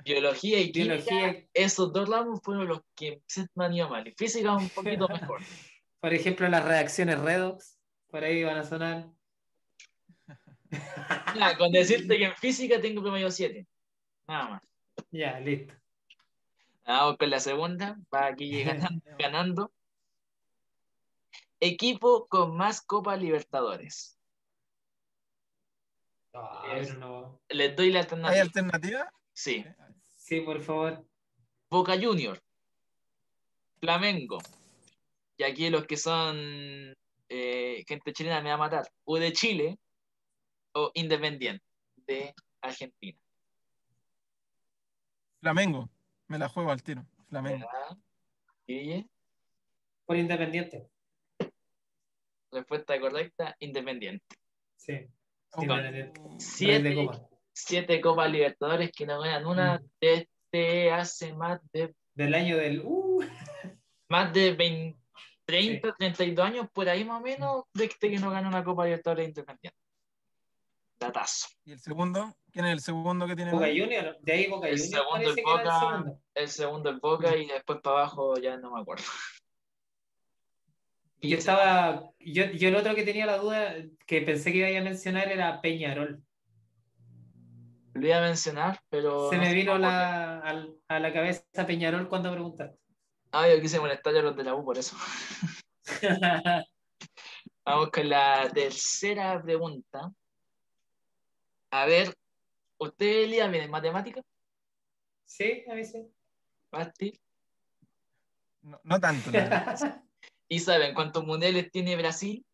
Biología 0.04 0.58
y 0.60 0.72
química, 0.72 0.94
Biología, 0.96 1.46
esos 1.54 1.92
dos 1.92 2.08
ramos 2.08 2.40
fueron 2.42 2.66
los 2.68 2.80
que 2.94 3.22
se 3.26 3.46
han 3.56 3.72
ido 3.72 3.88
mal. 3.88 4.06
Y 4.06 4.12
física 4.12 4.52
un 4.56 4.68
poquito 4.68 5.08
mejor. 5.08 5.40
por 6.00 6.12
ejemplo, 6.12 6.48
las 6.48 6.64
reacciones 6.64 7.20
redox, 7.20 7.78
por 8.08 8.24
ahí 8.24 8.42
van 8.42 8.58
a 8.58 8.64
sonar. 8.64 9.08
Con 11.58 11.70
decirte 11.72 12.18
que 12.18 12.24
en 12.24 12.34
física 12.34 12.80
tengo 12.80 13.02
promedio 13.02 13.30
7. 13.30 13.66
Nada 14.26 14.48
más. 14.48 14.62
Ya, 15.10 15.38
listo. 15.40 15.74
Vamos 16.84 17.16
con 17.18 17.30
la 17.30 17.40
segunda. 17.40 17.96
Va 18.12 18.26
aquí 18.26 18.62
ganando. 18.64 19.02
ganando. 19.18 19.72
Equipo 21.60 22.26
con 22.26 22.56
más 22.56 22.80
Copa 22.82 23.16
Libertadores. 23.16 24.18
Ah, 26.34 26.80
no. 26.98 27.40
Les 27.48 27.76
doy 27.76 27.90
la 27.92 28.00
¿Hay 28.00 28.04
alternativa. 28.04 28.42
alternativa? 28.42 29.12
Sí. 29.32 29.64
Sí, 30.22 30.40
por 30.40 30.60
favor. 30.60 31.04
Boca 31.68 31.94
Junior, 32.00 32.40
Flamengo. 33.80 34.38
Y 35.36 35.42
aquí 35.42 35.68
los 35.68 35.84
que 35.84 35.96
son 35.96 36.94
eh, 37.28 37.84
gente 37.88 38.12
chilena 38.12 38.40
me 38.40 38.50
va 38.50 38.54
a 38.54 38.58
matar. 38.58 38.88
U 39.04 39.16
de 39.16 39.32
Chile 39.32 39.78
o 40.74 40.92
Independiente 40.94 41.64
de 42.06 42.32
Argentina. 42.60 43.18
Flamengo. 45.40 45.90
Me 46.28 46.38
la 46.38 46.48
juego 46.48 46.70
al 46.70 46.82
tiro. 46.84 47.04
Flamengo. 47.28 47.66
Guille, 48.66 49.08
Por 50.06 50.16
independiente. 50.16 50.88
respuesta 52.52 53.00
correcta, 53.00 53.56
Independiente. 53.58 54.36
Sí. 54.76 55.08
Independiente. 55.56 56.20
Siete. 56.38 57.08
Siete 57.52 58.00
Copas 58.00 58.30
Libertadores 58.30 58.90
que 58.92 59.06
no 59.06 59.20
ganan 59.20 59.46
una 59.46 59.78
Mm. 59.78 59.88
desde 60.00 60.90
hace 60.92 61.32
más 61.34 61.60
de 61.72 61.94
Del 62.14 62.34
año 62.34 62.56
del. 62.56 62.82
Uh, 62.84 63.24
más 64.08 64.32
de 64.32 64.52
20, 64.52 64.98
30, 65.46 65.94
32 65.98 66.44
años, 66.46 66.66
por 66.72 66.88
ahí 66.88 67.04
más 67.04 67.20
o 67.20 67.24
menos, 67.24 67.64
desde 67.72 67.96
que 67.98 68.18
no 68.18 68.30
gana 68.30 68.48
una 68.48 68.62
Copa 68.62 68.84
Libertadores 68.84 69.28
Independiente. 69.28 69.78
Datazo. 71.00 71.48
¿Y 71.64 71.72
el 71.72 71.80
segundo? 71.80 72.32
¿Quién 72.52 72.66
es 72.66 72.72
el 72.72 72.80
segundo 72.80 73.26
que 73.26 73.34
tiene? 73.34 73.50
Boca 73.50 73.66
más? 73.66 73.76
Junior. 73.76 74.18
De 74.20 74.32
ahí 74.32 74.46
Boca 74.48 74.68
El 74.68 74.78
Junior. 74.78 74.98
segundo 75.02 75.30
el 75.30 75.38
era 75.38 75.50
el 75.50 75.56
Boca. 75.58 75.80
segundo. 75.80 76.20
El 76.34 76.48
segundo 76.48 76.90
el 76.90 77.00
Boca 77.00 77.36
y 77.36 77.46
después 77.46 77.80
para 77.82 77.96
abajo 78.00 78.36
ya 78.38 78.56
no 78.58 78.72
me 78.74 78.80
acuerdo. 78.82 79.04
Yo 81.20 81.36
estaba. 81.38 82.10
Yo, 82.18 82.44
yo 82.46 82.68
el 82.68 82.76
otro 82.76 82.94
que 82.94 83.04
tenía 83.04 83.26
la 83.26 83.38
duda, 83.38 83.76
que 84.06 84.22
pensé 84.22 84.52
que 84.52 84.58
iba 84.70 84.78
a 84.80 84.82
mencionar, 84.84 85.30
era 85.30 85.60
Peñarol. 85.60 86.22
Lo 87.94 88.06
iba 88.06 88.18
a 88.18 88.22
mencionar, 88.22 88.80
pero. 88.88 89.28
Se 89.30 89.36
no 89.36 89.42
me 89.42 89.54
vino 89.54 89.76
la, 89.78 90.38
al- 90.40 90.76
a 90.88 90.98
la 90.98 91.12
cabeza 91.12 91.44
Peñarol 91.66 92.08
cuando 92.08 92.32
preguntaste. 92.32 92.78
Ah, 93.32 93.48
yo 93.48 93.60
quise 93.60 93.80
molestar 93.80 94.14
a 94.16 94.22
los 94.22 94.36
de 94.36 94.44
la 94.44 94.54
U 94.54 94.64
por 94.64 94.78
eso. 94.78 94.96
Vamos 97.64 97.90
con 97.90 98.08
la 98.08 98.48
tercera 98.52 99.40
pregunta. 99.42 100.10
A 101.70 101.86
ver, 101.86 102.14
¿usted 102.78 103.24
Elia 103.24 103.46
bien 103.48 103.64
en 103.64 103.70
matemática? 103.70 104.20
sí, 105.24 105.64
a 105.70 105.74
veces. 105.74 106.06
Basti? 106.70 107.18
No, 108.62 108.78
no 108.84 109.00
tanto. 109.00 109.30
¿Y 110.48 110.58
saben 110.58 110.92
cuántos 110.94 111.24
mundiales 111.24 111.70
tiene 111.70 111.96
Brasil? 111.96 112.44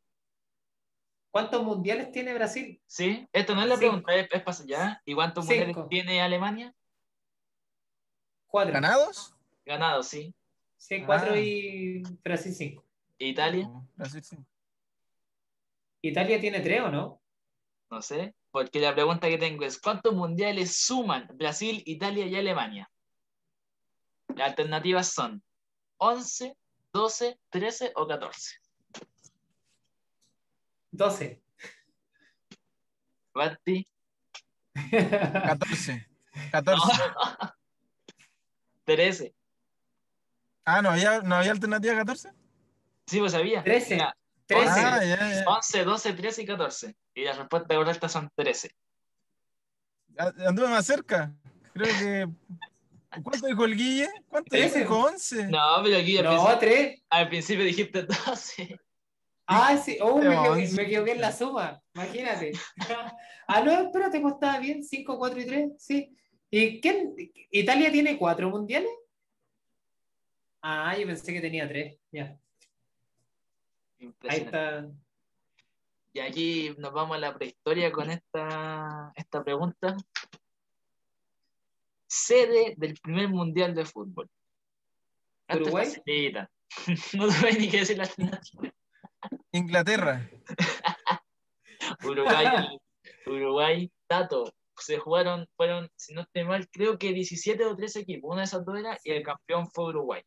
¿Cuántos 1.39 1.63
mundiales 1.63 2.11
tiene 2.11 2.35
Brasil? 2.35 2.83
¿Sí? 2.85 3.29
Esto 3.33 3.55
no 3.55 3.63
es 3.63 3.69
la 3.69 3.77
Cinco. 3.77 4.03
pregunta, 4.03 4.15
es, 4.17 4.29
es 4.33 4.43
para 4.43 4.59
allá. 4.59 5.03
¿Y 5.05 5.15
cuántos 5.15 5.47
Cinco. 5.47 5.57
mundiales 5.67 5.89
tiene 5.89 6.21
Alemania? 6.21 6.75
Cuatro. 8.49 8.73
¿Ganados? 8.75 9.37
Ganado, 9.65 10.03
sí. 10.03 10.35
Sí, 10.77 11.05
cuatro 11.07 11.35
Ah. 11.35 11.39
y 11.39 12.03
Brasil 12.25 12.53
cinco. 12.53 12.85
¿Italia? 13.19 13.69
Oh, 13.69 13.87
Brasil 13.95 14.25
sí. 14.25 14.37
Italia 16.03 16.41
tiene 16.41 16.59
tres, 16.59 16.81
¿o 16.81 16.91
no? 16.91 17.23
No 17.89 18.03
sé. 18.03 18.35
Porque 18.51 18.81
la 18.81 18.93
pregunta 18.93 19.29
que 19.29 19.39
tengo 19.39 19.65
es: 19.65 19.81
¿cuántos 19.81 20.13
mundiales 20.15 20.77
suman 20.77 21.29
Brasil, 21.35 21.85
Italia 21.87 22.27
y 22.27 22.35
Alemania? 22.35 22.91
Las 24.35 24.49
alternativas 24.49 25.13
son 25.13 25.41
11, 25.99 26.57
12, 26.93 27.39
13 27.51 27.93
o 27.95 28.09
14. 28.09 28.57
Doce. 30.91 31.41
Basti. 33.35 33.87
14. 34.91 36.07
14. 36.53 36.93
13. 38.85 39.35
Ah, 40.65 40.83
¿no 40.83 40.91
había, 40.91 41.21
¿no 41.23 41.35
había 41.37 41.51
alternativa 41.53 41.95
14? 41.97 42.31
Sí, 43.07 43.19
pues 43.21 43.33
sabía. 43.33 43.63
13. 43.63 43.95
Mira, 43.95 44.17
Trece. 44.47 44.81
Ah, 44.81 45.05
ya, 45.05 45.17
ya. 45.17 45.45
11, 45.47 45.85
12, 45.85 46.13
13 46.15 46.43
y 46.43 46.47
14. 46.47 46.97
Y 47.15 47.25
la 47.25 47.33
respuesta 47.35 47.75
correcta 47.75 48.09
son 48.09 48.31
13. 48.35 48.75
Ah, 50.19 50.33
Anduve 50.47 50.69
más 50.69 50.87
cerca. 50.87 51.33
Creo 51.75 51.87
que. 51.99 52.29
¿Cuánto 53.23 53.47
dijo 53.47 53.65
el 53.65 53.77
Guille? 53.77 54.09
¿Cuánto 54.29 54.51
Trece. 54.51 54.81
dijo? 54.81 54.99
11. 55.05 55.47
No, 55.49 55.81
pero 55.83 55.99
aquí 55.99 56.19
al, 56.19 56.25
No, 56.25 56.31
principio, 56.31 56.59
tres. 56.59 57.03
al 57.11 57.29
principio 57.29 57.65
dijiste 57.65 58.03
12. 58.03 58.81
Ah, 59.51 59.79
sí. 59.79 59.97
Oh, 60.03 60.19
me, 60.19 60.27
equivoqué, 60.27 60.69
me 60.77 60.83
equivoqué 60.83 61.13
en 61.13 61.21
la 61.23 61.33
suma. 61.33 61.83
Imagínate. 61.95 62.53
ah, 63.49 63.63
no, 63.63 63.73
espérate, 63.73 64.21
pues 64.21 64.35
estaba 64.35 64.59
bien. 64.59 64.85
5, 64.85 65.19
4 65.19 65.41
y 65.41 65.47
3. 65.47 65.71
Sí. 65.79 66.15
¿Y 66.51 66.81
quién? 66.83 67.15
¿Italia 67.51 67.91
tiene 67.91 68.19
cuatro 68.19 68.51
mundiales? 68.51 68.91
Ah, 70.61 70.97
yo 70.99 71.07
pensé 71.07 71.33
que 71.33 71.41
tenía 71.41 71.67
tres. 71.67 71.99
Ya. 72.13 72.25
Ahí 73.99 74.07
Impresionante. 74.07 74.57
está. 74.57 74.91
Y 76.13 76.21
aquí 76.21 76.75
nos 76.79 76.93
vamos 76.93 77.17
a 77.17 77.21
la 77.21 77.35
prehistoria 77.35 77.91
con 77.91 78.11
esta, 78.11 79.13
esta 79.15 79.43
pregunta. 79.43 79.97
Sede 82.07 82.75
del 82.77 82.99
primer 82.99 83.29
mundial 83.29 83.75
de 83.75 83.85
fútbol. 83.85 84.29
¿Uruguay? 85.55 85.89
No 87.15 87.27
tuve 87.27 87.55
ni 87.59 87.71
que 87.71 87.79
decir 87.79 87.97
la. 87.97 88.09
Inglaterra. 89.59 90.29
Uruguay, 92.05 92.79
Uruguay, 93.27 93.93
dato. 94.09 94.53
Se 94.77 94.99
jugaron, 94.99 95.47
fueron, 95.57 95.91
si 95.97 96.15
no 96.15 96.21
estoy 96.23 96.45
mal, 96.45 96.69
creo 96.71 96.99
que 96.99 97.13
17 97.13 97.65
o 97.65 97.77
13 97.77 98.01
equipos. 98.01 98.31
Una 98.31 98.43
de 98.43 98.45
esas 98.47 98.65
dos 98.65 98.79
era 98.79 98.97
y 99.03 99.11
el 99.11 99.23
campeón 99.23 99.69
fue 99.71 99.87
Uruguay. 99.87 100.23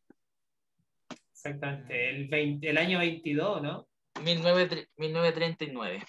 Exactamente. 1.32 2.10
El, 2.10 2.28
20 2.28 2.68
el 2.68 2.78
año 2.78 2.98
22, 2.98 3.62
¿no? 3.62 3.88
19 4.22 4.88
1939. 4.96 6.04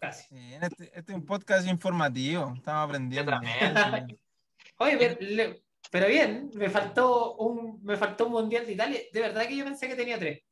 Casi. 0.00 0.34
Este, 0.34 0.84
este 0.98 1.12
es 1.12 1.18
un 1.18 1.24
podcast 1.24 1.68
informativo. 1.68 2.52
Estamos 2.56 2.88
aprendiendo. 2.88 3.32
Oye, 4.78 4.96
pero, 4.98 5.16
le- 5.20 5.62
pero 5.90 6.08
bien, 6.08 6.50
me 6.54 6.70
faltó 6.70 7.36
un 7.36 7.82
me 7.84 7.96
faltó 7.96 8.26
un 8.26 8.32
mundial 8.32 8.66
de 8.66 8.72
Italia. 8.72 9.00
De 9.12 9.20
verdad 9.20 9.46
que 9.46 9.56
yo 9.56 9.64
pensé 9.64 9.88
que 9.88 9.94
tenía 9.94 10.18
tres. 10.18 10.42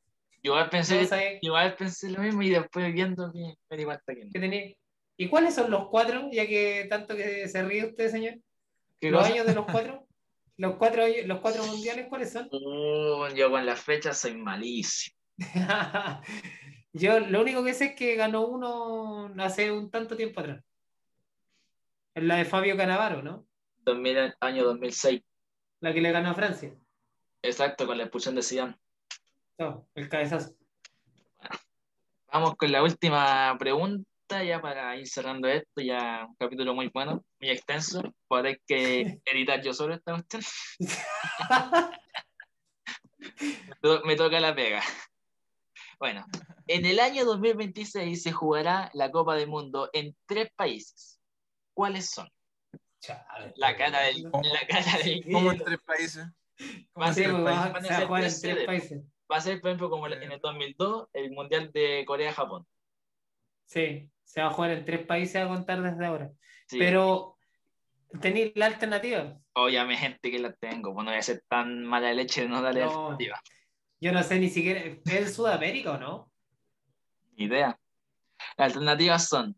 Yo 0.43 0.53
igual 0.53 0.70
pensé, 0.70 1.39
igual 1.43 1.74
pensé 1.74 2.11
lo 2.11 2.22
mismo 2.22 2.43
y 2.43 2.51
después 2.51 2.93
viendo 2.93 3.32
que 3.32 3.55
me 3.70 3.76
di 3.76 3.84
cuenta 3.84 4.14
que 4.14 4.24
no. 4.24 4.30
tenía. 4.30 4.74
¿Y 5.16 5.28
cuáles 5.28 5.55
son 5.55 5.70
los 5.70 5.89
cuatro? 5.89 6.28
Ya 6.30 6.47
que 6.47 6.86
tanto 6.89 7.16
que 7.16 7.49
se 7.49 7.62
ríe 7.64 7.86
usted, 7.86 8.11
señor. 8.11 8.34
¿Qué 9.01 9.11
¿Los 9.11 9.22
cosa? 9.22 9.32
años 9.32 9.47
de 9.47 9.55
los 9.55 9.66
cuatro? 9.66 10.07
¿Los 10.57 10.76
cuatro, 10.76 11.03
los 11.24 11.41
cuatro 11.41 11.64
mundiales 11.66 12.07
cuáles 12.09 12.32
son? 12.32 12.49
Uh, 12.51 13.28
yo 13.34 13.51
con 13.51 13.64
las 13.66 13.80
fechas 13.80 14.18
soy 14.18 14.36
malísimo. 14.36 15.16
Yo 16.93 17.20
lo 17.20 17.43
único 17.43 17.62
que 17.62 17.74
sé 17.74 17.84
es 17.86 17.95
que 17.95 18.16
ganó 18.16 18.47
uno 18.47 19.30
hace 19.39 19.70
un 19.70 19.91
tanto 19.91 20.16
tiempo 20.16 20.41
atrás. 20.41 20.64
Es 22.14 22.24
la 22.24 22.36
de 22.36 22.45
Fabio 22.45 22.76
Canavaro, 22.76 23.22
¿no? 23.22 23.47
2000, 23.84 24.34
año 24.41 24.64
2006. 24.64 25.22
La 25.80 25.93
que 25.93 26.01
le 26.01 26.11
ganó 26.11 26.30
a 26.30 26.34
Francia. 26.34 26.74
Exacto, 27.43 27.86
con 27.86 27.99
la 27.99 28.05
expulsión 28.05 28.34
de 28.34 28.43
Zidane. 28.43 28.76
No, 29.59 29.89
el 29.95 30.09
cabezazo. 30.09 30.55
Vamos 32.33 32.57
con 32.57 32.71
la 32.71 32.83
última 32.83 33.57
pregunta, 33.59 34.45
ya 34.45 34.61
para 34.61 34.95
ir 34.97 35.09
cerrando 35.09 35.49
esto, 35.49 35.81
ya 35.81 36.27
un 36.29 36.37
capítulo 36.37 36.75
muy 36.75 36.89
bueno, 36.89 37.25
muy 37.41 37.51
extenso. 37.51 38.03
Podré 38.29 38.61
que 38.67 39.21
editar 39.25 39.61
yo 39.63 39.73
solo 39.73 39.95
esta 39.95 40.13
cuestión. 40.13 40.43
Me 43.19 43.75
to- 43.83 44.03
Me 44.05 44.17
toca 44.17 44.39
la 44.41 44.55
pega. 44.55 44.83
Bueno, 45.99 46.25
en 46.69 46.87
el 46.87 47.01
año 47.01 47.25
2026 47.25 48.23
se 48.23 48.31
jugará 48.33 48.91
la 48.95 49.11
Copa 49.11 49.35
del 49.35 49.49
Mundo 49.49 49.91
en 49.93 50.17
tres 50.27 50.51
países. 50.55 51.19
¿Cuáles 51.75 52.11
son? 52.11 52.29
Chale. 53.01 53.53
La 53.57 53.77
cara 53.77 54.03
del, 54.03 54.23
la 54.23 54.67
cara 54.69 54.99
del 54.99 55.25
¿Cómo 55.33 55.51
en 55.53 55.59
tres 55.65 55.79
países? 55.85 56.27
Va 57.01 57.07
a 57.07 57.13
ser, 57.15 57.31
pues, 57.33 57.43
países. 57.45 57.91
va- 57.91 57.97
a 57.97 58.03
a 58.03 58.07
jugar 58.07 58.25
en 58.25 58.41
tres 58.41 58.67
países. 58.67 59.03
Va 59.31 59.37
a 59.37 59.41
ser, 59.41 59.61
por 59.61 59.70
ejemplo, 59.70 59.91
como 59.91 60.07
en 60.07 60.33
el 60.33 60.41
2002, 60.41 61.09
el 61.12 61.31
Mundial 61.33 61.70
de 61.72 62.05
Corea-Japón. 62.07 62.66
Sí, 63.66 64.11
se 64.24 64.41
va 64.41 64.49
a 64.49 64.53
jugar 64.53 64.70
en 64.70 64.85
tres 64.85 65.05
países 65.07 65.37
a 65.37 65.49
contar 65.49 65.83
desde 65.83 66.07
ahora. 66.07 66.31
Sí. 66.66 66.79
Pero 66.79 67.37
tenéis 68.20 68.53
la 68.55 68.66
alternativa. 68.66 69.37
Obviamente 69.55 70.31
que 70.31 70.39
la 70.39 70.53
tengo, 70.53 70.95
pues 70.95 71.05
no 71.05 71.11
voy 71.11 71.18
a 71.18 71.22
ser 71.22 71.45
tan 71.49 71.85
mala 71.85 72.12
leche 72.12 72.43
de 72.43 72.49
no 72.49 72.62
darle 72.62 72.81
No. 72.81 72.91
alternativa. 72.91 73.41
Yo 74.01 74.12
no 74.12 74.22
sé 74.22 74.39
ni 74.39 74.49
siquiera. 74.49 74.81
¿Es 74.81 75.01
en 75.05 75.29
Sudamérica 75.29 75.93
o 75.93 75.99
no? 75.99 76.33
Ni 77.37 77.45
idea. 77.45 77.79
Las 78.57 78.68
alternativas 78.68 79.29
son. 79.29 79.57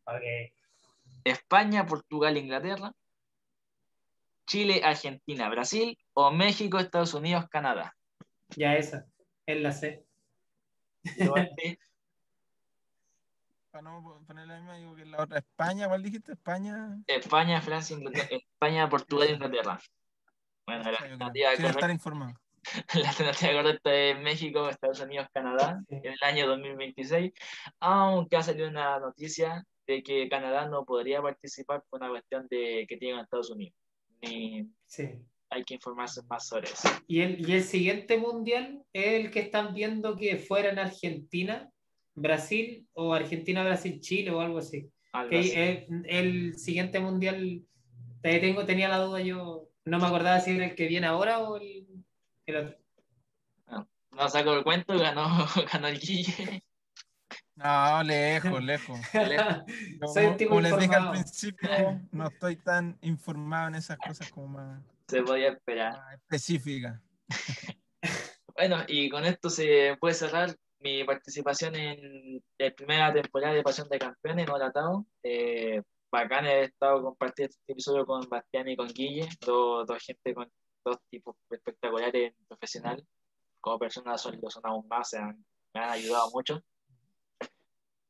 España, 1.24 1.86
Portugal, 1.86 2.36
Inglaterra, 2.36 2.92
Chile, 4.46 4.80
Argentina, 4.82 5.48
Brasil 5.48 5.96
o 6.14 6.30
México, 6.30 6.78
Estados 6.78 7.14
Unidos, 7.14 7.46
Canadá. 7.50 7.94
Ya 8.56 8.74
esa. 8.76 9.06
Es 9.52 9.60
la 9.60 9.72
C. 9.72 10.06
Igual 11.16 11.50
sí. 11.58 11.78
Para 13.70 13.82
no 13.82 14.24
poner 14.26 14.46
la 14.46 14.56
misma, 14.58 14.76
digo 14.76 14.94
que 14.94 15.04
la 15.04 15.22
otra 15.22 15.38
España, 15.38 15.88
¿cuál 15.88 16.02
dijiste? 16.02 16.32
España. 16.32 16.98
España, 17.06 17.60
Francia, 17.60 17.96
Inglaterra, 17.96 18.28
España, 18.30 18.88
Portugal, 18.88 19.30
Inglaterra. 19.30 19.80
Bueno, 20.66 20.82
la 20.90 20.98
Sí, 20.98 21.04
alternativa, 21.04 21.52
estar 21.52 21.66
correcta, 21.74 21.92
informado. 21.92 22.34
la 22.94 23.08
alternativa 23.08 23.52
correcta 23.52 23.94
es 23.94 24.20
México, 24.20 24.68
Estados 24.68 25.00
Unidos, 25.00 25.28
Canadá 25.32 25.80
Sí. 25.88 25.96
en 26.02 26.12
el 26.12 26.18
año 26.22 26.46
2026, 26.48 27.32
aunque 27.80 28.36
ha 28.36 28.42
salido 28.42 28.68
una 28.68 28.98
noticia 28.98 29.64
de 29.86 30.02
que 30.02 30.28
Canadá 30.28 30.66
no 30.66 30.84
podría 30.84 31.22
participar 31.22 31.82
por 31.88 32.00
una 32.00 32.10
cuestión 32.10 32.46
de 32.48 32.86
que 32.88 32.96
tiene 32.96 33.20
Estados 33.22 33.50
Unidos. 33.50 33.74
Ni 34.22 34.68
Sí. 34.86 35.24
Hay 35.60 35.64
que 35.64 35.74
informarse 35.74 36.22
más 36.28 36.46
sobre 36.46 36.68
eso. 36.68 36.88
Y 37.06 37.20
el, 37.20 37.48
y 37.48 37.52
el 37.54 37.62
siguiente 37.62 38.18
mundial 38.18 38.82
es 38.92 39.24
el 39.24 39.30
que 39.30 39.40
están 39.40 39.74
viendo 39.74 40.16
que 40.16 40.36
fuera 40.38 40.70
en 40.70 40.78
Argentina, 40.78 41.70
Brasil 42.14 42.86
o 42.92 43.14
Argentina, 43.14 43.62
Brasil, 43.62 44.00
Chile 44.00 44.30
o 44.30 44.40
algo 44.40 44.58
así. 44.58 44.90
Algo 45.12 45.30
Que 45.30 45.40
así. 45.40 45.52
el, 45.54 46.04
el 46.06 46.58
siguiente 46.58 47.00
mundial, 47.00 47.62
te 48.22 48.38
tengo, 48.40 48.64
tenía 48.66 48.88
la 48.88 48.98
duda 48.98 49.20
yo, 49.20 49.68
no 49.84 49.98
me 49.98 50.06
acordaba 50.06 50.40
si 50.40 50.52
era 50.52 50.66
el 50.66 50.74
que 50.74 50.88
viene 50.88 51.06
ahora 51.06 51.40
o 51.40 51.56
el, 51.56 51.86
el 52.46 52.56
otro. 52.56 52.76
No 54.12 54.28
saco 54.28 54.52
el 54.54 54.64
cuento, 54.64 54.98
ganó, 54.98 55.24
ganó 55.72 55.86
el 55.88 55.98
Guille. 55.98 56.62
No, 57.54 58.02
lejos, 58.02 58.62
lejos. 58.62 58.98
Como, 60.00 60.36
como 60.48 60.60
les 60.60 60.78
dije 60.78 60.94
al 60.94 61.10
principio, 61.10 61.68
no 62.10 62.28
estoy 62.28 62.56
tan 62.56 62.98
informado 63.02 63.68
en 63.68 63.74
esas 63.74 63.98
cosas 63.98 64.30
como 64.30 64.48
más, 64.48 64.80
Se 65.10 65.22
podía 65.22 65.48
esperar. 65.50 65.92
más 65.98 66.14
específicas. 66.14 67.00
Bueno, 68.56 68.76
y 68.88 69.08
con 69.08 69.24
esto 69.24 69.48
se 69.48 69.96
puede 69.98 70.12
cerrar 70.12 70.54
mi 70.80 71.02
participación 71.04 71.74
en 71.76 72.42
la 72.58 72.70
primera 72.74 73.10
temporada 73.10 73.54
de 73.54 73.62
Pasión 73.62 73.88
de 73.88 73.98
Campeones, 73.98 74.46
no 74.46 74.58
latado. 74.58 75.06
Eh, 75.22 75.80
bacán 76.12 76.44
haber 76.44 76.64
estado 76.64 77.02
compartiendo 77.02 77.54
este 77.58 77.72
episodio 77.72 78.04
con 78.04 78.28
Bastián 78.28 78.68
y 78.68 78.76
con 78.76 78.88
Guille, 78.88 79.28
dos, 79.46 79.86
dos 79.86 80.02
gente 80.04 80.34
con 80.34 80.50
dos 80.84 80.98
tipos 81.08 81.36
espectaculares 81.50 82.34
profesional. 82.48 83.02
Como 83.62 83.78
personas 83.78 84.20
son, 84.20 84.38
lo 84.42 84.50
son 84.50 84.66
aún 84.66 84.86
más, 84.88 85.08
se 85.08 85.16
han- 85.18 85.42
me 85.72 85.80
han 85.80 85.90
ayudado 85.90 86.30
mucho. 86.30 86.62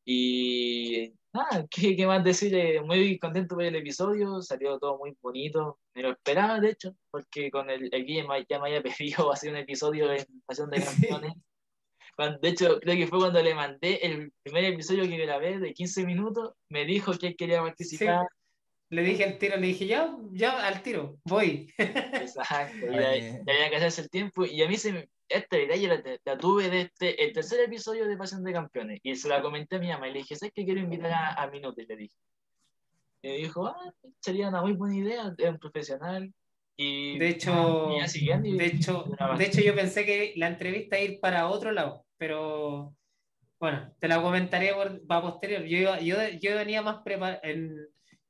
Y 0.05 1.12
nada, 1.32 1.66
¿qué, 1.70 1.94
qué 1.94 2.07
más 2.07 2.24
decir? 2.24 2.55
Eh, 2.55 2.80
muy 2.82 3.18
contento 3.18 3.55
por 3.55 3.64
el 3.64 3.76
episodio, 3.76 4.40
salió 4.42 4.78
todo 4.78 4.98
muy 4.98 5.16
bonito, 5.20 5.78
me 5.95 6.03
lo 6.03 6.11
esperaba 6.12 6.61
de 6.61 6.70
hecho, 6.70 6.95
porque 7.11 7.51
con 7.51 7.68
el, 7.70 7.88
el 7.93 8.05
Guille 8.05 8.24
ya 8.49 8.59
me 8.61 8.68
había 8.68 8.82
pedido 8.99 9.32
hacer 9.32 9.51
un 9.51 9.57
episodio 9.57 10.12
en 10.12 10.24
Pasión 10.47 10.70
de 10.70 10.80
Sí. 10.80 10.86
Campeones. 10.86 11.32
Cuando- 12.16 12.38
de 12.38 12.49
hecho, 12.49 12.78
creo 12.80 12.97
que 12.97 13.07
fue 13.07 13.18
cuando 13.18 13.43
le 13.43 13.55
mandé 13.55 13.95
el 14.03 14.32
primer 14.43 14.64
episodio 14.64 15.05
que 15.05 15.16
grabé 15.16 15.59
de 15.59 15.72
15 15.72 16.05
minutos, 16.05 16.55
me 16.68 16.84
dijo 16.84 17.12
que 17.18 17.28
él 17.28 17.36
quería 17.36 17.62
participar. 17.62 18.26
Le 18.93 19.03
dije 19.03 19.22
al 19.24 19.38
tiro, 19.38 19.57
le 19.57 19.66
dije, 19.68 19.86
ya, 19.86 20.16
ya, 20.32 20.66
al 20.66 20.82
tiro, 20.82 21.18
voy. 21.24 21.72
Exacto, 21.78 22.86
y 22.91 22.97
Ay, 22.97 23.05
ahí- 23.05 23.38
y 23.47 23.51
había 23.51 23.70
que 23.70 23.76
hacerse 23.76 24.03
el 24.03 24.11
tiempo. 24.11 24.45
Y 24.45 24.62
a 24.62 24.68
mí 24.68 24.76
se 24.76 25.09
esta 25.28 25.57
idea 25.61 25.76
yo 25.76 25.86
la, 25.88 26.03
la 26.24 26.36
tuve 26.36 26.68
de 26.68 26.80
este, 26.80 27.22
el 27.24 27.32
tercer 27.32 27.61
episodio 27.61 28.09
de 28.09 28.16
Pasión 28.16 28.43
de 28.43 28.53
Campeones. 28.53 28.99
Y 29.05 29.14
se 29.14 29.28
la 29.28 29.41
comenté 29.41 29.76
a 29.76 29.78
mi 29.78 29.86
mamá 29.88 30.09
y 30.09 30.12
le 30.12 30.18
dije, 30.18 30.34
¿sabes 30.34 30.53
qué 30.53 30.64
quiero 30.64 30.80
invitar 30.80 31.12
a, 31.12 31.34
a 31.34 31.47
Minuti? 31.49 31.86
Le 31.86 31.97
dije. 31.97 32.16
Y 33.22 33.28
me 33.28 33.36
dijo, 33.36 33.66
ah, 33.66 33.94
sería 34.20 34.48
una 34.48 34.62
muy 34.62 34.72
buena 34.72 34.96
idea, 34.96 35.34
es 35.36 35.48
un 35.50 35.58
profesional. 35.58 36.32
Y 36.76 37.18
De 37.18 37.28
hecho, 37.28 37.88
y 38.42 38.56
de 38.56 38.66
hecho, 38.66 39.04
de 39.36 39.44
hecho 39.44 39.60
yo 39.60 39.74
pensé 39.74 40.06
que 40.06 40.32
la 40.36 40.46
entrevista 40.46 40.98
iba 40.98 41.10
a 41.10 41.12
ir 41.12 41.20
para 41.20 41.48
otro 41.48 41.72
lado, 41.72 42.06
pero 42.16 42.94
bueno, 43.58 43.94
te 43.98 44.08
la 44.08 44.22
comentaré 44.22 44.72
por, 44.72 45.06
para 45.06 45.20
posterior. 45.20 45.62
Yo, 45.64 45.76
iba- 45.76 46.00
yo, 46.00 46.16
yo 46.40 46.54
venía 46.56 46.80
más 46.80 47.02
preparado, 47.02 47.40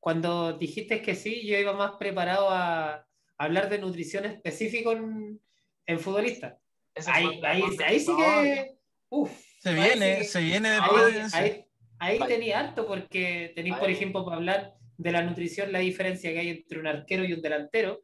cuando 0.00 0.54
dijiste 0.58 1.00
que 1.02 1.14
sí, 1.14 1.46
yo 1.46 1.58
iba 1.58 1.72
más 1.74 1.92
preparado 1.92 2.48
a, 2.50 3.06
hablar 3.38 3.70
de 3.70 3.78
nutrición 3.78 4.24
específico 4.24 4.92
en, 4.92 5.40
en 5.86 5.98
futbolistas. 6.00 6.56
ese 6.94 7.10
Ahí, 7.10 7.40
ahí, 7.44 7.62
ahí 7.86 8.00
sí 8.00 8.12
que, 8.16 8.74
uf, 9.08 9.30
Se 9.60 9.68
ahí 9.70 9.76
viene, 9.76 10.12
sí 10.14 10.18
que- 10.22 10.24
se 10.24 10.40
viene 10.40 10.70
después 10.70 11.04
ahí, 11.04 11.12
de 11.12 11.20
eso. 11.20 11.36
ahí, 11.36 11.64
ahí 12.00 12.18
Vale. 12.18 12.34
tenía 12.34 12.58
harto 12.58 12.86
porque 12.86 13.52
tenéis, 13.54 13.76
por 13.76 13.88
ejemplo, 13.88 14.24
para 14.24 14.36
hablar 14.38 14.74
de 15.00 15.12
la 15.12 15.22
nutrición, 15.22 15.72
la 15.72 15.78
diferencia 15.78 16.30
que 16.30 16.40
hay 16.40 16.48
entre 16.50 16.78
un 16.78 16.86
arquero 16.86 17.24
y 17.24 17.32
un 17.32 17.40
delantero, 17.40 18.02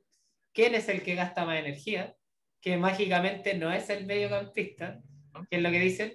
quién 0.54 0.74
es 0.74 0.88
el 0.88 1.02
que 1.02 1.14
gasta 1.14 1.44
más 1.44 1.58
energía, 1.58 2.16
que 2.58 2.78
mágicamente 2.78 3.52
no 3.54 3.70
es 3.70 3.90
el 3.90 4.06
mediocampista, 4.06 5.02
que 5.50 5.56
es 5.56 5.62
lo 5.62 5.70
que 5.70 5.78
dicen, 5.78 6.14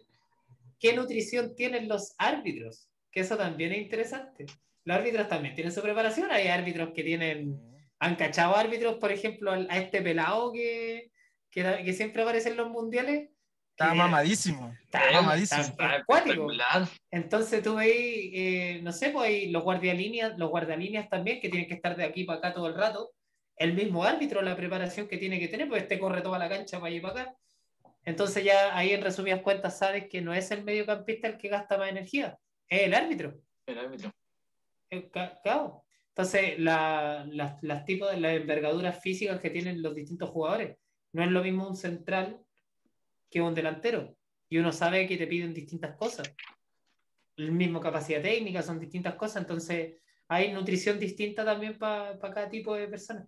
qué 0.79 0.93
nutrición 0.93 1.55
tienen 1.55 1.87
los 1.87 2.15
árbitros, 2.17 2.89
que 3.11 3.19
eso 3.19 3.37
también 3.37 3.73
es 3.73 3.77
interesante. 3.77 4.47
Los 4.83 4.97
árbitros 4.97 5.29
también 5.29 5.53
tienen 5.53 5.71
su 5.71 5.83
preparación, 5.83 6.31
hay 6.31 6.47
árbitros 6.47 6.93
que 6.95 7.03
tienen, 7.03 7.61
han 7.99 8.15
cachado 8.15 8.55
árbitros, 8.55 8.95
por 8.95 9.11
ejemplo, 9.11 9.51
a 9.51 9.77
este 9.77 10.01
pelado 10.01 10.51
que, 10.51 11.11
que, 11.51 11.63
que 11.85 11.93
siempre 11.93 12.23
aparece 12.23 12.49
en 12.49 12.57
los 12.57 12.71
mundiales. 12.71 13.29
Está 13.83 13.91
que- 13.93 13.97
mamadísimo. 13.97 14.75
Está- 14.83 15.11
mamadísimo. 15.13 15.61
espectacular. 15.61 16.87
Entonces 17.11 17.63
tú 17.63 17.75
veis, 17.75 18.31
eh, 18.33 18.79
no 18.83 18.91
sé, 18.91 19.09
pues 19.09 19.27
hay 19.29 19.51
los 19.51 19.63
guardialíneas, 19.63 20.37
los 20.37 20.49
guardalíneas 20.49 21.09
también, 21.09 21.39
que 21.39 21.49
tienen 21.49 21.67
que 21.67 21.75
estar 21.75 21.95
de 21.95 22.03
aquí 22.03 22.23
para 22.23 22.39
acá 22.39 22.53
todo 22.53 22.67
el 22.67 22.75
rato. 22.75 23.11
El 23.57 23.73
mismo 23.73 24.03
árbitro, 24.03 24.41
la 24.41 24.55
preparación 24.55 25.07
que 25.07 25.17
tiene 25.17 25.39
que 25.39 25.47
tener, 25.47 25.67
pues 25.67 25.83
este 25.83 25.99
corre 25.99 26.21
toda 26.21 26.39
la 26.39 26.49
cancha 26.49 26.77
para 26.79 26.87
allá 26.87 26.97
y 26.97 27.01
para 27.01 27.21
acá. 27.21 27.35
Entonces 28.03 28.43
ya 28.43 28.75
ahí 28.75 28.91
en 28.91 29.01
resumidas 29.03 29.41
cuentas 29.41 29.77
sabes 29.77 30.07
que 30.09 30.21
no 30.21 30.33
es 30.33 30.49
el 30.51 30.63
mediocampista 30.63 31.27
el 31.27 31.37
que 31.37 31.49
gasta 31.49 31.77
más 31.77 31.89
energía, 31.89 32.37
es 32.67 32.81
el 32.83 32.93
árbitro. 32.95 33.35
El 33.67 33.77
árbitro. 33.77 34.11
Eh, 34.89 35.09
ca- 35.11 35.39
Claro. 35.43 35.83
Entonces, 36.09 36.59
la- 36.59 37.25
las, 37.31 37.61
las 37.63 37.85
tipos 37.85 38.11
de 38.11 38.19
las 38.19 38.33
envergaduras 38.33 38.99
físicas 39.01 39.39
que 39.39 39.49
tienen 39.49 39.81
los 39.81 39.95
distintos 39.95 40.29
jugadores. 40.29 40.77
No 41.13 41.23
es 41.23 41.29
lo 41.31 41.41
mismo 41.41 41.67
un 41.67 41.75
central 41.77 42.39
que 43.31 43.41
un 43.41 43.55
delantero. 43.55 44.15
Y 44.49 44.57
uno 44.57 44.71
sabe 44.71 45.07
que 45.07 45.17
te 45.17 45.25
piden 45.25 45.53
distintas 45.53 45.95
cosas. 45.95 46.31
El 47.37 47.51
mismo 47.53 47.79
capacidad 47.79 48.21
técnica, 48.21 48.61
son 48.61 48.79
distintas 48.79 49.15
cosas. 49.15 49.41
Entonces, 49.43 49.93
hay 50.27 50.51
nutrición 50.51 50.99
distinta 50.99 51.43
también 51.45 51.77
para 51.79 52.19
cada 52.19 52.49
tipo 52.49 52.75
de 52.75 52.87
persona. 52.87 53.25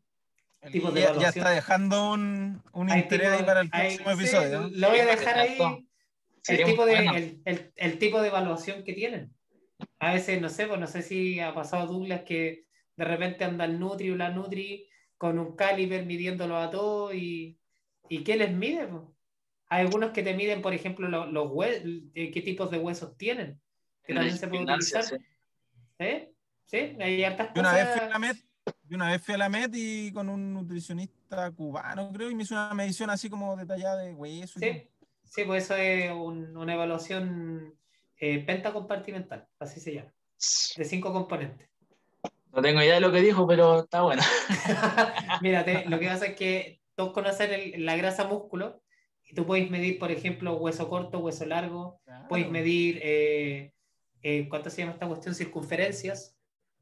Tipo 0.71 0.91
de 0.91 1.01
ya, 1.01 1.17
ya 1.19 1.29
está 1.29 1.49
dejando 1.49 2.11
un, 2.13 2.61
un 2.73 2.89
interés 2.89 3.27
tipo- 3.29 3.39
ahí 3.39 3.43
para 3.45 3.61
el 3.61 3.69
hay- 3.71 3.97
próximo 3.97 4.15
sí, 4.15 4.21
episodio. 4.23 4.69
lo 4.73 4.89
voy 4.89 4.99
a 4.99 5.05
dejar 5.05 5.37
ahí. 5.39 5.57
El 6.47 6.63
tipo, 6.65 6.85
de, 6.85 6.93
el, 6.97 7.41
el- 7.45 7.73
el 7.75 7.97
tipo 7.99 8.21
de 8.21 8.27
evaluación 8.27 8.83
que 8.83 8.93
tienen. 8.93 9.33
A 9.99 10.13
veces, 10.13 10.41
no 10.41 10.49
sé, 10.49 10.67
pues 10.67 10.79
no 10.79 10.87
sé 10.87 11.01
si 11.01 11.39
ha 11.39 11.53
pasado 11.53 11.87
Douglas 11.87 12.21
que 12.25 12.65
de 12.95 13.05
repente 13.05 13.43
anda 13.45 13.65
el 13.65 13.79
Nutri 13.79 14.11
o 14.11 14.15
la 14.15 14.29
Nutri 14.29 14.87
con 15.17 15.39
un 15.39 15.55
caliber 15.55 16.05
midiéndolo 16.05 16.57
a 16.57 16.69
todos 16.69 17.13
y, 17.15 17.57
y 18.09 18.23
¿qué 18.23 18.35
les 18.37 18.51
mide? 18.53 18.87
pues? 18.87 19.03
Hay 19.73 19.81
algunos 19.85 20.11
que 20.11 20.21
te 20.21 20.35
miden, 20.35 20.61
por 20.61 20.73
ejemplo, 20.73 21.07
lo- 21.09 21.25
los 21.25 21.47
hue- 21.49 22.11
eh, 22.13 22.29
qué 22.31 22.41
tipos 22.41 22.69
de 22.69 22.77
huesos 22.77 23.17
tienen, 23.17 23.59
que 24.03 24.13
también 24.13 24.37
se 24.37 24.47
puede 24.47 24.63
utilizar. 24.63 25.03
sí. 25.03 25.15
¿Eh? 25.97 26.31
Sí, 26.65 26.77
hay 26.99 27.23
hartas 27.23 27.49
Yo 27.55 27.61
una 27.61 27.73
vez 27.73 27.81
fui 27.87 27.91
a 27.91 27.93
cosas. 27.95 28.09
la 28.11 28.19
MET, 28.19 28.37
yo 28.87 28.95
una 28.95 29.09
vez 29.11 29.21
fui 29.23 29.33
a 29.33 29.37
la 29.37 29.49
MET 29.49 29.71
y 29.75 30.11
con 30.11 30.29
un 30.29 30.53
nutricionista 30.53 31.49
cubano, 31.51 32.11
creo, 32.13 32.29
y 32.29 32.35
me 32.35 32.43
hizo 32.43 32.53
una 32.53 32.73
medición 32.75 33.09
así 33.09 33.29
como 33.31 33.55
detallada 33.55 34.03
de 34.03 34.13
hueso. 34.13 34.59
y 34.59 34.63
Sí, 34.63 34.89
sí, 35.23 35.43
pues 35.43 35.63
eso 35.63 35.75
es 35.75 36.11
un- 36.11 36.55
una 36.55 36.73
evaluación 36.75 37.73
eh, 38.19 38.39
pentacompartimental, 38.45 39.47
así 39.59 39.79
se 39.79 39.93
llama, 39.95 40.13
de 40.77 40.85
cinco 40.85 41.11
componentes. 41.11 41.67
No 42.51 42.61
tengo 42.61 42.79
idea 42.81 42.93
de 42.95 43.01
lo 43.01 43.11
que 43.11 43.21
dijo, 43.21 43.47
pero 43.47 43.79
está 43.85 44.01
bueno. 44.03 44.21
Mira, 45.41 45.65
lo 45.87 45.99
que 45.99 46.07
pasa 46.07 46.27
es 46.27 46.35
que 46.35 46.81
todos 46.95 47.11
conocen 47.11 47.51
el- 47.51 47.85
la 47.85 47.95
grasa 47.97 48.25
músculo 48.27 48.83
y 49.33 49.35
tú 49.35 49.47
puedes 49.47 49.67
medir, 49.71 49.97
por 49.97 50.11
ejemplo, 50.11 50.57
hueso 50.57 50.87
corto, 50.89 51.17
hueso 51.17 51.43
largo, 51.47 51.99
Claro. 52.05 52.27
puedes 52.29 52.47
medir, 52.51 52.99
eh, 53.01 53.73
eh, 54.21 54.47
¿cuánto 54.47 54.69
se 54.69 54.81
llama 54.81 54.91
esta 54.93 55.07
cuestión? 55.07 55.33
Circunferencias, 55.33 56.37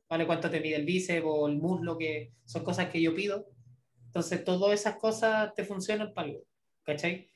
¿vale? 0.09 0.25
¿Cuánto 0.27 0.49
te 0.49 0.59
mide 0.59 0.75
el 0.75 0.83
bíceps 0.85 1.23
o 1.25 1.47
el 1.47 1.55
muslo? 1.55 1.97
Que 1.97 2.33
son 2.43 2.65
cosas 2.65 2.89
que 2.89 3.01
yo 3.01 3.15
pido. 3.15 3.47
Entonces, 4.07 4.43
todas 4.43 4.77
esas 4.77 4.97
cosas 4.97 5.53
te 5.55 5.63
funcionan 5.63 6.13
para 6.13 6.27
algo, 6.27 6.41
¿cachai? 6.83 7.29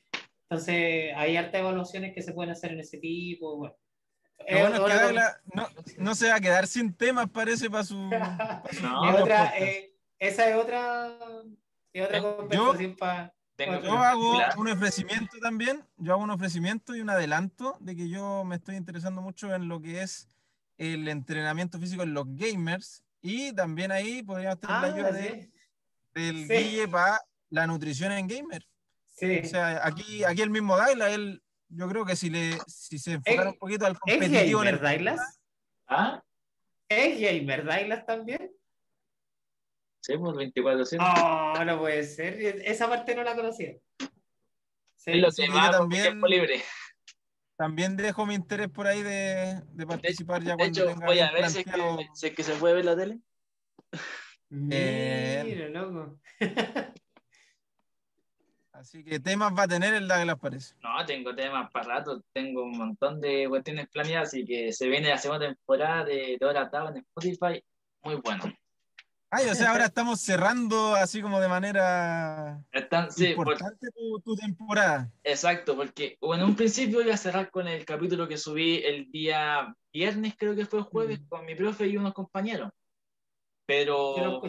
Entonces, 0.50 1.12
hay 1.16 1.38
hartas 1.38 1.62
evaluaciones 1.62 2.12
que 2.14 2.20
se 2.20 2.34
pueden 2.34 2.52
hacer 2.52 2.72
en 2.72 2.80
ese 2.80 2.98
tipo, 2.98 3.56
bueno. 3.56 3.74
Lo 4.50 4.58
bueno 4.60 4.86
es 4.86 4.92
que 4.92 5.02
Douglas 5.02 5.40
no, 5.54 5.68
no 5.96 6.14
se 6.14 6.28
va 6.28 6.34
a 6.34 6.40
quedar 6.40 6.66
sin 6.66 6.94
temas, 6.94 7.30
parece, 7.30 7.70
para 7.70 7.84
su. 7.84 7.96
No, 8.82 9.14
otra, 9.22 9.58
eh, 9.58 9.94
esa 10.18 10.50
es 10.50 10.56
otra, 10.56 11.16
es 11.94 12.04
otra 12.04 12.18
Eh, 12.18 12.22
conversación 12.22 12.96
para... 12.96 13.32
Tengo 13.56 13.76
Yo 13.76 13.82
Yo 13.84 13.98
hago 13.98 14.60
un 14.60 14.68
ofrecimiento 14.68 15.38
también, 15.40 15.82
yo 15.96 16.12
hago 16.12 16.22
un 16.22 16.30
ofrecimiento 16.30 16.94
y 16.94 17.00
un 17.00 17.08
adelanto 17.10 17.76
de 17.80 17.96
que 17.96 18.08
yo 18.08 18.44
me 18.44 18.56
estoy 18.56 18.76
interesando 18.76 19.22
mucho 19.22 19.54
en 19.54 19.66
lo 19.68 19.80
que 19.80 20.02
es 20.02 20.28
el 20.76 21.08
entrenamiento 21.08 21.78
físico 21.78 22.02
en 22.02 22.12
los 22.12 22.26
gamers 22.28 23.02
y 23.22 23.52
también 23.54 23.92
ahí 23.92 24.22
podríamos 24.22 24.60
tener 24.60 24.76
la 24.82 24.86
ayuda 24.88 25.12
de- 25.12 25.28
Ah, 25.28 25.42
sí, 25.42 25.52
del 26.22 26.46
Sí. 26.48 26.52
Guille 26.54 26.88
para 26.88 27.20
la 27.50 27.66
nutrición 27.66 28.12
en 28.12 28.26
gamer. 28.28 28.66
sí. 29.06 29.40
O 29.42 29.48
sea, 29.48 29.80
aquí, 29.86 30.22
aquí 30.24 30.42
el 30.42 30.50
mismo 30.50 30.76
Daila, 30.76 31.08
él, 31.10 31.42
yo 31.68 31.88
creo 31.88 32.04
que 32.04 32.14
si, 32.16 32.28
le, 32.28 32.58
si 32.66 32.98
se 32.98 33.12
enfocara 33.14 33.48
¿Es- 33.48 33.52
un 33.54 33.58
poquito 33.58 33.86
al 33.86 33.92
¿Es 33.92 33.98
competitivo 33.98 34.38
en 34.60 34.66
gamer 34.66 34.74
el 34.74 34.80
Dailas? 34.80 35.40
¿Ah? 35.88 36.22
¿Es 36.90 37.18
gamer 37.20 37.64
Dailas 37.64 38.04
también? 38.04 38.50
Sí, 40.06 40.16
pues 40.16 40.36
24 40.36 40.84
Oh, 41.00 41.64
no 41.64 41.80
puede 41.80 42.04
ser. 42.04 42.34
Esa 42.64 42.88
parte 42.88 43.16
no 43.16 43.24
la 43.24 43.34
conocía. 43.34 43.74
Sí, 44.94 45.14
lo 45.14 45.30
que 45.32 45.48
va 45.48 45.72
también- 45.72 46.02
tiempo 46.04 46.28
libre. 46.28 46.62
También 47.56 47.96
dejo 47.96 48.24
mi 48.24 48.34
interés 48.34 48.68
por 48.68 48.86
ahí 48.86 49.02
de, 49.02 49.62
de 49.72 49.86
participar 49.86 50.44
ya 50.44 50.50
De 50.50 50.56
cuando 50.58 50.80
hecho, 50.80 50.86
tenga 50.92 51.06
voy 51.06 51.18
a 51.18 51.32
ver 51.32 51.50
si 51.50 51.60
es, 51.60 51.64
que, 51.64 52.08
si 52.14 52.26
es 52.28 52.34
que 52.34 52.42
se 52.44 52.54
puede 52.54 52.74
ver 52.74 52.84
la 52.84 52.96
tele. 52.96 53.18
Mira, 54.50 55.68
loco. 55.70 56.20
Así 58.72 59.02
que 59.02 59.18
temas 59.18 59.52
va 59.58 59.62
a 59.62 59.68
tener 59.68 59.94
el 59.94 60.06
Douglas 60.06 60.38
parece. 60.38 60.74
No, 60.82 61.04
tengo 61.06 61.34
temas 61.34 61.70
para 61.72 61.96
rato, 61.96 62.22
tengo 62.32 62.62
un 62.62 62.76
montón 62.76 63.20
de 63.22 63.48
cuestiones 63.48 63.88
planeadas, 63.88 64.28
así 64.28 64.44
que 64.44 64.70
se 64.70 64.86
viene 64.86 65.08
la 65.08 65.16
segunda 65.16 65.46
temporada 65.46 66.04
de 66.04 66.36
Dora 66.38 66.70
Tao 66.70 66.90
en 66.90 66.98
Spotify. 66.98 67.64
Muy 68.02 68.16
bueno. 68.16 68.44
Ay, 69.30 69.48
o 69.48 69.54
sea, 69.54 69.72
ahora 69.72 69.86
estamos 69.86 70.20
cerrando 70.20 70.94
así 70.94 71.20
como 71.20 71.40
de 71.40 71.48
manera 71.48 72.62
Están, 72.72 73.10
sí, 73.10 73.34
por- 73.34 73.48
importante 73.48 73.88
tu, 73.92 74.20
tu 74.20 74.36
temporada. 74.36 75.10
exacto, 75.24 75.74
porque 75.76 76.16
bueno, 76.20 76.44
en 76.44 76.50
un 76.50 76.56
principio 76.56 77.02
iba 77.02 77.12
a 77.14 77.16
cerrar 77.18 77.50
con 77.50 77.66
el 77.66 77.84
capítulo 77.84 78.28
que 78.28 78.38
subí 78.38 78.76
el 78.84 79.10
día 79.10 79.74
viernes, 79.92 80.34
creo 80.38 80.54
que 80.54 80.64
fue 80.64 80.82
jueves, 80.82 81.20
Mm. 81.22 81.28
con 81.28 81.44
mi 81.44 81.54
profe 81.56 81.88
y 81.88 81.96
unos 81.96 82.14
compañeros. 82.14 82.70
Pero 83.66 84.40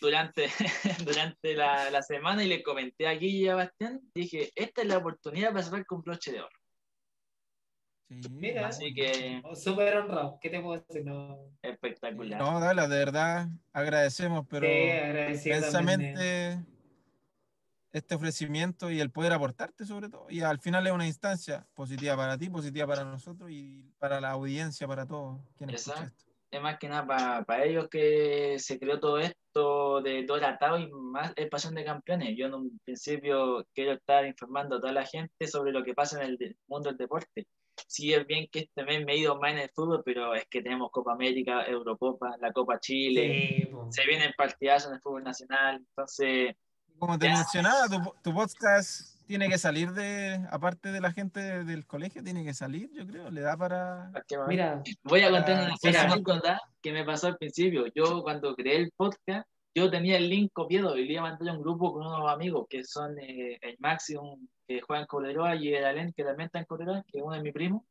durante, 0.00 0.48
durante 1.04 1.54
la, 1.54 1.90
la 1.90 2.02
semana 2.02 2.42
y 2.42 2.48
le 2.48 2.62
comenté 2.62 3.06
a 3.06 3.12
Guille 3.12 3.38
y 3.44 3.48
a 3.48 3.54
Bastián, 3.54 4.00
dije, 4.14 4.50
esta 4.56 4.82
es 4.82 4.88
la 4.88 4.98
oportunidad 4.98 5.50
para 5.52 5.62
cerrar 5.62 5.86
con 5.86 6.02
broche 6.02 6.32
de 6.32 6.40
oro. 6.40 6.56
Sí, 8.08 8.20
Mira. 8.30 8.68
Así 8.68 8.94
que 8.94 9.40
Oh, 9.44 9.54
Súper 9.54 9.96
honrado. 9.98 10.38
¿Qué 10.40 10.48
te 10.50 10.60
puedo 10.60 10.80
decir? 10.80 11.04
No. 11.04 11.38
espectacular. 11.62 12.40
No, 12.40 12.58
Douglas, 12.60 12.88
de 12.88 12.98
verdad 12.98 13.48
agradecemos, 13.72 14.46
pero 14.48 14.66
Sí, 14.66 14.72
también, 14.72 15.16
eh. 15.20 15.40
inmensamente 15.44 16.58
este 17.92 18.14
ofrecimiento 18.14 18.90
y 18.90 19.00
el 19.00 19.10
poder 19.10 19.32
aportarte 19.32 19.84
sobre 19.84 20.08
todo. 20.08 20.26
Y 20.30 20.40
al 20.40 20.58
final 20.58 20.86
es 20.86 20.92
una 20.92 21.06
instancia 21.06 21.66
positiva 21.74 22.16
para 22.16 22.36
ti, 22.38 22.48
positiva 22.50 22.86
para 22.86 23.04
nosotros 23.04 23.50
y 23.50 23.90
para 23.98 24.20
la 24.20 24.30
audiencia, 24.30 24.86
para 24.86 25.06
todos 25.06 25.40
quienes 25.56 25.80
escuchan 25.86 26.06
esto. 26.08 26.24
es 26.50 26.62
más 26.62 26.78
que 26.78 26.88
nada 26.88 27.44
para 27.44 27.64
ellos 27.64 27.88
que 27.88 28.58
se 28.58 28.78
creó 28.78 29.00
todo 29.00 29.18
esto 29.18 30.00
de 30.02 30.24
Dora 30.24 30.58
Tao 30.58 30.78
y 30.78 30.90
más 30.90 31.32
es 31.36 31.48
Pasión 31.48 31.74
de 31.74 31.84
Campeones. 31.84 32.36
Yo 32.36 32.46
en 32.46 32.54
un 32.54 32.78
principio 32.84 33.66
quiero 33.74 33.92
estar 33.92 34.26
informando 34.26 34.76
a 34.76 34.80
toda 34.80 34.92
la 34.92 35.06
gente 35.06 35.46
sobre 35.46 35.72
lo 35.72 35.82
que 35.82 35.94
pasa 35.94 36.22
en 36.22 36.36
el 36.38 36.56
mundo 36.66 36.90
del 36.90 36.98
deporte. 36.98 37.46
Sí 37.86 38.12
es 38.12 38.26
bien 38.26 38.46
que 38.50 38.60
este 38.60 38.84
mes 38.84 39.04
me 39.04 39.12
he 39.12 39.18
ido 39.18 39.38
más 39.40 39.52
en 39.52 39.58
el 39.58 39.70
fútbol, 39.70 40.02
pero 40.04 40.34
es 40.34 40.46
que 40.50 40.62
tenemos 40.62 40.90
Copa 40.90 41.12
América, 41.12 41.64
Eurocopa, 41.66 42.36
la 42.40 42.52
Copa 42.52 42.78
Chile, 42.80 43.66
Sí, 43.66 43.70
se 43.90 44.06
vienen 44.06 44.32
partidazos 44.36 44.88
en 44.90 44.96
el 44.96 45.00
fútbol 45.02 45.24
nacional, 45.24 45.76
entonces 45.76 46.54
Como 46.98 47.18
te 47.18 47.26
Ya. 47.26 47.34
mencionaba, 47.36 47.86
tu, 47.88 48.12
tu 48.22 48.34
podcast 48.34 49.16
tiene 49.28 49.48
que 49.48 49.58
salir 49.58 49.92
de, 49.92 50.40
aparte 50.50 50.90
de 50.90 51.00
la 51.02 51.12
gente 51.12 51.62
del 51.62 51.86
colegio, 51.86 52.24
tiene 52.24 52.42
que 52.44 52.54
salir, 52.54 52.90
yo 52.94 53.06
creo, 53.06 53.30
le 53.30 53.42
da 53.42 53.56
para... 53.56 54.10
Mira, 54.48 54.82
Voy 55.04 55.20
a 55.20 55.30
contar 55.30 55.70
una 55.82 56.02
anécdota 56.12 56.60
que 56.82 56.92
me 56.92 57.04
pasó 57.04 57.26
al 57.28 57.36
principio. 57.36 57.84
Yo 57.94 58.22
cuando 58.22 58.56
creé 58.56 58.76
el 58.78 58.90
podcast, 58.96 59.46
yo 59.78 59.90
tenía 59.90 60.16
el 60.16 60.28
link 60.28 60.52
copiado 60.52 60.96
y 60.96 61.04
le 61.06 61.12
iba 61.14 61.22
a 61.26 61.30
mandar 61.30 61.48
a 61.48 61.52
un 61.56 61.62
grupo 61.62 61.92
con 61.92 62.06
unos 62.06 62.30
amigos 62.30 62.66
que 62.68 62.84
son 62.84 63.18
eh, 63.18 63.58
el 63.62 63.76
Maxi, 63.78 64.16
un- 64.16 64.48
que 64.66 64.80
juega 64.82 65.00
en 65.02 65.06
Cobreloa, 65.06 65.56
y 65.56 65.74
el 65.74 65.84
Alen, 65.84 66.12
que 66.12 66.24
también 66.24 66.46
está 66.46 66.58
en 66.58 66.66
Cobreloa, 66.66 67.02
que 67.10 67.18
es 67.18 67.24
uno 67.24 67.34
de 67.34 67.42
mis 67.42 67.52
primos. 67.52 67.82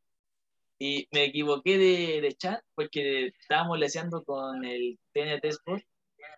Y 0.78 1.08
me 1.12 1.24
equivoqué 1.24 1.76
de, 1.76 2.20
de 2.20 2.32
chat 2.34 2.60
porque 2.74 3.32
estábamos 3.40 3.78
leseando 3.78 4.22
con 4.24 4.64
el 4.64 4.98
TNT 5.12 5.44
Sport 5.46 5.82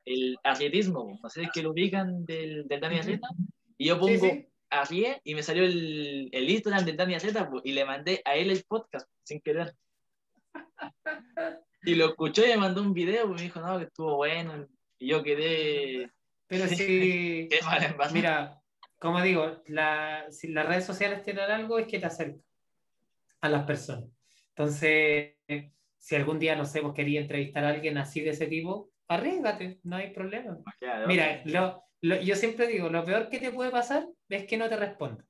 el 0.07 0.37
atletismo. 0.43 1.19
No 1.23 1.29
sé 1.29 1.49
que 1.53 1.63
lo 1.63 1.73
ubican 1.73 2.25
del, 2.25 2.67
del 2.67 2.81
Dani. 2.81 3.01
Y 3.77 3.87
yo 3.89 3.95
sí, 3.97 4.01
pongo 4.01 4.27
sí. 4.27 4.47
Arrie 4.71 5.21
y 5.25 5.35
me 5.35 5.43
salió 5.43 5.65
el, 5.65 6.31
el 6.33 6.49
Instagram 6.49 6.85
del 6.87 6.97
Dani 6.97 7.15
Atleta 7.15 7.51
po, 7.51 7.61
y 7.63 7.73
le 7.73 7.85
mandé 7.85 8.23
a 8.25 8.35
él 8.37 8.51
el 8.51 8.65
podcast 8.65 9.09
sin 9.23 9.41
querer. 9.41 9.75
Y 11.83 11.95
lo 11.95 12.11
escuchó 12.11 12.45
y 12.45 12.49
me 12.51 12.59
mandó 12.59 12.83
un 12.83 12.93
video 12.93 13.25
y 13.25 13.29
me 13.35 13.41
dijo, 13.43 13.59
no, 13.61 13.79
que 13.79 13.85
estuvo 13.85 14.17
bueno. 14.17 14.67
Y 15.01 15.09
yo 15.09 15.23
quedé, 15.23 16.11
Pero 16.47 16.65
qué 16.77 17.49
mal 17.65 17.81
verdad. 17.81 18.11
Mira, 18.13 18.63
como 18.99 19.21
digo, 19.23 19.63
la- 19.67 20.27
si 20.31 20.49
las 20.49 20.67
redes 20.67 20.85
sociales 20.85 21.23
tienen 21.23 21.51
algo 21.51 21.79
es 21.79 21.87
que 21.87 21.99
te 21.99 22.07
acercan 22.07 22.43
a 23.41 23.49
las 23.49 23.65
personas. 23.65 24.05
Entonces, 24.51 25.37
si 25.99 26.15
algún 26.17 26.39
día, 26.39 26.55
no 26.55 26.67
sé, 26.67 26.81
vos 26.81 26.93
querías 26.95 27.23
entrevistar 27.23 27.65
a 27.65 27.71
alguien 27.71 27.97
así 27.97 28.21
de 28.21 28.31
ese 28.31 28.47
tipo, 28.47 28.91
arriesgate, 29.09 29.81
no 29.85 29.97
hay 29.97 30.11
problema. 30.11 30.59
Claro. 30.79 31.07
Mira, 31.09 31.43
lo- 31.47 31.83
lo- 32.03 32.21
yo 32.21 32.37
siempre 32.37 32.67
digo, 32.67 32.91
lo 32.91 33.05
peor 33.05 33.31
que 33.31 33.39
te 33.39 33.51
puede 33.53 33.71
pasar 33.71 34.07
es 34.29 34.45
que 34.47 34.59
no 34.59 34.69
te 34.69 34.77
responda. 34.77 35.25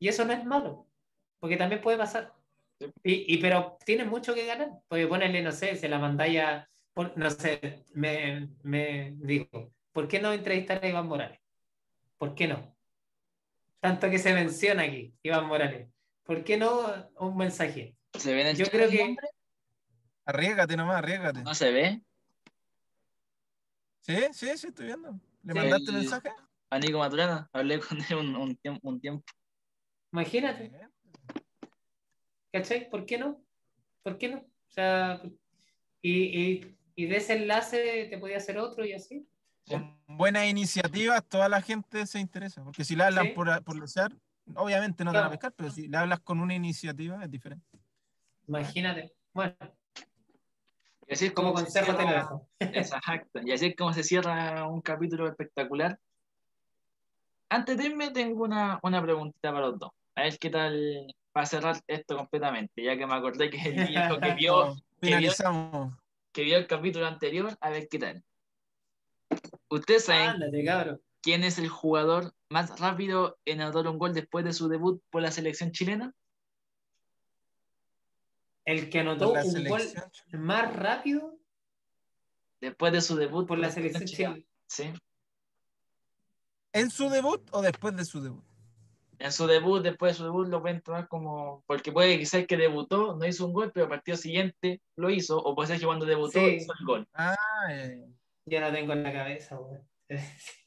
Y 0.00 0.08
eso 0.08 0.24
no 0.24 0.32
es 0.32 0.44
malo, 0.44 0.88
porque 1.38 1.56
también 1.56 1.80
puede 1.80 1.98
pasar. 1.98 2.32
Y, 3.04 3.32
y- 3.32 3.38
pero 3.38 3.78
tienes 3.86 4.08
mucho 4.08 4.34
que 4.34 4.44
ganar, 4.44 4.70
porque 4.88 5.06
ponerle, 5.06 5.40
no 5.42 5.52
sé, 5.52 5.76
se 5.76 5.88
la 5.88 6.00
mandáis 6.00 6.40
a, 6.40 6.68
no 6.96 7.30
sé, 7.30 7.84
me, 7.92 8.48
me 8.62 9.14
digo, 9.18 9.72
¿por 9.92 10.06
qué 10.08 10.20
no 10.20 10.32
entrevistar 10.32 10.84
a 10.84 10.88
Iván 10.88 11.06
Morales? 11.06 11.40
¿Por 12.18 12.34
qué 12.34 12.46
no? 12.48 12.74
Tanto 13.80 14.08
que 14.10 14.18
se 14.18 14.32
menciona 14.32 14.82
aquí, 14.84 15.12
Iván 15.22 15.46
Morales. 15.46 15.88
¿Por 16.22 16.42
qué 16.44 16.56
no 16.56 17.10
un 17.18 17.36
mensaje? 17.36 17.96
¿Se 18.18 18.32
ve 18.32 18.42
en 18.42 18.46
el 18.48 18.56
Yo 18.56 18.66
creo 18.66 18.88
que- 18.88 19.04
nombre? 19.04 19.28
Arriesgate 20.26 20.76
nomás, 20.76 20.96
arriesgate. 20.96 21.42
No 21.42 21.54
se 21.54 21.70
ve. 21.70 22.00
Sí, 24.00 24.16
sí, 24.32 24.56
sí, 24.56 24.66
estoy 24.68 24.86
viendo. 24.86 25.12
¿Le 25.42 25.52
Sí. 25.52 25.58
mandaste 25.58 25.90
El- 25.90 25.96
mensaje? 25.98 26.30
A 26.70 26.78
Nico 26.78 26.98
Maturana, 26.98 27.48
hablé 27.52 27.78
con 27.80 27.98
él 28.00 28.16
un, 28.16 28.36
un 28.36 28.56
tiempo, 28.56 28.88
un 28.88 29.00
tiempo. 29.00 29.24
Imagínate. 30.12 30.70
¿Cachai? 32.52 32.88
¿Por 32.88 33.04
qué 33.04 33.18
no? 33.18 33.44
¿Por 34.02 34.16
qué 34.18 34.28
no? 34.28 34.38
O 34.38 34.70
sea, 34.70 35.20
y, 36.02 36.40
y, 36.42 36.73
y 36.96 37.06
de 37.06 37.16
ese 37.16 37.34
enlace 37.34 38.06
te 38.10 38.18
podía 38.18 38.36
hacer 38.38 38.58
otro 38.58 38.84
y 38.84 38.92
así. 38.92 39.26
Con 39.68 39.96
buenas 40.06 40.46
iniciativas, 40.46 41.24
toda 41.24 41.48
la 41.48 41.60
gente 41.62 42.06
se 42.06 42.18
interesa. 42.20 42.62
Porque 42.62 42.84
si 42.84 42.94
le 42.96 43.04
hablan 43.04 43.26
Sí. 43.26 43.32
por, 43.32 43.64
por 43.64 43.80
desear, 43.80 44.12
obviamente 44.54 45.04
no 45.04 45.10
te 45.10 45.16
van 45.16 45.26
a 45.26 45.28
Claro. 45.28 45.40
pescar, 45.40 45.52
pero 45.56 45.70
si 45.70 45.88
le 45.88 45.96
hablas 45.96 46.20
con 46.20 46.40
una 46.40 46.54
iniciativa 46.54 47.22
es 47.24 47.30
diferente. 47.30 47.66
Imagínate. 48.46 49.12
Bueno, 49.32 49.54
Y 51.06 51.12
así 51.14 51.26
es 51.26 51.32
como 51.32 51.52
como 51.52 51.64
se 51.66 51.70
cierra-. 51.70 52.28
Exacto. 52.60 53.40
Y 53.44 53.52
así 53.52 53.66
es 53.66 53.76
como 53.76 53.92
se 53.92 54.02
cierra 54.02 54.66
un 54.68 54.80
capítulo 54.80 55.28
espectacular. 55.28 55.98
Antes 57.48 57.76
de 57.76 57.84
irme, 57.86 58.10
tengo 58.10 58.44
una, 58.44 58.78
una 58.82 59.02
preguntita 59.02 59.52
para 59.52 59.66
los 59.68 59.78
dos. 59.78 59.90
A 60.14 60.22
ver 60.22 60.38
qué 60.38 60.50
tal 60.50 61.14
para 61.32 61.46
cerrar 61.46 61.76
esto 61.88 62.16
completamente, 62.16 62.82
ya 62.82 62.96
que 62.96 63.06
me 63.06 63.14
acordé 63.14 63.50
que 63.50 63.60
el 63.60 63.86
viejo 63.88 64.18
que 64.20 64.34
vio, 64.34 64.76
que 65.00 65.16
vio. 65.16 65.32
Que 66.34 66.42
vio 66.42 66.58
el 66.58 66.66
capítulo 66.66 67.06
anterior, 67.06 67.56
a 67.60 67.70
ver 67.70 67.88
qué 67.88 67.98
tal. 67.98 68.24
¿Ustedes 69.70 70.04
saben 70.04 70.40
cabrón. 70.66 71.00
quién 71.22 71.44
es 71.44 71.58
el 71.58 71.68
jugador 71.68 72.34
más 72.50 72.78
rápido 72.78 73.38
en 73.44 73.60
anotar 73.60 73.86
un 73.86 73.98
gol 73.98 74.12
después 74.12 74.44
de 74.44 74.52
su 74.52 74.68
debut 74.68 75.00
por 75.10 75.22
la 75.22 75.30
selección 75.30 75.70
chilena? 75.70 76.12
El 78.64 78.90
que 78.90 79.00
anotó 79.00 79.32
Por 79.32 79.44
un 79.44 79.64
gol 79.64 79.82
más 80.32 80.74
rápido 80.74 81.38
Después 82.60 82.92
de 82.92 83.00
su 83.00 83.14
debut 83.16 83.46
por 83.46 83.58
la 83.58 83.70
selección 83.70 84.04
chilena. 84.04 84.34
chilena. 84.34 84.48
Sí. 84.66 84.92
¿En 86.72 86.90
su 86.90 87.10
debut 87.10 87.46
o 87.52 87.62
después 87.62 87.94
de 87.94 88.04
su 88.04 88.22
debut? 88.22 88.44
En 89.18 89.32
su 89.32 89.46
debut, 89.46 89.82
después 89.82 90.12
de 90.12 90.18
su 90.18 90.24
debut, 90.24 90.48
lo 90.48 90.60
pueden 90.60 90.80
tomar 90.82 91.06
como. 91.08 91.62
Porque 91.66 91.92
puede 91.92 92.18
que 92.18 92.26
sea 92.26 92.44
que 92.46 92.56
debutó, 92.56 93.14
no 93.16 93.24
hizo 93.26 93.46
un 93.46 93.52
gol, 93.52 93.70
pero 93.72 93.84
el 93.84 93.90
partido 93.90 94.16
siguiente 94.16 94.80
lo 94.96 95.08
hizo, 95.10 95.38
o 95.38 95.54
puede 95.54 95.68
ser 95.68 95.78
que 95.80 95.86
cuando 95.86 96.04
debutó 96.06 96.40
Sí. 96.40 96.56
hizo 96.56 96.72
el 96.78 96.84
gol. 96.86 97.08
Ah, 97.14 97.36
eh, 97.70 98.04
Yo 98.46 98.60
no 98.60 98.72
tengo 98.72 98.92
en 98.92 99.02
la 99.02 99.12
cabeza, 99.12 99.58
weón. 99.58 99.88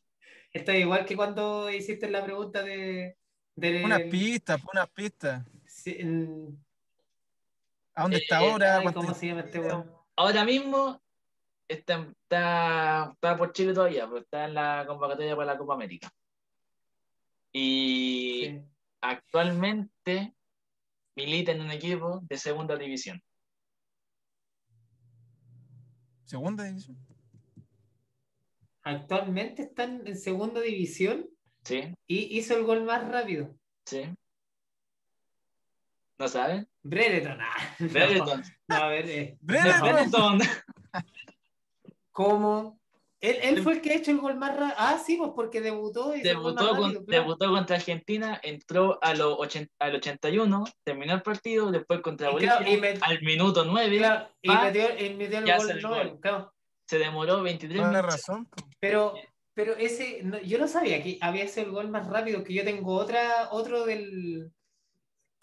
Esto 0.53 0.71
es 0.71 0.79
igual 0.79 1.05
que 1.05 1.15
cuando 1.15 1.69
hiciste 1.69 2.09
la 2.09 2.23
pregunta 2.23 2.63
de. 2.63 3.17
de 3.55 3.83
unas 3.85 4.01
pistas, 4.03 4.61
unas 4.73 4.89
pistas. 4.89 5.45
Sí, 5.65 5.97
¿A 7.95 8.03
dónde 8.03 8.17
Eh, 8.17 8.21
está 8.21 8.37
ahora? 8.37 8.77
ay, 8.77 8.83
¿Cuánto- 8.83 9.01
¿Cómo 9.01 9.13
se 9.13 9.27
llama 9.27 9.41
este 9.41 9.59
weón? 9.59 9.91
Ahora 10.15 10.45
mismo 10.45 11.01
está, 11.67 12.07
está, 12.23 13.11
está 13.13 13.37
por 13.37 13.51
Chile 13.53 13.73
todavía, 13.73 14.05
pero 14.07 14.19
está 14.19 14.45
en 14.45 14.53
la 14.53 14.85
convocatoria 14.87 15.35
para 15.35 15.53
la 15.53 15.57
Copa 15.57 15.73
América. 15.75 16.09
Y 17.59 18.45
Sí. 18.45 18.61
actualmente 19.01 20.35
milita 21.15 21.51
en 21.53 21.61
un 21.61 21.71
equipo 21.71 22.19
de 22.29 22.37
segunda 22.37 22.75
división. 22.75 23.19
¿Segunda 26.25 26.65
división? 26.65 26.97
Actualmente 28.83 29.63
están 29.63 30.05
en 30.05 30.17
segunda 30.17 30.61
división 30.61 31.27
¿Sí? 31.63 31.95
y 32.05 32.37
hizo 32.37 32.55
el 32.55 32.63
gol 32.63 32.83
más 32.83 33.07
rápido. 33.07 33.55
¿Sí? 33.85 34.03
¿No 36.19 36.27
saben? 36.27 36.69
Brereton. 36.83 37.39
ah, 37.41 37.75
no. 37.79 37.89
Brereton. 37.89 38.43
No, 38.67 38.75
a 38.75 38.87
ver, 38.89 39.09
eh, 39.09 39.37
Brereton. 39.41 39.81
Brereton. 39.81 40.39
¿cómo? 42.11 42.79
Él, 43.19 43.37
él 43.41 43.63
fue 43.63 43.73
el 43.73 43.81
que 43.81 43.89
ha 43.91 43.95
hecho 43.95 44.11
el 44.11 44.19
gol 44.19 44.35
más 44.35 44.51
rápido. 44.55 44.75
Ah, 44.77 45.01
sí, 45.03 45.15
pues 45.17 45.31
porque 45.35 45.59
debutó 45.59 46.15
y 46.15 46.21
Debutó, 46.21 46.69
con- 46.69 46.83
rápido, 46.93 47.05
claro. 47.05 47.23
debutó 47.23 47.49
contra 47.49 47.75
Argentina, 47.77 48.39
entró 48.43 48.99
a 49.01 49.15
los 49.15 49.35
80 49.39 49.73
al 49.79 49.95
81, 49.95 50.63
terminó 50.83 51.13
el 51.15 51.23
partido, 51.23 51.71
después 51.71 52.01
contra 52.01 52.29
Y 52.29 52.33
Bolivia, 52.33 52.57
claro, 52.57 52.71
y 52.71 52.77
met- 52.79 52.99
al 53.01 53.21
minuto 53.23 53.65
9, 53.65 53.97
Claro, 53.97 54.29
y 54.41 54.49
va, 54.49 54.63
metió, 54.65 54.83
y 55.05 55.13
metió 55.15 55.39
el 55.39 55.45
gol 55.57 55.71
el 55.71 55.81
gol. 55.81 56.19
claro. 56.21 56.53
se 56.85 56.99
demoró 56.99 57.41
23 57.41 57.79
Toda 57.81 57.91
la 57.91 57.97
minutos. 58.01 58.13
razón. 58.27 58.47
Pero, 58.79 59.15
pero 59.55 59.75
ese, 59.75 60.21
no, 60.23 60.39
yo 60.39 60.59
no 60.59 60.67
sabía 60.67 61.01
que 61.01 61.17
había 61.19 61.47
sido 61.47 61.65
el 61.65 61.71
gol 61.73 61.89
más 61.89 62.07
rápido, 62.07 62.43
que 62.43 62.53
yo 62.53 62.63
tengo 62.63 62.93
otra, 62.95 63.49
otro 63.51 63.83
del, 63.85 64.51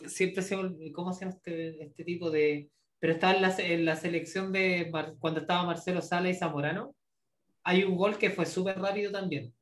siempre 0.07 0.43
se, 0.43 0.57
¿cómo 0.95 1.13
se 1.13 1.25
llama 1.25 1.35
este, 1.37 1.83
este 1.83 2.05
tipo 2.05 2.31
de, 2.31 2.71
pero 3.01 3.13
estaba 3.15 3.35
en 3.35 3.43
la, 3.43 3.55
en 3.59 3.85
la 3.85 3.97
selección 3.97 4.53
de, 4.53 4.89
Mar- 4.93 5.15
cuando 5.19 5.41
estaba 5.41 5.65
Marcelo 5.65 6.01
Sala 6.03 6.31
y 6.31 6.35
Zamorano, 6.35 6.95
hay 7.65 7.83
un 7.85 7.97
gol 7.97 8.19
que 8.19 8.31
fue 8.31 8.47
súper 8.47 8.79
rápido 8.79 9.11
también. 9.11 9.53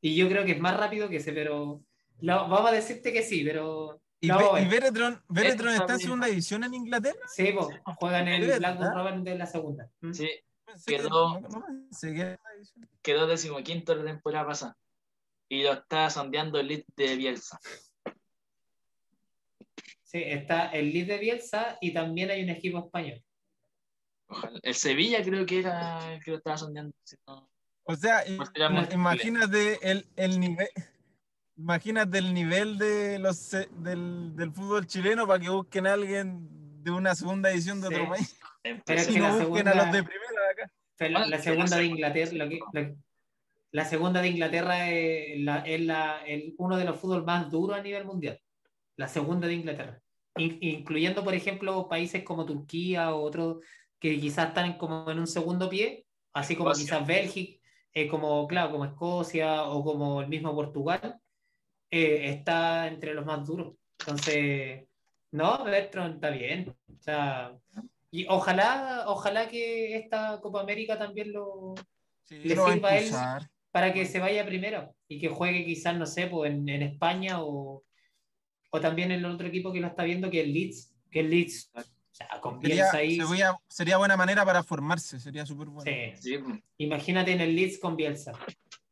Y 0.00 0.16
yo 0.16 0.28
creo 0.28 0.44
que 0.44 0.52
es 0.52 0.60
más 0.60 0.76
rápido 0.76 1.08
que 1.08 1.16
ese, 1.16 1.32
pero 1.32 1.82
lo- 2.20 2.48
vamos 2.48 2.70
a 2.70 2.72
decirte 2.72 3.12
que 3.12 3.22
sí, 3.22 3.44
pero 3.44 4.00
¿Y. 4.20 4.28
Beretron, 4.28 5.22
Beretron 5.28 5.68
Esto 5.70 5.82
está 5.82 5.92
en 5.94 6.00
segunda 6.00 6.26
división 6.26 6.64
en 6.64 6.74
Inglaterra? 6.74 7.20
Sí, 7.28 7.52
po, 7.52 7.70
juegan 7.98 8.26
en 8.26 8.42
el. 8.42 8.58
Blackburn 8.58 8.92
Rovers 8.94 9.24
de 9.24 9.38
la 9.38 9.46
segunda. 9.46 9.88
¿Mm? 10.00 10.12
Sí, 10.12 10.28
Quedó- 10.86 11.08
no- 11.08 11.40
no 11.40 11.64
quedó 13.00 13.26
decimoquinto 13.26 13.94
la 13.94 14.04
temporada 14.04 14.46
pasada. 14.46 14.76
Y 15.48 15.62
lo 15.62 15.72
está 15.72 16.10
sondeando 16.10 16.58
el 16.60 16.66
lead 16.68 16.82
de 16.96 17.16
Bielsa. 17.16 17.58
Sí, 20.02 20.22
está 20.24 20.70
el 20.70 20.92
Leeds 20.92 21.08
de 21.08 21.18
Bielsa 21.18 21.78
y 21.80 21.92
también 21.92 22.30
hay 22.30 22.42
un 22.42 22.48
equipo 22.50 22.78
español. 22.78 23.22
Ojalá. 24.28 24.58
El 24.62 24.74
Sevilla 24.74 25.22
creo 25.22 25.44
que 25.46 25.58
era 25.60 26.18
que 26.24 26.30
lo 26.32 26.36
estaba 26.38 26.56
sondeando. 26.58 26.94
si 27.04 27.16
no- 27.26 27.48
O 27.84 27.96
sea, 27.96 28.22
imagínate 28.92 29.78
el, 29.90 30.06
el 30.16 30.38
nivel. 30.40 30.68
Imagínate 31.56 32.18
el 32.18 32.32
nivel 32.34 32.78
de 32.78 33.18
los 33.18 33.36
se- 33.36 33.68
del, 33.78 34.36
del 34.36 34.52
fútbol 34.52 34.86
chileno 34.86 35.26
para 35.26 35.40
que 35.40 35.48
busquen 35.50 35.86
a 35.86 35.94
alguien 35.94 36.46
de 36.84 36.90
una 36.90 37.14
segunda 37.14 37.50
edición 37.50 37.80
de 37.80 37.88
Sí. 37.88 37.94
otro 37.94 38.08
país. 38.10 38.38
Pero 38.62 39.00
es 39.00 39.06
que 39.08 39.18
no 39.18 39.28
la 39.28 39.44
busquen 39.44 39.68
a 39.68 39.72
segunda- 39.72 39.74
los 39.74 39.92
de 39.92 40.02
primera 40.04 40.42
de 40.42 40.50
acá. 40.62 40.72
Pero 40.96 41.12
la, 41.18 41.38
segunda 41.38 41.76
de 41.76 41.82
segunda. 41.82 41.82
Inglaterra, 41.84 42.32
lo 42.34 42.48
que- 42.48 42.60
lo- 42.72 42.96
la 43.72 43.84
segunda 43.84 44.20
de 44.22 44.28
Inglaterra 44.28 44.90
es, 44.90 45.40
la- 45.40 45.58
es 45.60 45.80
la- 45.80 46.22
el- 46.26 46.54
uno 46.58 46.76
de 46.76 46.84
los 46.84 46.98
fútbol 47.00 47.24
más 47.24 47.50
duros 47.50 47.76
a 47.78 47.82
nivel 47.82 48.04
mundial. 48.04 48.40
La 48.96 49.08
segunda 49.08 49.46
de 49.48 49.54
Inglaterra. 49.54 50.00
In- 50.36 50.58
incluyendo, 50.60 51.24
por 51.24 51.34
ejemplo, 51.34 51.88
países 51.88 52.22
como 52.22 52.46
Turquía 52.46 53.12
o 53.14 53.22
otros 53.22 53.58
que 53.98 54.20
quizás 54.20 54.48
están 54.48 54.78
como 54.78 55.10
en 55.10 55.18
un 55.18 55.26
segundo 55.26 55.68
pie, 55.68 56.06
así 56.32 56.56
como 56.56 56.70
Escocia. 56.70 56.98
quizás 56.98 57.06
Bélgica, 57.06 57.60
eh, 57.92 58.08
como, 58.08 58.46
claro, 58.46 58.72
como 58.72 58.84
Escocia 58.84 59.64
o 59.64 59.82
como 59.84 60.22
el 60.22 60.28
mismo 60.28 60.54
Portugal, 60.54 61.20
eh, 61.90 62.30
está 62.30 62.86
entre 62.88 63.14
los 63.14 63.26
más 63.26 63.44
duros. 63.46 63.74
Entonces, 64.00 64.86
no, 65.32 65.64
Bertrand 65.64 66.14
está 66.16 66.30
bien. 66.30 66.74
O 66.88 67.02
sea, 67.02 67.52
y 68.10 68.26
ojalá, 68.28 69.04
ojalá 69.08 69.48
que 69.48 69.96
esta 69.96 70.40
Copa 70.40 70.60
América 70.60 70.98
también 70.98 71.32
lo, 71.32 71.74
Sí, 72.28 72.40
Le 72.44 72.54
lo 72.54 72.70
sirva 72.70 72.90
a 72.90 72.98
él. 72.98 73.10
para 73.70 73.92
que 73.92 74.04
se 74.04 74.18
vaya 74.20 74.44
primero 74.44 74.94
y 75.08 75.18
que 75.18 75.28
juegue 75.28 75.64
quizás, 75.64 75.96
no 75.96 76.04
sé, 76.04 76.26
pues 76.26 76.52
en, 76.52 76.68
en 76.68 76.82
España 76.82 77.42
o, 77.42 77.84
o 78.70 78.80
también 78.80 79.10
en 79.10 79.20
el 79.20 79.26
otro 79.26 79.46
equipo 79.48 79.72
que 79.72 79.80
lo 79.80 79.86
está 79.86 80.04
viendo, 80.04 80.30
que 80.30 80.42
es 80.42 80.48
Leeds, 80.48 80.94
que 81.10 81.20
el 81.20 81.30
Leeds, 81.30 81.72
sea, 82.26 82.40
con 82.40 82.60
Sería, 82.60 82.90
ahí, 82.92 83.20
sería, 83.20 83.56
sería 83.68 83.96
buena 83.96 84.16
manera 84.16 84.44
para 84.44 84.62
formarse, 84.62 85.20
sería 85.20 85.46
súper 85.46 85.68
bueno. 85.68 85.90
sí. 86.16 86.38
Sí, 86.38 86.38
imagínate 86.78 87.32
en 87.32 87.40
el 87.40 87.54
Leeds 87.54 87.78
con 87.78 87.96
Bielsa. 87.96 88.32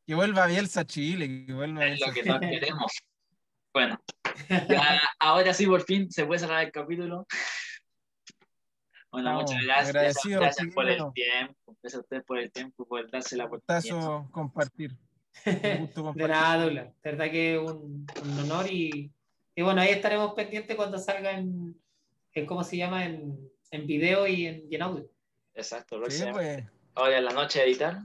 Que 0.07 0.15
vuelva 0.15 0.47
Bielsa 0.47 0.81
a 0.81 0.86
Chile, 0.86 1.47
que 1.47 1.53
vuelva 1.53 1.86
es 1.86 2.01
lo 2.01 2.12
que 2.12 2.23
todos 2.23 2.40
queremos. 2.40 2.93
Bueno, 3.74 4.01
ya, 4.69 5.01
ahora 5.19 5.53
sí 5.53 5.66
por 5.66 5.82
fin 5.82 6.11
se 6.11 6.24
puede 6.24 6.40
cerrar 6.40 6.65
el 6.65 6.73
capítulo. 6.73 7.27
Bueno, 9.11 9.35
muchas 9.35 9.62
gracias. 9.62 9.89
agradecido, 9.89 10.40
Gracias 10.40 10.74
por 10.74 10.89
el 10.89 11.03
tiempo. 11.12 11.77
Gracias 11.82 11.94
a 11.94 12.01
ustedes 12.01 12.24
por 12.24 12.39
el 12.39 12.53
tiempo, 12.53 12.86
por 12.86 13.11
darse 13.11 13.36
la 13.36 13.47
oportunidad. 13.47 13.82
Gustazo 13.82 14.28
compartir. 14.31 14.97
Un 15.44 15.78
gusto 15.78 16.01
De 16.01 16.07
compartir. 16.07 16.28
nada, 16.28 16.65
Douglas. 16.65 16.86
De 17.03 17.11
verdad 17.11 17.31
que 17.31 17.55
es 17.55 17.61
un, 17.61 18.07
un 18.23 18.39
honor 18.40 18.70
y, 18.70 19.11
y 19.55 19.62
bueno, 19.62 19.81
ahí 19.81 19.90
estaremos 19.90 20.35
pendientes 20.35 20.77
cuando 20.77 20.98
salga 20.98 21.32
en, 22.41 22.47
¿cómo 22.47 22.63
se 22.65 22.77
llama? 22.77 23.05
En, 23.05 23.39
en 23.71 23.87
video 23.87 24.27
y 24.27 24.47
en, 24.47 24.65
y 24.71 24.75
en 24.77 24.83
audio. 24.83 25.07
Exacto, 25.55 26.01
Sí, 26.09 26.25
pues. 26.33 26.65
Ahora 26.95 27.19
en 27.19 27.25
la 27.25 27.33
noche 27.33 27.63
editar, 27.63 27.99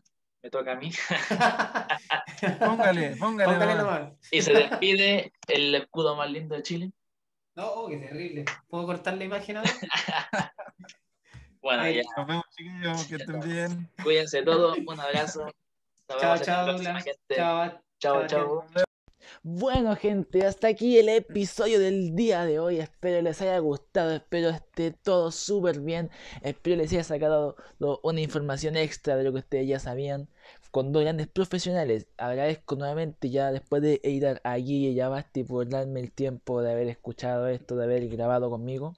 me 0.43 0.49
toca 0.49 0.73
a 0.73 0.75
mí. 0.75 0.91
Póngale, 2.59 3.15
póngale. 3.17 3.53
Póngale 3.53 3.75
nomás. 3.75 4.13
Y 4.31 4.41
se 4.41 4.53
despide 4.53 5.31
el 5.47 5.75
escudo 5.75 6.15
más 6.15 6.29
lindo 6.31 6.55
de 6.55 6.63
Chile. 6.63 6.91
No, 7.55 7.67
oh, 7.67 7.89
qué 7.89 7.97
terrible. 7.97 8.45
¿Puedo 8.69 8.85
cortar 8.85 9.15
la 9.15 9.23
imagen 9.25 9.57
ahora? 9.57 9.71
Bueno, 11.61 11.83
Ahí. 11.83 11.97
ya, 11.97 12.01
Nos 12.17 12.25
vemos, 12.27 12.45
chiquillos, 12.57 13.05
que 13.05 13.15
estén 13.17 13.39
bien. 13.39 13.89
cuídense 14.03 14.41
todos. 14.41 14.79
Un 14.79 14.99
abrazo. 14.99 15.45
Nos 15.45 15.53
Chao, 16.19 16.19
vemos 16.33 16.41
chao, 16.41 16.57
la 16.57 16.63
próxima, 16.71 16.89
Douglas. 16.89 17.03
gente. 17.03 17.35
Chao. 17.35 17.81
Chao, 17.99 18.27
chao, 18.27 18.63
chao. 18.73 18.83
Bueno 19.43 19.95
gente, 19.95 20.45
hasta 20.45 20.67
aquí 20.67 20.97
el 20.97 21.09
episodio 21.09 21.79
del 21.79 22.15
día 22.15 22.45
de 22.45 22.59
hoy. 22.59 22.79
Espero 22.79 23.21
les 23.21 23.41
haya 23.41 23.57
gustado, 23.59 24.11
espero 24.13 24.49
esté 24.49 24.91
todo 24.91 25.31
súper 25.31 25.79
bien. 25.81 26.09
Espero 26.41 26.75
les 26.77 26.91
haya 26.91 27.03
sacado 27.03 27.55
do- 27.79 27.99
una 28.03 28.21
información 28.21 28.75
extra 28.75 29.15
de 29.15 29.23
lo 29.23 29.31
que 29.31 29.39
ustedes 29.39 29.67
ya 29.67 29.79
sabían. 29.79 30.27
Con 30.71 30.91
dos 30.93 31.01
grandes 31.03 31.27
profesionales. 31.27 32.07
Agradezco 32.17 32.75
nuevamente 32.75 33.29
ya 33.29 33.51
después 33.51 33.81
de 33.81 33.99
editar 34.03 34.39
a 34.45 34.57
y 34.57 34.99
a 34.99 35.09
Basti 35.09 35.43
por 35.43 35.67
darme 35.69 35.99
el 35.99 36.11
tiempo 36.11 36.61
de 36.61 36.71
haber 36.71 36.87
escuchado 36.87 37.47
esto, 37.47 37.75
de 37.75 37.83
haber 37.85 38.07
grabado 38.09 38.49
conmigo. 38.49 38.95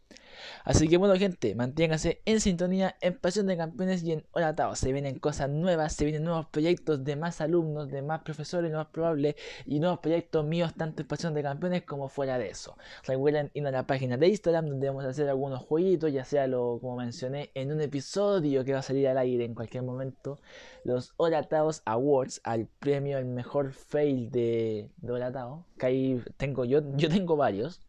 Así 0.64 0.88
que 0.88 0.97
bueno 0.97 1.15
gente, 1.15 1.55
manténganse 1.55 2.22
en 2.26 2.39
sintonía 2.39 2.95
en 3.01 3.18
Pasión 3.18 3.47
de 3.47 3.57
Campeones 3.57 4.03
y 4.03 4.14
en 4.14 4.26
Hola 4.31 4.55
Se 4.76 4.91
vienen 4.91 5.19
cosas 5.19 5.49
nuevas, 5.49 5.93
se 5.93 6.05
vienen 6.05 6.23
nuevos 6.23 6.47
proyectos 6.47 7.03
de 7.03 7.15
más 7.15 7.41
alumnos, 7.41 7.89
de 7.89 8.01
más 8.01 8.22
profesores, 8.22 8.72
no 8.72 8.77
más 8.77 8.88
probable, 8.88 9.35
y 9.65 9.80
nuevos 9.80 9.99
proyectos 9.99 10.45
míos 10.45 10.73
tanto 10.77 11.01
en 11.01 11.07
Pasión 11.07 11.34
de 11.34 11.43
Campeones 11.43 11.84
como 11.84 12.07
fuera 12.10 12.38
de 12.38 12.49
eso. 12.49 12.77
Recuerden 13.03 13.51
ir 13.53 13.65
a 13.68 13.72
la 13.72 13.88
página 13.88 14.18
de 14.18 14.27
Instagram 14.27 14.68
donde 14.68 14.88
vamos 14.88 15.05
a 15.05 15.10
hacer 15.10 15.30
algunos 15.30 15.61
jueguitos, 15.61 16.11
ya 16.11 16.26
sea 16.26 16.47
lo 16.47 16.80
como 16.81 16.97
mencioné 16.97 17.51
en 17.53 17.72
un 17.72 17.81
episodio 17.81 18.64
que 18.64 18.73
va 18.73 18.80
a 18.80 18.84
salir 18.84 19.07
al 19.07 19.18
aire 19.18 19.45
en 19.45 19.55
cualquier 19.55 19.84
momento, 19.84 20.39
los 20.84 21.14
Hola 21.18 21.47
Awards 21.85 22.41
al 22.43 22.68
premio 22.80 23.18
el 23.18 23.26
mejor 23.26 23.73
fail 23.73 24.31
de, 24.31 24.89
de 24.97 25.11
Hola 25.11 25.64
que 25.77 25.85
ahí 25.85 26.23
tengo 26.38 26.65
yo, 26.65 26.81
yo 26.95 27.10
tengo 27.10 27.35
varios, 27.35 27.81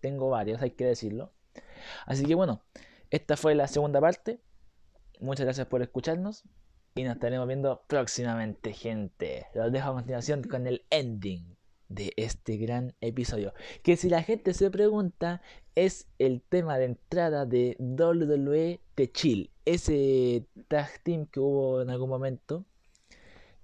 tengo 0.00 0.30
varios, 0.30 0.62
hay 0.62 0.70
que 0.70 0.84
decirlo. 0.84 1.32
Así 2.06 2.24
que 2.24 2.34
bueno, 2.34 2.62
esta 3.10 3.36
fue 3.36 3.54
la 3.54 3.68
segunda 3.68 4.00
parte. 4.00 4.40
Muchas 5.20 5.44
gracias 5.44 5.66
por 5.66 5.82
escucharnos 5.82 6.44
y 6.94 7.04
nos 7.04 7.14
estaremos 7.14 7.46
viendo 7.46 7.84
próximamente, 7.86 8.72
gente. 8.72 9.46
Los 9.54 9.72
dejo 9.72 9.90
a 9.90 9.94
continuación 9.94 10.42
con 10.42 10.66
el 10.66 10.84
ending 10.90 11.56
de 11.88 12.12
este 12.16 12.56
gran 12.56 12.94
episodio. 13.00 13.54
Que 13.82 13.96
si 13.96 14.08
la 14.08 14.22
gente 14.22 14.54
se 14.54 14.70
pregunta, 14.70 15.42
es 15.74 16.08
el 16.18 16.42
tema 16.42 16.78
de 16.78 16.86
entrada 16.86 17.46
de 17.46 17.76
WWE 17.78 18.80
The 18.94 19.10
Chill. 19.12 19.50
Ese 19.64 20.46
tag 20.68 21.02
team 21.02 21.26
que 21.26 21.40
hubo 21.40 21.82
en 21.82 21.90
algún 21.90 22.08
momento. 22.08 22.64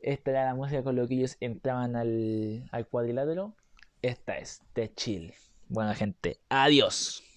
Esta 0.01 0.31
era 0.31 0.45
la 0.45 0.55
música 0.55 0.83
con 0.83 0.95
lo 0.97 1.09
que 1.09 1.15
ellos 1.15 1.37
entraban 1.41 1.97
al, 1.97 2.69
al 2.71 2.87
cuadrilátero. 2.87 3.55
Esta 4.01 4.39
es 4.39 4.63
The 4.75 4.93
Chill. 4.95 5.35
Buena 5.69 5.95
gente, 5.95 6.39
adiós. 6.49 7.28